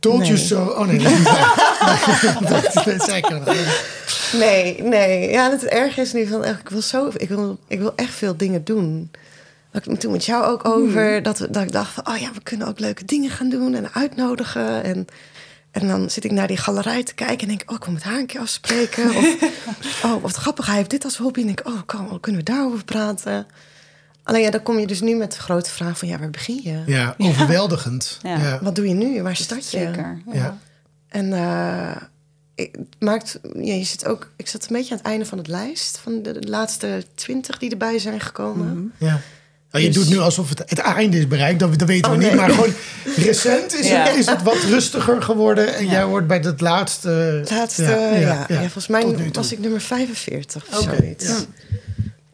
Told 0.00 0.26
you 0.26 0.32
Nee. 0.38 0.46
so. 0.46 0.64
Oh 0.64 0.86
nee, 0.86 0.98
dat 0.98 1.10
is 1.12 1.18
niet 1.18 1.28
waar. 1.28 2.38
dat 2.74 2.86
is 2.86 3.04
zeker. 3.04 3.42
Nee, 4.32 4.82
nee. 4.82 5.30
Ja, 5.30 5.50
het 5.50 5.64
erg 5.64 5.96
is 5.98 6.12
nu 6.12 6.26
van, 6.26 6.44
ik 6.44 6.68
wil 6.68 6.82
zo, 6.82 7.10
ik 7.16 7.28
wil, 7.28 7.58
ik 7.66 7.78
wil 7.78 7.92
echt 7.96 8.14
veel 8.14 8.36
dingen 8.36 8.64
doen. 8.64 9.10
Ik 9.72 10.00
toen 10.00 10.12
met 10.12 10.24
jou 10.24 10.44
ook 10.44 10.64
over, 10.64 11.22
dat, 11.22 11.46
dat 11.50 11.62
ik 11.62 11.72
dacht 11.72 11.92
van, 11.92 12.08
oh 12.08 12.16
ja, 12.16 12.32
we 12.32 12.42
kunnen 12.42 12.66
ook 12.66 12.78
leuke 12.78 13.04
dingen 13.04 13.30
gaan 13.30 13.48
doen 13.48 13.74
en 13.74 13.92
uitnodigen. 13.92 14.82
En, 14.82 15.06
en 15.70 15.88
dan 15.88 16.10
zit 16.10 16.24
ik 16.24 16.30
naar 16.30 16.46
die 16.46 16.56
galerij 16.56 17.02
te 17.02 17.14
kijken 17.14 17.38
en 17.38 17.48
denk, 17.48 17.70
oh, 17.70 17.76
ik 17.76 17.84
wil 17.84 17.92
met 17.92 18.02
haar 18.02 18.18
een 18.18 18.26
keer 18.26 18.40
afspreken. 18.40 19.16
Of, 19.16 19.36
oh, 20.04 20.22
wat 20.22 20.36
grappig, 20.36 20.66
hij 20.66 20.76
heeft 20.76 20.90
dit 20.90 21.04
als 21.04 21.16
hobby. 21.16 21.40
En 21.40 21.46
denk, 21.46 21.62
oh, 21.66 21.80
kan, 21.86 22.20
kunnen 22.20 22.44
we 22.44 22.52
daarover 22.52 22.84
praten? 22.84 23.46
Alleen 24.22 24.42
ja, 24.42 24.50
dan 24.50 24.62
kom 24.62 24.78
je 24.78 24.86
dus 24.86 25.00
nu 25.00 25.14
met 25.14 25.32
de 25.32 25.40
grote 25.40 25.70
vraag 25.70 25.98
van, 25.98 26.08
ja, 26.08 26.18
waar 26.18 26.30
begin 26.30 26.60
je? 26.62 26.82
Ja, 26.86 27.14
overweldigend. 27.18 28.18
Ja. 28.22 28.38
Ja. 28.38 28.58
Wat 28.62 28.76
doe 28.76 28.88
je 28.88 28.94
nu? 28.94 29.22
Waar 29.22 29.36
start 29.36 29.70
je? 29.70 29.78
Zeker. 29.78 30.22
Ja. 30.32 30.58
En 31.08 31.32
eh, 31.32 32.02
het 32.54 32.76
maakt, 32.98 33.38
ja, 33.54 33.74
je 33.74 33.84
zit 33.84 34.06
ook, 34.06 34.30
ik 34.36 34.48
zat 34.48 34.62
een 34.62 34.76
beetje 34.76 34.90
aan 34.90 34.96
het 34.98 35.06
einde 35.06 35.24
van 35.26 35.38
het 35.38 35.46
lijst. 35.48 35.98
Van 35.98 36.22
de, 36.22 36.32
de 36.38 36.48
laatste 36.48 37.04
twintig 37.14 37.58
die 37.58 37.70
erbij 37.70 37.98
zijn 37.98 38.20
gekomen. 38.20 38.92
Ja. 38.98 39.20
Nou, 39.70 39.84
je 39.84 39.90
Dus- 39.90 40.02
doet 40.02 40.08
nu 40.14 40.18
alsof 40.18 40.48
het, 40.48 40.58
het 40.66 40.78
einde 40.78 41.18
is 41.18 41.26
bereikt, 41.28 41.60
dat, 41.60 41.78
dat 41.78 41.88
weten 41.88 42.10
we 42.10 42.16
Oh, 42.16 42.22
niet. 42.22 42.30
nee. 42.32 42.40
Maar 42.40 42.50
gewoon 42.50 42.72
recent 43.16 43.74
is, 43.74 43.88
Ja. 43.88 44.02
het, 44.06 44.16
is 44.16 44.26
het 44.26 44.42
wat 44.42 44.56
rustiger 44.56 45.22
geworden. 45.22 45.74
En 45.74 45.84
Ja. 45.84 45.90
jij 45.90 46.06
wordt 46.06 46.26
bij 46.26 46.38
het 46.38 46.60
laatste... 46.60 47.08
Het 47.08 47.50
laatste, 47.50 47.82
ja, 47.82 48.44
ja, 48.48 48.58
volgens 48.60 48.86
mij 48.86 49.16
was 49.32 49.52
ik 49.52 49.58
nummer 49.58 49.80
45 49.80 50.64
of 50.70 50.82
zoiets. 50.82 51.26
ja. 51.28 51.36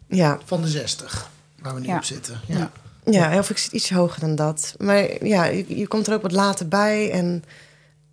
Ja. 0.08 0.38
Van 0.44 0.62
de 0.62 0.68
60, 0.68 1.30
waar 1.62 1.74
we 1.74 1.80
nu 1.80 1.86
Ja. 1.86 1.96
op 1.96 2.04
zitten. 2.04 2.40
Ja. 2.46 2.70
Ja, 3.04 3.38
of 3.38 3.50
ik 3.50 3.58
zit 3.58 3.72
iets 3.72 3.90
hoger 3.90 4.20
dan 4.20 4.34
dat. 4.36 4.74
Maar 4.78 5.26
ja, 5.26 5.44
je, 5.44 5.64
je 5.78 5.86
komt 5.86 6.06
er 6.06 6.12
ook 6.14 6.22
wat 6.22 6.32
later 6.32 6.68
bij. 6.68 7.10
En 7.10 7.44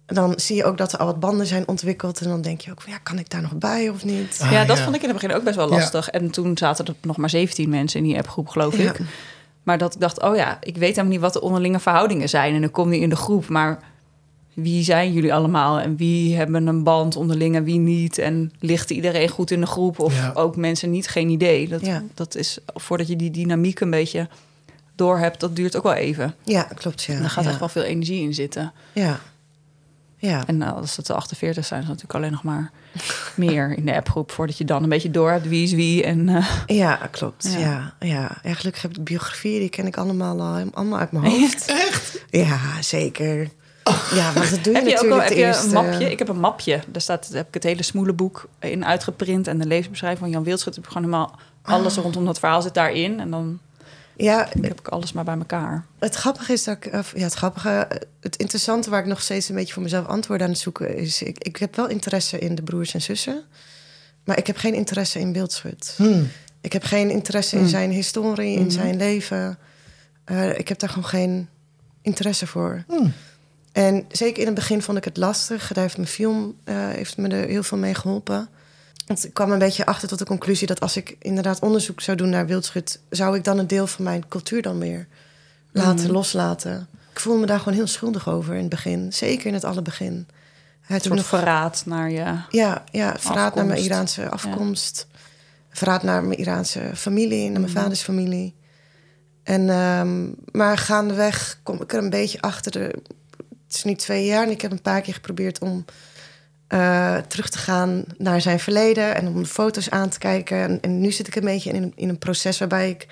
dan 0.05 0.33
zie 0.35 0.55
je 0.55 0.63
ook 0.63 0.77
dat 0.77 0.93
er 0.93 0.99
al 0.99 1.05
wat 1.05 1.19
banden 1.19 1.45
zijn 1.47 1.67
ontwikkeld. 1.67 2.21
En 2.21 2.27
dan 2.29 2.41
denk 2.41 2.61
je 2.61 2.71
ook, 2.71 2.81
van, 2.81 2.91
ja, 2.91 2.97
kan 2.97 3.19
ik 3.19 3.29
daar 3.29 3.41
nog 3.41 3.53
bij 3.57 3.89
of 3.89 4.05
niet? 4.05 4.39
Ah, 4.41 4.51
ja, 4.51 4.65
dat 4.65 4.77
ja. 4.77 4.83
vond 4.83 4.95
ik 4.95 5.01
in 5.01 5.09
het 5.09 5.17
begin 5.21 5.35
ook 5.37 5.43
best 5.43 5.55
wel 5.55 5.69
Ja. 5.69 5.75
lastig. 5.75 6.09
En 6.09 6.29
toen 6.31 6.57
zaten 6.57 6.85
er 6.85 6.95
nog 7.01 7.17
maar 7.17 7.29
17 7.29 7.69
mensen 7.69 7.99
in 7.99 8.05
die 8.05 8.17
appgroep, 8.17 8.47
geloof 8.47 8.77
Ja. 8.77 8.89
ik. 8.91 8.99
Maar 9.63 9.77
dat 9.77 9.93
ik 9.93 9.99
dacht, 9.99 10.21
oh 10.21 10.35
ja, 10.35 10.57
ik 10.61 10.77
weet 10.77 10.89
helemaal 10.89 11.11
niet 11.11 11.19
wat 11.21 11.33
de 11.33 11.41
onderlinge 11.41 11.79
verhoudingen 11.79 12.29
zijn. 12.29 12.53
En 12.55 12.61
dan 12.61 12.71
kom 12.71 12.93
je 12.93 12.99
in 12.99 13.09
de 13.09 13.15
groep, 13.15 13.47
maar 13.47 13.79
wie 14.53 14.83
zijn 14.83 15.13
jullie 15.13 15.33
allemaal? 15.33 15.79
En 15.79 15.95
wie 15.97 16.35
hebben 16.35 16.67
een 16.67 16.83
band 16.83 17.15
onderling 17.15 17.55
en 17.55 17.63
wie 17.63 17.79
niet? 17.79 18.17
En 18.17 18.51
ligt 18.59 18.89
iedereen 18.91 19.29
goed 19.29 19.51
in 19.51 19.59
de 19.59 19.65
groep? 19.65 19.99
Of 19.99 20.15
Ja. 20.15 20.31
ook 20.33 20.55
mensen 20.55 20.89
niet? 20.91 21.07
Geen 21.07 21.29
idee. 21.29 21.67
Dat, 21.67 21.85
Ja. 21.85 22.03
dat 22.13 22.35
is, 22.35 22.57
voordat 22.73 23.07
je 23.07 23.15
die 23.15 23.31
dynamiek 23.31 23.79
een 23.79 23.89
beetje 23.89 24.27
door 24.95 25.17
hebt, 25.19 25.39
dat 25.39 25.55
duurt 25.55 25.75
ook 25.77 25.83
wel 25.83 25.93
even. 25.93 26.35
Ja, 26.43 26.63
klopt, 26.63 27.03
ja. 27.03 27.13
En 27.13 27.21
daar 27.21 27.29
gaat 27.29 27.43
ja. 27.43 27.49
echt 27.49 27.59
wel 27.59 27.69
veel 27.69 27.83
energie 27.83 28.21
in 28.21 28.33
zitten. 28.33 28.73
Ja. 28.93 29.19
Ja. 30.17 30.43
En 30.47 30.57
nou, 30.57 30.75
als 30.75 30.97
het 30.97 31.05
de 31.05 31.13
48 31.13 31.65
zijn, 31.65 31.81
is 31.81 31.87
het 31.87 31.95
natuurlijk 31.95 32.23
alleen 32.23 32.31
nog 32.31 32.43
maar 32.43 32.71
meer 33.45 33.77
in 33.77 33.85
de 33.85 33.95
appgroep. 33.95 34.31
Voordat 34.31 34.57
je 34.57 34.65
dan 34.65 34.83
een 34.83 34.89
beetje 34.89 35.11
door 35.11 35.31
hebt 35.31 35.47
wie 35.47 35.63
is 35.63 35.71
wie. 35.73 36.03
En 36.03 36.29
eh, 36.29 36.47
Ja, 36.65 36.95
klopt. 37.11 37.47
Ja. 37.51 37.59
Ja. 37.59 37.93
Ja, 37.99 38.37
ja. 38.43 38.53
gelukkig 38.53 38.81
heb 38.81 38.91
ik 38.91 38.97
de 38.97 39.03
biografie, 39.03 39.59
die 39.59 39.69
ken 39.69 39.85
ik 39.87 39.97
allemaal, 39.97 40.41
al, 40.41 40.63
allemaal 40.73 40.99
uit 40.99 41.11
mijn 41.11 41.25
hoofd. 41.25 41.65
Echt? 41.87 42.23
Ja, 42.29 42.59
zeker. 42.81 43.49
Ja, 44.13 44.33
want 44.33 44.49
dat 44.49 44.63
doe 44.63 44.73
je 44.73 44.79
heb 44.79 44.87
je 44.87 44.97
ook 44.97 45.11
al 45.11 45.17
natuurlijk 45.17 45.55
heb 45.55 45.55
je 45.55 45.67
een 45.67 45.73
mapje? 45.73 46.11
Ik 46.11 46.19
heb 46.19 46.27
een 46.27 46.39
mapje. 46.39 46.79
Daar 46.87 47.01
staat, 47.01 47.27
daar 47.27 47.37
heb 47.37 47.47
ik 47.47 47.53
het 47.53 47.63
hele 47.63 47.83
smoelenboek 47.83 48.47
in 48.59 48.85
uitgeprint. 48.85 49.47
En 49.47 49.57
de 49.57 49.65
leesbeschrijving 49.65 50.19
van 50.21 50.29
Jan 50.29 50.43
Wildschut. 50.43 50.75
Heb 50.75 50.83
ik 50.83 50.91
gewoon 50.91 51.03
helemaal 51.03 51.39
alles 51.61 51.95
rondom 51.95 52.25
dat 52.25 52.39
verhaal 52.39 52.61
zit 52.61 52.73
daarin. 52.73 53.19
En 53.19 53.29
dan 53.29 53.59
Ja, 54.17 54.49
heb 54.61 54.79
ik 54.79 54.87
alles 54.87 55.11
maar 55.11 55.23
bij 55.23 55.37
elkaar. 55.37 55.85
het 55.99 56.15
grappige 56.15 56.53
is 56.53 56.63
dat 56.63 56.77
ik... 56.77 56.91
Ja, 56.91 57.23
het 57.23 57.33
grappige... 57.33 57.87
Het 58.19 58.35
interessante 58.35 58.89
waar 58.89 58.99
ik 58.99 59.05
nog 59.05 59.21
steeds 59.21 59.49
een 59.49 59.55
beetje 59.55 59.73
voor 59.73 59.83
mezelf 59.83 60.05
antwoorden 60.05 60.45
aan 60.47 60.53
het 60.53 60.61
zoeken 60.61 60.97
is... 60.97 61.21
Ik, 61.21 61.37
ik 61.43 61.57
heb 61.57 61.75
wel 61.75 61.87
interesse 61.87 62.39
in 62.39 62.55
de 62.55 62.63
broers 62.63 62.93
en 62.93 63.01
zussen. 63.01 63.43
Maar 64.23 64.37
ik 64.37 64.47
heb 64.47 64.57
geen 64.57 64.73
interesse 64.73 65.19
in 65.19 65.33
Wildschut. 65.33 65.93
Hmm. 65.97 66.27
Ik 66.61 66.73
heb 66.73 66.83
geen 66.83 67.09
interesse 67.09 67.57
in 67.57 67.67
zijn 67.67 67.91
historie, 67.91 68.57
in 68.57 68.71
zijn 68.71 68.97
leven. 68.97 69.57
Eh, 70.23 70.57
ik 70.57 70.67
heb 70.67 70.79
daar 70.79 70.89
gewoon 70.89 71.09
geen 71.09 71.49
interesse 72.01 72.47
voor. 72.47 72.83
Hmm. 72.87 73.13
En 73.71 74.05
zeker 74.11 74.39
in 74.39 74.45
het 74.45 74.55
begin 74.55 74.81
vond 74.81 74.97
ik 74.97 75.03
het 75.03 75.17
lastig. 75.17 75.73
Daar 75.73 75.83
heeft 75.83 75.97
mijn 75.97 76.09
film 76.09 76.55
eh, 76.63 76.75
heeft 76.89 77.17
me 77.17 77.27
er 77.27 77.47
heel 77.47 77.63
veel 77.63 77.77
mee 77.77 77.93
geholpen. 77.93 78.49
Want 79.05 79.25
ik 79.25 79.33
kwam 79.33 79.51
een 79.51 79.59
beetje 79.59 79.85
achter 79.85 80.07
tot 80.07 80.19
de 80.19 80.25
conclusie 80.25 80.67
dat 80.67 80.79
als 80.79 80.97
ik 80.97 81.15
inderdaad 81.19 81.59
onderzoek 81.59 82.01
zou 82.01 82.17
doen 82.17 82.29
naar 82.29 82.45
wildschut, 82.47 82.99
zou 83.09 83.35
ik 83.35 83.43
dan 83.43 83.57
een 83.57 83.67
deel 83.67 83.87
van 83.87 84.03
mijn 84.03 84.27
cultuur 84.27 84.61
dan 84.61 84.79
weer 84.79 85.07
laten 85.71 86.11
loslaten. 86.11 86.87
Ik 87.11 87.19
voelde 87.19 87.39
me 87.39 87.45
daar 87.45 87.59
gewoon 87.59 87.73
heel 87.73 87.87
schuldig 87.87 88.29
over 88.29 88.53
in 88.53 88.59
het 88.59 88.69
begin. 88.69 89.13
Zeker 89.13 89.45
in 89.45 89.53
het 89.53 89.63
Een 89.63 90.25
had 90.93 90.97
ook 90.97 91.03
soort 91.03 91.15
nog 91.15 91.25
verraad 91.25 91.83
naar 91.85 92.11
je... 92.11 92.37
ja, 92.49 92.83
ja 92.91 93.15
verraad 93.19 93.55
naar 93.55 93.65
mijn. 93.65 93.83
Iraanse 93.83 94.29
afkomst. 94.29 95.07
Verraad 95.69 96.03
naar 96.03 96.23
mijn 96.23 96.39
Iraanse 96.39 96.91
familie, 96.95 97.49
naar 97.49 97.59
mijn 97.59 97.71
Mhm. 97.73 97.81
vaders 97.81 98.01
familie. 98.01 98.55
En, 99.43 99.69
ehm, 99.69 100.27
maar 100.51 100.77
gaandeweg 100.77 101.59
kom 101.63 101.81
ik 101.81 101.93
er 101.93 102.03
een 102.03 102.09
beetje 102.09 102.41
achter. 102.41 102.71
De, 102.71 102.79
het 103.67 103.75
is 103.75 103.83
nu 103.83 103.95
twee 103.95 104.25
jaar 104.25 104.43
en 104.43 104.49
ik 104.51 104.61
heb 104.61 104.71
een 104.71 104.81
paar 104.81 105.01
keer 105.01 105.13
geprobeerd 105.13 105.59
om 105.59 105.85
eh, 106.75 107.17
terug 107.17 107.49
te 107.49 107.57
gaan 107.57 108.03
naar 108.17 108.41
zijn 108.41 108.59
verleden 108.59 109.15
en 109.15 109.27
om 109.27 109.43
de 109.43 109.49
foto's 109.49 109.89
aan 109.89 110.09
te 110.09 110.17
kijken. 110.19 110.57
En, 110.57 110.81
en 110.81 110.99
nu 110.99 111.11
zit 111.11 111.27
ik 111.27 111.35
een 111.35 111.43
beetje 111.43 111.71
in, 111.71 111.83
een- 111.83 111.93
in 111.95 112.09
een 112.09 112.17
proces 112.17 112.57
waarbij 112.57 112.89
ik 112.89 113.07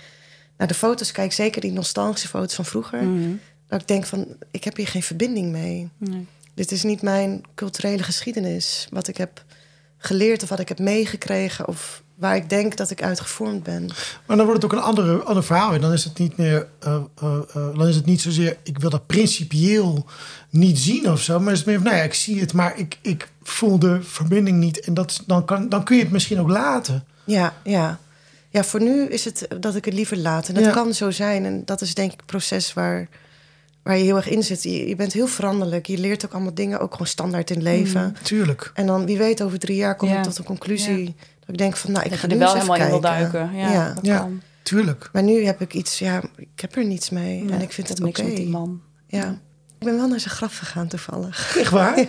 naar 0.58 0.68
de 0.68 0.74
foto's 0.74 1.12
kijk, 1.12 1.34
zeker 1.34 1.62
die 1.62 1.72
nostalgische 1.72 2.28
foto's 2.28 2.56
van 2.56 2.66
vroeger. 2.66 3.04
Mhm. 3.04 3.32
Dat 3.68 3.82
ik 3.82 3.88
denk 3.88 4.06
van, 4.06 4.28
ik 4.52 4.64
heb 4.64 4.76
hier 4.76 4.88
geen 4.88 5.04
verbinding 5.04 5.52
mee 5.52 5.90
Nee. 5.98 6.28
dit 6.54 6.72
is 6.72 6.84
niet 6.84 7.02
mijn 7.02 7.42
culturele 7.56 8.04
geschiedenis. 8.04 8.88
Wat 8.92 9.08
ik 9.08 9.18
heb 9.18 9.44
geleerd 9.98 10.44
of 10.44 10.50
wat 10.50 10.60
ik 10.60 10.68
heb 10.70 10.80
meegekregen. 10.80 11.68
Of 11.68 12.03
waar 12.16 12.36
ik 12.36 12.50
denk 12.50 12.78
dat 12.78 12.90
ik 12.92 13.04
uit 13.04 13.20
gevormd 13.20 13.64
ben. 13.64 13.90
Maar 14.26 14.38
dan 14.38 14.46
wordt 14.46 14.62
het 14.64 14.72
ook 14.72 14.78
een 14.80 14.86
andere, 14.86 15.18
ander 15.24 15.44
verhaal. 15.44 15.74
En 15.74 15.82
dan 15.82 15.92
is 15.94 16.04
het 16.04 16.18
niet 16.20 16.38
meer. 16.38 16.68
eh, 16.80 16.96
eh, 17.22 17.38
eh, 17.54 17.78
dan 17.78 17.88
is 17.88 17.96
het 17.96 18.06
niet 18.06 18.22
zozeer. 18.22 18.58
Ik 18.64 18.78
wil 18.80 18.90
dat 18.90 19.08
principieel 19.08 20.06
niet 20.50 20.80
zien 20.80 21.12
of 21.12 21.22
zo. 21.22 21.40
Maar 21.40 21.52
is 21.52 21.58
het 21.58 21.68
meer 21.68 21.76
van. 21.78 21.86
Nou 21.86 21.98
ja, 21.98 22.04
ik 22.04 22.14
zie 22.14 22.40
het, 22.40 22.54
maar 22.54 22.78
ik, 22.80 22.98
ik 23.02 23.30
voel 23.44 23.80
de 23.80 24.02
verbinding 24.02 24.58
niet. 24.60 24.80
En 24.80 24.94
dat, 24.94 25.24
dan, 25.28 25.46
kan, 25.46 25.70
dan 25.70 25.84
kun 25.84 25.96
je 25.96 26.04
het 26.04 26.12
misschien 26.12 26.40
ook 26.40 26.50
laten. 26.50 27.06
Ja, 27.24 27.54
ja. 27.64 28.00
Ja, 28.50 28.64
voor 28.64 28.82
nu 28.82 29.06
is 29.08 29.26
het 29.26 29.48
dat 29.60 29.76
ik 29.76 29.86
het 29.86 29.94
liever 29.94 30.18
laat. 30.18 30.48
En 30.48 30.54
dat 30.54 30.64
Ja. 30.64 30.72
kan 30.72 30.94
zo 30.94 31.12
zijn. 31.12 31.46
En 31.46 31.62
dat 31.66 31.82
is 31.82 31.94
denk 31.94 32.12
ik 32.12 32.18
het 32.18 32.26
proces 32.26 32.74
waar, 32.74 33.08
waar 33.84 33.98
je 33.98 34.04
heel 34.04 34.16
erg 34.16 34.30
in 34.30 34.44
zit. 34.44 34.64
Je, 34.64 34.88
je 34.88 34.96
bent 34.96 35.14
heel 35.14 35.28
veranderlijk. 35.28 35.86
Je 35.88 35.98
leert 35.98 36.26
ook 36.26 36.34
allemaal 36.34 36.54
dingen, 36.54 36.80
ook 36.80 36.92
gewoon 36.92 37.08
standaard 37.08 37.50
in 37.50 37.56
het 37.56 37.66
leven. 37.66 38.16
Tuurlijk. 38.24 38.72
En 38.74 38.86
dan, 38.86 39.06
wie 39.06 39.18
weet, 39.18 39.42
over 39.42 39.60
drie 39.60 39.76
jaar 39.76 39.96
kom 39.96 40.10
Ja. 40.10 40.18
ik 40.18 40.24
tot 40.24 40.38
een 40.38 40.44
conclusie. 40.44 41.16
Dat 41.46 41.50
ik 41.50 41.58
denk 41.58 41.76
van, 41.76 41.92
nou, 41.92 42.04
ik 42.04 42.10
Dat 42.10 42.20
ga 42.20 42.26
je 42.28 42.34
er 42.34 42.40
nu 42.40 42.44
wel 42.46 42.54
helemaal 42.54 42.76
in 42.76 42.88
wil 42.90 43.00
kijken. 43.00 43.32
duiken. 43.32 43.58
Ja, 43.60 43.72
Ja. 43.72 43.94
dat 43.94 44.06
Ja. 44.06 44.18
kan. 44.18 44.42
Tuurlijk. 44.64 45.10
Maar 45.14 45.24
nu 45.24 45.46
heb 45.46 45.62
ik 45.62 45.74
iets, 45.74 46.00
ja, 46.00 46.22
ik 46.36 46.60
heb 46.62 46.76
er 46.76 46.86
niets 46.86 47.10
mee. 47.10 47.46
en 47.50 47.62
ik 47.62 47.72
vind 47.72 47.90
het 47.90 48.00
niks 48.00 48.20
oké. 48.20 48.28
met 48.28 48.38
die 48.38 48.50
man. 48.50 48.82
Ja. 49.08 49.30
Ik 49.80 49.90
ben 49.90 49.98
wel 49.98 50.08
naar 50.08 50.20
zijn 50.20 50.34
graf 50.36 50.58
gegaan 50.58 50.88
toevallig. 50.88 51.56
Echt 51.58 51.72
waar? 51.72 52.06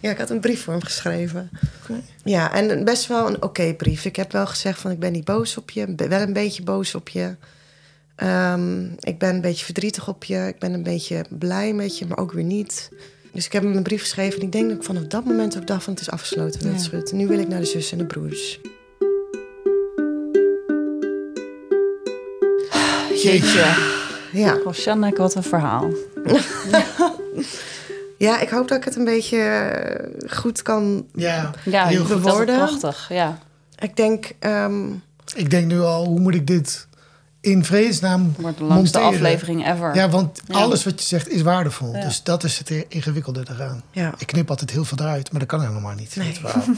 Ja, 0.00 0.10
ik 0.10 0.18
had 0.18 0.30
een 0.30 0.40
brief 0.40 0.62
voor 0.64 0.72
hem 0.72 0.82
geschreven. 0.82 1.50
Oké. 1.82 2.00
Ja, 2.24 2.52
en 2.52 2.84
best 2.84 3.06
wel 3.06 3.26
een 3.28 3.42
oké 3.42 3.74
brief. 3.74 4.04
Ik 4.04 4.16
heb 4.16 4.32
wel 4.32 4.46
gezegd 4.46 4.80
van 4.80 4.90
ik 4.90 4.98
ben 4.98 5.12
niet 5.12 5.24
boos 5.24 5.56
op 5.56 5.70
je. 5.70 5.94
ben 5.94 6.08
Wel 6.08 6.20
een 6.20 6.32
beetje 6.32 6.62
boos 6.62 6.94
op 6.94 7.08
je. 7.08 7.36
Ehm, 8.16 8.84
ik 9.00 9.18
ben 9.18 9.34
een 9.34 9.40
beetje 9.40 9.64
verdrietig 9.64 10.08
op 10.08 10.24
je. 10.24 10.46
Ik 10.48 10.58
ben 10.58 10.72
een 10.72 10.82
beetje 10.82 11.24
blij 11.28 11.72
met 11.72 11.98
je, 11.98 12.06
maar 12.06 12.18
ook 12.18 12.32
weer 12.32 12.44
niet. 12.44 12.88
Dus 13.32 13.46
ik 13.46 13.52
heb 13.52 13.62
hem 13.62 13.76
een 13.76 13.82
brief 13.82 14.00
geschreven. 14.00 14.38
En 14.40 14.46
ik 14.46 14.52
denk 14.52 14.68
dat 14.68 14.76
ik 14.76 14.82
vanaf 14.84 15.02
dat 15.02 15.24
moment 15.24 15.56
ook 15.56 15.66
dacht 15.66 15.84
van 15.84 15.92
het 15.92 16.02
is 16.02 16.10
afgesloten. 16.10 16.60
Ja. 16.62 16.68
Wildschut. 16.68 17.12
Nu 17.12 17.26
wil 17.26 17.38
ik 17.38 17.48
naar 17.48 17.60
de 17.60 17.66
zus 17.66 17.92
en 17.92 17.98
de 17.98 18.06
broers. 18.06 18.60
Jeetje. 23.22 23.74
Ja. 24.32 24.58
Oh, 24.64 24.72
Shannek, 24.72 25.16
wat 25.16 25.34
een 25.34 25.42
verhaal. 25.42 25.90
ja, 28.16 28.40
ik 28.40 28.48
hoop 28.48 28.68
dat 28.68 28.78
ik 28.78 28.84
het 28.84 28.96
een 28.96 29.04
beetje 29.04 29.38
eh, 29.38 30.30
goed 30.38 30.62
kan... 30.62 31.06
Ja, 31.14 31.50
Ja, 31.64 31.86
heel 31.86 32.04
goed. 32.04 32.44
prachtig. 32.44 33.06
Ja. 33.08 33.38
Ik 33.78 33.96
denk... 33.96 34.30
ehm, 34.38 34.86
Ik 35.34 35.50
denk 35.50 35.66
nu 35.66 35.80
al, 35.80 36.04
hoe 36.06 36.20
moet 36.20 36.34
ik 36.34 36.46
dit 36.46 36.86
in 37.40 37.64
vredesnaam 37.64 38.34
Wordt 38.38 38.58
de 38.58 38.64
langste 38.64 38.98
monteren? 38.98 39.26
aflevering 39.26 39.66
ever. 39.66 39.94
Ja, 39.94 40.08
want 40.08 40.40
Ja. 40.46 40.54
alles 40.54 40.84
wat 40.84 41.00
je 41.00 41.06
zegt 41.06 41.28
is 41.28 41.42
waardevol. 41.42 41.94
Ja. 41.94 42.00
Dus 42.04 42.22
dat 42.22 42.44
is 42.44 42.58
het 42.58 42.70
ingewikkelde 42.88 43.42
eraan. 43.50 43.82
ja. 43.90 44.14
Ik 44.18 44.26
knip 44.26 44.50
altijd 44.50 44.70
heel 44.70 44.84
veel 44.84 44.98
eruit, 45.00 45.30
maar 45.30 45.40
dat 45.40 45.48
kan 45.48 45.60
helemaal 45.60 45.94
niet. 45.94 46.16
Nee. 46.16 46.34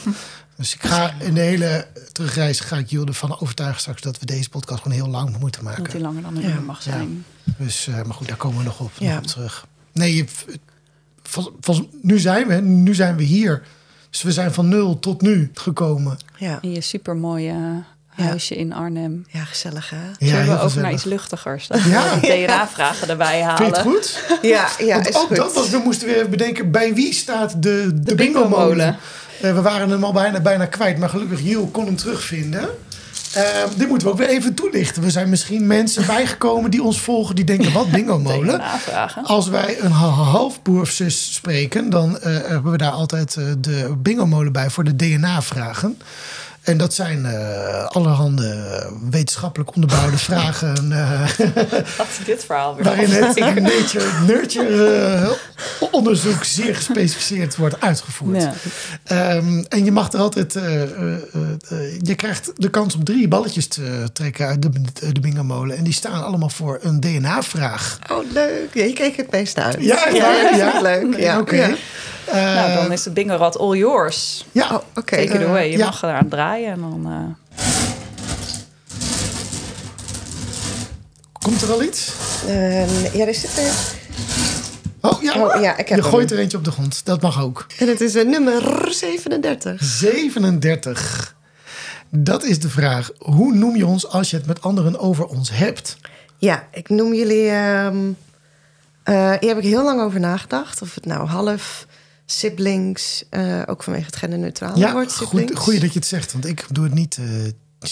dus 0.56 0.74
ik 0.74 0.82
ga 0.82 1.14
in 1.20 1.34
de 1.34 1.40
hele 1.40 1.86
terugreis 2.12 2.60
ga 2.60 2.76
ik 2.76 2.90
jullie 2.90 3.06
ervan 3.06 3.40
overtuigen 3.40 3.80
straks 3.80 4.00
dat 4.02 4.18
we 4.18 4.26
deze 4.26 4.48
podcast 4.48 4.82
gewoon 4.82 4.96
heel 4.98 5.08
lang 5.08 5.38
moeten 5.38 5.64
Dat 5.64 5.74
die 5.76 5.82
maken. 5.84 6.00
langer 6.00 6.22
dan 6.22 6.36
een 6.36 6.42
Ja. 6.42 6.48
uur 6.54 6.62
mag 6.62 6.82
zijn. 6.82 7.24
Dus, 7.56 7.86
eh, 7.86 7.94
maar 7.94 8.14
goed, 8.14 8.28
daar 8.28 8.36
komen 8.36 8.58
we 8.58 8.64
nog 8.64 8.80
op, 8.80 8.90
Ja. 8.98 9.08
nog 9.08 9.18
op 9.18 9.26
terug. 9.26 9.66
Nee, 9.92 10.14
je, 10.16 10.24
vol- 11.22 11.56
vol- 11.60 11.88
nu 12.02 12.18
zijn 12.18 12.46
we, 12.48 12.54
nu 12.54 12.94
zijn 12.94 13.16
we 13.16 13.22
hier. 13.22 13.62
Dus 14.10 14.22
we 14.22 14.32
zijn 14.32 14.52
van 14.52 14.68
nul 14.68 14.98
tot 14.98 15.20
nu 15.22 15.50
gekomen. 15.54 16.16
Ja. 16.36 16.58
In 16.60 16.72
je 16.72 16.80
supermooie 16.80 17.82
huisje 18.14 18.54
in 18.56 18.72
Arnhem. 18.72 19.24
ja, 19.30 19.44
gezellig 19.44 19.90
hè? 19.90 20.26
Zullen 20.26 20.44
we 20.44 20.50
over 20.50 20.60
gezellig. 20.62 20.82
naar 20.84 20.92
iets 20.92 21.04
luchtigers? 21.04 21.66
Dat 21.66 21.82
Ja. 21.84 22.14
de 22.14 22.20
DNA-vragen 22.20 23.08
erbij 23.08 23.42
halen. 23.42 23.56
Vind 23.56 23.76
je 23.76 23.82
het 23.82 23.90
goed? 23.90 24.24
Ja, 24.52 24.68
ja 24.78 24.94
Want 24.94 25.08
is 25.08 25.16
ook 25.16 25.26
goed. 25.26 25.36
dat 25.36 25.54
was, 25.54 25.70
we 25.70 25.78
moesten 25.84 26.06
weer 26.06 26.16
even 26.16 26.30
bedenken, 26.30 26.70
bij 26.70 26.94
wie 26.94 27.12
staat 27.12 27.62
de, 27.62 27.90
de, 27.94 28.14
bingo-molen. 28.14 28.16
bingo-molen? 28.16 28.96
Eh, 29.42 29.54
we 29.54 29.60
waren 29.62 29.90
hem 29.90 30.04
al 30.04 30.12
bijna, 30.12 30.40
bijna 30.40 30.66
kwijt, 30.66 30.98
maar 30.98 31.08
gelukkig 31.08 31.40
Jiel 31.40 31.66
kon 31.66 31.84
hem 31.86 31.96
terugvinden. 31.96 32.68
Eh, 33.34 33.42
dit 33.76 33.88
moeten 33.88 34.06
we 34.06 34.12
ook 34.12 34.18
weer 34.18 34.28
even 34.28 34.54
toelichten. 34.54 35.02
We 35.02 35.10
zijn 35.10 35.28
misschien 35.28 35.66
mensen 35.66 36.06
bijgekomen 36.06 36.70
die 36.70 36.82
ons 36.82 37.00
volgen, 37.00 37.34
die 37.34 37.44
denken, 37.44 37.72
wat 37.72 37.90
bingo-molen? 37.96 38.58
DNA-vragen. 38.58 39.24
Als 39.24 39.48
wij 39.48 39.80
een 39.80 39.90
ha- 39.90 40.06
halfbroer 40.06 40.80
of 40.80 40.90
zus 40.90 41.34
spreken, 41.34 41.90
dan 41.90 42.18
eh, 42.18 42.32
hebben 42.46 42.72
we 42.72 42.78
daar 42.78 42.90
altijd 42.90 43.36
eh, 43.36 43.44
de 43.58 43.94
bingo-molen 43.98 44.52
bij 44.52 44.70
voor 44.70 44.84
de 44.84 44.96
DNA-vragen. 44.96 45.98
En 46.62 46.76
dat 46.76 46.94
zijn 46.94 47.26
eh, 47.26 47.84
allerhande 47.86 48.56
wetenschappelijk 49.10 49.74
onderbouwde 49.74 50.18
vragen. 50.28 50.92
eh, 50.92 51.20
Wat 51.98 52.06
is 52.18 52.24
dit 52.24 52.44
verhaal 52.44 52.74
weer? 52.74 52.84
waarin 52.84 53.10
het 53.10 53.36
nature, 53.60 54.10
nurture 54.26 54.94
eh, 54.94 55.30
onderzoek 55.90 56.44
zeer 56.44 56.76
gespecificeerd 56.76 57.56
wordt 57.56 57.80
uitgevoerd. 57.80 58.42
Ja. 58.42 58.52
Ehm, 59.04 59.62
en 59.68 59.84
je 59.84 59.92
mag 59.92 60.12
er 60.12 60.18
altijd, 60.20 60.56
eh, 60.56 60.82
eh, 60.82 60.88
eh, 61.68 62.00
je 62.00 62.14
krijgt 62.14 62.52
de 62.56 62.70
kans 62.70 62.94
om 62.94 63.04
drie 63.04 63.28
balletjes 63.28 63.66
te 63.66 64.10
trekken 64.12 64.46
uit 64.46 64.62
de, 64.62 64.70
de 65.12 65.20
bingo-molen. 65.20 65.76
En 65.76 65.84
die 65.84 65.92
staan 65.92 66.24
allemaal 66.24 66.48
voor 66.50 66.78
een 66.82 67.00
DNA-vraag. 67.00 67.98
Oh, 68.10 68.32
leuk. 68.32 68.68
Ja, 68.74 68.84
je 68.84 68.92
keek 68.92 69.16
het 69.16 69.30
meest 69.30 69.58
uit. 69.58 69.76
Ja, 69.80 70.08
ja, 70.08 70.80
leuk. 70.80 71.18
Ja, 71.18 71.38
Oké. 71.38 71.56
ja. 71.56 71.74
Nou, 72.54 72.74
dan 72.74 72.92
is 72.92 73.02
de 73.02 73.10
bingo-rad 73.10 73.58
all 73.58 73.76
yours. 73.76 74.44
ja, 74.52 74.66
Oh, 74.72 74.78
oké. 74.94 75.16
Take 75.16 75.38
it 75.38 75.46
away. 75.46 75.70
Je 75.70 75.78
mag 75.78 76.02
eraan 76.02 76.28
draaien 76.28 76.50
en 76.60 76.80
dan... 76.80 77.06
eh, 77.06 77.56
komt 81.32 81.62
er 81.62 81.70
al 81.72 81.82
iets? 81.82 82.12
eh, 82.46 83.14
ja, 83.14 83.26
er 83.26 83.34
zit 83.34 83.56
er... 83.58 84.00
Oh, 85.10 85.22
ja. 85.22 85.44
Oh, 85.46 85.60
ja, 85.62 85.70
ik 85.76 85.88
heb 85.88 85.96
Je 85.98 86.02
hem. 86.02 86.12
gooit 86.12 86.30
er 86.30 86.38
eentje 86.38 86.56
op 86.58 86.64
de 86.64 86.70
grond. 86.70 87.04
Dat 87.04 87.22
mag 87.22 87.42
ook. 87.42 87.66
En 87.78 87.88
het 87.88 88.00
is 88.00 88.14
een 88.14 88.30
nummer 88.30 88.86
37. 88.92 89.84
37. 89.84 91.34
Dat 92.08 92.44
is 92.44 92.60
de 92.60 92.68
vraag. 92.68 93.10
Hoe 93.18 93.54
noem 93.54 93.76
je 93.76 93.86
ons 93.86 94.08
als 94.08 94.30
je 94.30 94.36
het 94.36 94.46
met 94.46 94.62
anderen 94.62 94.98
over 94.98 95.24
ons 95.26 95.50
hebt? 95.50 95.96
Ja, 96.36 96.66
ik 96.72 96.88
noem 96.88 97.14
jullie... 97.14 97.48
ehm 97.50 97.96
eh, 99.02 99.32
hier 99.40 99.48
heb 99.48 99.58
ik 99.58 99.64
heel 99.64 99.84
lang 99.84 100.00
over 100.00 100.20
nagedacht. 100.20 100.82
Of 100.82 100.94
het 100.94 101.06
nou 101.06 101.26
half, 101.26 101.86
siblings... 102.38 103.24
eh, 103.30 103.62
ook 103.66 103.82
vanwege 103.82 104.06
het 104.06 104.16
genderneutrale 104.16 104.78
Ja, 104.78 104.92
woord 104.92 105.12
goed, 105.16 105.28
siblings. 105.28 105.60
goeie 105.60 105.80
dat 105.80 105.92
je 105.92 105.98
het 105.98 106.08
zegt. 106.08 106.32
Want 106.32 106.46
ik 106.46 106.66
doe 106.70 106.84
het 106.84 106.94
niet 106.94 107.16
eh 107.18 107.24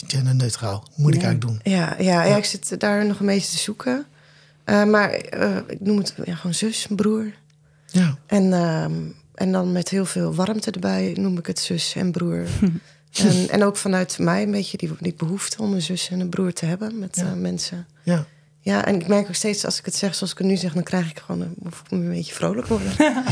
genderneutraal. 0.07 0.85
Moet 0.97 1.15
ik 1.15 1.23
eigenlijk 1.23 1.41
doen. 1.63 1.73
Ja, 1.73 1.95
ja, 1.99 2.25
ja, 2.25 2.37
ik 2.37 2.45
zit 2.45 2.81
daar 2.81 3.07
nog 3.07 3.21
een 3.21 3.27
beetje 3.27 3.51
te 3.51 3.59
zoeken. 3.59 4.07
Eh, 4.65 4.85
maar 4.85 5.15
ik 5.67 5.81
noem 5.81 5.99
het 5.99 6.15
ja, 6.25 6.35
gewoon 6.35 6.55
zus, 6.55 6.87
broer. 6.97 7.27
Ja. 7.87 8.19
En, 8.27 8.53
ehm, 8.53 8.93
en 9.35 9.53
dan 9.53 9.73
met 9.73 9.89
heel 9.89 10.05
veel 10.05 10.35
warmte 10.35 10.71
erbij 10.71 11.13
noem 11.19 11.39
ik 11.39 11.47
het 11.47 11.59
zus 11.59 11.95
en 11.95 12.13
broer. 12.13 12.45
en, 13.13 13.49
en 13.51 13.65
ook 13.65 13.77
vanuit 13.77 14.19
mij 14.19 14.43
een 14.43 14.51
beetje 14.51 14.77
die, 14.77 14.91
die 15.01 15.15
behoefte 15.15 15.63
om 15.63 15.73
een 15.73 15.83
zus 15.83 16.09
en 16.11 16.21
een 16.21 16.29
broer 16.29 16.53
te 16.53 16.65
hebben 16.67 16.99
met 16.99 17.17
Ja. 17.17 17.35
mensen. 17.35 17.87
ja. 18.03 18.27
Ja, 18.63 18.85
en 18.85 18.95
ik 19.01 19.07
merk 19.09 19.27
ook 19.29 19.35
steeds 19.35 19.65
als 19.65 19.79
ik 19.79 19.85
het 19.85 19.95
zeg 19.95 20.15
zoals 20.15 20.33
ik 20.33 20.39
het 20.39 20.47
nu 20.47 20.57
zeg, 20.57 20.73
dan 20.73 20.83
krijg 20.83 21.11
ik 21.11 21.19
gewoon 21.19 21.41
een, 21.41 21.55
een 21.91 22.09
beetje 22.09 22.35
vrolijk 22.35 22.67
worden. 22.67 22.93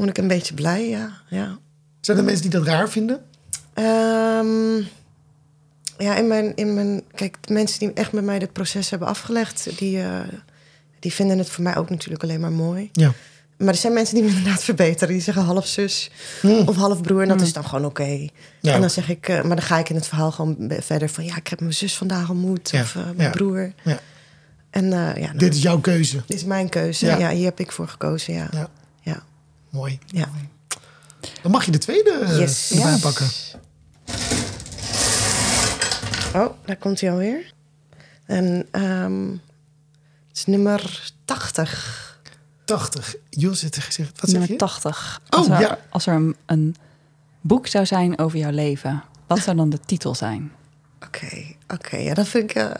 Word 0.00 0.12
ik 0.18 0.18
een 0.18 0.28
beetje 0.28 0.54
blij, 0.54 0.88
ja. 0.88 1.10
ja. 1.28 1.58
Zijn 2.00 2.18
er 2.18 2.24
mensen 2.24 2.42
die 2.42 2.50
dat 2.60 2.66
raar 2.66 2.88
vinden? 2.90 3.20
Ehm, 3.74 4.76
ja, 5.98 6.16
in 6.16 6.26
mijn, 6.28 6.52
in 6.56 6.74
mijn. 6.74 7.02
Kijk, 7.14 7.36
de 7.40 7.52
mensen 7.52 7.78
die 7.78 7.92
echt 7.92 8.12
met 8.12 8.24
mij 8.24 8.38
dit 8.38 8.52
proces 8.52 8.90
hebben 8.90 9.08
afgelegd, 9.08 9.78
die, 9.78 10.02
eh, 10.02 10.18
die 10.98 11.12
vinden 11.12 11.38
het 11.38 11.48
voor 11.50 11.62
mij 11.64 11.76
ook 11.76 11.90
natuurlijk 11.90 12.22
alleen 12.22 12.40
maar 12.40 12.52
mooi. 12.52 12.88
Ja. 12.92 13.12
Maar 13.58 13.68
er 13.68 13.74
zijn 13.74 13.92
mensen 13.92 14.14
die 14.14 14.24
me 14.24 14.30
inderdaad 14.30 14.62
verbeteren. 14.70 15.14
Die 15.14 15.22
zeggen 15.22 15.44
half 15.44 15.66
zus 15.66 16.10
Hmm. 16.40 16.68
of 16.68 16.76
half 16.76 17.00
broer. 17.00 17.22
En 17.22 17.28
dat 17.28 17.40
is 17.40 17.52
dan 17.52 17.64
gewoon 17.64 17.84
oké. 17.84 18.28
Ja. 18.60 18.74
En 18.74 18.80
dan 18.80 18.90
zeg 18.90 19.08
ik, 19.08 19.28
eh, 19.28 19.42
maar 19.42 19.56
dan 19.56 19.64
ga 19.64 19.78
ik 19.78 19.88
in 19.88 19.94
het 19.96 20.06
verhaal 20.06 20.32
gewoon 20.32 20.72
verder 20.80 21.08
van 21.08 21.24
ja, 21.24 21.36
ik 21.36 21.46
heb 21.48 21.60
mijn 21.60 21.74
zus 21.74 21.96
vandaag 21.96 22.30
ontmoet. 22.30 22.70
Ja, 22.70 22.80
Of 22.80 22.96
eh, 22.96 23.02
mijn 23.04 23.16
ja. 23.18 23.30
broer. 23.30 23.72
Ja. 23.84 23.98
En 24.70 24.84
ja, 24.90 25.12
nou, 25.14 25.36
Dit 25.38 25.54
is 25.54 25.62
jouw 25.62 25.80
keuze. 25.80 26.22
dit 26.26 26.36
is 26.36 26.44
mijn 26.44 26.68
keuze. 26.68 27.06
Ja. 27.06 27.16
Ja. 27.18 27.30
hier 27.30 27.44
heb 27.44 27.60
ik 27.60 27.72
voor 27.72 27.88
gekozen. 27.88 28.34
Ja. 28.34 28.48
Mooi. 29.70 29.98
ja. 30.06 30.28
Dan 31.42 31.50
mag 31.50 31.64
je 31.64 31.70
de 31.70 31.78
tweede 31.78 32.10
eh, 32.10 32.38
Yes. 32.38 32.70
erbij 32.70 32.98
pakken. 32.98 33.26
Oh, 36.34 36.54
daar 36.64 36.76
komt 36.76 37.00
hij 37.00 37.10
alweer. 37.10 37.52
En 38.26 38.66
ehm, 38.70 39.28
het 40.28 40.36
is 40.36 40.44
nummer 40.46 41.12
80. 41.24 42.18
80. 42.64 43.14
Jos 43.30 43.60
heeft 43.60 43.78
gezegd. 43.78 44.20
Wat 44.20 44.30
zeg 44.30 44.38
Nummer 44.38 44.50
je? 44.50 44.56
80. 44.56 45.20
Oh, 45.30 45.38
Als 45.38 45.48
er, 45.48 45.60
ja. 45.60 45.78
als 45.90 46.06
er 46.06 46.14
een, 46.14 46.36
een 46.46 46.76
boek 47.40 47.66
zou 47.66 47.86
zijn 47.86 48.18
over 48.18 48.38
jouw 48.38 48.50
leven, 48.50 49.02
wat 49.26 49.38
zou 49.38 49.56
dan 49.56 49.70
de 49.70 49.80
titel 49.80 50.14
zijn? 50.14 50.52
Oké, 51.06 51.44
oké. 51.68 51.96
Ja, 51.96 52.14
dat 52.14 52.28
vind 52.28 52.50
ik... 52.50 52.56
eh, 52.56 52.70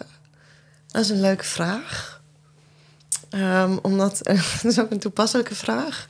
dat 0.87 1.03
is 1.05 1.11
een 1.11 1.21
leuke 1.21 1.45
vraag. 1.45 2.21
Ehm, 3.31 3.77
omdat... 3.83 4.19
dat 4.63 4.65
is 4.65 4.79
ook 4.81 4.91
een 4.91 4.99
toepasselijke 4.99 5.55
vraag. 5.55 6.07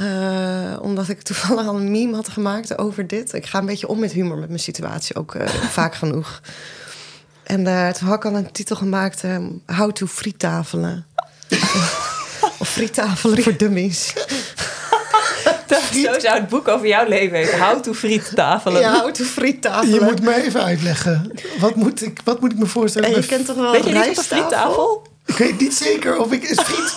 Eh, 0.00 0.76
omdat 0.80 1.08
ik 1.08 1.22
toevallig 1.22 1.66
al 1.66 1.74
een 1.74 1.90
meme 1.90 2.14
had 2.14 2.28
gemaakt 2.28 2.78
over 2.78 3.06
dit. 3.06 3.32
Ik 3.32 3.46
ga 3.46 3.58
een 3.58 3.66
beetje 3.66 3.88
om 3.88 3.98
met 3.98 4.12
humor 4.12 4.36
met 4.38 4.48
mijn 4.48 4.60
situatie, 4.60 5.16
ook 5.16 5.34
eh, 5.34 5.48
vaak 5.78 5.94
genoeg. 5.94 6.40
En 7.42 7.66
eh, 7.66 7.88
toen 7.88 8.08
had 8.08 8.16
ik 8.16 8.24
al 8.24 8.34
een 8.36 8.52
titel 8.52 8.76
gemaakt... 8.76 9.24
ehm, 9.24 9.48
How 9.66 9.92
to 9.92 10.06
friettafelen. 10.06 11.06
of 12.58 12.68
friettafelen 12.68 13.42
voor 13.42 13.56
dummies. 13.56 14.12
Zo 15.92 16.18
zou 16.18 16.40
het 16.40 16.48
boek 16.48 16.68
over 16.68 16.86
jouw 16.86 17.08
leven 17.08 17.36
heten. 17.36 17.60
How 17.60 17.82
to 17.82 17.92
friet 17.92 18.32
tafelen. 18.34 18.80
Ja, 18.80 19.00
how 19.00 19.12
to 19.12 19.24
friettafelen. 19.24 19.94
Je 19.94 20.00
moet 20.00 20.22
me 20.22 20.42
even 20.42 20.64
uitleggen. 20.64 21.32
Wat 21.58 21.74
moet 21.74 22.02
ik, 22.02 22.20
wat 22.24 22.40
moet 22.40 22.52
ik 22.52 22.58
me 22.58 22.66
voorstellen? 22.66 23.08
En 23.08 23.20
je 23.20 23.26
kent 23.26 23.46
toch 23.46 23.56
wel 23.56 23.72
Weet 23.72 23.84
je 23.84 23.92
niet 23.92 24.08
op 24.08 24.16
een 24.16 24.22
friettafel? 24.22 25.06
Ik 25.26 25.36
weet 25.36 25.60
niet 25.60 25.74
zeker 25.74 26.18
of 26.18 26.32
ik... 26.32 26.44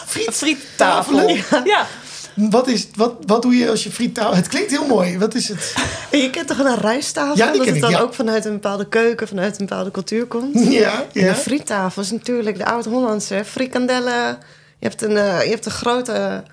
Friet, 0.08 0.34
friettafel. 0.34 1.30
Ja. 1.64 1.88
Wat, 2.36 2.68
is, 2.68 2.88
wat, 2.96 3.14
wat 3.26 3.42
doe 3.42 3.56
je 3.58 3.70
als 3.70 3.84
je 3.84 3.92
friettafel... 3.92 4.36
Het 4.36 4.48
klinkt 4.48 4.72
heel 4.72 4.88
mooi. 4.88 5.18
Wat 5.18 5.36
is 5.36 5.48
het? 5.48 5.74
En 6.12 6.20
je 6.24 6.30
kent 6.30 6.48
toch 6.48 6.60
een 6.60 6.78
rijsttafel? 6.78 7.38
Ja, 7.38 7.52
die 7.52 7.56
dat 7.56 7.66
ken 7.66 7.76
het 7.76 7.76
ik, 7.76 7.82
dan 7.82 7.92
ja. 7.92 8.00
ook 8.00 8.14
vanuit 8.14 8.46
een 8.46 8.54
bepaalde 8.54 8.88
keuken, 8.88 9.28
vanuit 9.28 9.60
een 9.60 9.66
bepaalde 9.66 9.92
cultuur 9.92 10.26
komt. 10.26 10.60
Ja, 10.74 11.06
En 11.14 11.22
ja. 11.22 11.28
een 11.28 11.36
friettafel 11.36 12.02
is 12.02 12.12
natuurlijk 12.12 12.58
de 12.58 12.66
oud-Hollandse 12.66 13.44
frikandellen. 13.46 14.38
Je 14.80 14.88
hebt 14.88 15.02
een, 15.02 15.18
eh, 15.18 15.44
je 15.44 15.50
hebt 15.50 15.66
een 15.66 15.72
grote... 15.72 16.44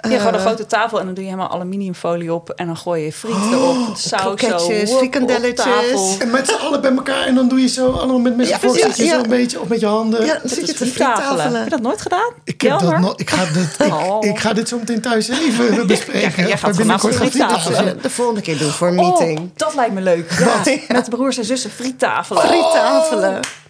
Je 0.00 0.08
hebt 0.08 0.20
gewoon 0.20 0.34
een 0.34 0.40
eh, 0.40 0.46
grote 0.46 0.66
tafel 0.66 0.98
en 1.00 1.04
dan 1.04 1.14
doe 1.14 1.24
je 1.24 1.30
helemaal 1.30 1.50
aluminiumfolie 1.52 2.32
op. 2.32 2.50
En 2.50 2.66
dan 2.66 2.76
gooi 2.76 3.04
je 3.04 3.12
friet 3.12 3.34
erop, 3.52 3.96
saus 3.96 4.40
zo, 4.40 4.58
frikandelletjes. 4.98 6.18
En 6.18 6.30
met 6.30 6.46
z'n 6.48 6.54
allen 6.54 6.80
bij 6.80 6.90
elkaar 6.90 7.26
en 7.26 7.34
dan 7.34 7.48
doe 7.48 7.60
je 7.60 7.68
zo 7.68 7.90
allemaal 7.90 8.18
met 8.18 8.48
Ja, 8.48 8.58
ja. 8.62 8.92
zo 9.08 9.18
een 9.22 9.28
beetje 9.28 9.60
of 9.60 9.68
met 9.68 9.80
je 9.80 9.86
handen. 9.86 10.24
Ja, 10.24 10.32
dan 10.38 10.48
zit 10.48 10.66
je 10.66 10.72
is 10.72 10.78
te 10.78 10.86
friettafelen. 10.86 11.54
Heb 11.54 11.64
je 11.64 11.70
dat 11.70 11.80
nooit 11.80 12.00
gedaan? 12.00 12.32
Ik, 12.44 12.60
heb 12.60 12.78
dat 12.78 13.20
ik, 13.20 13.30
ga 13.30 13.44
dit, 13.52 13.76
ik, 13.86 13.94
Oh. 14.08 14.24
ik 14.26 14.38
ga 14.38 14.52
dit 14.52 14.68
zo 14.68 14.78
meteen 14.78 15.00
thuis 15.00 15.28
even 15.28 15.86
bespreken. 15.86 16.42
jij 16.44 16.52
Of 16.52 16.60
gaat 16.60 16.76
vanavond 16.76 17.14
friettafelen. 17.14 17.60
friettafelen. 17.62 18.02
De 18.02 18.10
volgende 18.10 18.40
keer 18.40 18.58
doen 18.58 18.70
voor 18.70 18.88
een 18.88 18.94
meeting. 18.94 19.38
Oh, 19.38 19.44
dat 19.56 19.74
lijkt 19.74 19.94
me 19.94 20.00
leuk. 20.00 20.32
Ja, 20.64 20.78
met 20.96 21.08
broers 21.10 21.38
en 21.38 21.44
zussen 21.44 21.70
friettafelen. 21.70 22.42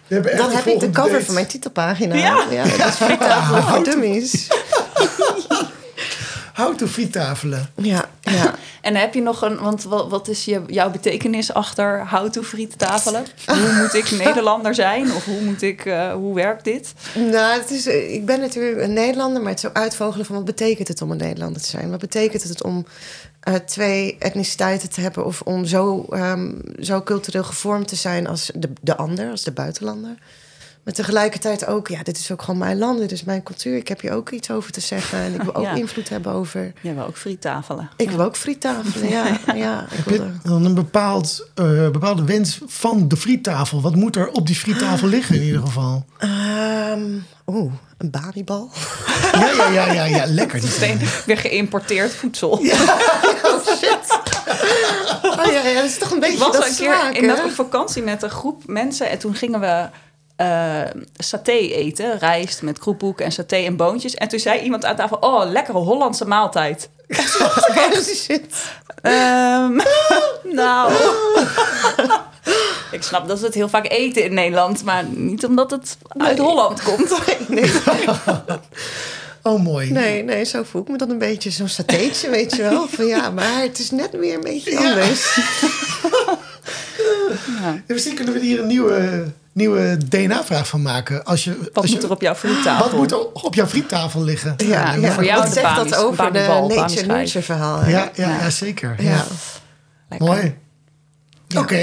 Hebben 0.07 0.31
echt 0.31 0.41
Dan 0.41 0.51
heb 0.51 0.65
ik 0.65 0.79
de 0.79 0.89
cover 0.89 1.11
date. 1.11 1.25
van 1.25 1.33
mijn 1.33 1.47
titelpagina. 1.47 2.15
Ja. 2.15 2.43
ja 2.51 2.63
dat 2.63 2.87
is 2.87 2.95
friettafelen 2.95 3.63
voor 3.63 3.83
dummies. 3.83 4.47
How 6.59 6.75
to 6.75 6.87
friettafelen. 6.87 7.69
Ja, 7.75 8.09
ja. 8.21 8.55
En 8.81 8.95
heb 8.95 9.13
je 9.13 9.21
nog 9.21 9.41
een, 9.41 9.59
want 9.59 9.83
wat, 9.83 10.09
wat 10.09 10.27
is 10.27 10.45
je, 10.45 10.61
jouw 10.67 10.91
betekenis 10.91 11.53
achter 11.53 12.09
how 12.09 12.29
to 12.29 12.41
friettafelen? 12.41 13.25
Hoe 13.45 13.73
moet 13.81 13.93
ik 13.93 14.11
Nederlander 14.25 14.75
zijn? 14.75 15.13
Of 15.13 15.25
hoe 15.25 15.41
moet 15.41 15.61
ik, 15.61 15.85
eh, 15.85 16.13
hoe 16.13 16.35
werkt 16.35 16.63
dit? 16.63 16.93
Nou, 17.15 17.59
het 17.59 17.71
is, 17.71 17.87
eh, 17.87 18.13
ik 18.13 18.25
ben 18.25 18.39
natuurlijk 18.39 18.81
een 18.81 18.93
Nederlander, 18.93 19.41
maar 19.41 19.51
het 19.51 19.67
ook 19.67 19.75
uitvogelen 19.75 20.25
van 20.25 20.35
wat 20.35 20.45
betekent 20.45 20.87
het 20.87 21.01
om 21.01 21.11
een 21.11 21.17
Nederlander 21.17 21.61
te 21.61 21.67
zijn? 21.67 21.89
Wat 21.89 21.99
betekent 21.99 22.43
het 22.43 22.63
om 22.63 22.85
eh, 23.39 23.53
twee 23.53 24.15
etniciteiten 24.19 24.89
te 24.89 25.01
hebben 25.01 25.25
of 25.25 25.41
om 25.41 25.65
zo, 25.65 26.05
ehm, 26.09 26.51
zo 26.79 27.01
cultureel 27.01 27.43
gevormd 27.43 27.87
te 27.87 27.95
zijn 27.95 28.27
als 28.27 28.51
de, 28.55 28.69
de 28.81 28.95
ander, 28.95 29.31
als 29.31 29.43
de 29.43 29.51
buitenlander? 29.51 30.15
Maar 30.89 30.97
tegelijkertijd 30.97 31.65
ook, 31.65 31.87
ja, 31.87 32.03
dit 32.03 32.17
is 32.17 32.31
ook 32.31 32.41
gewoon 32.41 32.59
mijn 32.59 32.77
land, 32.77 32.99
dit 32.99 33.11
is 33.11 33.23
mijn 33.23 33.43
cultuur. 33.43 33.75
Ik 33.77 33.87
heb 33.87 34.01
hier 34.01 34.11
ook 34.11 34.29
iets 34.29 34.51
over 34.51 34.71
te 34.71 34.79
zeggen 34.79 35.19
en 35.19 35.33
ik 35.33 35.41
wil 35.41 35.55
ook 35.55 35.63
Ja. 35.63 35.73
invloed 35.73 36.09
hebben 36.09 36.31
over. 36.31 36.73
Jij 36.81 36.95
wil 36.95 37.05
ook 37.05 37.17
friettafelen. 37.17 37.89
Ik 37.97 38.09
wil 38.11 38.21
ook 38.25 38.35
friettafelen, 38.35 39.09
ja. 39.17 39.25
ja 39.55 39.81
ik 39.83 39.87
Heb 39.97 40.05
wil 40.05 40.13
je 40.13 40.21
er- 40.21 40.39
dan 40.43 40.65
een 40.65 40.73
bepaald, 40.73 41.47
eh, 41.55 41.89
bepaalde 41.89 42.23
wens 42.23 42.59
van 42.67 43.07
de 43.07 43.17
friettafel? 43.17 43.81
Wat 43.81 43.95
moet 43.95 44.15
er 44.15 44.29
op 44.31 44.47
die 44.47 44.55
friettafel 44.55 45.07
liggen 45.07 45.35
in 45.35 45.41
ieder 45.41 45.61
geval? 45.61 46.05
Ehm, 46.17 47.01
Oeh, 47.47 47.71
een 47.97 48.09
babybal. 48.11 48.69
Ja, 49.33 49.51
ja, 49.57 49.69
ja, 49.71 49.91
ja, 49.93 50.05
ja 50.05 50.25
lekker. 50.27 50.61
Meteen 50.61 50.99
weer 51.25 51.37
geïmporteerd 51.37 52.13
voedsel. 52.13 52.49
Oh 53.43 53.65
shit. 53.65 54.19
Oh 55.23 55.45
ja, 55.51 55.61
ja, 55.67 55.73
dat 55.73 55.83
is 55.89 55.97
toch 55.97 56.11
een 56.11 56.19
beetje 56.19 56.35
Ik 56.35 56.39
was 56.43 56.51
dat 56.55 56.67
een 56.67 56.75
keer 56.75 56.93
smaak, 56.93 57.13
in 57.13 57.31
op 57.31 57.51
vakantie 57.51 58.01
met 58.03 58.23
een 58.23 58.29
groep 58.29 58.63
mensen. 58.67 59.09
En 59.09 59.17
toen 59.19 59.35
gingen 59.35 59.59
we 59.59 59.89
eh, 60.39 60.81
saté 61.17 61.51
eten. 61.51 62.17
Rijst 62.19 62.61
met 62.61 62.79
kroephoek 62.79 63.21
en 63.21 63.31
saté 63.31 63.55
en 63.55 63.75
boontjes. 63.75 64.15
En 64.15 64.27
toen 64.27 64.39
zei 64.39 64.59
iemand 64.59 64.85
aan 64.85 64.95
tafel... 64.95 65.17
Oh, 65.17 65.51
lekkere 65.51 65.77
Hollandse 65.77 66.25
maaltijd. 66.25 66.89
Shit. 68.15 68.55
Ehm, 69.01 69.79
nou... 70.61 70.91
Ik 72.91 73.03
snap 73.03 73.27
dat 73.27 73.39
we 73.39 73.45
het 73.45 73.55
heel 73.55 73.69
vaak 73.69 73.89
eten 73.91 74.23
in 74.23 74.33
Nederland. 74.33 74.83
Maar 74.83 75.03
niet 75.05 75.45
omdat 75.45 75.71
het 75.71 75.97
uit 76.17 76.37
Holland 76.37 76.81
komt. 76.83 77.19
Nee, 77.47 77.71
Oh, 79.43 79.63
mooi. 79.63 79.91
nee, 79.91 80.23
nee, 80.23 80.43
zo 80.43 80.63
voel 80.63 80.81
ik 80.81 80.87
me 80.87 80.97
dan 80.97 81.09
een 81.09 81.17
beetje. 81.17 81.49
Zo'n 81.49 81.67
satéetje, 81.67 82.29
weet 82.29 82.55
je 82.55 82.61
wel. 82.61 82.87
Van 82.87 83.05
ja, 83.05 83.29
maar 83.29 83.61
het 83.61 83.79
is 83.79 83.91
net 83.91 84.11
weer 84.11 84.33
een 84.33 84.41
beetje 84.41 84.77
anders. 84.77 85.39
Ja, 87.61 87.81
Misschien 87.87 88.15
kunnen 88.15 88.33
we 88.33 88.39
hier 88.39 88.59
een 88.59 88.67
nieuwe, 88.67 89.25
nieuwe 89.53 89.97
DNA-vraag 90.09 90.67
van 90.67 90.81
maken. 90.81 91.23
Als 91.23 91.43
je, 91.43 91.57
Wat 91.57 91.73
als 91.73 91.85
je, 91.89 91.93
moet 91.95 92.03
er 92.03 92.11
op 92.11 92.21
jouw 92.21 92.35
friettafel? 92.35 92.85
Wat 92.89 92.97
moet 92.97 93.11
er 93.11 93.31
op 93.33 93.55
jouw 93.55 93.67
friettafel 93.67 94.23
liggen? 94.23 94.53
Ja, 94.57 94.93
Ja, 94.93 95.11
voor 95.11 95.23
jou 95.25 95.39
Wat 95.39 95.47
de 95.47 95.53
zegt 95.59 95.75
dat 95.75 95.95
over 95.95 96.33
de 96.33 96.65
nature 96.75 97.05
nurture 97.05 97.41
verhaal? 97.43 97.79
hè? 97.79 97.89
Ja, 97.91 98.11
ja, 98.15 98.29
Ja. 98.29 98.39
ja, 98.41 98.49
zeker. 98.49 98.95
Ja. 99.03 99.25
Mooi. 100.17 100.55
Ja. 101.47 101.59
Oké, 101.59 101.75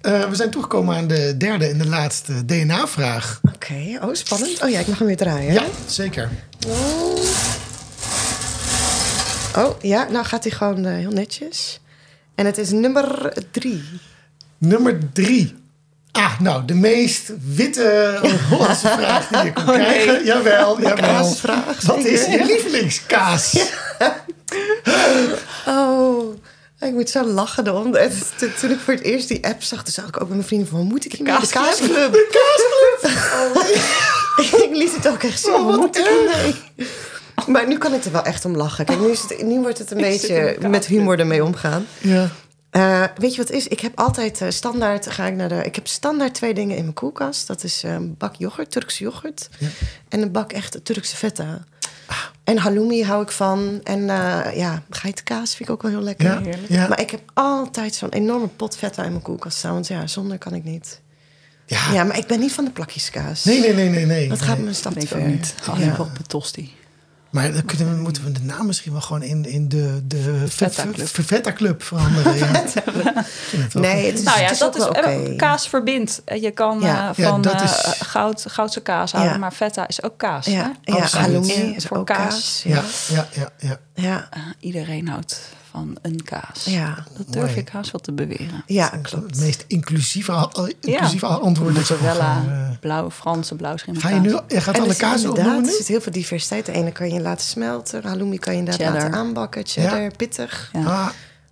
eh, 0.00 0.24
we 0.28 0.34
zijn 0.34 0.50
toegekomen 0.50 0.96
aan 0.96 1.06
de 1.06 1.34
derde 1.36 1.66
en 1.66 1.78
de 1.78 1.86
laatste 1.86 2.44
DNA-vraag. 2.44 3.40
Oké, 3.54 3.98
oh 4.02 4.14
spannend. 4.14 4.62
Oh 4.62 4.68
ja, 4.70 4.78
ik 4.78 4.86
mag 4.86 4.98
hem 4.98 5.06
weer 5.06 5.16
draaien. 5.16 5.52
Ja, 5.52 5.64
zeker. 5.86 6.30
Oh 9.56 9.80
ja, 9.80 10.06
nou 10.10 10.24
gaat 10.24 10.44
hij 10.44 10.52
gewoon 10.52 10.84
eh, 10.84 10.94
heel 10.94 11.10
netjes. 11.10 11.80
En 12.34 12.46
het 12.46 12.58
is 12.58 12.70
nummer 12.70 13.32
drie. 13.50 13.82
Nummer 14.58 14.98
drie. 15.12 15.54
Ah, 16.16 16.40
nou, 16.40 16.64
de 16.64 16.74
meest 16.74 17.32
witte 17.54 18.20
Hollandse 18.50 18.88
vraag 18.98 19.28
die 19.28 19.42
je 19.44 19.52
kan 19.52 19.64
krijgen. 19.64 20.24
Jawel, 20.24 20.80
jawel. 20.80 20.94
kaasvraag, 20.94 21.82
Wat 21.82 22.04
is 22.04 22.26
je 22.26 22.44
lievelingskaas? 22.44 23.70
Oh, 25.66 26.34
ik 26.80 26.92
moet 26.92 27.10
zo 27.10 27.24
lachen 27.24 27.64
Toen, 28.60 28.70
ik 28.70 28.78
voor 28.84 28.94
het 28.94 29.02
eerst 29.02 29.28
die 29.28 29.46
app 29.46 29.62
zag, 29.62 29.82
toen 29.84 29.92
zag 29.92 30.06
ik 30.08 30.14
ook 30.14 30.28
met 30.28 30.36
mijn 30.36 30.44
vrienden 30.44 30.68
van... 30.68 30.80
Moet 30.80 31.04
ik 31.04 31.12
mee? 31.12 31.40
De 31.40 31.48
kaasclub. 31.48 32.12
De 32.12 32.28
kaasclub. 33.00 33.12
ik 34.68 34.76
liet 34.76 34.94
het 34.96 35.08
ook 35.08 35.22
echt 35.22 35.40
zien. 35.40 35.52
Oh, 35.52 35.66
wat 35.66 35.76
moet 35.76 35.98
ik 35.98 36.06
hiermee? 36.06 36.54
Maar 37.46 37.68
nu 37.68 37.78
kan 37.78 37.94
ik 37.94 38.04
er 38.04 38.12
wel 38.12 38.24
echt 38.24 38.44
om 38.44 38.56
lachen. 38.56 38.84
Kijk, 38.84 39.00
nu, 39.00 39.10
is 39.10 39.20
het, 39.20 39.42
nu 39.42 39.60
wordt 39.60 39.78
het 39.78 39.90
een 39.90 39.98
Ik 39.98 40.04
in 40.04 40.10
beetje 40.10 40.56
met 40.68 40.86
humor 40.86 41.18
ermee 41.18 41.44
omgaan. 41.44 41.86
Ja. 41.98 42.30
Eh, 42.76 43.04
weet 43.16 43.34
je 43.34 43.40
wat 43.42 43.50
is? 43.50 43.66
Ik 43.68 43.80
heb 43.80 43.98
altijd 43.98 44.40
eh, 44.40 44.50
standaard 44.50 45.10
ga 45.10 45.26
ik 45.26 45.34
naar 45.34 45.48
de. 45.48 45.64
Ik 45.64 45.74
heb 45.74 45.86
standaard 45.86 46.34
twee 46.34 46.54
dingen 46.54 46.76
in 46.76 46.82
mijn 46.82 46.94
koelkast. 46.94 47.46
Dat 47.46 47.64
is 47.64 47.82
eh, 47.82 47.92
een 47.92 48.14
bak 48.18 48.34
yoghurt, 48.34 48.70
Turkse 48.70 49.02
yoghurt. 49.02 49.48
Ja. 49.58 49.68
En 50.08 50.22
een 50.22 50.32
bak 50.32 50.52
echt 50.52 50.84
Turkse 50.84 51.16
feta. 51.16 51.64
En 52.44 52.58
halloumi 52.58 53.04
hou 53.04 53.22
ik 53.22 53.30
van. 53.30 53.80
En 53.84 54.10
eh, 54.10 54.56
ja, 54.56 54.82
geitenkaas 54.90 55.54
vind 55.54 55.68
ik 55.68 55.74
ook 55.74 55.82
wel 55.82 55.90
heel 55.90 56.00
lekker. 56.00 56.26
Ja. 56.26 56.40
Heerlijk. 56.40 56.68
Ja. 56.68 56.88
Maar 56.88 57.00
ik 57.00 57.10
heb 57.10 57.20
altijd 57.34 57.94
zo'n 57.94 58.08
enorme 58.10 58.46
pot 58.48 58.76
feta 58.76 59.02
in 59.04 59.10
mijn 59.10 59.22
koelkast 59.22 59.58
staan. 59.58 59.72
Want 59.72 59.86
ja, 59.86 60.06
zonder 60.06 60.38
kan 60.38 60.54
ik 60.54 60.64
niet. 60.64 61.00
Ja. 61.66 61.92
Ja, 61.92 62.04
maar 62.04 62.18
ik 62.18 62.26
ben 62.26 62.40
niet 62.40 62.52
van 62.52 62.64
de 62.64 62.70
plakjeskaas. 62.70 63.44
Nee, 63.44 63.60
nee, 63.60 63.72
nee, 63.74 63.88
nee. 63.88 64.06
nee. 64.06 64.28
Dat 64.28 64.40
gaat 64.42 64.54
Nee. 64.54 64.62
me 64.62 64.68
een 64.68 64.74
stap 64.74 64.92
te 64.98 65.06
ver. 65.06 65.20
niet. 65.22 65.54
Alleen 65.66 65.84
Ja. 65.86 65.96
op 65.98 66.16
de 66.16 66.22
tosti. 66.22 66.74
Maar 67.36 67.52
dan 67.52 67.64
kunnen 67.64 67.94
we, 67.96 68.00
moeten 68.02 68.24
we 68.24 68.32
de 68.32 68.42
naam 68.42 68.66
misschien 68.66 68.92
wel 68.92 69.00
gewoon 69.00 69.22
in, 69.22 69.44
in 69.44 69.68
de, 69.68 70.00
de 70.06 70.44
Feta 70.48 70.82
Fe- 70.82 71.52
Club. 71.52 71.82
Veranderen. 71.82 72.36
Ja. 72.36 72.52
Nee, 73.72 74.06
het 74.06 74.18
is, 74.18 74.24
Nou 74.24 74.36
ja, 74.38 74.42
het 74.44 74.52
is 74.52 74.58
dat 74.58 74.76
is 74.76 75.36
kaas 75.36 75.68
verbindt. 75.68 76.22
Je 76.40 76.50
kan 76.50 76.80
Ja. 76.80 77.12
eh, 77.16 77.24
van 77.24 77.44
goud, 77.98 78.44
goudse 78.48 78.80
kaas 78.80 79.12
houden, 79.12 79.32
Ja. 79.32 79.38
maar 79.38 79.52
feta 79.52 79.88
is 79.88 80.02
ook 80.02 80.18
kaas. 80.18 80.46
Ja, 80.46 80.52
hè? 80.52 80.92
ja 80.92 81.02
Absoluut. 81.02 81.26
halloumi 81.26 81.52
is 81.74 81.84
voor 81.84 81.96
ook 81.96 82.06
kaas. 82.06 82.18
kaas. 82.18 82.62
Ja, 82.64 82.74
Ja, 82.74 83.26
ja, 83.32 83.48
ja, 83.58 83.78
ja. 83.94 84.02
ja. 84.08 84.26
Eh, 84.30 84.40
iedereen 84.60 85.08
houdt 85.08 85.40
van 85.76 85.96
een 86.02 86.22
kaas. 86.24 86.64
ja. 86.64 87.04
Dat 87.16 87.32
durf 87.32 87.46
Mooi. 87.46 87.58
ik 87.58 87.68
haast 87.68 87.90
wel 87.92 88.00
te 88.00 88.12
beweren. 88.12 88.62
ja 88.66 88.90
Het 88.92 89.00
klopt. 89.00 89.38
meest 89.40 89.64
inclusieve, 89.66 90.50
inclusieve 90.80 91.26
antwoord. 91.26 91.74
dat 91.74 91.82
ik 91.84 91.90
Mozzarella, 91.90 92.44
eh, 92.48 92.78
blauwe 92.80 93.10
Franse 93.10 93.54
blauwschimmel 93.54 94.02
Ga 94.02 94.08
je 94.08 94.20
nu, 94.20 94.38
je 94.48 94.60
gaat 94.60 94.74
En 94.76 94.82
alle 94.82 94.94
kaas 94.96 95.16
inderdaad, 95.22 95.44
opnoemen 95.46 95.64
Er 95.70 95.76
zit 95.76 95.86
heel 95.86 96.00
veel 96.00 96.12
diversiteit. 96.12 96.66
De 96.66 96.72
ene 96.72 96.92
kan 96.92 97.10
je 97.10 97.20
laten 97.20 97.46
smelten. 97.46 98.02
Halloumi 98.06 98.38
kan 98.38 98.52
je 98.52 98.58
inderdaad 98.58 98.86
Cheddar. 98.86 99.02
laten 99.02 99.18
aanbakken. 99.18 99.66
Cheddar, 99.66 100.10
pittig. 100.16 100.70
Ja. 100.72 100.84
Ah, 100.84 101.08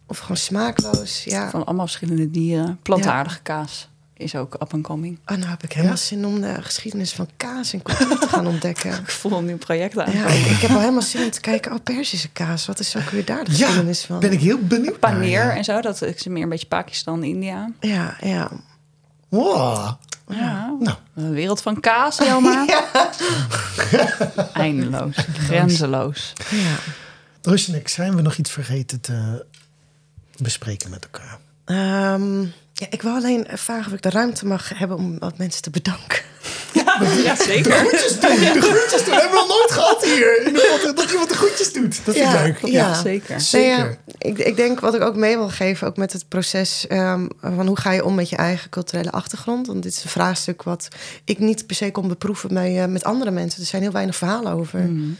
Of 0.06 0.18
gewoon 0.18 0.36
smaakloos. 0.36 1.24
Ja. 1.24 1.50
Van 1.50 1.64
allemaal 1.64 1.86
verschillende 1.86 2.30
dieren. 2.30 2.78
Plantaardige 2.82 3.40
kaas 3.42 3.88
is 4.16 4.34
ook 4.34 4.54
up 4.54 4.72
and 4.74 4.82
coming. 4.82 5.18
Oh, 5.26 5.36
nou 5.36 5.50
heb 5.50 5.62
ik 5.62 5.72
helemaal 5.72 5.96
Ja? 5.96 6.00
zin 6.02 6.26
om 6.26 6.40
de 6.40 6.62
geschiedenis 6.62 7.12
van 7.12 7.28
kaas 7.36 7.72
en 7.72 7.82
cultuur 7.82 8.18
te 8.18 8.28
gaan 8.28 8.46
ontdekken. 8.46 8.90
Ik 9.06 9.10
voel 9.10 9.38
een 9.38 9.44
nieuw 9.44 9.58
project 9.58 9.98
aan. 9.98 10.12
Ja, 10.12 10.26
ik, 10.26 10.46
ik 10.46 10.60
heb 10.60 10.70
al 10.70 10.78
helemaal 10.80 11.02
zin 11.02 11.22
om 11.24 11.30
te 11.30 11.40
kijken. 11.40 11.72
Oh, 11.72 11.78
Persische 11.82 12.28
kaas. 12.28 12.66
Wat 12.66 12.78
is 12.78 12.96
ook 12.96 13.10
weer 13.10 13.24
daar 13.24 13.44
de 13.44 13.50
ja, 13.50 13.56
geschiedenis 13.66 14.04
van? 14.04 14.20
ben 14.20 14.32
ik 14.32 14.40
heel 14.40 14.58
benieuwd 14.58 15.00
naar, 15.00 15.10
Paneer 15.10 15.44
ja. 15.44 15.56
en 15.56 15.64
zo, 15.64 15.80
dat 15.80 16.02
is 16.02 16.26
meer 16.26 16.42
een 16.42 16.48
beetje 16.48 16.66
Pakistan, 16.66 17.22
India. 17.22 17.70
Ja, 17.80 18.16
ja. 18.20 18.50
Wow. 19.28 19.90
Ja. 20.28 20.76
Nou, 20.80 20.96
Een 21.14 21.32
wereld 21.32 21.62
van 21.62 21.80
kaas, 21.80 22.16
Jelma. 22.18 22.66
Eindeloos, 24.52 25.16
grenzeloos. 25.38 26.32
ja. 26.50 26.76
Ik, 27.74 27.88
zijn 27.88 28.16
we 28.16 28.22
nog 28.22 28.36
iets 28.36 28.50
vergeten 28.50 29.00
te 29.00 29.46
bespreken 30.36 30.90
met 30.90 31.04
elkaar? 31.04 31.38
Ehm, 31.64 32.44
ja, 32.76 32.86
ik 32.90 33.02
wil 33.02 33.14
alleen 33.14 33.46
vragen 33.52 33.86
of 33.86 33.92
ik 33.92 34.02
de 34.02 34.10
ruimte 34.10 34.46
mag 34.46 34.70
hebben 34.78 34.96
om 34.96 35.18
wat 35.18 35.38
mensen 35.38 35.62
te 35.62 35.70
bedanken. 35.70 36.22
Ja, 37.24 37.36
zeker. 37.36 37.72
Groetjes 37.72 38.20
doen, 38.20 38.30
de 38.30 38.60
groetjes 38.60 39.04
doen. 39.04 39.14
Hebben 39.14 39.30
we 39.30 39.36
nog 39.36 39.48
nooit 39.48 39.70
gehad 39.70 40.04
hier. 40.04 40.40
De 40.44 40.92
dat 40.94 41.10
iemand 41.10 41.28
de 41.28 41.34
groetjes 41.34 41.72
doet. 41.72 42.04
Dat 42.04 42.14
vind 42.14 42.26
ik 42.26 42.32
Ja, 42.32 42.42
leuk. 42.42 42.58
ja. 42.60 42.68
Ja, 42.70 42.94
zeker. 43.02 43.28
Nou 43.30 43.40
Zeker. 43.40 43.68
ja, 43.78 43.96
ik, 44.18 44.38
ik 44.38 44.56
denk 44.56 44.80
wat 44.80 44.94
ik 44.94 45.00
ook 45.02 45.16
mee 45.16 45.36
wil 45.36 45.48
geven, 45.48 45.86
ook 45.86 45.96
met 45.96 46.12
het 46.12 46.28
proces 46.28 46.86
ehm, 46.86 47.26
van 47.40 47.66
hoe 47.66 47.78
ga 47.78 47.92
je 47.92 48.04
om 48.04 48.14
met 48.14 48.28
je 48.28 48.36
eigen 48.36 48.70
culturele 48.70 49.10
achtergrond. 49.10 49.66
Want 49.66 49.82
dit 49.82 49.92
is 49.92 50.04
een 50.04 50.10
vraagstuk 50.10 50.62
wat 50.62 50.88
ik 51.24 51.38
niet 51.38 51.66
per 51.66 51.76
se 51.76 51.90
kon 51.90 52.08
beproeven 52.08 52.54
bij, 52.54 52.82
eh, 52.82 52.88
met 52.88 53.04
andere 53.04 53.30
mensen. 53.30 53.60
Er 53.60 53.66
zijn 53.66 53.82
heel 53.82 53.92
weinig 53.92 54.16
verhalen 54.16 54.52
over. 54.52 54.80
Mm. 54.80 55.16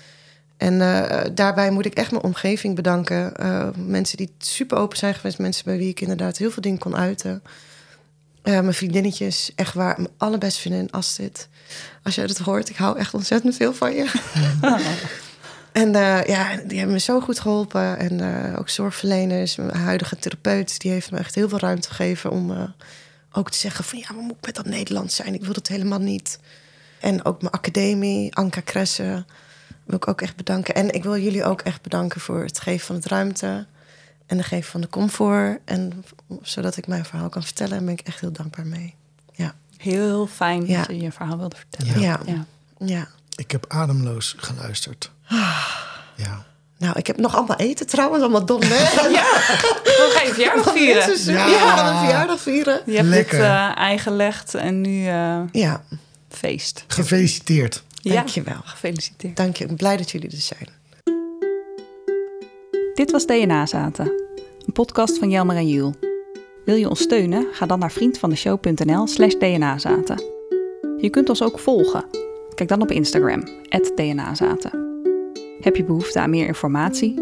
En 0.65 0.81
eh, 0.81 1.25
daarbij 1.35 1.71
moet 1.71 1.87
ik 1.87 1.95
echt 1.95 2.11
mijn 2.11 2.23
omgeving 2.23 2.75
bedanken. 2.75 3.37
Eh, 3.37 3.69
mensen 3.77 4.17
die 4.17 4.35
super 4.39 4.79
open 4.79 4.97
zijn 4.97 5.15
geweest, 5.15 5.39
mensen 5.39 5.65
bij 5.65 5.77
wie 5.77 5.89
ik 5.89 6.01
inderdaad 6.01 6.37
heel 6.37 6.51
veel 6.51 6.63
dingen 6.63 6.79
kon 6.79 6.97
uiten. 6.97 7.43
Eh, 8.43 8.61
mijn 8.61 8.75
vriendinnetjes, 8.75 9.53
echt 9.55 9.75
waar, 9.75 9.95
mijn 9.97 10.13
allerbeste 10.17 10.61
vriendin 10.61 10.91
Astrid. 10.91 11.49
Als 12.03 12.15
jij 12.15 12.27
dat 12.27 12.39
hoort, 12.39 12.69
ik 12.69 12.77
hou 12.77 12.99
echt 12.99 13.15
ontzettend 13.15 13.57
veel 13.57 13.75
van 13.75 13.95
je. 13.95 14.11
En 15.73 15.93
ja, 16.27 16.57
die 16.67 16.79
hebben 16.79 16.95
me 16.95 16.99
zo 16.99 17.21
goed 17.21 17.41
geholpen. 17.41 17.99
En 17.99 18.57
ook 18.59 18.69
zorgverleners, 18.69 19.57
mijn 19.57 19.77
huidige 19.77 20.17
therapeut, 20.17 20.81
die 20.81 20.91
heeft 20.91 21.11
me 21.11 21.19
echt 21.19 21.35
heel 21.35 21.49
veel 21.49 21.59
ruimte 21.59 21.89
gegeven 21.89 22.31
om 22.31 22.75
ook 23.33 23.51
te 23.51 23.59
zeggen 23.59 23.85
van 23.85 23.99
ja, 23.99 24.07
maar 24.13 24.23
moet 24.23 24.37
ik 24.37 24.47
met 24.47 24.55
dat 24.55 24.67
Nederlands 24.67 25.15
zijn? 25.15 25.35
Ik 25.35 25.45
wil 25.45 25.53
dat 25.53 25.69
helemaal 25.69 25.99
niet. 25.99 26.39
En 27.01 27.25
ook 27.25 27.41
mijn 27.41 27.53
academie, 27.53 28.35
Anka 28.37 28.61
Kresse, 28.61 29.25
wil 29.85 29.97
ik 29.97 30.09
ook 30.09 30.21
echt 30.21 30.37
bedanken. 30.37 30.75
En 30.75 30.91
ik 30.95 31.03
wil 31.03 31.19
jullie 31.19 31.45
ook 31.45 31.61
echt 31.61 31.83
bedanken 31.83 32.21
voor 32.21 32.43
het 32.43 32.61
geven 32.61 32.87
van 32.87 32.95
het 32.97 33.07
ruimte 33.07 33.67
en 34.27 34.37
het 34.37 34.47
geven 34.47 34.71
van 34.71 34.81
de 34.81 34.89
comfort. 34.89 35.59
En 35.65 36.05
zodat 36.43 36.77
ik 36.77 36.87
mijn 36.87 37.05
verhaal 37.05 37.29
kan 37.29 37.43
vertellen, 37.43 37.77
en 37.79 37.85
ben 37.85 37.95
ik 37.95 38.01
echt 38.01 38.21
heel 38.21 38.33
dankbaar 38.33 38.67
mee. 38.67 38.95
Ja, 39.33 39.55
Heel 39.77 40.27
fijn 40.27 40.67
Ja. 40.67 40.79
dat 40.79 40.87
je 40.87 40.99
je 41.03 41.13
verhaal 41.13 41.39
wilde 41.39 41.57
vertellen. 41.57 42.01
ja, 42.01 42.21
Ja. 42.27 42.45
ja. 42.79 43.09
Ik 43.37 43.51
heb 43.51 43.65
ademloos 43.69 44.35
geluisterd. 44.39 45.11
Ja. 46.17 46.45
Nou, 46.79 46.99
ik 46.99 47.07
heb 47.07 47.17
nog 47.19 47.35
allemaal 47.37 47.57
eten 47.57 47.87
trouwens, 47.87 48.23
allemaal 48.23 48.45
dom. 48.45 48.61
Hè? 48.63 48.69
We 49.85 50.11
gaan 50.15 50.27
je 50.27 50.33
verjaardag 50.35 50.73
vieren. 50.73 51.19
Ja. 51.25 51.47
ja, 51.47 51.83
mijn 51.83 51.99
verjaardag 51.99 52.41
vieren. 52.41 52.81
Je 52.87 52.97
hebt 52.97 53.09
Lekker. 53.09 53.39
het 53.39 53.47
eh, 53.47 53.73
aangelegd 53.73 54.55
en 54.55 54.81
nu 54.81 55.07
eh, 55.09 55.41
Ja, 55.53 55.83
feest. 56.29 56.85
Gefeliciteerd. 56.87 57.83
Dankjewel. 58.13 58.55
Ja, 58.55 58.61
gefeliciteerd. 58.65 59.37
Dank 59.37 59.57
je. 59.57 59.63
Ik 59.63 59.69
ben 59.69 59.77
blij 59.79 59.97
dat 59.97 60.11
jullie 60.11 60.31
er 60.31 60.37
zijn. 60.37 60.69
Dit 62.95 63.11
was 63.11 63.27
DNA 63.27 63.67
Zaten, 63.67 64.07
een 64.67 64.73
podcast 64.73 65.19
van 65.19 65.31
Jelmer 65.31 65.57
en 65.57 65.69
Jules. 65.69 65.95
Wil 66.65 66.77
je 66.77 66.89
ons 66.89 67.01
steunen? 67.01 67.47
Ga 67.53 67.67
dan 67.67 67.79
naar 67.79 67.93
vriendvandeshow.nl 67.93 69.07
slash 69.07 69.35
dnazaten. 69.35 70.23
Je 70.99 71.11
kunt 71.11 71.29
ons 71.29 71.43
ook 71.43 71.59
volgen. 71.59 72.05
Kijk 72.55 72.69
dan 72.69 72.83
op 72.83 72.91
Instagram, 72.91 73.43
dnazaten. 73.95 75.03
Heb 75.61 75.77
je 75.77 75.85
behoefte 75.85 76.21
aan 76.21 76.31
meer 76.31 76.47
informatie? 76.47 77.15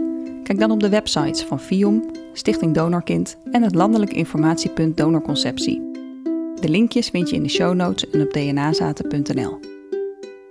Kijk 0.42 0.58
dan 0.58 0.70
op 0.70 0.80
de 0.80 0.88
websites 0.88 1.42
van 1.42 1.60
FIOM, 1.60 2.10
Stichting 2.32 2.74
Donorkind 2.74 3.36
en 3.52 3.62
het 3.62 3.74
landelijk 3.74 4.12
informatiepunt 4.12 4.96
Donorconceptie. 4.96 5.90
De 6.60 6.68
linkjes 6.68 7.08
vind 7.08 7.30
je 7.30 7.36
in 7.36 7.42
de 7.42 7.48
show 7.48 7.74
notes 7.74 8.10
en 8.10 8.20
op 8.20 8.32
dnazaten.nl. 8.32 9.71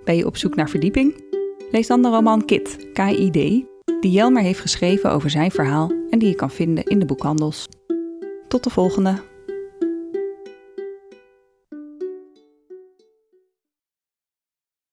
Ben 0.04 0.16
je 0.16 0.26
op 0.26 0.36
zoek 0.36 0.54
naar 0.54 0.68
verdieping? 0.68 1.24
Lees 1.70 1.86
dan 1.86 2.02
de 2.02 2.08
roman 2.08 2.44
Kit, 2.44 2.88
K-I-D, 2.92 3.32
die 4.00 4.10
Jelmer 4.10 4.42
heeft 4.42 4.60
geschreven 4.60 5.10
over 5.10 5.30
zijn 5.30 5.50
verhaal 5.50 5.92
en 6.10 6.18
die 6.18 6.28
je 6.28 6.34
kan 6.34 6.50
vinden 6.50 6.84
in 6.84 6.98
de 6.98 7.06
boekhandels. 7.06 7.68
Tot 8.48 8.64
de 8.64 8.70
volgende! 8.70 9.31